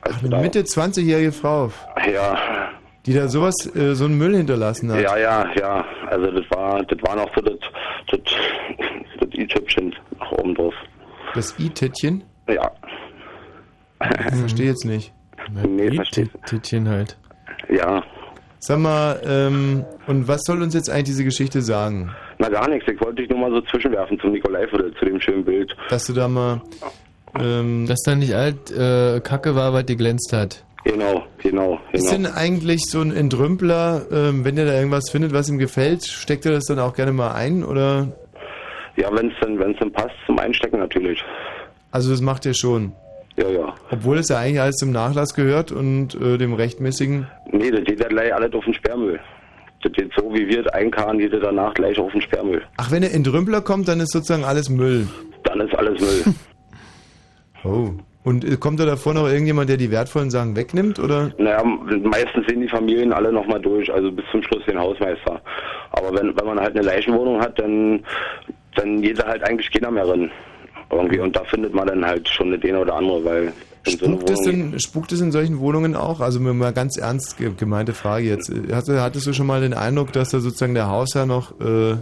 [0.00, 1.70] Ach, eine Mitte 20-jährige Frau,
[2.12, 2.36] Ja,
[3.06, 5.00] die da sowas, äh, so einen Müll hinterlassen hat.
[5.00, 7.58] ja, ja, ja, also das war, das war noch so das,
[8.10, 8.20] das,
[9.20, 10.74] das i-Tüpchen nach oben drauf.
[11.34, 12.24] Das I-Tittchen?
[12.48, 12.70] Ja.
[14.30, 15.12] Ich verstehe jetzt nicht.
[15.66, 16.28] Nee, verstehe.
[16.46, 17.16] Tittchen halt.
[17.68, 18.02] Ja.
[18.58, 22.10] Sag mal, ähm, und was soll uns jetzt eigentlich diese Geschichte sagen?
[22.38, 25.44] Na gar nichts, ich wollte dich nur mal so zwischenwerfen zum Nikolaiviertel, zu dem schönen
[25.44, 25.74] Bild.
[25.88, 26.60] Dass du da mal,
[27.38, 30.64] ähm, Dass da nicht alt äh, Kacke war, weil die glänzt hat.
[30.86, 32.28] Genau, genau, Ist genau.
[32.28, 36.46] denn eigentlich so ein Entrümpler, ähm, wenn der da irgendwas findet, was ihm gefällt, steckt
[36.46, 38.12] er das dann auch gerne mal ein oder?
[38.94, 41.24] Ja, wenn es dann, wenn's dann passt, zum Einstecken natürlich.
[41.90, 42.92] Also das macht er schon.
[43.36, 43.74] Ja, ja.
[43.90, 47.26] Obwohl es ja eigentlich alles zum Nachlass gehört und äh, dem rechtmäßigen.
[47.50, 49.18] Nee, das geht ja gleich alles auf den Sperrmüll.
[49.82, 52.62] Das geht so, wie wir es einkarren, geht das danach gleich auf den Sperrmüll.
[52.76, 55.08] Ach, wenn der Entrümpler kommt, dann ist sozusagen alles Müll.
[55.42, 56.34] Dann ist alles Müll.
[57.64, 57.90] Oh.
[58.26, 61.30] Und äh, kommt da davor noch irgendjemand, der die wertvollen Sachen wegnimmt oder?
[61.38, 65.40] naja, meistens sehen die Familien alle nochmal durch, also bis zum Schluss den Hausmeister.
[65.92, 68.04] Aber wenn, wenn man halt eine Leichenwohnung hat, dann,
[68.74, 70.28] dann geht da halt eigentlich keiner mehr rein.
[70.90, 71.20] Irgendwie.
[71.20, 73.52] Und da findet man dann halt schon eine eine oder andere, weil
[73.86, 76.18] in so Spukt es, denn, spukt es in solchen Wohnungen auch?
[76.20, 78.50] Also mir mal ganz ernst ge- gemeinte Frage jetzt.
[78.72, 81.94] Hattest, hattest du schon mal den Eindruck, dass da sozusagen der Hausherr noch äh,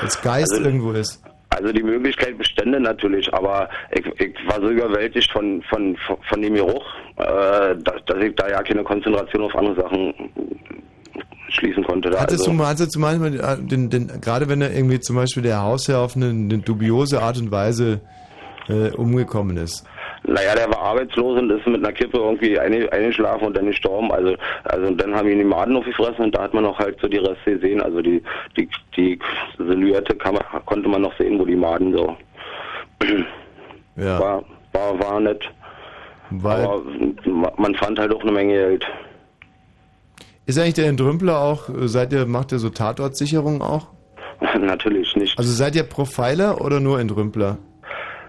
[0.00, 1.20] als Geist Also- irgendwo ist?
[1.50, 5.96] Also die Möglichkeit bestände natürlich, aber ich, ich war so überwältigt von, von,
[6.28, 6.84] von, dem Geruch,
[7.16, 10.12] äh, dass, dass ich da ja keine Konzentration auf andere Sachen
[11.48, 12.10] schließen konnte.
[12.10, 12.20] Da.
[12.20, 15.16] Hattest also, du mal, hattest du manchmal, äh, den, den, gerade wenn er irgendwie zum
[15.16, 18.00] Beispiel der Hausherr auf eine, eine dubiose Art und Weise
[18.68, 19.84] äh, umgekommen ist?
[20.28, 24.10] Naja, der war arbeitslos und ist mit einer Kippe irgendwie eine- eingeschlafen und dann gestorben.
[24.10, 24.34] Also,
[24.64, 27.18] also dann haben ihn die Maden aufgefressen und da hat man noch halt so die
[27.18, 27.80] Reste gesehen.
[27.80, 28.22] Also die,
[28.56, 29.18] die, die
[29.56, 32.16] Silhouette man, konnte man noch sehen, wo die Maden so.
[33.98, 34.20] Ja.
[34.20, 35.42] War, war, war nett.
[36.30, 36.82] Weil- Aber
[37.56, 38.84] man fand halt auch eine Menge Geld.
[40.44, 43.86] Ist eigentlich der Entrümpler auch, seid ihr, macht ihr so Tatortsicherung auch?
[44.60, 45.38] Natürlich nicht.
[45.38, 47.56] Also seid ihr Profiler oder nur Entrümpler?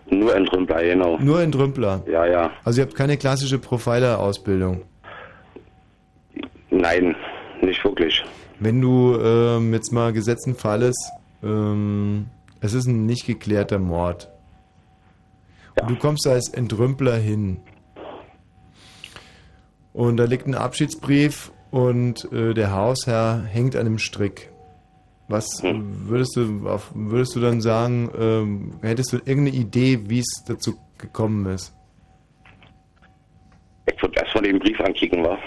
[0.10, 1.18] Nur Entrümpler, genau.
[1.20, 2.04] Nur Entrümpler?
[2.10, 2.52] Ja, ja.
[2.64, 4.84] Also ihr habt keine klassische Profiler-Ausbildung?
[6.70, 7.16] Nein,
[7.62, 8.24] nicht wirklich.
[8.60, 10.96] Wenn du ähm, jetzt mal gesetzten Falles,
[11.44, 12.28] ähm,
[12.62, 14.30] es ist ein nicht geklärter Mord.
[15.82, 17.60] Und du kommst als Entrümpler hin.
[19.94, 24.52] Und da liegt ein Abschiedsbrief und äh, der Hausherr hängt an einem Strick.
[25.28, 26.64] Was äh, würdest du
[26.94, 31.74] würdest du dann sagen, ähm, hättest du irgendeine Idee, wie es dazu gekommen ist?
[33.94, 35.38] Ich würde erstmal den Brief ankicken, wa?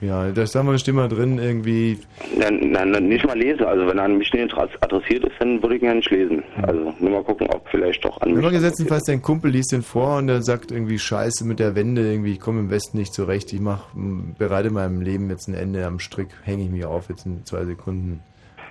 [0.00, 1.98] Ja, da sagen wir, steht mal drin irgendwie,
[2.36, 3.64] Nein, nein, nicht mal lesen.
[3.64, 6.42] Also wenn er an mich nicht adressiert ist, dann würde ich ihn ja nicht lesen.
[6.62, 8.42] Also nur mal gucken, ob vielleicht doch an mich.
[8.42, 12.02] man gesetztenfalls dein Kumpel liest den vor und der sagt irgendwie Scheiße mit der Wende,
[12.02, 15.86] irgendwie ich komme im Westen nicht zurecht, ich mach, bereite meinem Leben jetzt ein Ende
[15.86, 18.20] am Strick, hänge ich mich auf jetzt in zwei Sekunden.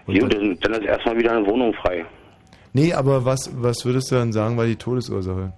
[0.05, 2.05] Und Jo, dann, dann, ist erstmal wieder eine Wohnung frei.
[2.73, 5.53] nee, aber was, was würdest du dann sagen, war die Todesursache?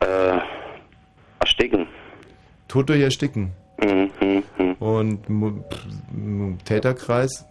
[0.00, 0.38] Äh,
[1.40, 1.86] ersticken.
[2.68, 3.52] Tod durch Ersticken.
[3.82, 4.72] Mhm, mhm, mhm.
[4.74, 7.46] Und Täterkreis?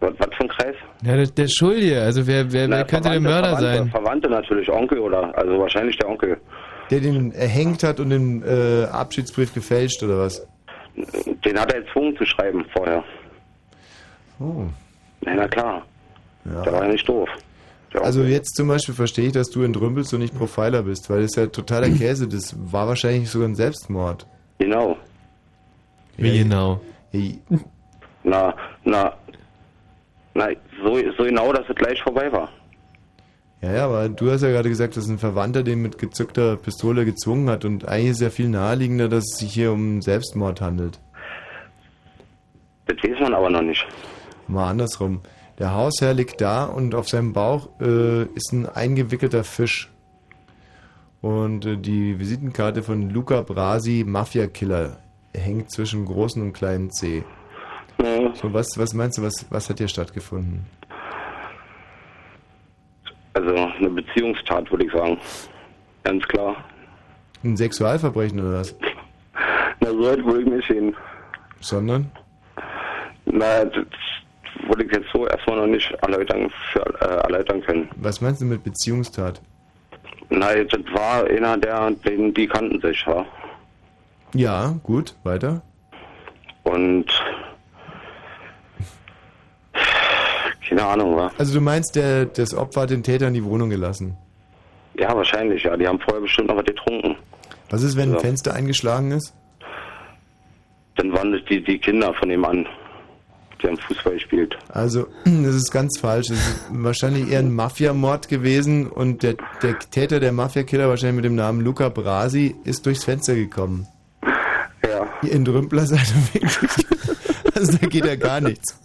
[0.00, 0.74] Was, was für ein Kreis?
[1.04, 3.90] Ja, der, der Schuldige, also wer, wer, wer Na, könnte der Mörder Verwandte, sein?
[3.90, 6.40] Verwandte natürlich, Onkel oder, also wahrscheinlich der Onkel.
[6.90, 10.46] Der den erhängt hat und den äh, Abschiedsbrief gefälscht oder was?
[11.44, 13.02] Den hat er gezwungen zu schreiben vorher.
[14.38, 14.64] Oh.
[15.22, 15.82] Na, na klar.
[16.44, 17.28] Der war ja nicht doof.
[17.94, 21.32] Also jetzt zum Beispiel verstehe ich, dass du entrümpelst und nicht Profiler bist, weil das
[21.32, 22.26] ist ja totaler Käse.
[22.26, 24.26] Das war wahrscheinlich sogar ein Selbstmord.
[24.58, 24.96] Genau.
[26.16, 26.80] Wie genau?
[28.22, 28.54] Na,
[28.84, 29.12] na,
[30.34, 30.48] na,
[30.82, 32.48] so, so genau, dass es gleich vorbei war.
[33.60, 37.04] Ja, ja, aber du hast ja gerade gesagt, dass ein Verwandter den mit gezückter Pistole
[37.04, 40.98] gezwungen hat und eigentlich ist ja viel naheliegender, dass es sich hier um Selbstmord handelt.
[42.86, 43.86] Das weiß man aber noch nicht.
[44.52, 45.20] Mal andersrum.
[45.58, 49.90] Der Hausherr liegt da und auf seinem Bauch äh, ist ein eingewickelter Fisch.
[51.20, 54.98] Und äh, die Visitenkarte von Luca Brasi, Mafia-Killer,
[55.34, 57.24] hängt zwischen großen und kleinen C.
[58.34, 60.66] So, was, was meinst du, was, was hat hier stattgefunden?
[63.34, 65.18] Also eine Beziehungstat, würde ich sagen.
[66.04, 66.56] Ganz klar.
[67.44, 68.76] Ein Sexualverbrechen oder was?
[69.80, 70.94] Na, so weit würde ich nicht hin.
[71.60, 72.10] Sondern?
[73.24, 73.86] Na, das
[74.68, 77.88] würde ich jetzt so erstmal noch nicht erläutern, für, äh, erläutern können.
[77.96, 79.40] Was meinst du mit Beziehungstat?
[80.30, 83.24] Na, das war einer, der, den, die kannten sich, ja.
[84.34, 85.62] Ja, gut, weiter.
[86.62, 87.06] Und
[90.68, 91.30] keine Ahnung, wa?
[91.36, 94.16] Also du meinst, der, das Opfer hat den Täter in die Wohnung gelassen?
[94.94, 95.76] Ja, wahrscheinlich, ja.
[95.76, 97.16] Die haben vorher bestimmt noch was getrunken.
[97.70, 98.20] Was ist, wenn ein Ja.
[98.20, 99.34] Fenster eingeschlagen ist?
[100.96, 102.66] Dann waren das die, die Kinder von dem Mann,
[103.64, 104.56] haben Fußball gespielt.
[104.68, 106.30] Also, das ist ganz falsch.
[106.30, 111.24] Es ist wahrscheinlich eher ein Mafiamord gewesen und der, der Täter, der Mafiakiller, wahrscheinlich mit
[111.24, 113.86] dem Namen Luca Brasi, ist durchs Fenster gekommen.
[114.84, 115.06] Ja.
[115.22, 116.70] Ihr Entrümpler seid ihr wirklich.
[117.54, 118.78] Also da geht ja gar nichts.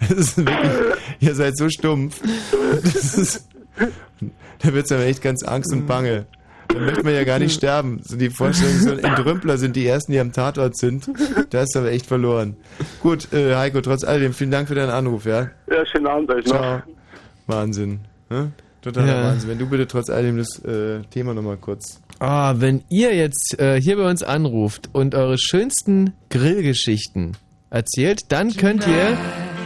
[0.00, 0.72] Das ist wirklich,
[1.18, 2.20] ihr seid so stumpf.
[2.82, 3.48] Das ist,
[4.58, 6.26] da wird es aber echt ganz Angst und Bange.
[6.72, 8.00] Da möchte man ja gar nicht sterben.
[8.04, 11.08] So die Vorstellung, so ein Entrümpler sind die Ersten, die am Tatort sind.
[11.50, 12.56] Da ist aber echt verloren.
[13.00, 15.50] Gut, äh, Heiko, trotz alledem, vielen Dank für deinen Anruf, ja?
[15.70, 16.54] Ja, schönen Abend euch noch.
[16.54, 16.82] Ciao.
[17.46, 18.00] Wahnsinn.
[18.30, 18.52] Ne?
[18.80, 19.24] Totaler Ja.
[19.24, 19.50] Wahnsinn.
[19.50, 22.00] Wenn du bitte trotz alledem das äh, Thema nochmal kurz.
[22.18, 27.36] Ah, wenn ihr jetzt äh, hier bei uns anruft und eure schönsten Grillgeschichten
[27.70, 29.16] erzählt, dann könnt ihr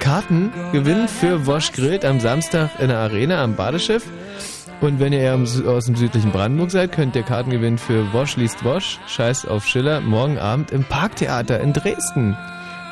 [0.01, 4.05] Karten gewinnen für Wosch Grillt am Samstag in der Arena am Badeschiff.
[4.81, 8.63] Und wenn ihr aus dem südlichen Brandenburg seid, könnt ihr Karten gewinnen für Wosch liest
[8.63, 12.37] Wosch, Scheiß auf Schiller, morgen Abend im Parktheater in Dresden.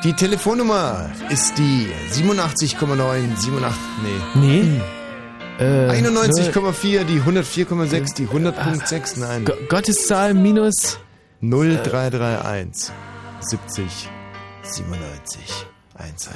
[0.03, 3.79] Die Telefonnummer ist die 87,9, 87,
[4.35, 4.61] nee.
[4.61, 4.81] Nee.
[5.59, 9.45] Äh, 91,4, die 104,6, die 100,6, nein.
[9.45, 10.99] Go Gotteszahl minus
[11.41, 12.91] 0331
[13.39, 14.09] 70
[14.63, 16.35] 97 110.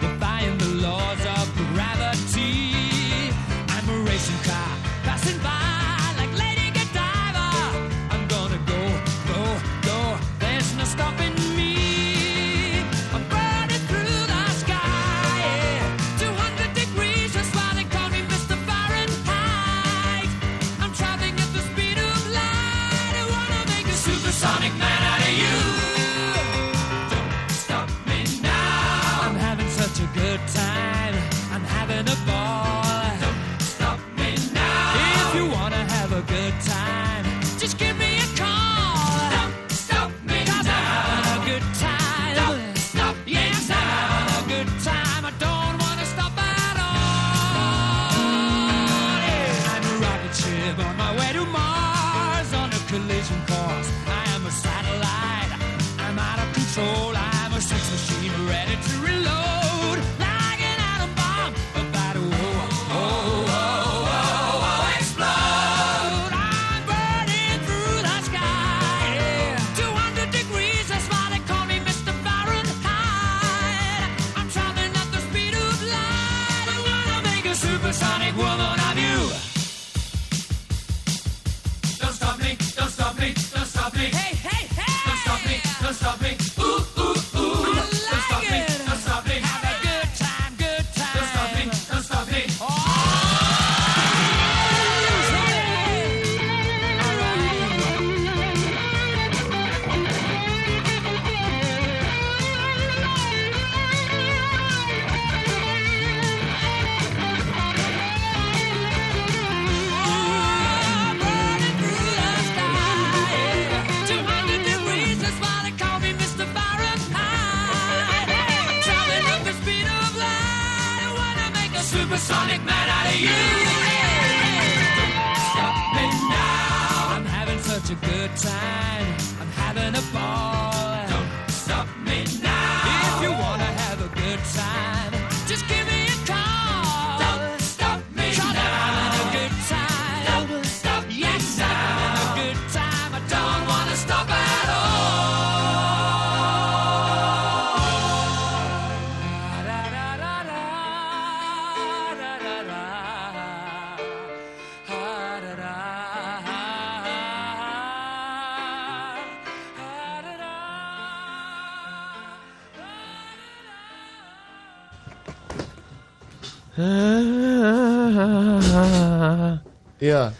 [170.01, 170.33] Ja,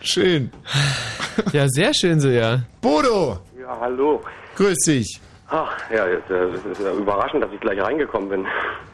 [0.00, 0.50] schön.
[1.52, 2.62] Ja, sehr schön so, ja.
[2.80, 3.40] Bodo!
[3.60, 4.22] Ja, hallo.
[4.56, 5.20] Grüß dich.
[5.54, 8.46] Ach, ja, jetzt, es ist ja überraschend, dass ich gleich reingekommen bin.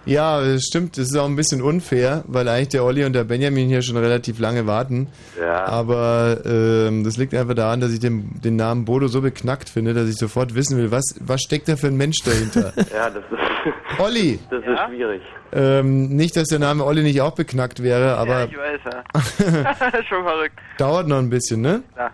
[0.07, 0.99] Ja, das stimmt.
[0.99, 3.97] Das ist auch ein bisschen unfair, weil eigentlich der Olli und der Benjamin hier schon
[3.97, 5.07] relativ lange warten.
[5.41, 5.67] Ja.
[5.67, 9.95] Aber ähm, das liegt einfach daran, dass ich den, den Namen Bodo so beknackt finde,
[9.95, 12.73] dass ich sofort wissen will, was, was steckt da für ein Mensch dahinter.
[12.93, 13.39] Ja, das ist.
[14.01, 14.41] Olli!
[14.51, 15.23] Das ist schwierig.
[15.53, 20.03] ähm, nicht, dass der Name Olli nicht auch beknackt wäre, aber ja, ich weiß, ja.
[20.09, 20.59] Schon verrückt.
[20.79, 21.83] dauert noch ein bisschen, ne?
[21.97, 22.11] Ja.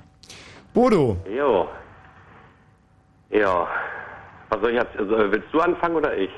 [0.74, 1.16] Bodo!
[1.34, 1.68] Jo.
[3.30, 3.66] Ja.
[4.60, 6.30] Soll ich jetzt, also, willst du anfangen oder ich?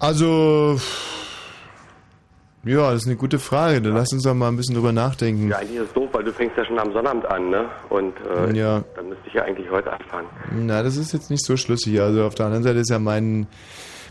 [0.00, 0.78] Also,
[2.64, 3.80] ja, das ist eine gute Frage.
[3.80, 5.48] Dann lass uns doch mal ein bisschen drüber nachdenken.
[5.48, 7.66] Ja, eigentlich ist es doof, weil du fängst ja schon am Sonnabend an, ne?
[7.88, 8.82] Und äh, Ja.
[8.96, 10.26] dann müsste ich ja eigentlich heute anfangen.
[10.52, 12.00] Na, das ist jetzt nicht so schlüssig.
[12.00, 13.46] Also auf der anderen Seite ist ja mein,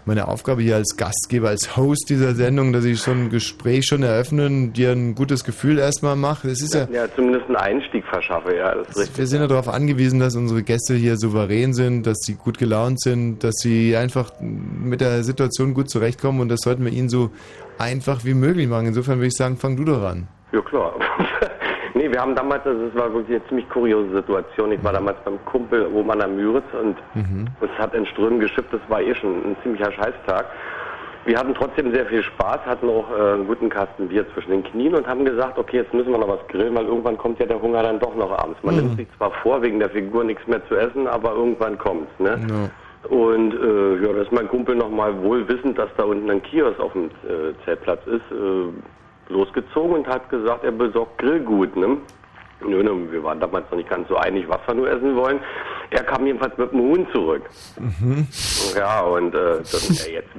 [0.06, 4.03] meine Aufgabe hier als Gastgeber, als Host dieser Sendung, dass ich so ein Gespräch schon
[4.03, 6.48] eröffne und dir ein gutes Gefühl erstmal mache.
[6.48, 9.17] Es ist ja, Ja, zumindest einen Einstieg verschaffe, ja, das ist richtig.
[9.17, 13.01] wir sind ja darauf angewiesen, dass unsere Gäste hier souverän sind, dass sie gut gelaunt
[13.01, 17.32] sind, dass sie einfach mit der Situation gut zurechtkommen und das sollten wir ihnen so
[17.77, 18.88] einfach wie möglich machen.
[18.88, 20.27] Insofern würde ich sagen, fang du doch an.
[20.51, 20.93] Ja, klar.
[22.16, 24.72] Wir haben damals, also es war wirklich eine ziemlich kuriose Situation.
[24.72, 27.48] Ich war damals beim Kumpel oben an der Müritz und Mhm.
[27.60, 28.72] es hat in Strömen geschippt.
[28.72, 30.45] Das war eh schon ein ziemlicher Scheißtag.
[31.26, 34.64] Wir hatten trotzdem sehr viel Spaß, hatten auch äh, einen guten Kasten Bier zwischen den
[34.64, 37.48] Knien und haben gesagt, okay, jetzt müssen wir noch was grillen, weil irgendwann kommt ja
[37.48, 38.60] der Hunger dann doch noch abends.
[38.64, 38.82] Man Mhm.
[38.82, 42.40] nimmt sich zwar vor, wegen der Figur nichts mehr zu essen, aber irgendwann kommt's, ne?
[42.48, 42.69] Ja.
[43.10, 46.80] Und äh, ja, da ist mein Kumpel nochmal wohl wissend, dass da unten ein Kiosk
[46.80, 48.69] auf dem äh, Zeltplatz ist, äh,
[49.29, 51.75] losgezogen und hat gesagt, er besorgt Grillgut.
[51.75, 51.97] Ne?
[52.61, 55.39] Nö, nö, wir waren damals noch nicht ganz so einig, was wir nur essen wollen.
[55.91, 57.43] Er kam jedenfalls mit dem Huhn zurück.
[57.77, 58.27] Mhm.
[58.75, 60.29] Ja, und äh, das, äh, jetzt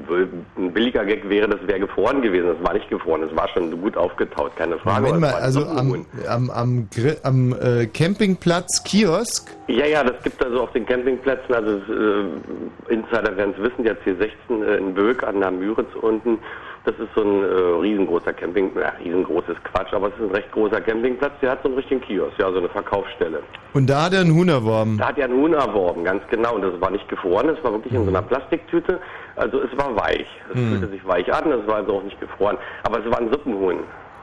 [0.57, 2.49] ein billiger Gag wäre, das wäre gefroren gewesen.
[2.49, 5.03] Das war nicht gefroren, das war schon gut aufgetaut, keine Frage.
[5.03, 6.89] Moment mal, also am, am, am,
[7.23, 13.37] am äh, Campingplatz Kiosk Ja, ja, das gibt also auf den Campingplätzen, also äh, Insider
[13.37, 16.39] werden es wissen, der C16 äh, in Böck an der Müritz unten,
[16.87, 17.47] das ist so ein äh,
[17.83, 21.59] riesengroßer Camping, ja, riesengroß ist Quatsch, aber es ist ein recht großer Campingplatz, der hat
[21.63, 23.43] so einen richtigen Kiosk, ja, so eine Verkaufsstelle.
[23.75, 24.97] und da hat er einen Huhn erworben.
[24.99, 27.73] Da hat er einen Huhn erworben, ganz genau, und das war nicht gefroren, es war
[27.73, 29.01] wirklich in so einer Plastiktüte,
[29.37, 30.69] also es war weich, es Mhm.
[30.71, 33.81] fühlte sich weich an, es war also auch nicht gefroren, aber es war ein Suppenhuhn.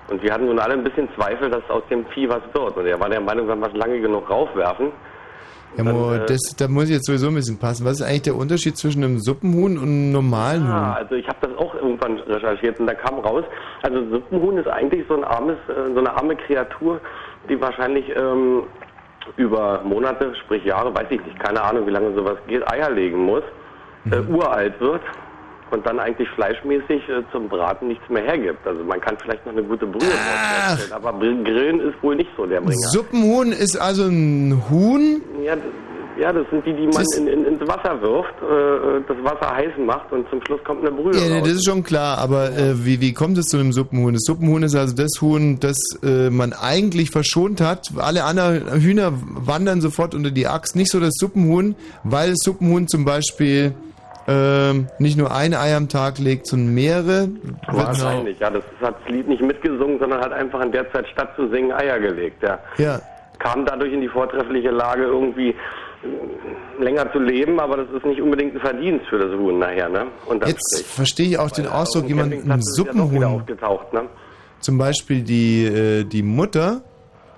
[0.10, 2.76] Und wir hatten nun alle ein bisschen Zweifel, dass aus dem Vieh was wird.
[2.76, 4.92] Und er war der Meinung, wenn wir es lange genug raufwerfen,
[5.78, 7.86] Ja, Mo, Dann, äh, das, da muss ich jetzt sowieso ein bisschen passen.
[7.86, 10.94] Was ist eigentlich der Unterschied zwischen einem Suppenhuhn und einem normalen Ah, Huhn?
[11.04, 13.44] also ich habe das auch irgendwann recherchiert und da kam raus,
[13.82, 17.02] also Suppenhuhn ist eigentlich so ein armes, äh, so eine arme Kreatur,
[17.50, 18.64] die wahrscheinlich ähm,
[19.38, 23.24] über Monate, sprich Jahre, weiß ich nicht, keine Ahnung, wie lange sowas geht, Eier legen
[23.26, 23.44] muss,
[24.12, 24.36] äh, Mhm.
[24.36, 25.02] uralt wird
[25.74, 28.66] und dann eigentlich fleischmäßig äh, zum Braten nichts mehr hergibt.
[28.66, 32.30] Also man kann vielleicht noch eine gute Brühe draus herstellen, aber Grillen ist wohl nicht
[32.38, 32.78] so der Bringer.
[32.92, 35.22] Suppenhuhn ist also ein Huhn?
[35.44, 35.58] Ja,
[36.20, 39.72] ja, das sind die, die man in, in, ins Wasser wirft, äh, das Wasser heiß
[39.84, 41.48] macht und zum Schluss kommt eine Brühe Ja, raus.
[41.48, 44.14] das ist schon klar, aber äh, wie, wie kommt es zu einem Suppenhuhn?
[44.14, 47.90] Das Suppenhuhn ist also das Huhn, das äh, man eigentlich verschont hat.
[47.98, 50.76] Alle anderen Hühner wandern sofort unter die Axt.
[50.76, 53.74] Nicht so das Suppenhuhn, weil das Suppenhuhn zum Beispiel
[54.28, 57.30] ähm, nicht nur ein Ei am Tag legt, sondern mehrere.
[57.68, 58.50] Wahrscheinlich, ja.
[58.50, 61.72] Das hat das Lied nicht mitgesungen, sondern hat einfach in der Zeit statt zu singen
[61.72, 62.60] Eier gelegt, ja.
[62.78, 63.02] Ja.
[63.40, 68.22] Kam dadurch in die vortreffliche Lage, irgendwie äh, länger zu leben, aber das ist nicht
[68.22, 70.06] unbedingt ein Verdienst für das Huhn nachher, ne?
[70.26, 73.24] Und Jetzt verstehe ich auch den Ausdruck, auf dem jemand ein Suppenhuhn.
[73.24, 74.04] aufgetaucht, ne?
[74.62, 76.82] Zum Beispiel die, äh, die Mutter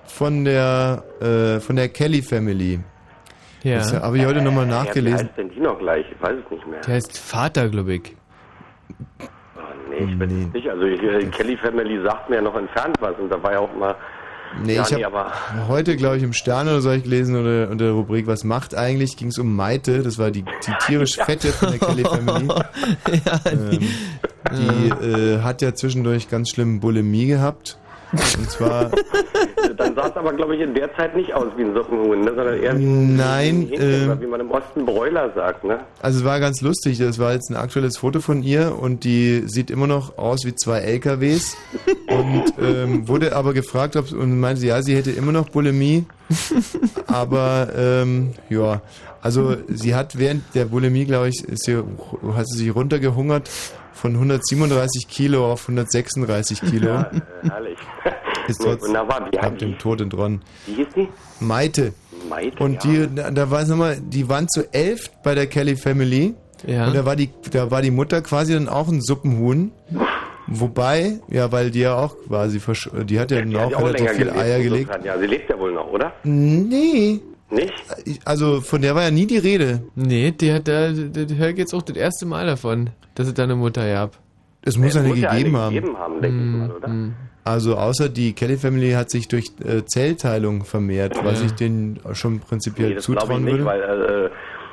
[0.06, 2.78] von der, äh, von der Kelly Family.
[3.66, 3.78] Ja.
[3.78, 5.26] Das habe ich heute nochmal Äh, Wie nachgelesen.
[5.26, 6.06] heißt denn die noch gleich?
[6.14, 6.80] Ich weiß es nicht mehr.
[6.82, 8.16] Der heißt Vater, glaube ich.
[9.90, 10.72] Nee, ich bin nicht sicher.
[10.72, 13.58] Also ich, die Kelly Family sagt mir ja noch entfernt was und da war ja
[13.60, 13.94] auch mal.
[14.62, 15.32] Nee, ja, ich habe aber
[15.68, 18.76] heute, glaube ich, im Stern oder so ich gelesen oder unter der Rubrik Was macht
[18.76, 19.16] eigentlich?
[19.16, 22.48] ging es um Maite, das war die, die tierisch fette von der Kelly Family.
[23.50, 23.80] ähm,
[24.52, 27.78] die äh, hat ja zwischendurch ganz schlimm Bulimie gehabt.
[28.38, 28.90] Und zwar,
[29.76, 32.32] dann sah es aber, glaube ich, in der Zeit nicht aus wie ein Suppenhuhn, ne?
[32.34, 35.64] sondern eher wie Nein, ein Hähnchen, äh, wie man im Osten Bräuler sagt.
[35.64, 35.80] Ne?
[36.00, 39.42] also es war ganz lustig, das war jetzt ein aktuelles Foto von ihr und die
[39.46, 41.56] sieht immer noch aus wie zwei LKWs
[42.08, 46.06] und ähm, wurde aber gefragt, ob und meinte, sie, ja, sie hätte immer noch Bulimie,
[47.08, 48.82] aber ähm, ja,
[49.20, 53.50] also sie hat während der Bulimie, glaube ich, sie, hat sie sich runtergehungert
[53.96, 56.88] von 137 Kilo auf 136 Kilo.
[56.88, 57.78] Ja, äh, herrlich.
[58.48, 59.28] Ist Nee, trotz, wunderbar.
[59.32, 60.42] Wie, ab dem Tod entronnen.
[60.66, 61.08] wie hieß die?
[61.40, 61.94] Maite.
[62.28, 62.90] Maite, Und ja.
[63.06, 66.34] die, da, da war es nochmal, die waren zu elf bei der Kelly Family.
[66.66, 66.86] Ja.
[66.86, 69.72] Und da war die, da war die Mutter quasi dann auch ein Suppenhuhn.
[70.48, 73.70] Wobei, ja, weil die ja auch quasi, versch die hat ja dann Die hat auch
[73.72, 74.90] ja auch relativ viel Eier gelegt.
[75.04, 76.12] Ja, sie lebt ja wohl noch, oder?
[76.22, 77.20] Nee.
[77.50, 77.72] Nicht?
[78.24, 79.82] Also von der war ja nie die Rede.
[79.94, 83.34] Nee, die hat da, die, die hört jetzt auch das erste Mal davon, dass es
[83.34, 84.16] da eine Mutter gab.
[84.62, 85.74] Es muss Es eine muss ja gegeben eine haben.
[85.74, 86.90] gegeben haben, denke ich mal, oder?
[87.44, 91.46] Also außer die Kelly Family hat sich durch äh, Zellteilung vermehrt, was Ja.
[91.46, 93.64] ich denen schon prinzipiell Nee, das glaube ich zutrauen nicht, würde.
[93.64, 93.80] weil
[94.26, 94.30] äh,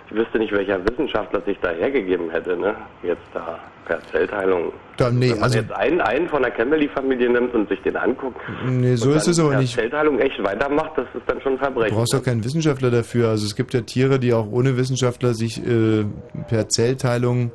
[0.09, 2.75] ich wüsste nicht, welcher Wissenschaftler sich da hergegeben hätte, ne?
[3.03, 4.73] Jetzt da per Zellteilung.
[4.97, 7.95] Da, nee, Wenn man also jetzt einen, einen von der Campbell-Familie nimmt und sich den
[7.95, 9.75] anguckt Nee, so und ist dann es aber nicht.
[9.75, 11.95] Zellteilung echt weitermacht, das ist dann schon ein Du Verbrechen.
[11.95, 13.29] brauchst doch keinen Wissenschaftler dafür.
[13.29, 16.05] Also es gibt ja Tiere, die auch ohne Wissenschaftler sich äh,
[16.47, 17.51] per Zellteilung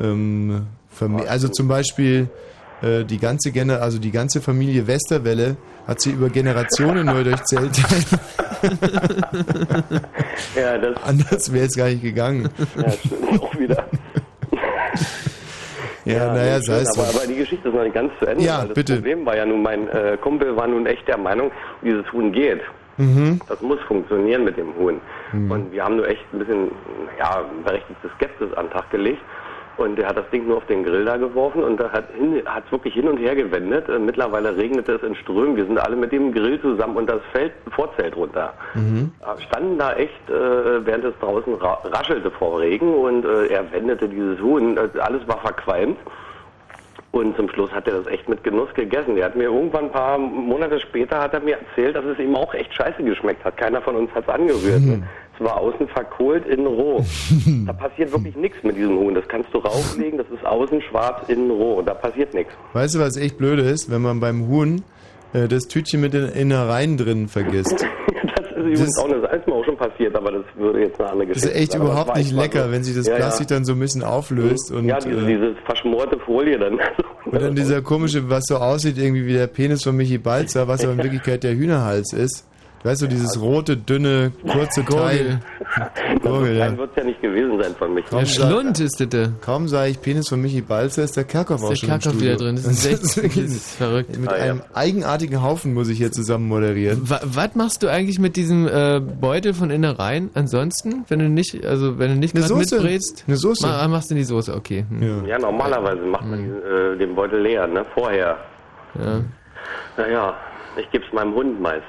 [0.00, 0.66] ähm.
[1.26, 2.28] Also zum Beispiel
[2.82, 5.56] äh, die ganze Gener also die ganze Familie Westerwelle
[5.86, 8.20] hat sie über Generationen nur durch Zellteilung.
[10.54, 12.48] ja, das Anders wäre es gar nicht gegangen.
[12.76, 13.86] ja, stimmt auch wieder.
[16.04, 18.42] Ja, naja, schön, sei es aber, aber die Geschichte ist noch nicht ganz zu Ende.
[18.42, 18.94] Ja, das bitte.
[18.94, 22.60] Problem war ja nun, mein äh, Kumpel war nun echt der Meinung, dieses Huhn geht.
[22.96, 23.40] Mhm.
[23.48, 25.00] Das muss funktionieren mit dem Huhn.
[25.32, 26.72] Und wir haben nur echt ein bisschen,
[27.18, 29.22] ja, berechtigte Skepsis an den Tag gelegt.
[29.78, 32.72] Und er hat das Ding nur auf den Grill da geworfen und da hat es
[32.72, 33.88] wirklich hin und her gewendet.
[33.88, 35.56] Äh, mittlerweile regnete es in Strömen.
[35.56, 38.52] Wir sind alle mit dem Grill zusammen und das Feld, Vorzelt runter.
[38.74, 39.12] Mhm.
[39.20, 44.08] Äh, Standen da echt, äh, während es draußen ra raschelte vor Regen und er wendete
[44.08, 44.78] dieses Huhn.
[44.78, 45.98] Alles war verqualmt.
[47.12, 49.18] Und zum Schluss hat er das echt mit Genuss gegessen.
[49.18, 52.34] Er hat mir irgendwann ein paar Monate später hat er mir erzählt, dass es ihm
[52.34, 53.58] auch echt scheiße geschmeckt hat.
[53.58, 54.80] Keiner von uns hat es angerührt.
[54.80, 55.04] Mhm.
[55.38, 57.04] Es war außen verkohlt, innen roh.
[57.66, 59.14] da passiert wirklich nichts mit diesem Huhn.
[59.14, 61.82] Das kannst du rauflegen, das ist außen schwarz, innen roh.
[61.82, 62.52] Da passiert nichts.
[62.72, 64.82] Weißt du, was echt blöde ist, wenn man beim Huhn
[65.32, 67.86] äh, das Tütchen mit den Innereien drin vergisst?
[68.62, 71.00] Das ist übrigens auch, eine, das ist mir auch schon passiert, aber das würde jetzt
[71.00, 71.80] eine andere Das Geschichte ist echt sein.
[71.82, 72.70] Überhaupt das nicht lecker, so.
[72.70, 73.56] wenn sich das Ja, Plastik ja.
[73.56, 76.74] dann so ein bisschen auflöst und, ja, diese, äh, diese verschmorte Folie dann.
[77.24, 80.84] und dann dieser komische, was so aussieht irgendwie wie der Penis von Michi Balzer, was
[80.84, 82.46] aber in Wirklichkeit der Hühnerhals ist.
[82.84, 85.38] Weißt du, dieses rote, dünne, kurze Teil.
[86.22, 86.66] Gurgel, ja.
[86.68, 88.04] Nein, wird es ja nicht gewesen sein von mich.
[88.06, 89.30] Kaum sag- ist das.
[89.40, 92.18] Kaum sage ich Penis von Michi Balzer, ist der Kerkhoff auch der schon Kerkhoff im
[92.18, 92.34] Studio.
[92.34, 92.56] wieder drin.
[92.56, 92.86] Das ist
[93.18, 94.18] echt- das ist verrückt.
[94.18, 94.42] Mit Ah, ja.
[94.44, 97.08] einem eigenartigen Haufen muss ich hier zusammen moderieren.
[97.08, 101.64] Wa- Was machst du eigentlich mit diesem äh, Beutel von Innereien ansonsten, wenn du nicht,
[101.64, 102.74] also wenn du nicht Eine gerade Soße.
[102.76, 103.24] mitbrätst?
[103.28, 103.66] Eine Soße.
[103.66, 104.84] Ma, ah, machst du in die Soße, okay.
[104.88, 105.24] Hm.
[105.26, 107.84] Ja, normalerweise macht man äh, den Beutel leer, ne?
[107.94, 108.36] Vorher.
[108.98, 109.20] Ja.
[109.96, 110.34] Naja,
[110.76, 111.84] ich gebe es meinem Hund meist.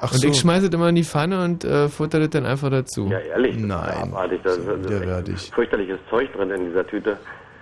[0.00, 0.28] Ach und so.
[0.28, 3.06] ich schmeiße es immer in die Pfanne und äh, futter das dann einfach dazu.
[3.08, 3.52] Ja, ehrlich.
[3.54, 4.02] das ist Nein.
[4.12, 4.40] Abartig.
[4.44, 7.16] Da ist, das ist echt fürchterliches Zeug drin in dieser Tüte.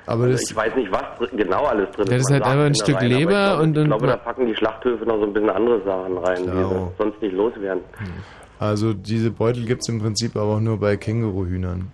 [0.06, 2.64] Aber also das- ich weiß nicht, was genau alles drin Ja, das ist halt einfach
[2.66, 4.46] ein Stück in der Reihe, Leber aber ich und- glaube, und- Ich glaube, da packen
[4.46, 6.92] die Schlachthöfe noch so ein bisschen andere Sachen rein, die Genau.
[6.98, 7.82] sie sonst nicht loswerden.
[8.58, 11.90] Also diese Beutel gibt's im Prinzip aber auch nur bei Känguruhühnern.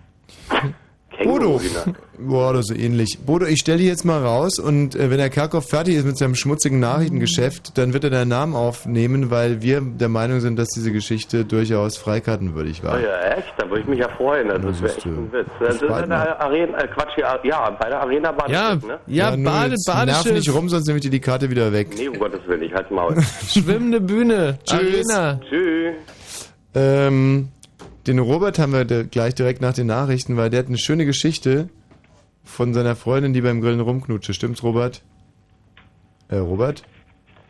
[1.25, 1.61] Bodo!
[2.19, 3.19] Boah, das ist so ähnlich.
[3.25, 6.19] Bodo, ich stelle dich jetzt mal raus und äh, wenn der Kerkhoff fertig ist mit
[6.19, 10.69] seinem schmutzigen Nachrichtengeschäft, dann wird er deinen Namen aufnehmen, weil wir der Meinung sind, dass
[10.69, 13.01] diese Geschichte durchaus freikartenwürdig Oh war.
[13.01, 13.53] ja, echt?
[13.57, 14.49] Da würde ich mich ja freuen.
[14.49, 15.47] Das wäre echt ein Witz.
[15.61, 18.99] Das ist in bald der Arena, äh, Quatsch, hier, ja, bei der Arena Badeschiff, ne?
[19.07, 21.89] nur jetzt Nerv nicht rum, sonst nehme ich dir die Karte wieder weg.
[21.97, 23.17] Nee, um Gottes Willen, ich halt's Maul.
[23.49, 25.09] Schwimmende Bühne, Tschüss.
[25.11, 25.41] Arena.
[25.49, 25.95] Tschüss.
[26.75, 27.49] Ähm,
[28.07, 31.69] den Robert haben wir gleich direkt nach den Nachrichten, weil der hat eine schöne Geschichte
[32.45, 34.35] von seiner Freundin, die beim Grillen rumknutscht.
[34.35, 35.03] Stimmt's, Robert?
[36.29, 36.83] Äh, Robert?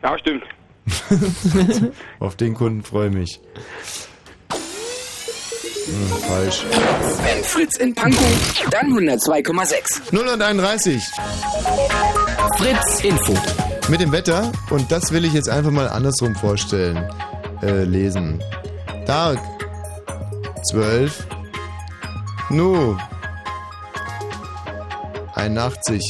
[0.03, 0.43] Ja, stimmt.
[2.19, 3.39] Auf den Kunden freue ich mich.
[5.85, 6.65] Hm, falsch.
[7.23, 10.11] Wenn Fritz in Pankow, dann 102,6.
[10.11, 11.01] 031.
[12.57, 13.33] Fritz Info.
[13.89, 17.09] Mit dem Wetter, und das will ich jetzt einfach mal andersrum vorstellen,
[17.61, 18.41] äh, lesen.
[19.05, 19.39] Dark.
[20.63, 21.27] 12.
[22.49, 22.97] Nu.
[25.35, 26.01] 81.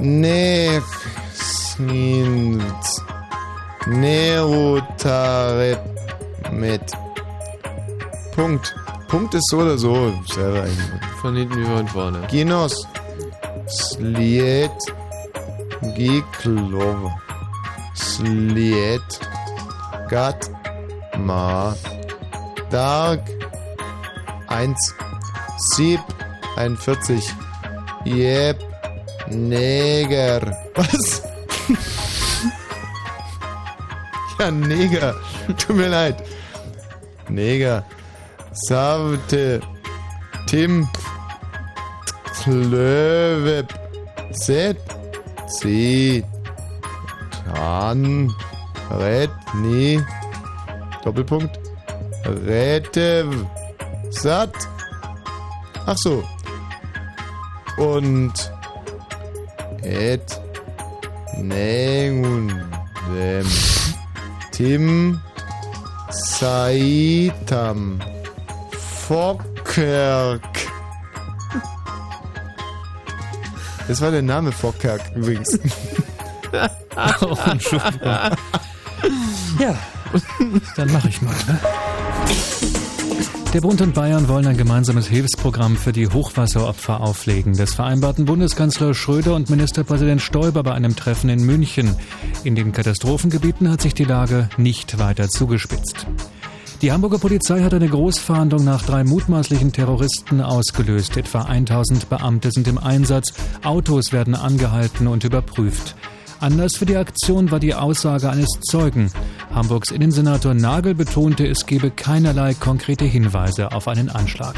[0.00, 0.84] Nechsnint.
[3.86, 5.78] Nerutaret
[6.52, 6.82] mit.
[8.34, 8.74] Punkt.
[9.08, 10.12] Punkt ist so oder so.
[10.34, 11.00] Selber eigentlich.
[11.20, 12.26] Von hinten wie von vorne.
[12.28, 12.86] Ginos.
[13.68, 14.70] Sliet.
[15.94, 17.10] Giklov.
[17.94, 19.20] Sliet.
[20.08, 20.50] Gat.
[21.18, 21.74] Ma.
[22.70, 23.20] Dark.
[24.48, 24.74] 1.
[25.74, 26.00] Sieb.
[26.56, 27.34] 41.
[28.04, 28.56] Jeb.
[29.28, 30.40] Neger.
[30.74, 31.22] Was?
[34.38, 35.14] ja, Neger.
[35.58, 36.16] Tut mir leid.
[37.28, 37.84] Neger.
[38.52, 39.60] Savte.
[40.46, 40.88] Tim.
[42.42, 43.72] Klövep.
[44.32, 44.78] Set.
[45.48, 46.24] Sie.
[47.54, 48.32] Tan.
[48.90, 49.30] Red.
[49.54, 50.04] Nie.
[51.04, 51.65] Doppelpunkt.
[52.46, 53.46] Retev.
[54.10, 54.54] Satt.
[55.86, 56.22] Ach so.
[57.76, 58.52] Und.
[59.82, 60.40] Et.
[61.38, 62.52] Nengun.
[63.14, 63.46] Dem.
[64.52, 65.20] Tim.
[66.10, 68.00] Saitam.
[69.06, 70.42] Fokkerk.
[73.88, 75.58] Das war der Name Fokkerk übrigens.
[77.20, 78.00] Oh, Entschuldigung.
[79.60, 79.74] Ja,
[80.76, 81.34] dann mache ich mal.
[81.46, 81.60] Ne?
[83.56, 87.56] Der Bund und Bayern wollen ein gemeinsames Hilfsprogramm für die Hochwasseropfer auflegen.
[87.56, 91.96] Das vereinbarten Bundeskanzler Schröder und Ministerpräsident Stoiber bei einem Treffen in München.
[92.44, 96.06] In den Katastrophengebieten hat sich die Lage nicht weiter zugespitzt.
[96.82, 101.16] Die Hamburger Polizei hat eine Großfahndung nach drei mutmaßlichen Terroristen ausgelöst.
[101.16, 103.32] Etwa 1000 Beamte sind im Einsatz.
[103.64, 105.96] Autos werden angehalten und überprüft.
[106.40, 109.10] Anlass für die Aktion war die Aussage eines Zeugen.
[109.54, 114.54] Hamburgs Innensenator Nagel betonte, es gebe keinerlei konkrete Hinweise auf einen Anschlag.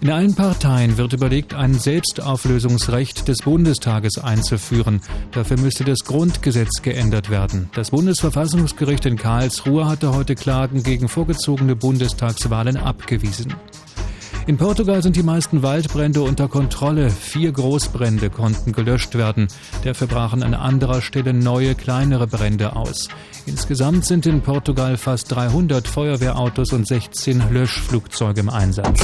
[0.00, 5.00] In allen Parteien wird überlegt, ein Selbstauflösungsrecht des Bundestages einzuführen.
[5.32, 7.68] Dafür müsste das Grundgesetz geändert werden.
[7.74, 13.54] Das Bundesverfassungsgericht in Karlsruhe hatte heute Klagen gegen vorgezogene Bundestagswahlen abgewiesen.
[14.48, 17.10] In Portugal sind die meisten Waldbrände unter Kontrolle.
[17.10, 19.48] Vier Großbrände konnten gelöscht werden.
[19.84, 23.08] Dafür brachen an anderer Stelle neue, kleinere Brände aus.
[23.44, 28.98] Insgesamt sind in Portugal fast 300 Feuerwehrautos und 16 Löschflugzeuge im Einsatz.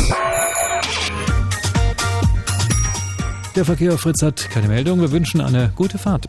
[3.54, 5.02] Der Verkehr Fritz hat keine Meldung.
[5.02, 6.26] Wir wünschen eine gute Fahrt.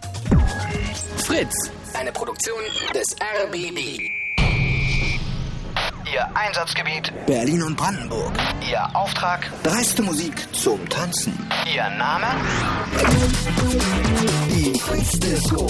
[1.16, 1.56] Fritz,
[1.98, 2.60] eine Produktion
[2.94, 4.15] des RBB.
[6.16, 8.32] Ihr Einsatzgebiet Berlin und Brandenburg.
[8.72, 11.38] Ihr Auftrag dreiste Musik zum Tanzen.
[11.66, 12.28] Ihr Name
[14.48, 15.68] die Fritz Disco.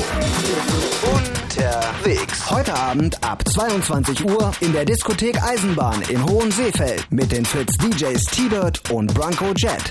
[1.01, 2.51] Unterwegs.
[2.51, 8.23] Heute Abend ab 22 Uhr in der Diskothek Eisenbahn in Hohenseefeld mit den Fritz DJs
[8.25, 9.81] T-Bird und Bronco Jet.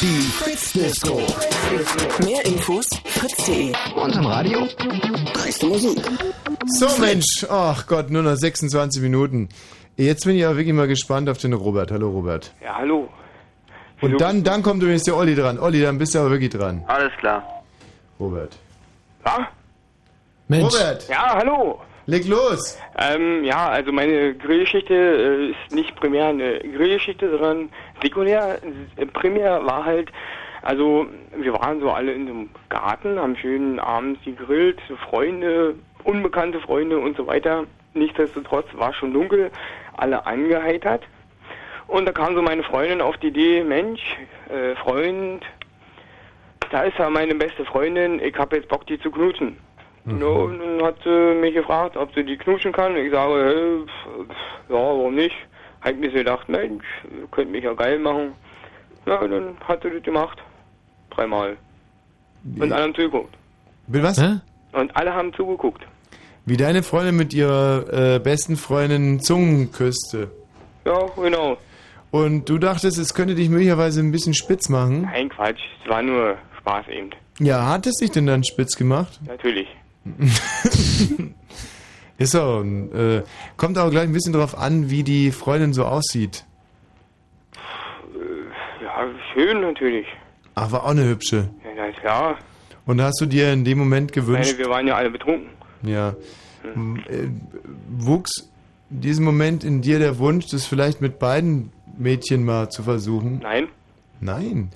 [0.00, 1.22] Die Fritz Disco.
[2.24, 3.72] Mehr Infos fritz.de.
[3.94, 4.66] Und im Radio
[5.32, 6.00] dreiste Musik.
[6.66, 9.48] So Mensch, ach Gott, nur noch 26 Minuten.
[9.96, 11.90] Jetzt bin ich aber wirklich mal gespannt auf den Robert.
[11.90, 12.54] Hallo Robert.
[12.62, 13.08] Ja, hallo.
[14.00, 15.58] Und dann, dann kommt übrigens der Olli dran.
[15.58, 16.82] Olli, dann bist du aber wirklich dran.
[16.86, 17.62] Alles klar.
[18.18, 18.56] Robert.
[19.24, 19.48] Ja?
[20.48, 20.74] Mensch.
[20.74, 21.08] Robert.
[21.08, 21.80] Ja, hallo.
[22.06, 22.78] Leg los.
[22.98, 27.68] Ähm, ja, also meine Grillgeschichte äh, ist nicht primär eine Grillgeschichte, sondern
[28.02, 28.58] sekundär.
[28.96, 30.10] Äh, primär war halt,
[30.62, 31.06] also
[31.36, 37.16] wir waren so alle in einem Garten, haben schön abends gegrillt, Freunde, unbekannte Freunde und
[37.16, 37.66] so weiter.
[37.94, 39.52] nichtsdestotrotz war schon dunkel,
[39.96, 41.02] alle angeheitert.
[41.88, 44.00] Und da kam so meine Freundin auf die Idee, Mensch,
[44.48, 45.44] äh, Freund,
[46.70, 49.58] da ist ja meine beste Freundin, ich habe jetzt Bock, die zu knutschen.
[50.04, 52.96] Ja, und dann hat sie mich gefragt, ob sie die knutschen kann.
[52.96, 55.36] Ich sage, hey, pf, ja, warum nicht?
[55.82, 56.84] Hab mir so gedacht, Mensch,
[57.30, 58.32] könnt mich ja geil machen.
[59.06, 60.38] Ja, und dann hat sie das gemacht.
[61.10, 61.56] Dreimal.
[62.58, 63.34] Und alle haben zugeguckt.
[63.86, 64.18] Will was?
[64.72, 65.86] Und alle haben zugeguckt.
[66.44, 70.30] Wie deine Freundin mit ihrer äh, besten Freundin Zungen küsste.
[70.84, 71.56] Ja, genau.
[72.10, 75.02] Und du dachtest, es könnte dich möglicherweise ein bisschen spitz machen.
[75.02, 77.10] Nein, Quatsch, es war nur Spaß eben.
[77.38, 79.20] Ja, hat es dich denn dann spitz gemacht?
[79.26, 79.68] Natürlich.
[82.18, 82.62] Ist so.
[82.62, 83.22] Äh,
[83.56, 86.44] kommt aber gleich ein bisschen drauf an, wie die Freundin so aussieht.
[88.14, 90.06] Äh, Ja, schön natürlich.
[90.54, 91.48] Ach, war auch eine hübsche.
[91.64, 92.36] Ja, na klar.
[92.84, 94.52] Und hast du dir in dem Moment Ich gewünscht?
[94.52, 95.48] meine, wir waren ja alle betrunken.
[95.82, 96.14] Ja.
[96.64, 97.28] Äh,
[97.88, 98.48] wuchs
[98.88, 103.40] diesen Moment in dir der Wunsch, das vielleicht mit beiden Mädchen mal zu versuchen?
[103.42, 103.68] Nein.
[104.20, 104.70] Nein.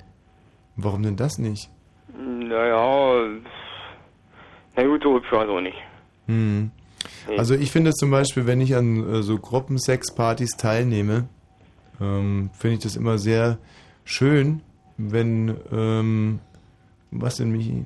[0.76, 1.70] Warum denn das nicht?
[2.18, 3.40] Naja,
[4.76, 5.76] na gut, so hübsch war so nicht.
[6.26, 6.70] Hm.
[7.28, 7.38] Nee.
[7.38, 11.28] Also ich finde zum Beispiel, wenn ich an äh, so Gruppensexpartys teilnehme,
[12.00, 13.58] ähm, finde ich das immer sehr
[14.04, 14.60] schön,
[14.98, 16.40] wenn ähm,
[17.10, 17.84] was denn Michi?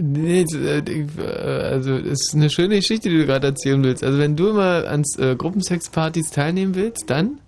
[0.00, 4.04] Nee, äh, äh, also es ist eine schöne Geschichte, die du gerade erzählen willst.
[4.04, 7.40] Also wenn du mal ans äh, Gruppensexpartys teilnehmen willst, dann?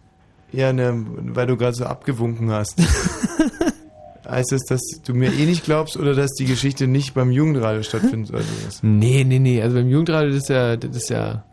[0.52, 2.74] Ja, ne, weil du gerade so abgewunken hast.
[4.28, 7.82] heißt das, dass du mir eh nicht glaubst oder dass die Geschichte nicht beim Jugendradio
[7.82, 8.46] stattfinden sollte?
[8.82, 9.62] Nee, nee, nee.
[9.62, 11.44] Also beim Jugendradio, das ist ja, das ist ja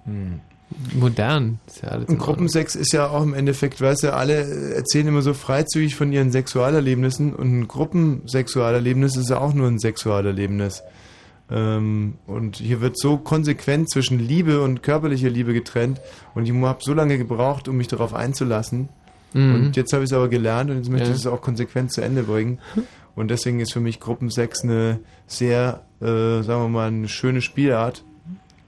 [0.93, 1.59] modern.
[1.67, 5.21] Ist ja alles Und Gruppensex ist ja auch im Endeffekt, weißt du, alle erzählen immer
[5.21, 10.83] so freizügig von ihren Sexualerlebnissen und ein Gruppensexualerlebnis ist ja auch nur ein Sexualerlebnis.
[11.49, 16.01] Ähm, und hier wird so konsequent zwischen Liebe und körperlicher Liebe getrennt
[16.35, 18.89] und ich habe so lange gebraucht, um mich darauf einzulassen.
[19.33, 19.55] Mhm.
[19.55, 21.13] Und jetzt habe ich es aber gelernt und jetzt möchte Ja.
[21.13, 22.59] ich es auch konsequent zu Ende bringen.
[23.15, 26.05] Und deswegen ist für mich Gruppensex eine sehr, äh,
[26.43, 28.03] sagen wir mal, eine schöne Spielart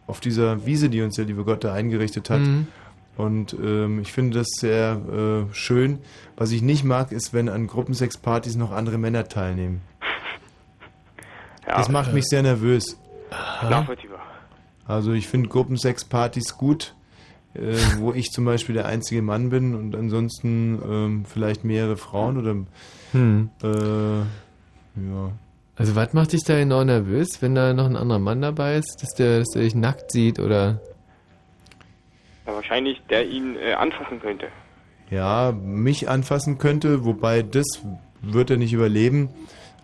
[0.09, 2.41] auf dieser Wiese, die uns der liebe Gott da eingerichtet hat.
[2.41, 2.67] Mhm.
[3.15, 5.99] Und ähm, ich finde das sehr äh, schön.
[6.37, 9.81] Was ich nicht mag, ist, wenn an Gruppensexpartys noch andere Männer teilnehmen.
[11.65, 12.97] das macht mich sehr nervös.
[13.61, 14.21] Nachvollziehbar.
[14.87, 16.95] Also ich finde Gruppensexpartys gut,
[17.53, 22.37] äh, wo ich zum Beispiel der einzige Mann bin und ansonsten ähm, vielleicht mehrere Frauen
[22.37, 22.55] oder
[23.11, 23.49] Hm.
[23.63, 25.31] äh, ja.
[25.79, 28.97] Also was macht dich da genau nervös, wenn da noch ein anderer Mann dabei ist,
[29.01, 30.81] dass der, dass der dich nackt sieht oder?
[32.45, 34.47] Ja, wahrscheinlich der ihn äh, anfassen könnte.
[35.09, 37.65] ja, mich anfassen könnte, wobei das
[38.21, 39.29] wird er nicht überleben,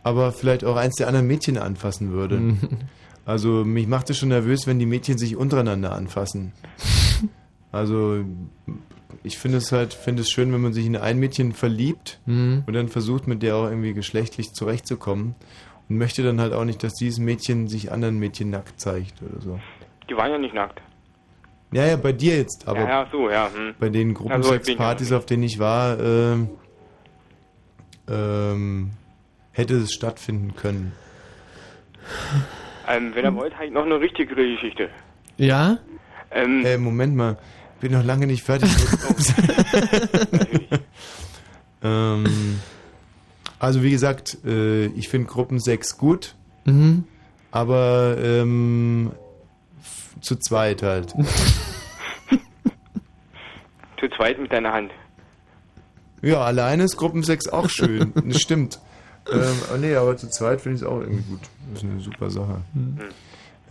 [0.03, 2.37] aber vielleicht auch eins der anderen Mädchen anfassen würde.
[2.37, 2.59] Mhm.
[3.25, 6.51] Also mich macht es schon nervös, wenn die Mädchen sich untereinander anfassen.
[7.71, 8.23] Also
[9.23, 12.63] ich finde es halt, finde es schön, wenn man sich in ein Mädchen verliebt Mhm.
[12.67, 15.33] und dann versucht, mit der auch irgendwie geschlechtlich zurechtzukommen
[15.89, 19.41] und möchte dann halt auch nicht, dass dieses Mädchen sich anderen Mädchen nackt zeigt oder
[19.41, 19.59] so.
[20.09, 20.81] Die waren ja nicht nackt.
[21.71, 23.49] Ja, ja, bei dir jetzt, aber ja, ja, so, ja.
[23.53, 23.75] Hm.
[23.79, 26.49] bei den Also, Gruppensexpartys, auf denen ich war, ähm,
[28.09, 28.91] ähm,
[29.51, 30.93] hätte es stattfinden können.
[32.87, 34.89] Ähm, wenn ihr wollt, habe ich noch eine richtige Geschichte.
[35.37, 35.79] Ja?
[36.31, 37.37] Ähm, äh, Moment mal,
[37.81, 38.69] bin noch lange nicht fertig.
[41.83, 42.59] ähm,
[43.65, 46.35] also wie gesagt, äh, ich finde Gruppensex gut,
[46.65, 47.03] Mhm.
[47.51, 49.11] aber ähm,
[50.21, 51.13] zu zweit halt.
[53.99, 54.91] Zu zweit mit deiner Hand.
[56.21, 58.13] Ja, alleine ist Gruppensex auch schön.
[58.25, 58.79] Das stimmt.
[59.27, 61.39] Ähm, oh nee, aber zu zweit finde ich es auch irgendwie gut.
[61.73, 62.61] Das ist eine super Sache.
[62.75, 62.99] Mhm.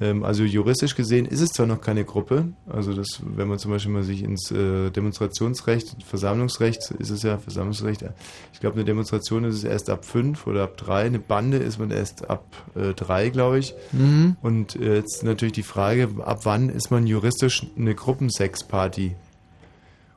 [0.00, 2.48] Ähm, also juristisch gesehen ist es zwar noch keine Gruppe.
[2.68, 7.38] Also das, wenn man zum Beispiel mal sich ins äh, Demonstrationsrecht, Versammlungsrecht ist es ja,
[7.38, 8.04] Versammlungsrecht,
[8.52, 11.78] ich glaube eine Demonstration ist es erst ab fünf oder ab drei, eine Bande ist
[11.78, 13.74] man erst ab äh, drei, glaube ich.
[13.92, 14.36] Mhm.
[14.42, 19.14] Und äh, jetzt natürlich die Frage, ab wann ist man juristisch eine Gruppensexparty?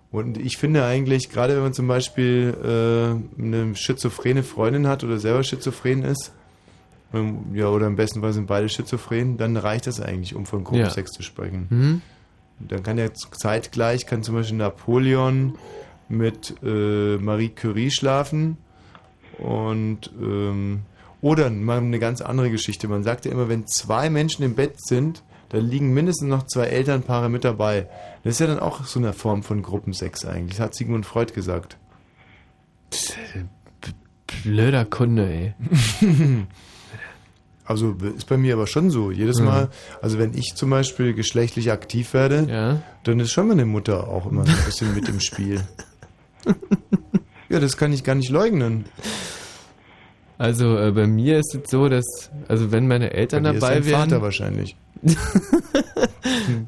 [0.09, 5.43] Und ich finde eigentlich, gerade wenn man zum Beispiel eine schizophrene Freundin hat oder selber
[5.43, 6.31] schizophren ist,
[7.53, 11.11] ja, oder im besten Fall sind beide schizophren, dann reicht das eigentlich, um von Gruppensex
[11.11, 11.67] zu sprechen.
[11.69, 12.01] Mhm.
[12.59, 15.57] Dann kann ja zeitgleich, kann zum Beispiel Napoleon
[16.09, 18.57] mit äh, Marie Curie schlafen
[19.37, 20.81] und ähm,
[21.21, 22.87] oder mal eine ganz andere Geschichte.
[22.87, 26.65] Man sagt ja immer, wenn zwei Menschen im Bett sind, da liegen mindestens noch zwei
[26.65, 27.87] Elternpaare mit dabei.
[28.23, 30.57] Das ist ja dann auch so eine Form von Gruppensex eigentlich.
[30.57, 31.77] Das hat Sigmund Freud gesagt.
[34.43, 35.53] Blöder Kunde, ey.
[37.67, 39.11] Also ist bei mir aber schon so.
[39.11, 39.45] Jedes Mhm.
[39.45, 39.69] Mal,
[40.01, 44.45] also wenn ich zum Beispiel geschlechtlich aktiv werde, dann ist schon meine Mutter auch immer
[44.45, 45.61] so ein bisschen mit im Spiel.
[47.49, 48.85] Ja, das kann ich gar nicht leugnen.
[50.37, 53.73] Also äh, bei mir ist es so, dass, also wenn meine Eltern Bei ist dabei
[53.75, 53.99] dein wären.
[54.01, 54.75] Vater wahrscheinlich.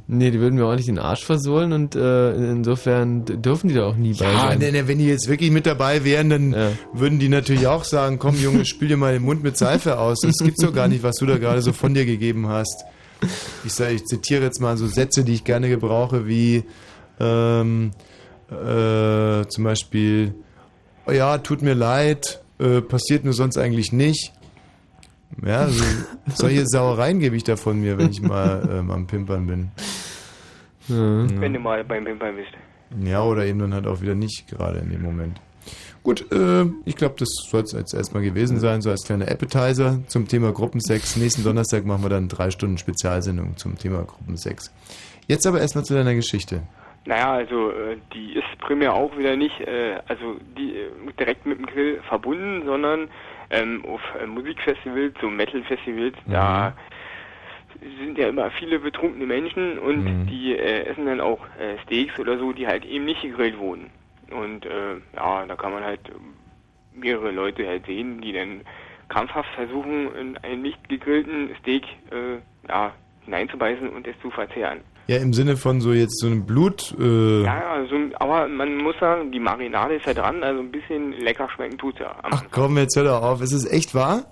[0.10, 3.96] nee, die würden mir ordentlich den Arsch versohlen und äh, insofern dürfen die da auch
[3.96, 4.60] nie bei Ja, sein.
[4.60, 6.56] nee, nee, wenn die jetzt wirklich mit dabei wären, dann
[6.94, 10.20] würden die natürlich auch sagen, komm Junge, spül dir mal den Mund mit Seife aus.
[10.22, 12.84] Das gibt's doch gar nicht, was du da gerade so von dir gegeben hast.
[13.66, 16.64] Ich sage, ich zitiere jetzt mal so Sätze, die ich gerne gebrauche, wie
[17.20, 17.92] ähm,
[18.50, 20.34] äh, zum Beispiel,
[21.06, 24.32] oh ja, tut mir leid, äh, passiert nur sonst eigentlich nicht.
[25.46, 25.84] Ja, also,
[26.34, 29.72] solche Sauereien gebe ich da von mir, wenn ich mal ähm, am Pimpern bin.
[30.88, 32.52] Wenn du mal beim Pimpern bist.
[33.08, 35.40] Ja, oder eben dann halt auch wieder nicht, gerade in dem Moment.
[36.02, 40.00] Gut, äh, ich glaube, das soll es jetzt erstmal gewesen sein, so als kleiner Appetizer
[40.08, 41.18] zum Thema Gruppensex.
[41.18, 44.74] Nächsten Donnerstag machen wir dann drei Stunden Spezialsendung zum Thema Gruppensex.
[45.28, 46.64] Jetzt aber erstmal zu deiner Geschichte.
[47.06, 51.60] Naja, also äh, die ist primär auch wieder nicht, äh, also die äh, direkt mit
[51.60, 53.10] dem Grill verbunden, sondern
[53.50, 56.74] ähm, auf Musikfestivals, so Metal-Festivals, da
[58.00, 62.38] sind ja immer viele betrunkene Menschen und die äh, essen dann auch äh, Steaks oder
[62.38, 63.90] so, die halt eben nicht gegrillt wurden.
[64.32, 66.02] Und äh, ja, da kann man halt
[66.94, 68.62] mehrere Leute halt sehen, die dann
[69.08, 72.94] krampfhaft versuchen, in einen nicht gegrillten Steak äh, ja,
[73.26, 74.82] hineinzubeißen und es zu verzehren.
[75.10, 76.94] Ja, im Sinne von so jetzt so einem Blut.
[77.00, 81.14] Äh, Ja, also, aber man muss sagen, die Marinade ist ja dran, also ein bisschen
[81.14, 82.16] lecker schmecken tut's ja.
[82.22, 83.42] Ach komm, jetzt hör doch auf.
[83.42, 84.26] Ist es echt wahr?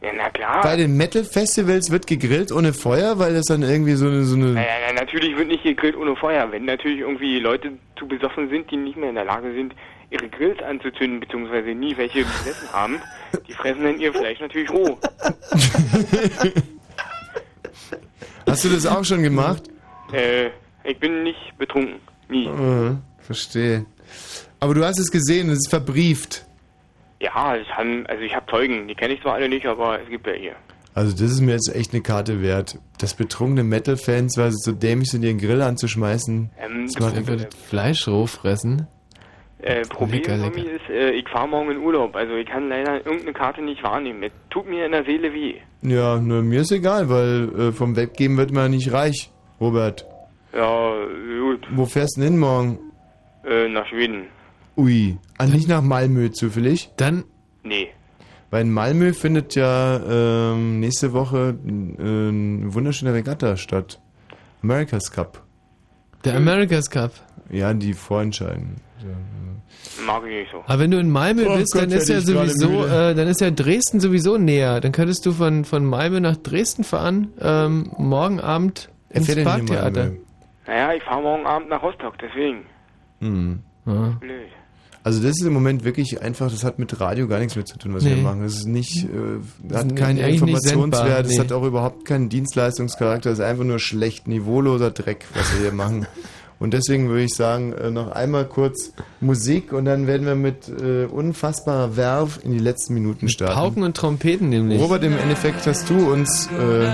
[0.00, 0.62] ja, na klar.
[0.62, 4.22] Bei den Metal-Festivals wird gegrillt ohne Feuer, weil das dann irgendwie so eine...
[4.24, 6.50] So eine Naja, na, natürlich wird nicht gegrillt ohne Feuer.
[6.50, 9.74] Wenn natürlich irgendwie Leute zu besoffen sind, die nicht mehr in der Lage sind,
[10.08, 12.98] ihre Grills anzuzünden, beziehungsweise nie welche besessen haben,
[13.46, 14.96] die fressen dann ihr Fleisch natürlich roh.
[18.46, 19.64] Hast du das auch schon gemacht?
[20.12, 20.50] Äh,
[20.84, 21.96] ich bin nicht betrunken.
[22.28, 22.46] Nie.
[22.46, 23.86] Äh, verstehe.
[24.60, 26.46] Aber du hast es gesehen, es ist verbrieft.
[27.20, 30.08] Ja, ich haben, also ich habe Zeugen, die kenne ich zwar alle nicht, aber es
[30.08, 30.56] gibt ja hier.
[30.94, 32.78] Also das ist mir jetzt echt eine Karte wert.
[32.98, 36.50] Das betrunkene Metal-Fans, weil sie so dämlich sind, ihren Grill anzuschmeißen.
[36.58, 38.86] Ähm, das macht Einfach das Fleisch roh fressen.
[39.58, 40.58] Äh, Problem Lecker, lecker.
[40.58, 44.22] ist, äh, ich fahre morgen in Urlaub, also ich kann leider irgendeine Karte nicht wahrnehmen.
[44.22, 45.54] Es tut mir in der Seele weh.
[45.80, 49.30] Ja, nur mir ist egal, weil äh, vom Weggeben wird man nicht reich,
[49.64, 50.06] Robert.
[50.54, 50.92] Ja,
[51.40, 51.66] gut.
[51.74, 52.78] Wo fährst du denn hin morgen?
[53.44, 54.26] Äh, nach Schweden.
[54.76, 56.90] Ui, ah, nicht nach Malmö zufällig?
[56.96, 57.24] Dann,
[57.62, 57.88] Nee.
[58.50, 60.00] weil in Malmö findet ja
[60.52, 64.00] ähm, nächste Woche äh, eine wunderschöne Regatta statt.
[64.62, 65.42] America's Cup.
[66.24, 67.12] der America's Cup.
[67.50, 68.76] Ja, die vorentscheiden.
[70.06, 70.62] Mag ich nicht so.
[70.66, 73.40] Aber wenn du in Malmö Oh bist, Gott, dann ist ja sowieso, äh, dann ist
[73.40, 74.80] ja Dresden sowieso näher.
[74.80, 79.44] Dann könntest du von, von Malmö nach Dresden fahren, ähm, morgen Abend ins fährt ja
[79.56, 80.10] nicht in Parktheater.
[80.66, 82.64] Naja, ich fahre morgen Abend nach Rostock, deswegen.
[83.20, 83.60] Hm.
[83.84, 84.48] Blöd.
[85.02, 87.76] Also das ist im Moment wirklich einfach, das hat mit Radio gar nichts mehr zu
[87.76, 88.16] tun, was Nee.
[88.16, 88.42] wir machen.
[88.42, 89.08] Das ist nicht, äh,
[89.62, 91.38] Das hat keinen Informationswert, nee.
[91.38, 95.72] hat auch überhaupt keinen Dienstleistungscharakter, es ist einfach nur schlecht, niveauloser Dreck, was wir hier
[95.76, 96.06] machen.
[96.58, 100.68] Und deswegen würde ich sagen, äh, noch einmal kurz Musik und dann werden wir mit
[100.70, 103.54] äh, unfassbarer Werf in die letzten Minuten starten.
[103.54, 104.80] Pauken und Trompeten nämlich.
[104.80, 106.90] Robert, im Endeffekt hast du uns äh,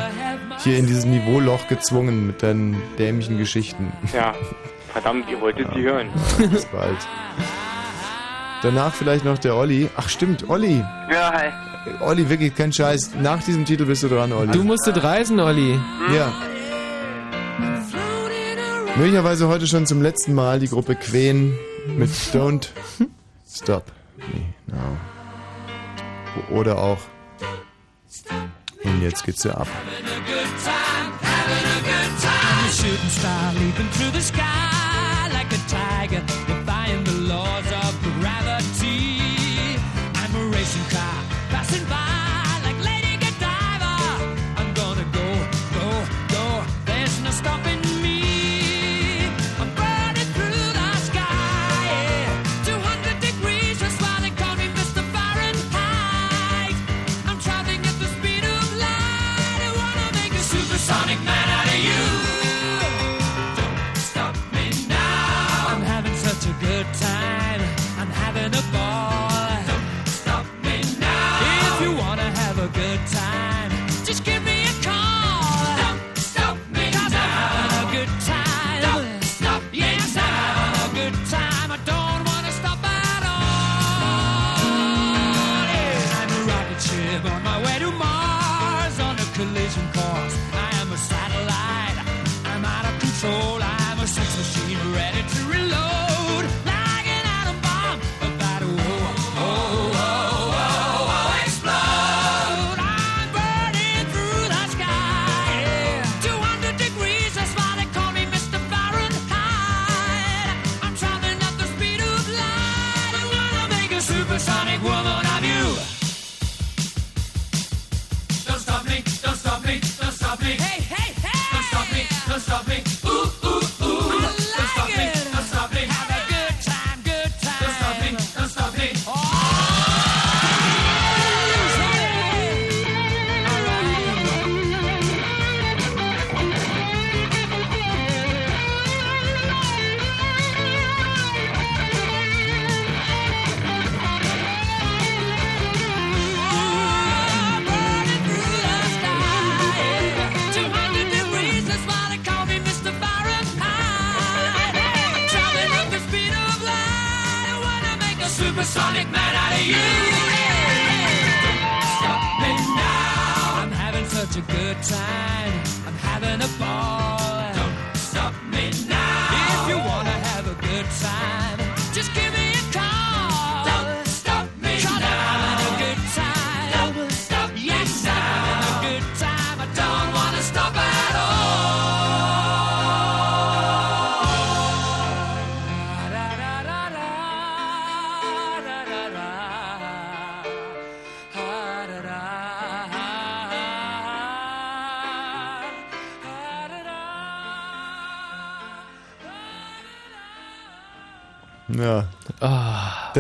[0.63, 3.93] hier in dieses Niveauloch gezwungen mit deinen dämlichen Geschichten.
[4.13, 4.35] Ja,
[4.93, 6.09] verdammt, ihr wolltet sie hören.
[6.51, 6.99] Bis bald.
[8.63, 9.89] Danach vielleicht noch der Olli.
[9.97, 10.85] Ach stimmt, Olli.
[11.11, 11.49] Ja, hi.
[12.01, 13.13] Olli, wirklich kein Scheiß.
[13.23, 14.53] Nach diesem Titel bist du dran, Olli.
[14.53, 15.79] Du musstet reisen, Olli.
[16.15, 16.33] Ja.
[18.97, 21.55] Möglicherweise heute schon zum letzten Mal die Gruppe Queen
[21.97, 22.69] mit Don't
[23.51, 23.85] Stop
[24.19, 24.99] Me Now.
[26.51, 26.99] Oder auch.
[28.85, 29.69] Und jetzt geht's ja ab.
[32.73, 36.23] Shooting star leaping through the sky like a tiger,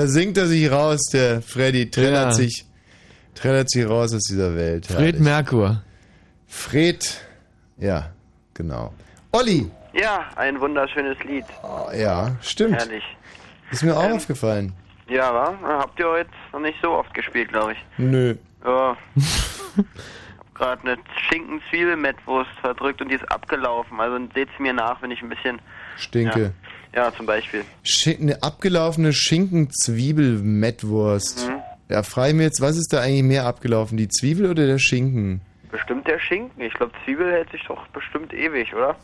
[0.01, 1.91] Da singt er sich raus, der Freddy.
[1.91, 2.33] Trällert Ja.
[2.33, 2.65] sich,
[3.35, 4.87] trällert sich raus aus dieser Welt.
[4.87, 5.21] Fred Herrlich.
[5.21, 5.83] Merkur.
[6.49, 7.21] Fred,
[7.77, 8.09] ja,
[8.55, 8.95] genau.
[9.31, 11.45] Olli, Ja, ein wunderschönes Lied.
[11.95, 12.77] ja, stimmt.
[12.77, 13.05] Herrlich.
[13.71, 14.73] Ist mir auch aufgefallen.
[15.07, 15.55] Ja, wa?
[15.81, 17.79] Habt ihr heute noch nicht so oft gespielt, glaube ich.
[17.99, 18.37] Nö.
[18.65, 18.97] Ja.
[20.39, 20.97] hab gerade eine
[21.29, 24.01] Schinken-Zwiebel-Mettwurst verdrückt und die ist abgelaufen.
[24.01, 25.61] Also seht's mir nach, wenn ich ein bisschen.
[25.99, 26.41] Stinke.
[26.43, 27.65] Ja, ja zum Beispiel.
[27.83, 31.49] Sch eine abgelaufene Schinken-Zwiebel-Mettwurst.
[31.49, 31.55] Mhm.
[31.89, 33.97] Ja, frage ich mir jetzt, was ist da eigentlich mehr abgelaufen?
[33.97, 35.41] Die Zwiebel oder der Schinken?
[35.71, 36.63] Bestimmt der Schinken.
[36.63, 38.97] Ich glaube, Zwiebel hält sich doch bestimmt ewig, oder?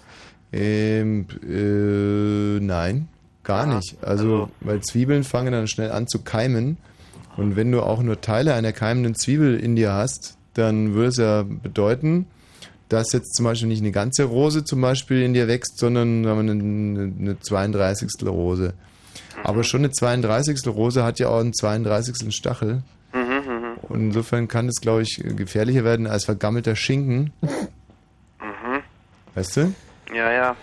[0.53, 3.09] Ähm, äh, nein,
[3.43, 3.97] gar nicht.
[4.03, 6.77] Also, weil Zwiebeln fangen dann schnell an zu keimen.
[7.37, 11.19] Und wenn du auch nur Teile einer keimenden Zwiebel in dir hast, dann würde es
[11.19, 12.27] ja bedeuten,
[12.89, 16.51] dass jetzt zum Beispiel nicht eine ganze Rose zum Beispiel in dir wächst, sondern eine,
[16.53, 18.09] eine 32.
[18.27, 18.75] Rose.
[19.45, 20.67] Aber schon eine 32.
[20.69, 22.35] Rose hat ja auch einen 32.
[22.35, 22.83] Stachel.
[23.13, 23.75] Mhm, mhm.
[23.83, 27.33] Und insofern kann es, glaube ich, gefährlicher werden als vergammelter Schinken.
[27.43, 28.83] Mhm.
[29.35, 29.75] Weißt du?
[30.15, 30.57] Ja, ja.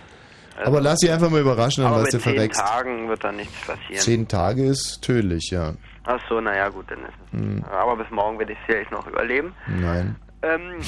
[0.56, 2.50] Also- Aber lass dich einfach mal überraschen, an was du mit zehn.
[2.50, 4.00] Tagen wird da nichts passieren.
[4.00, 5.74] Zehn Tage ist tödlich, ja.
[6.04, 7.38] Ach so, naja, gut, dann ist es.
[7.40, 9.52] Hm, Aber bis morgen werde ich es vielleicht noch überleben.
[9.68, 10.16] nein.
[10.42, 10.80] Ähm,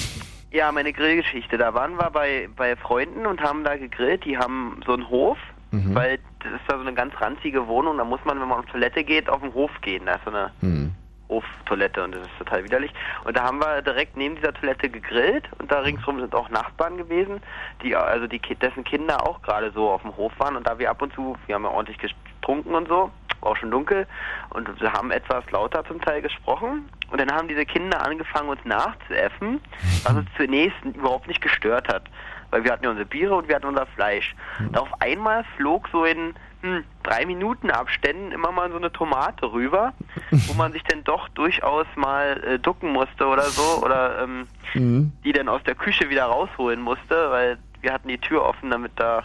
[0.56, 1.58] ja, meine Grillgeschichte.
[1.58, 4.24] Da waren wir bei, bei Freunden und haben da gegrillt.
[4.24, 5.38] Die haben so einen Hof,
[5.72, 5.94] Mhm.
[5.96, 7.98] weil das ist da so eine ganz ranzige Wohnung.
[7.98, 10.06] Da muss man, wenn man auf Toilette geht, auf den Hof gehen.
[10.06, 10.92] Da ist so eine Hm.
[11.28, 12.92] Hoftoilette und das ist total widerlich.
[13.24, 16.96] Und da haben wir direkt neben dieser Toilette gegrillt und da ringsrum sind auch Nachbarn
[16.96, 17.40] gewesen,
[17.82, 20.88] die also die dessen Kinder auch gerade so auf dem Hof waren und da wir
[20.88, 21.98] ab und zu, wir haben ja ordentlich
[22.46, 23.10] getrunken und so,
[23.40, 24.06] war auch schon dunkel
[24.50, 28.64] und wir haben etwas lauter zum Teil gesprochen und dann haben diese Kinder angefangen uns
[28.64, 29.60] nachzuäffen,
[30.04, 32.04] was uns zunächst überhaupt nicht gestört hat.
[32.50, 34.36] Weil wir hatten ja unsere Biere und wir hatten unser Fleisch.
[34.60, 39.52] Und auf einmal flog so in hm, drei Minuten Abständen immer mal so eine Tomate
[39.52, 39.92] rüber,
[40.30, 45.12] wo man sich dann doch durchaus mal äh, ducken musste oder so oder ähm, Mhm.
[45.24, 48.92] die dann aus der Küche wieder rausholen musste, weil wir hatten die Tür offen, damit
[48.96, 49.22] da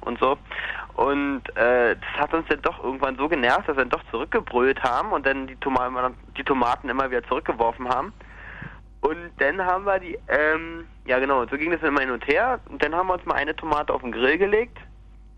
[0.00, 0.38] und so.
[0.98, 4.82] Und äh, das hat uns dann doch irgendwann so genervt, dass wir dann doch zurückgebrüllt
[4.82, 8.12] haben und dann die, Toma die Tomaten immer wieder zurückgeworfen haben.
[9.00, 12.58] Und dann haben wir die, ähm, ja genau, so ging das immer hin und her.
[12.68, 14.76] Und dann haben wir uns mal eine Tomate auf den Grill gelegt.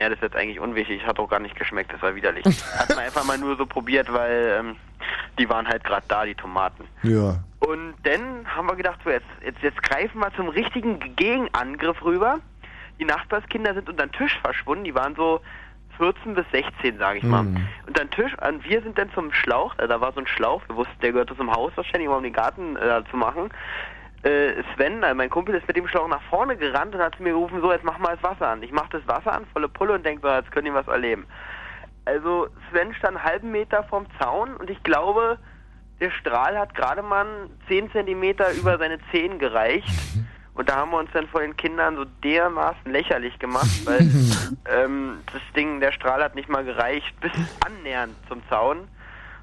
[0.00, 2.46] Ja, das ist jetzt eigentlich unwichtig, hat auch gar nicht geschmeckt, das war widerlich.
[2.78, 4.76] Hat man einfach mal nur so probiert, weil ähm,
[5.38, 6.88] die waren halt gerade da, die Tomaten.
[7.02, 7.34] Ja.
[7.58, 12.38] Und dann haben wir gedacht, so jetzt, jetzt, jetzt greifen wir zum richtigen Gegenangriff rüber.
[13.00, 15.40] Die Nachbarskinder sind unter den Tisch verschwunden, die waren so
[15.96, 17.42] 14 bis 16, sage ich mal.
[17.42, 17.66] Mhm.
[17.86, 20.62] Unter den Tisch, und wir sind dann zum Schlauch, äh, da war so ein Schlauch,
[20.68, 23.50] wir wussten, der gehörte zum Haus wahrscheinlich, um den Garten äh, zu machen.
[24.22, 27.22] Äh, Sven, äh, mein Kumpel, ist mit dem Schlauch nach vorne gerannt und hat zu
[27.22, 28.62] mir gerufen, so, jetzt mach mal das Wasser an.
[28.62, 31.26] Ich mach das Wasser an, volle Pulle und denk so, jetzt könnt ihr was erleben.
[32.04, 35.38] Also Sven stand einen halben Meter vom Zaun und ich glaube,
[36.00, 37.26] der Strahl hat gerade mal
[37.68, 39.88] 10 Zentimeter über seine Zehen gereicht.
[40.54, 44.00] Und da haben wir uns dann vor den Kindern so dermaßen lächerlich gemacht, weil
[44.70, 47.32] ähm, das Ding, der Strahl hat nicht mal gereicht bis
[47.64, 48.88] annähernd zum Zaun.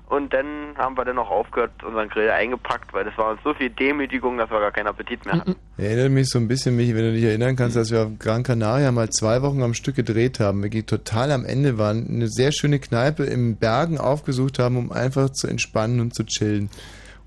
[0.09, 3.53] Und dann haben wir dann auch aufgehört, unseren Grill eingepackt, weil das war uns so
[3.53, 5.57] viel Demütigung, dass wir gar keinen Appetit mehr hatten.
[5.77, 8.43] Erinnert mich so ein bisschen, Michi, wenn du dich erinnern kannst, dass wir auf Gran
[8.43, 10.63] Canaria mal zwei Wochen am Stück gedreht haben.
[10.63, 15.29] Wir total am Ende waren, eine sehr schöne Kneipe im Bergen aufgesucht haben, um einfach
[15.31, 16.69] zu entspannen und zu chillen.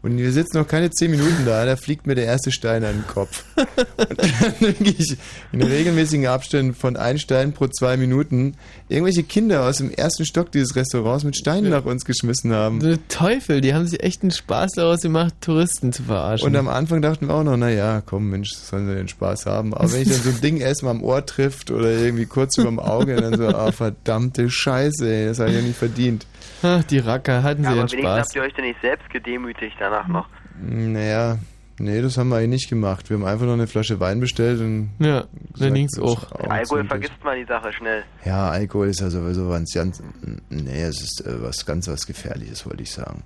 [0.02, 2.94] Und wir sitzen noch keine zehn Minuten da, da fliegt mir der erste Stein an
[2.94, 3.44] den Kopf.
[3.56, 5.16] Und dann wirklich
[5.52, 8.54] in regelmäßigen Abständen von ein Stein pro zwei Minuten
[8.88, 12.80] irgendwelche Kinder aus dem ersten Stock dieses Restaurants mit Steinen nach uns geschmissen haben.
[12.80, 16.48] So Teufel, die haben sich echt einen Spaß daraus gemacht, Touristen zu verarschen.
[16.48, 19.74] Und am Anfang dachten wir auch noch, naja, komm Mensch, sollen sie den Spaß haben.
[19.74, 22.68] Aber wenn ich dann so ein Ding erstmal am Ohr trifft oder irgendwie kurz über
[22.68, 26.26] dem Auge, dann so, ah, verdammte Scheiße, ey, das habe ich ja nicht verdient.
[26.62, 28.18] Ach, die Racker hatten Ja, sie aber ihren wenigstens Spaß.
[28.26, 30.28] habt ihr euch denn nicht selbst gedemütigt danach noch.
[30.62, 31.38] Naja,
[31.78, 33.08] nee, das haben wir eigentlich nicht gemacht.
[33.08, 34.90] Wir haben einfach noch eine Flasche Wein bestellt und.
[34.98, 36.30] Ja, gesagt, ging's auch.
[36.32, 38.02] Augen Alkohol vergisst man die Sache schnell.
[38.24, 40.02] Ja, Alkohol ist ja sowieso was ganz.
[40.50, 43.22] Nee, es ist äh, was ganz was Gefährliches, wollte ich sagen.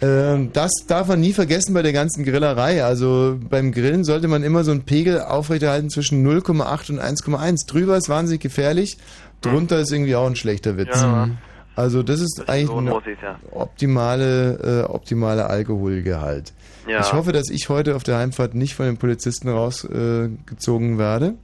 [0.00, 2.82] Ähm, das darf man nie vergessen bei der ganzen Grillerei.
[2.84, 7.68] Also beim Grillen sollte man immer so einen Pegel aufrechterhalten zwischen 0,8 und 1,1.
[7.70, 8.98] Drüber ist wahnsinnig gefährlich,
[9.40, 11.00] drunter ist irgendwie auch ein schlechter Witz.
[11.00, 11.28] Ja.
[11.76, 13.38] Also das ist eigentlich So ein ja.
[13.50, 16.52] optimale, äh, optimale Alkoholgehalt.
[16.88, 17.00] Ja.
[17.00, 21.34] Ich hoffe, dass ich heute auf der Heimfahrt nicht von den Polizisten rausgezogen äh, werde,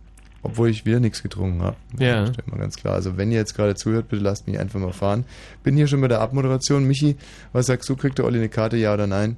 [0.42, 1.76] obwohl ich wieder nichts getrunken habe.
[1.98, 2.26] Ja.
[2.26, 2.94] Stellt mal ganz klar.
[2.94, 5.24] Also wenn ihr jetzt gerade zuhört, bitte lasst mich einfach mal fahren.
[5.62, 6.84] Bin hier schon bei der Abmoderation.
[6.84, 7.16] Michi,
[7.52, 7.96] was sagst du?
[7.96, 9.36] Kriegt der Olli eine Karte, ja oder nein?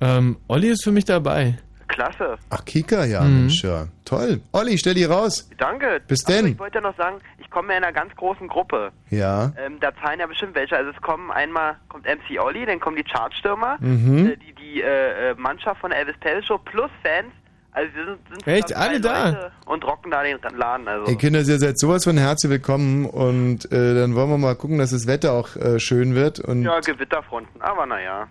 [0.00, 1.58] Ähm, Olli ist für mich dabei.
[1.90, 2.36] Klasse.
[2.50, 3.40] Ach, Kika, ja, Mhm.
[3.40, 3.86] Mensch, ja.
[4.04, 4.40] Toll.
[4.52, 5.48] Olli, stell die raus.
[5.58, 6.00] Danke.
[6.08, 6.52] Bis Achso, denn.
[6.52, 8.90] Ich wollte ja noch sagen, ich komme ja in einer ganz großen Gruppe.
[9.10, 9.52] Ja.
[9.58, 10.76] Ähm, da zahlen ja bestimmt welche.
[10.76, 14.30] Also es kommen einmal kommt MC Olli, dann kommen die Chartstürmer, Mhm.
[14.30, 17.32] äh, die, die äh, äh, Mannschaft von der Elvis Tell Show plus Fans.
[17.72, 18.68] Also wir sind, sind Echt?
[18.68, 19.28] zusammen Alle drei da?
[19.30, 20.88] Leute Und rocken da den Laden.
[20.88, 21.08] Also.
[21.10, 24.78] Ihr Kinder, ihr seid sowas von herzlich willkommen und äh, dann wollen wir mal gucken,
[24.78, 28.26] dass das Wetter auch äh, schön wird und Ja, Gewitterfronten, aber naja.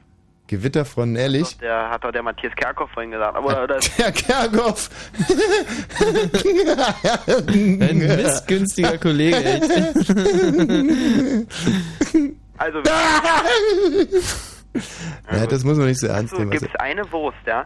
[0.50, 1.58] Gewitterfronten, ehrlich.
[1.60, 3.36] Der hat doch der Matthias Kerkhoff vorhin gesagt.
[3.36, 4.90] Aber oder, Herr Kerkhoff!
[7.48, 9.70] Ein missgünstiger Kollege, echt.
[12.58, 12.80] also
[15.32, 16.52] Ja, das muss man nicht so ernst so, nehmen.
[16.52, 17.66] gibt Also, es eine Wurst, ja?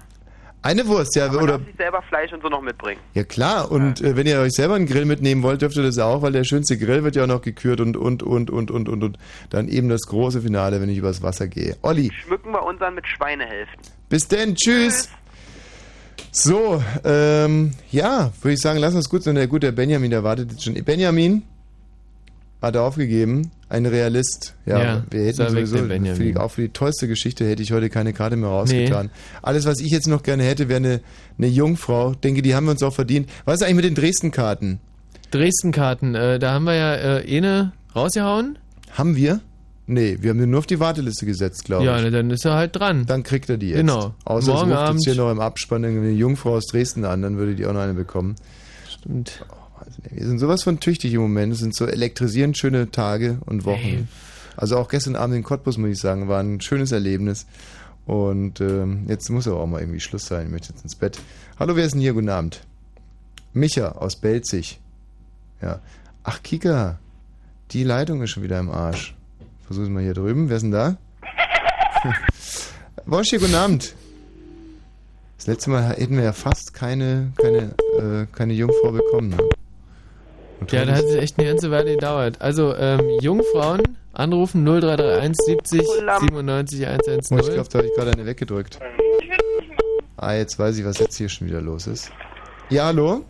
[0.63, 2.99] Eine Wurst, ja, Man oder darf sich selber Fleisch und so noch mitbringen.
[3.13, 5.99] Ja klar, und äh, wenn ihr euch selber einen Grill mitnehmen wollt, dürft ihr das
[5.99, 8.89] auch, weil der schönste Grill wird ja auch noch gekürt und und und und und
[8.89, 9.17] und und
[9.49, 11.75] dann eben das große Finale, wenn ich übers Wasser gehe.
[11.83, 13.79] Olli, Schmücken wir unseren mit Schweinehälften.
[14.09, 15.09] bis denn, tschüss.
[16.31, 19.35] So, ähm, ja, würde ich sagen, lass uns gut sein.
[19.35, 20.73] Der gut, der Benjamin, der wartet jetzt schon.
[20.83, 21.43] Benjamin
[22.63, 24.55] hat aufgegeben, ein Realist.
[24.65, 27.71] Ja, Ja, wir er hätten sowieso, für die, auch für die tollste Geschichte hätte ich
[27.71, 29.09] heute keine Karte mehr rausgetan.
[29.41, 31.01] Alles, was ich jetzt noch gerne hätte, wäre eine,
[31.37, 32.13] eine Jungfrau.
[32.15, 33.29] Denke, die haben wir uns auch verdient.
[33.45, 34.79] Was ist eigentlich mit den Dresden-Karten?
[35.31, 38.57] Dresden-Karten, äh, da haben wir ja äh, eine rausgehauen.
[38.91, 39.41] Haben wir?
[39.85, 42.03] Nee, wir haben den nur auf die Warteliste gesetzt, glaube Ja, ich.
[42.03, 43.05] ne, dann ist er halt dran.
[43.05, 43.77] Dann kriegt er die jetzt.
[43.79, 44.13] Genau.
[44.23, 45.05] Außer Morgen es ruft Abend.
[45.05, 47.81] jetzt hier noch im Abspann eine Jungfrau aus Dresden an, dann würde die auch noch
[47.81, 48.35] eine bekommen.
[48.89, 49.43] Stimmt.
[50.09, 51.53] Wir sind sowas von tüchtig im Moment.
[51.53, 53.79] Es sind so elektrisierend schöne Tage und Wochen.
[53.79, 54.07] Ey.
[54.55, 57.45] Also auch gestern Abend in Cottbus, muss ich sagen, war ein schönes Erlebnis.
[58.05, 60.47] Und ähm, jetzt muss aber auch mal irgendwie Schluss sein.
[60.47, 61.19] Ich möchte jetzt ins Bett.
[61.57, 62.13] Hallo, wer ist denn hier?
[62.13, 62.61] Guten Abend.
[63.53, 64.79] Micha aus Belzig.
[65.61, 65.79] Ja.
[66.23, 66.99] Ach, Kika.
[67.71, 69.15] Die Leitung ist schon wieder im Arsch.
[69.65, 70.49] Versuch's mal hier drüben.
[70.49, 70.97] Wer ist denn da?
[73.05, 73.95] Wosch hier, guten Abend.
[75.37, 79.29] Das letzte Mal hätten wir ja fast keine, keine, äh, keine Jungfrau bekommen.
[79.29, 79.37] Ne?
[80.71, 82.41] Ja, da hat es echt eine ganze Weile gedauert.
[82.41, 83.81] Also, ähm, Jungfrauen
[84.13, 87.37] anrufen 0331 70 97 110.
[87.37, 88.79] Oh, ich glaube, da habe ich gerade eine weggedrückt.
[90.17, 92.11] Ah, jetzt weiß ich, was jetzt hier schon wieder los ist.
[92.69, 93.25] Ja, hallo?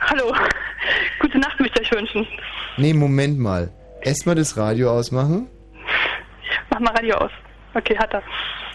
[0.00, 0.32] Hallo.
[1.20, 2.26] Gute Nacht möchte ich euch wünschen.
[2.76, 3.70] Nee, Moment mal.
[4.02, 5.48] Erstmal das Radio ausmachen.
[6.70, 7.30] Mach mal Radio aus.
[7.74, 8.22] Okay, hat er.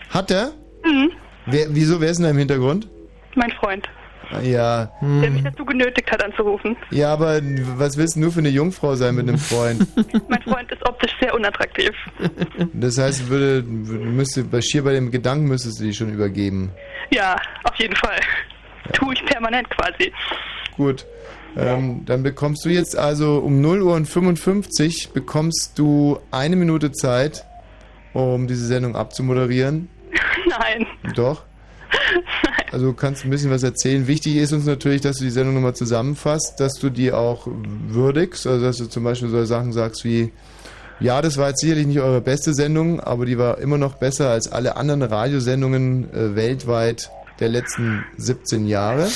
[0.09, 0.51] Hat er?
[0.83, 1.11] Mhm.
[1.45, 2.87] Wer, wieso, wer ist denn da im Hintergrund?
[3.35, 3.87] Mein Freund,
[4.43, 4.91] Ja.
[5.01, 6.75] der mich dazu genötigt hat anzurufen.
[6.91, 7.39] Ja, aber
[7.77, 9.87] was willst du nur für eine Jungfrau sein mit einem Freund?
[10.29, 11.91] Mein Freund ist optisch sehr unattraktiv.
[12.73, 16.71] Das heißt, würde, würde müsste, bei schier bei dem Gedanken müsstest du die schon übergeben.
[17.11, 18.19] Ja, auf jeden Fall.
[18.93, 20.11] Tue ich permanent quasi.
[20.75, 21.05] Gut.
[21.57, 26.91] Ähm, dann bekommst du jetzt also um 0 Uhr und 55 bekommst du eine Minute
[26.91, 27.45] Zeit,
[28.13, 29.89] um diese Sendung abzumoderieren.
[30.49, 30.85] Nein.
[31.15, 31.43] Doch.
[32.71, 34.07] Also du kannst ein bisschen was erzählen.
[34.07, 38.45] Wichtig ist uns natürlich, dass du die Sendung nochmal zusammenfasst, dass du die auch würdigst.
[38.45, 40.33] Also dass du zum Beispiel so Sachen sagst wie,
[40.99, 44.29] ja, das war jetzt sicherlich nicht eure beste Sendung, aber die war immer noch besser
[44.29, 47.09] als alle anderen Radiosendungen äh, weltweit
[47.39, 49.07] der letzten 17 Jahre.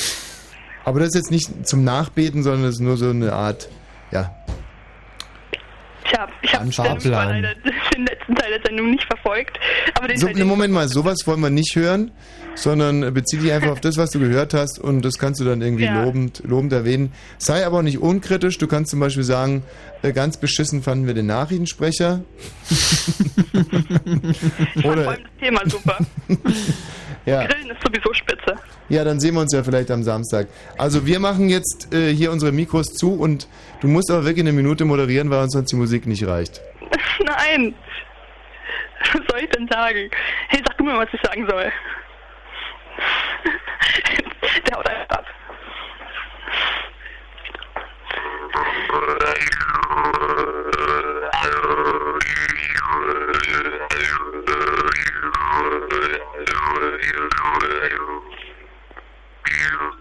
[0.86, 3.68] Aber das ist jetzt nicht zum Nachbeten, sondern das ist nur so eine Art,
[4.12, 4.34] ja,
[6.12, 7.42] Ich habe ich hab Fahrplan.
[7.42, 7.56] leider
[7.96, 9.60] den letzten Teil der Sendung nicht verfolgt.
[9.98, 12.12] Aber den So, Teil, Moment mal, sowas wollen wir nicht hören,
[12.56, 15.62] sondern bezieh dich einfach auf das, was du gehört hast und das kannst du dann
[15.62, 16.04] irgendwie Ja.
[16.04, 17.14] lobend, lobend erwähnen.
[17.38, 19.64] Sei aber auch nicht unkritisch, du kannst zum Beispiel sagen,
[20.02, 22.22] äh, ganz beschissen fanden wir den Nachrichtensprecher.
[24.84, 25.98] Oder, das Thema super.
[27.26, 27.46] ja.
[27.46, 28.56] Grillen ist sowieso spitze.
[28.90, 30.48] ja, dann sehen wir uns ja vielleicht am Samstag.
[30.78, 33.48] Also wir machen jetzt äh, hier unsere Mikros zu und
[33.82, 36.62] Du musst aber wirklich eine Minute moderieren, weil uns sonst die Musik nicht reicht.
[37.26, 37.74] Nein.
[39.00, 40.12] Was soll ich denn sagen?
[40.50, 41.64] Hey, sag du mir, was ich sagen soll.
[44.68, 45.26] Der haut einfach ab.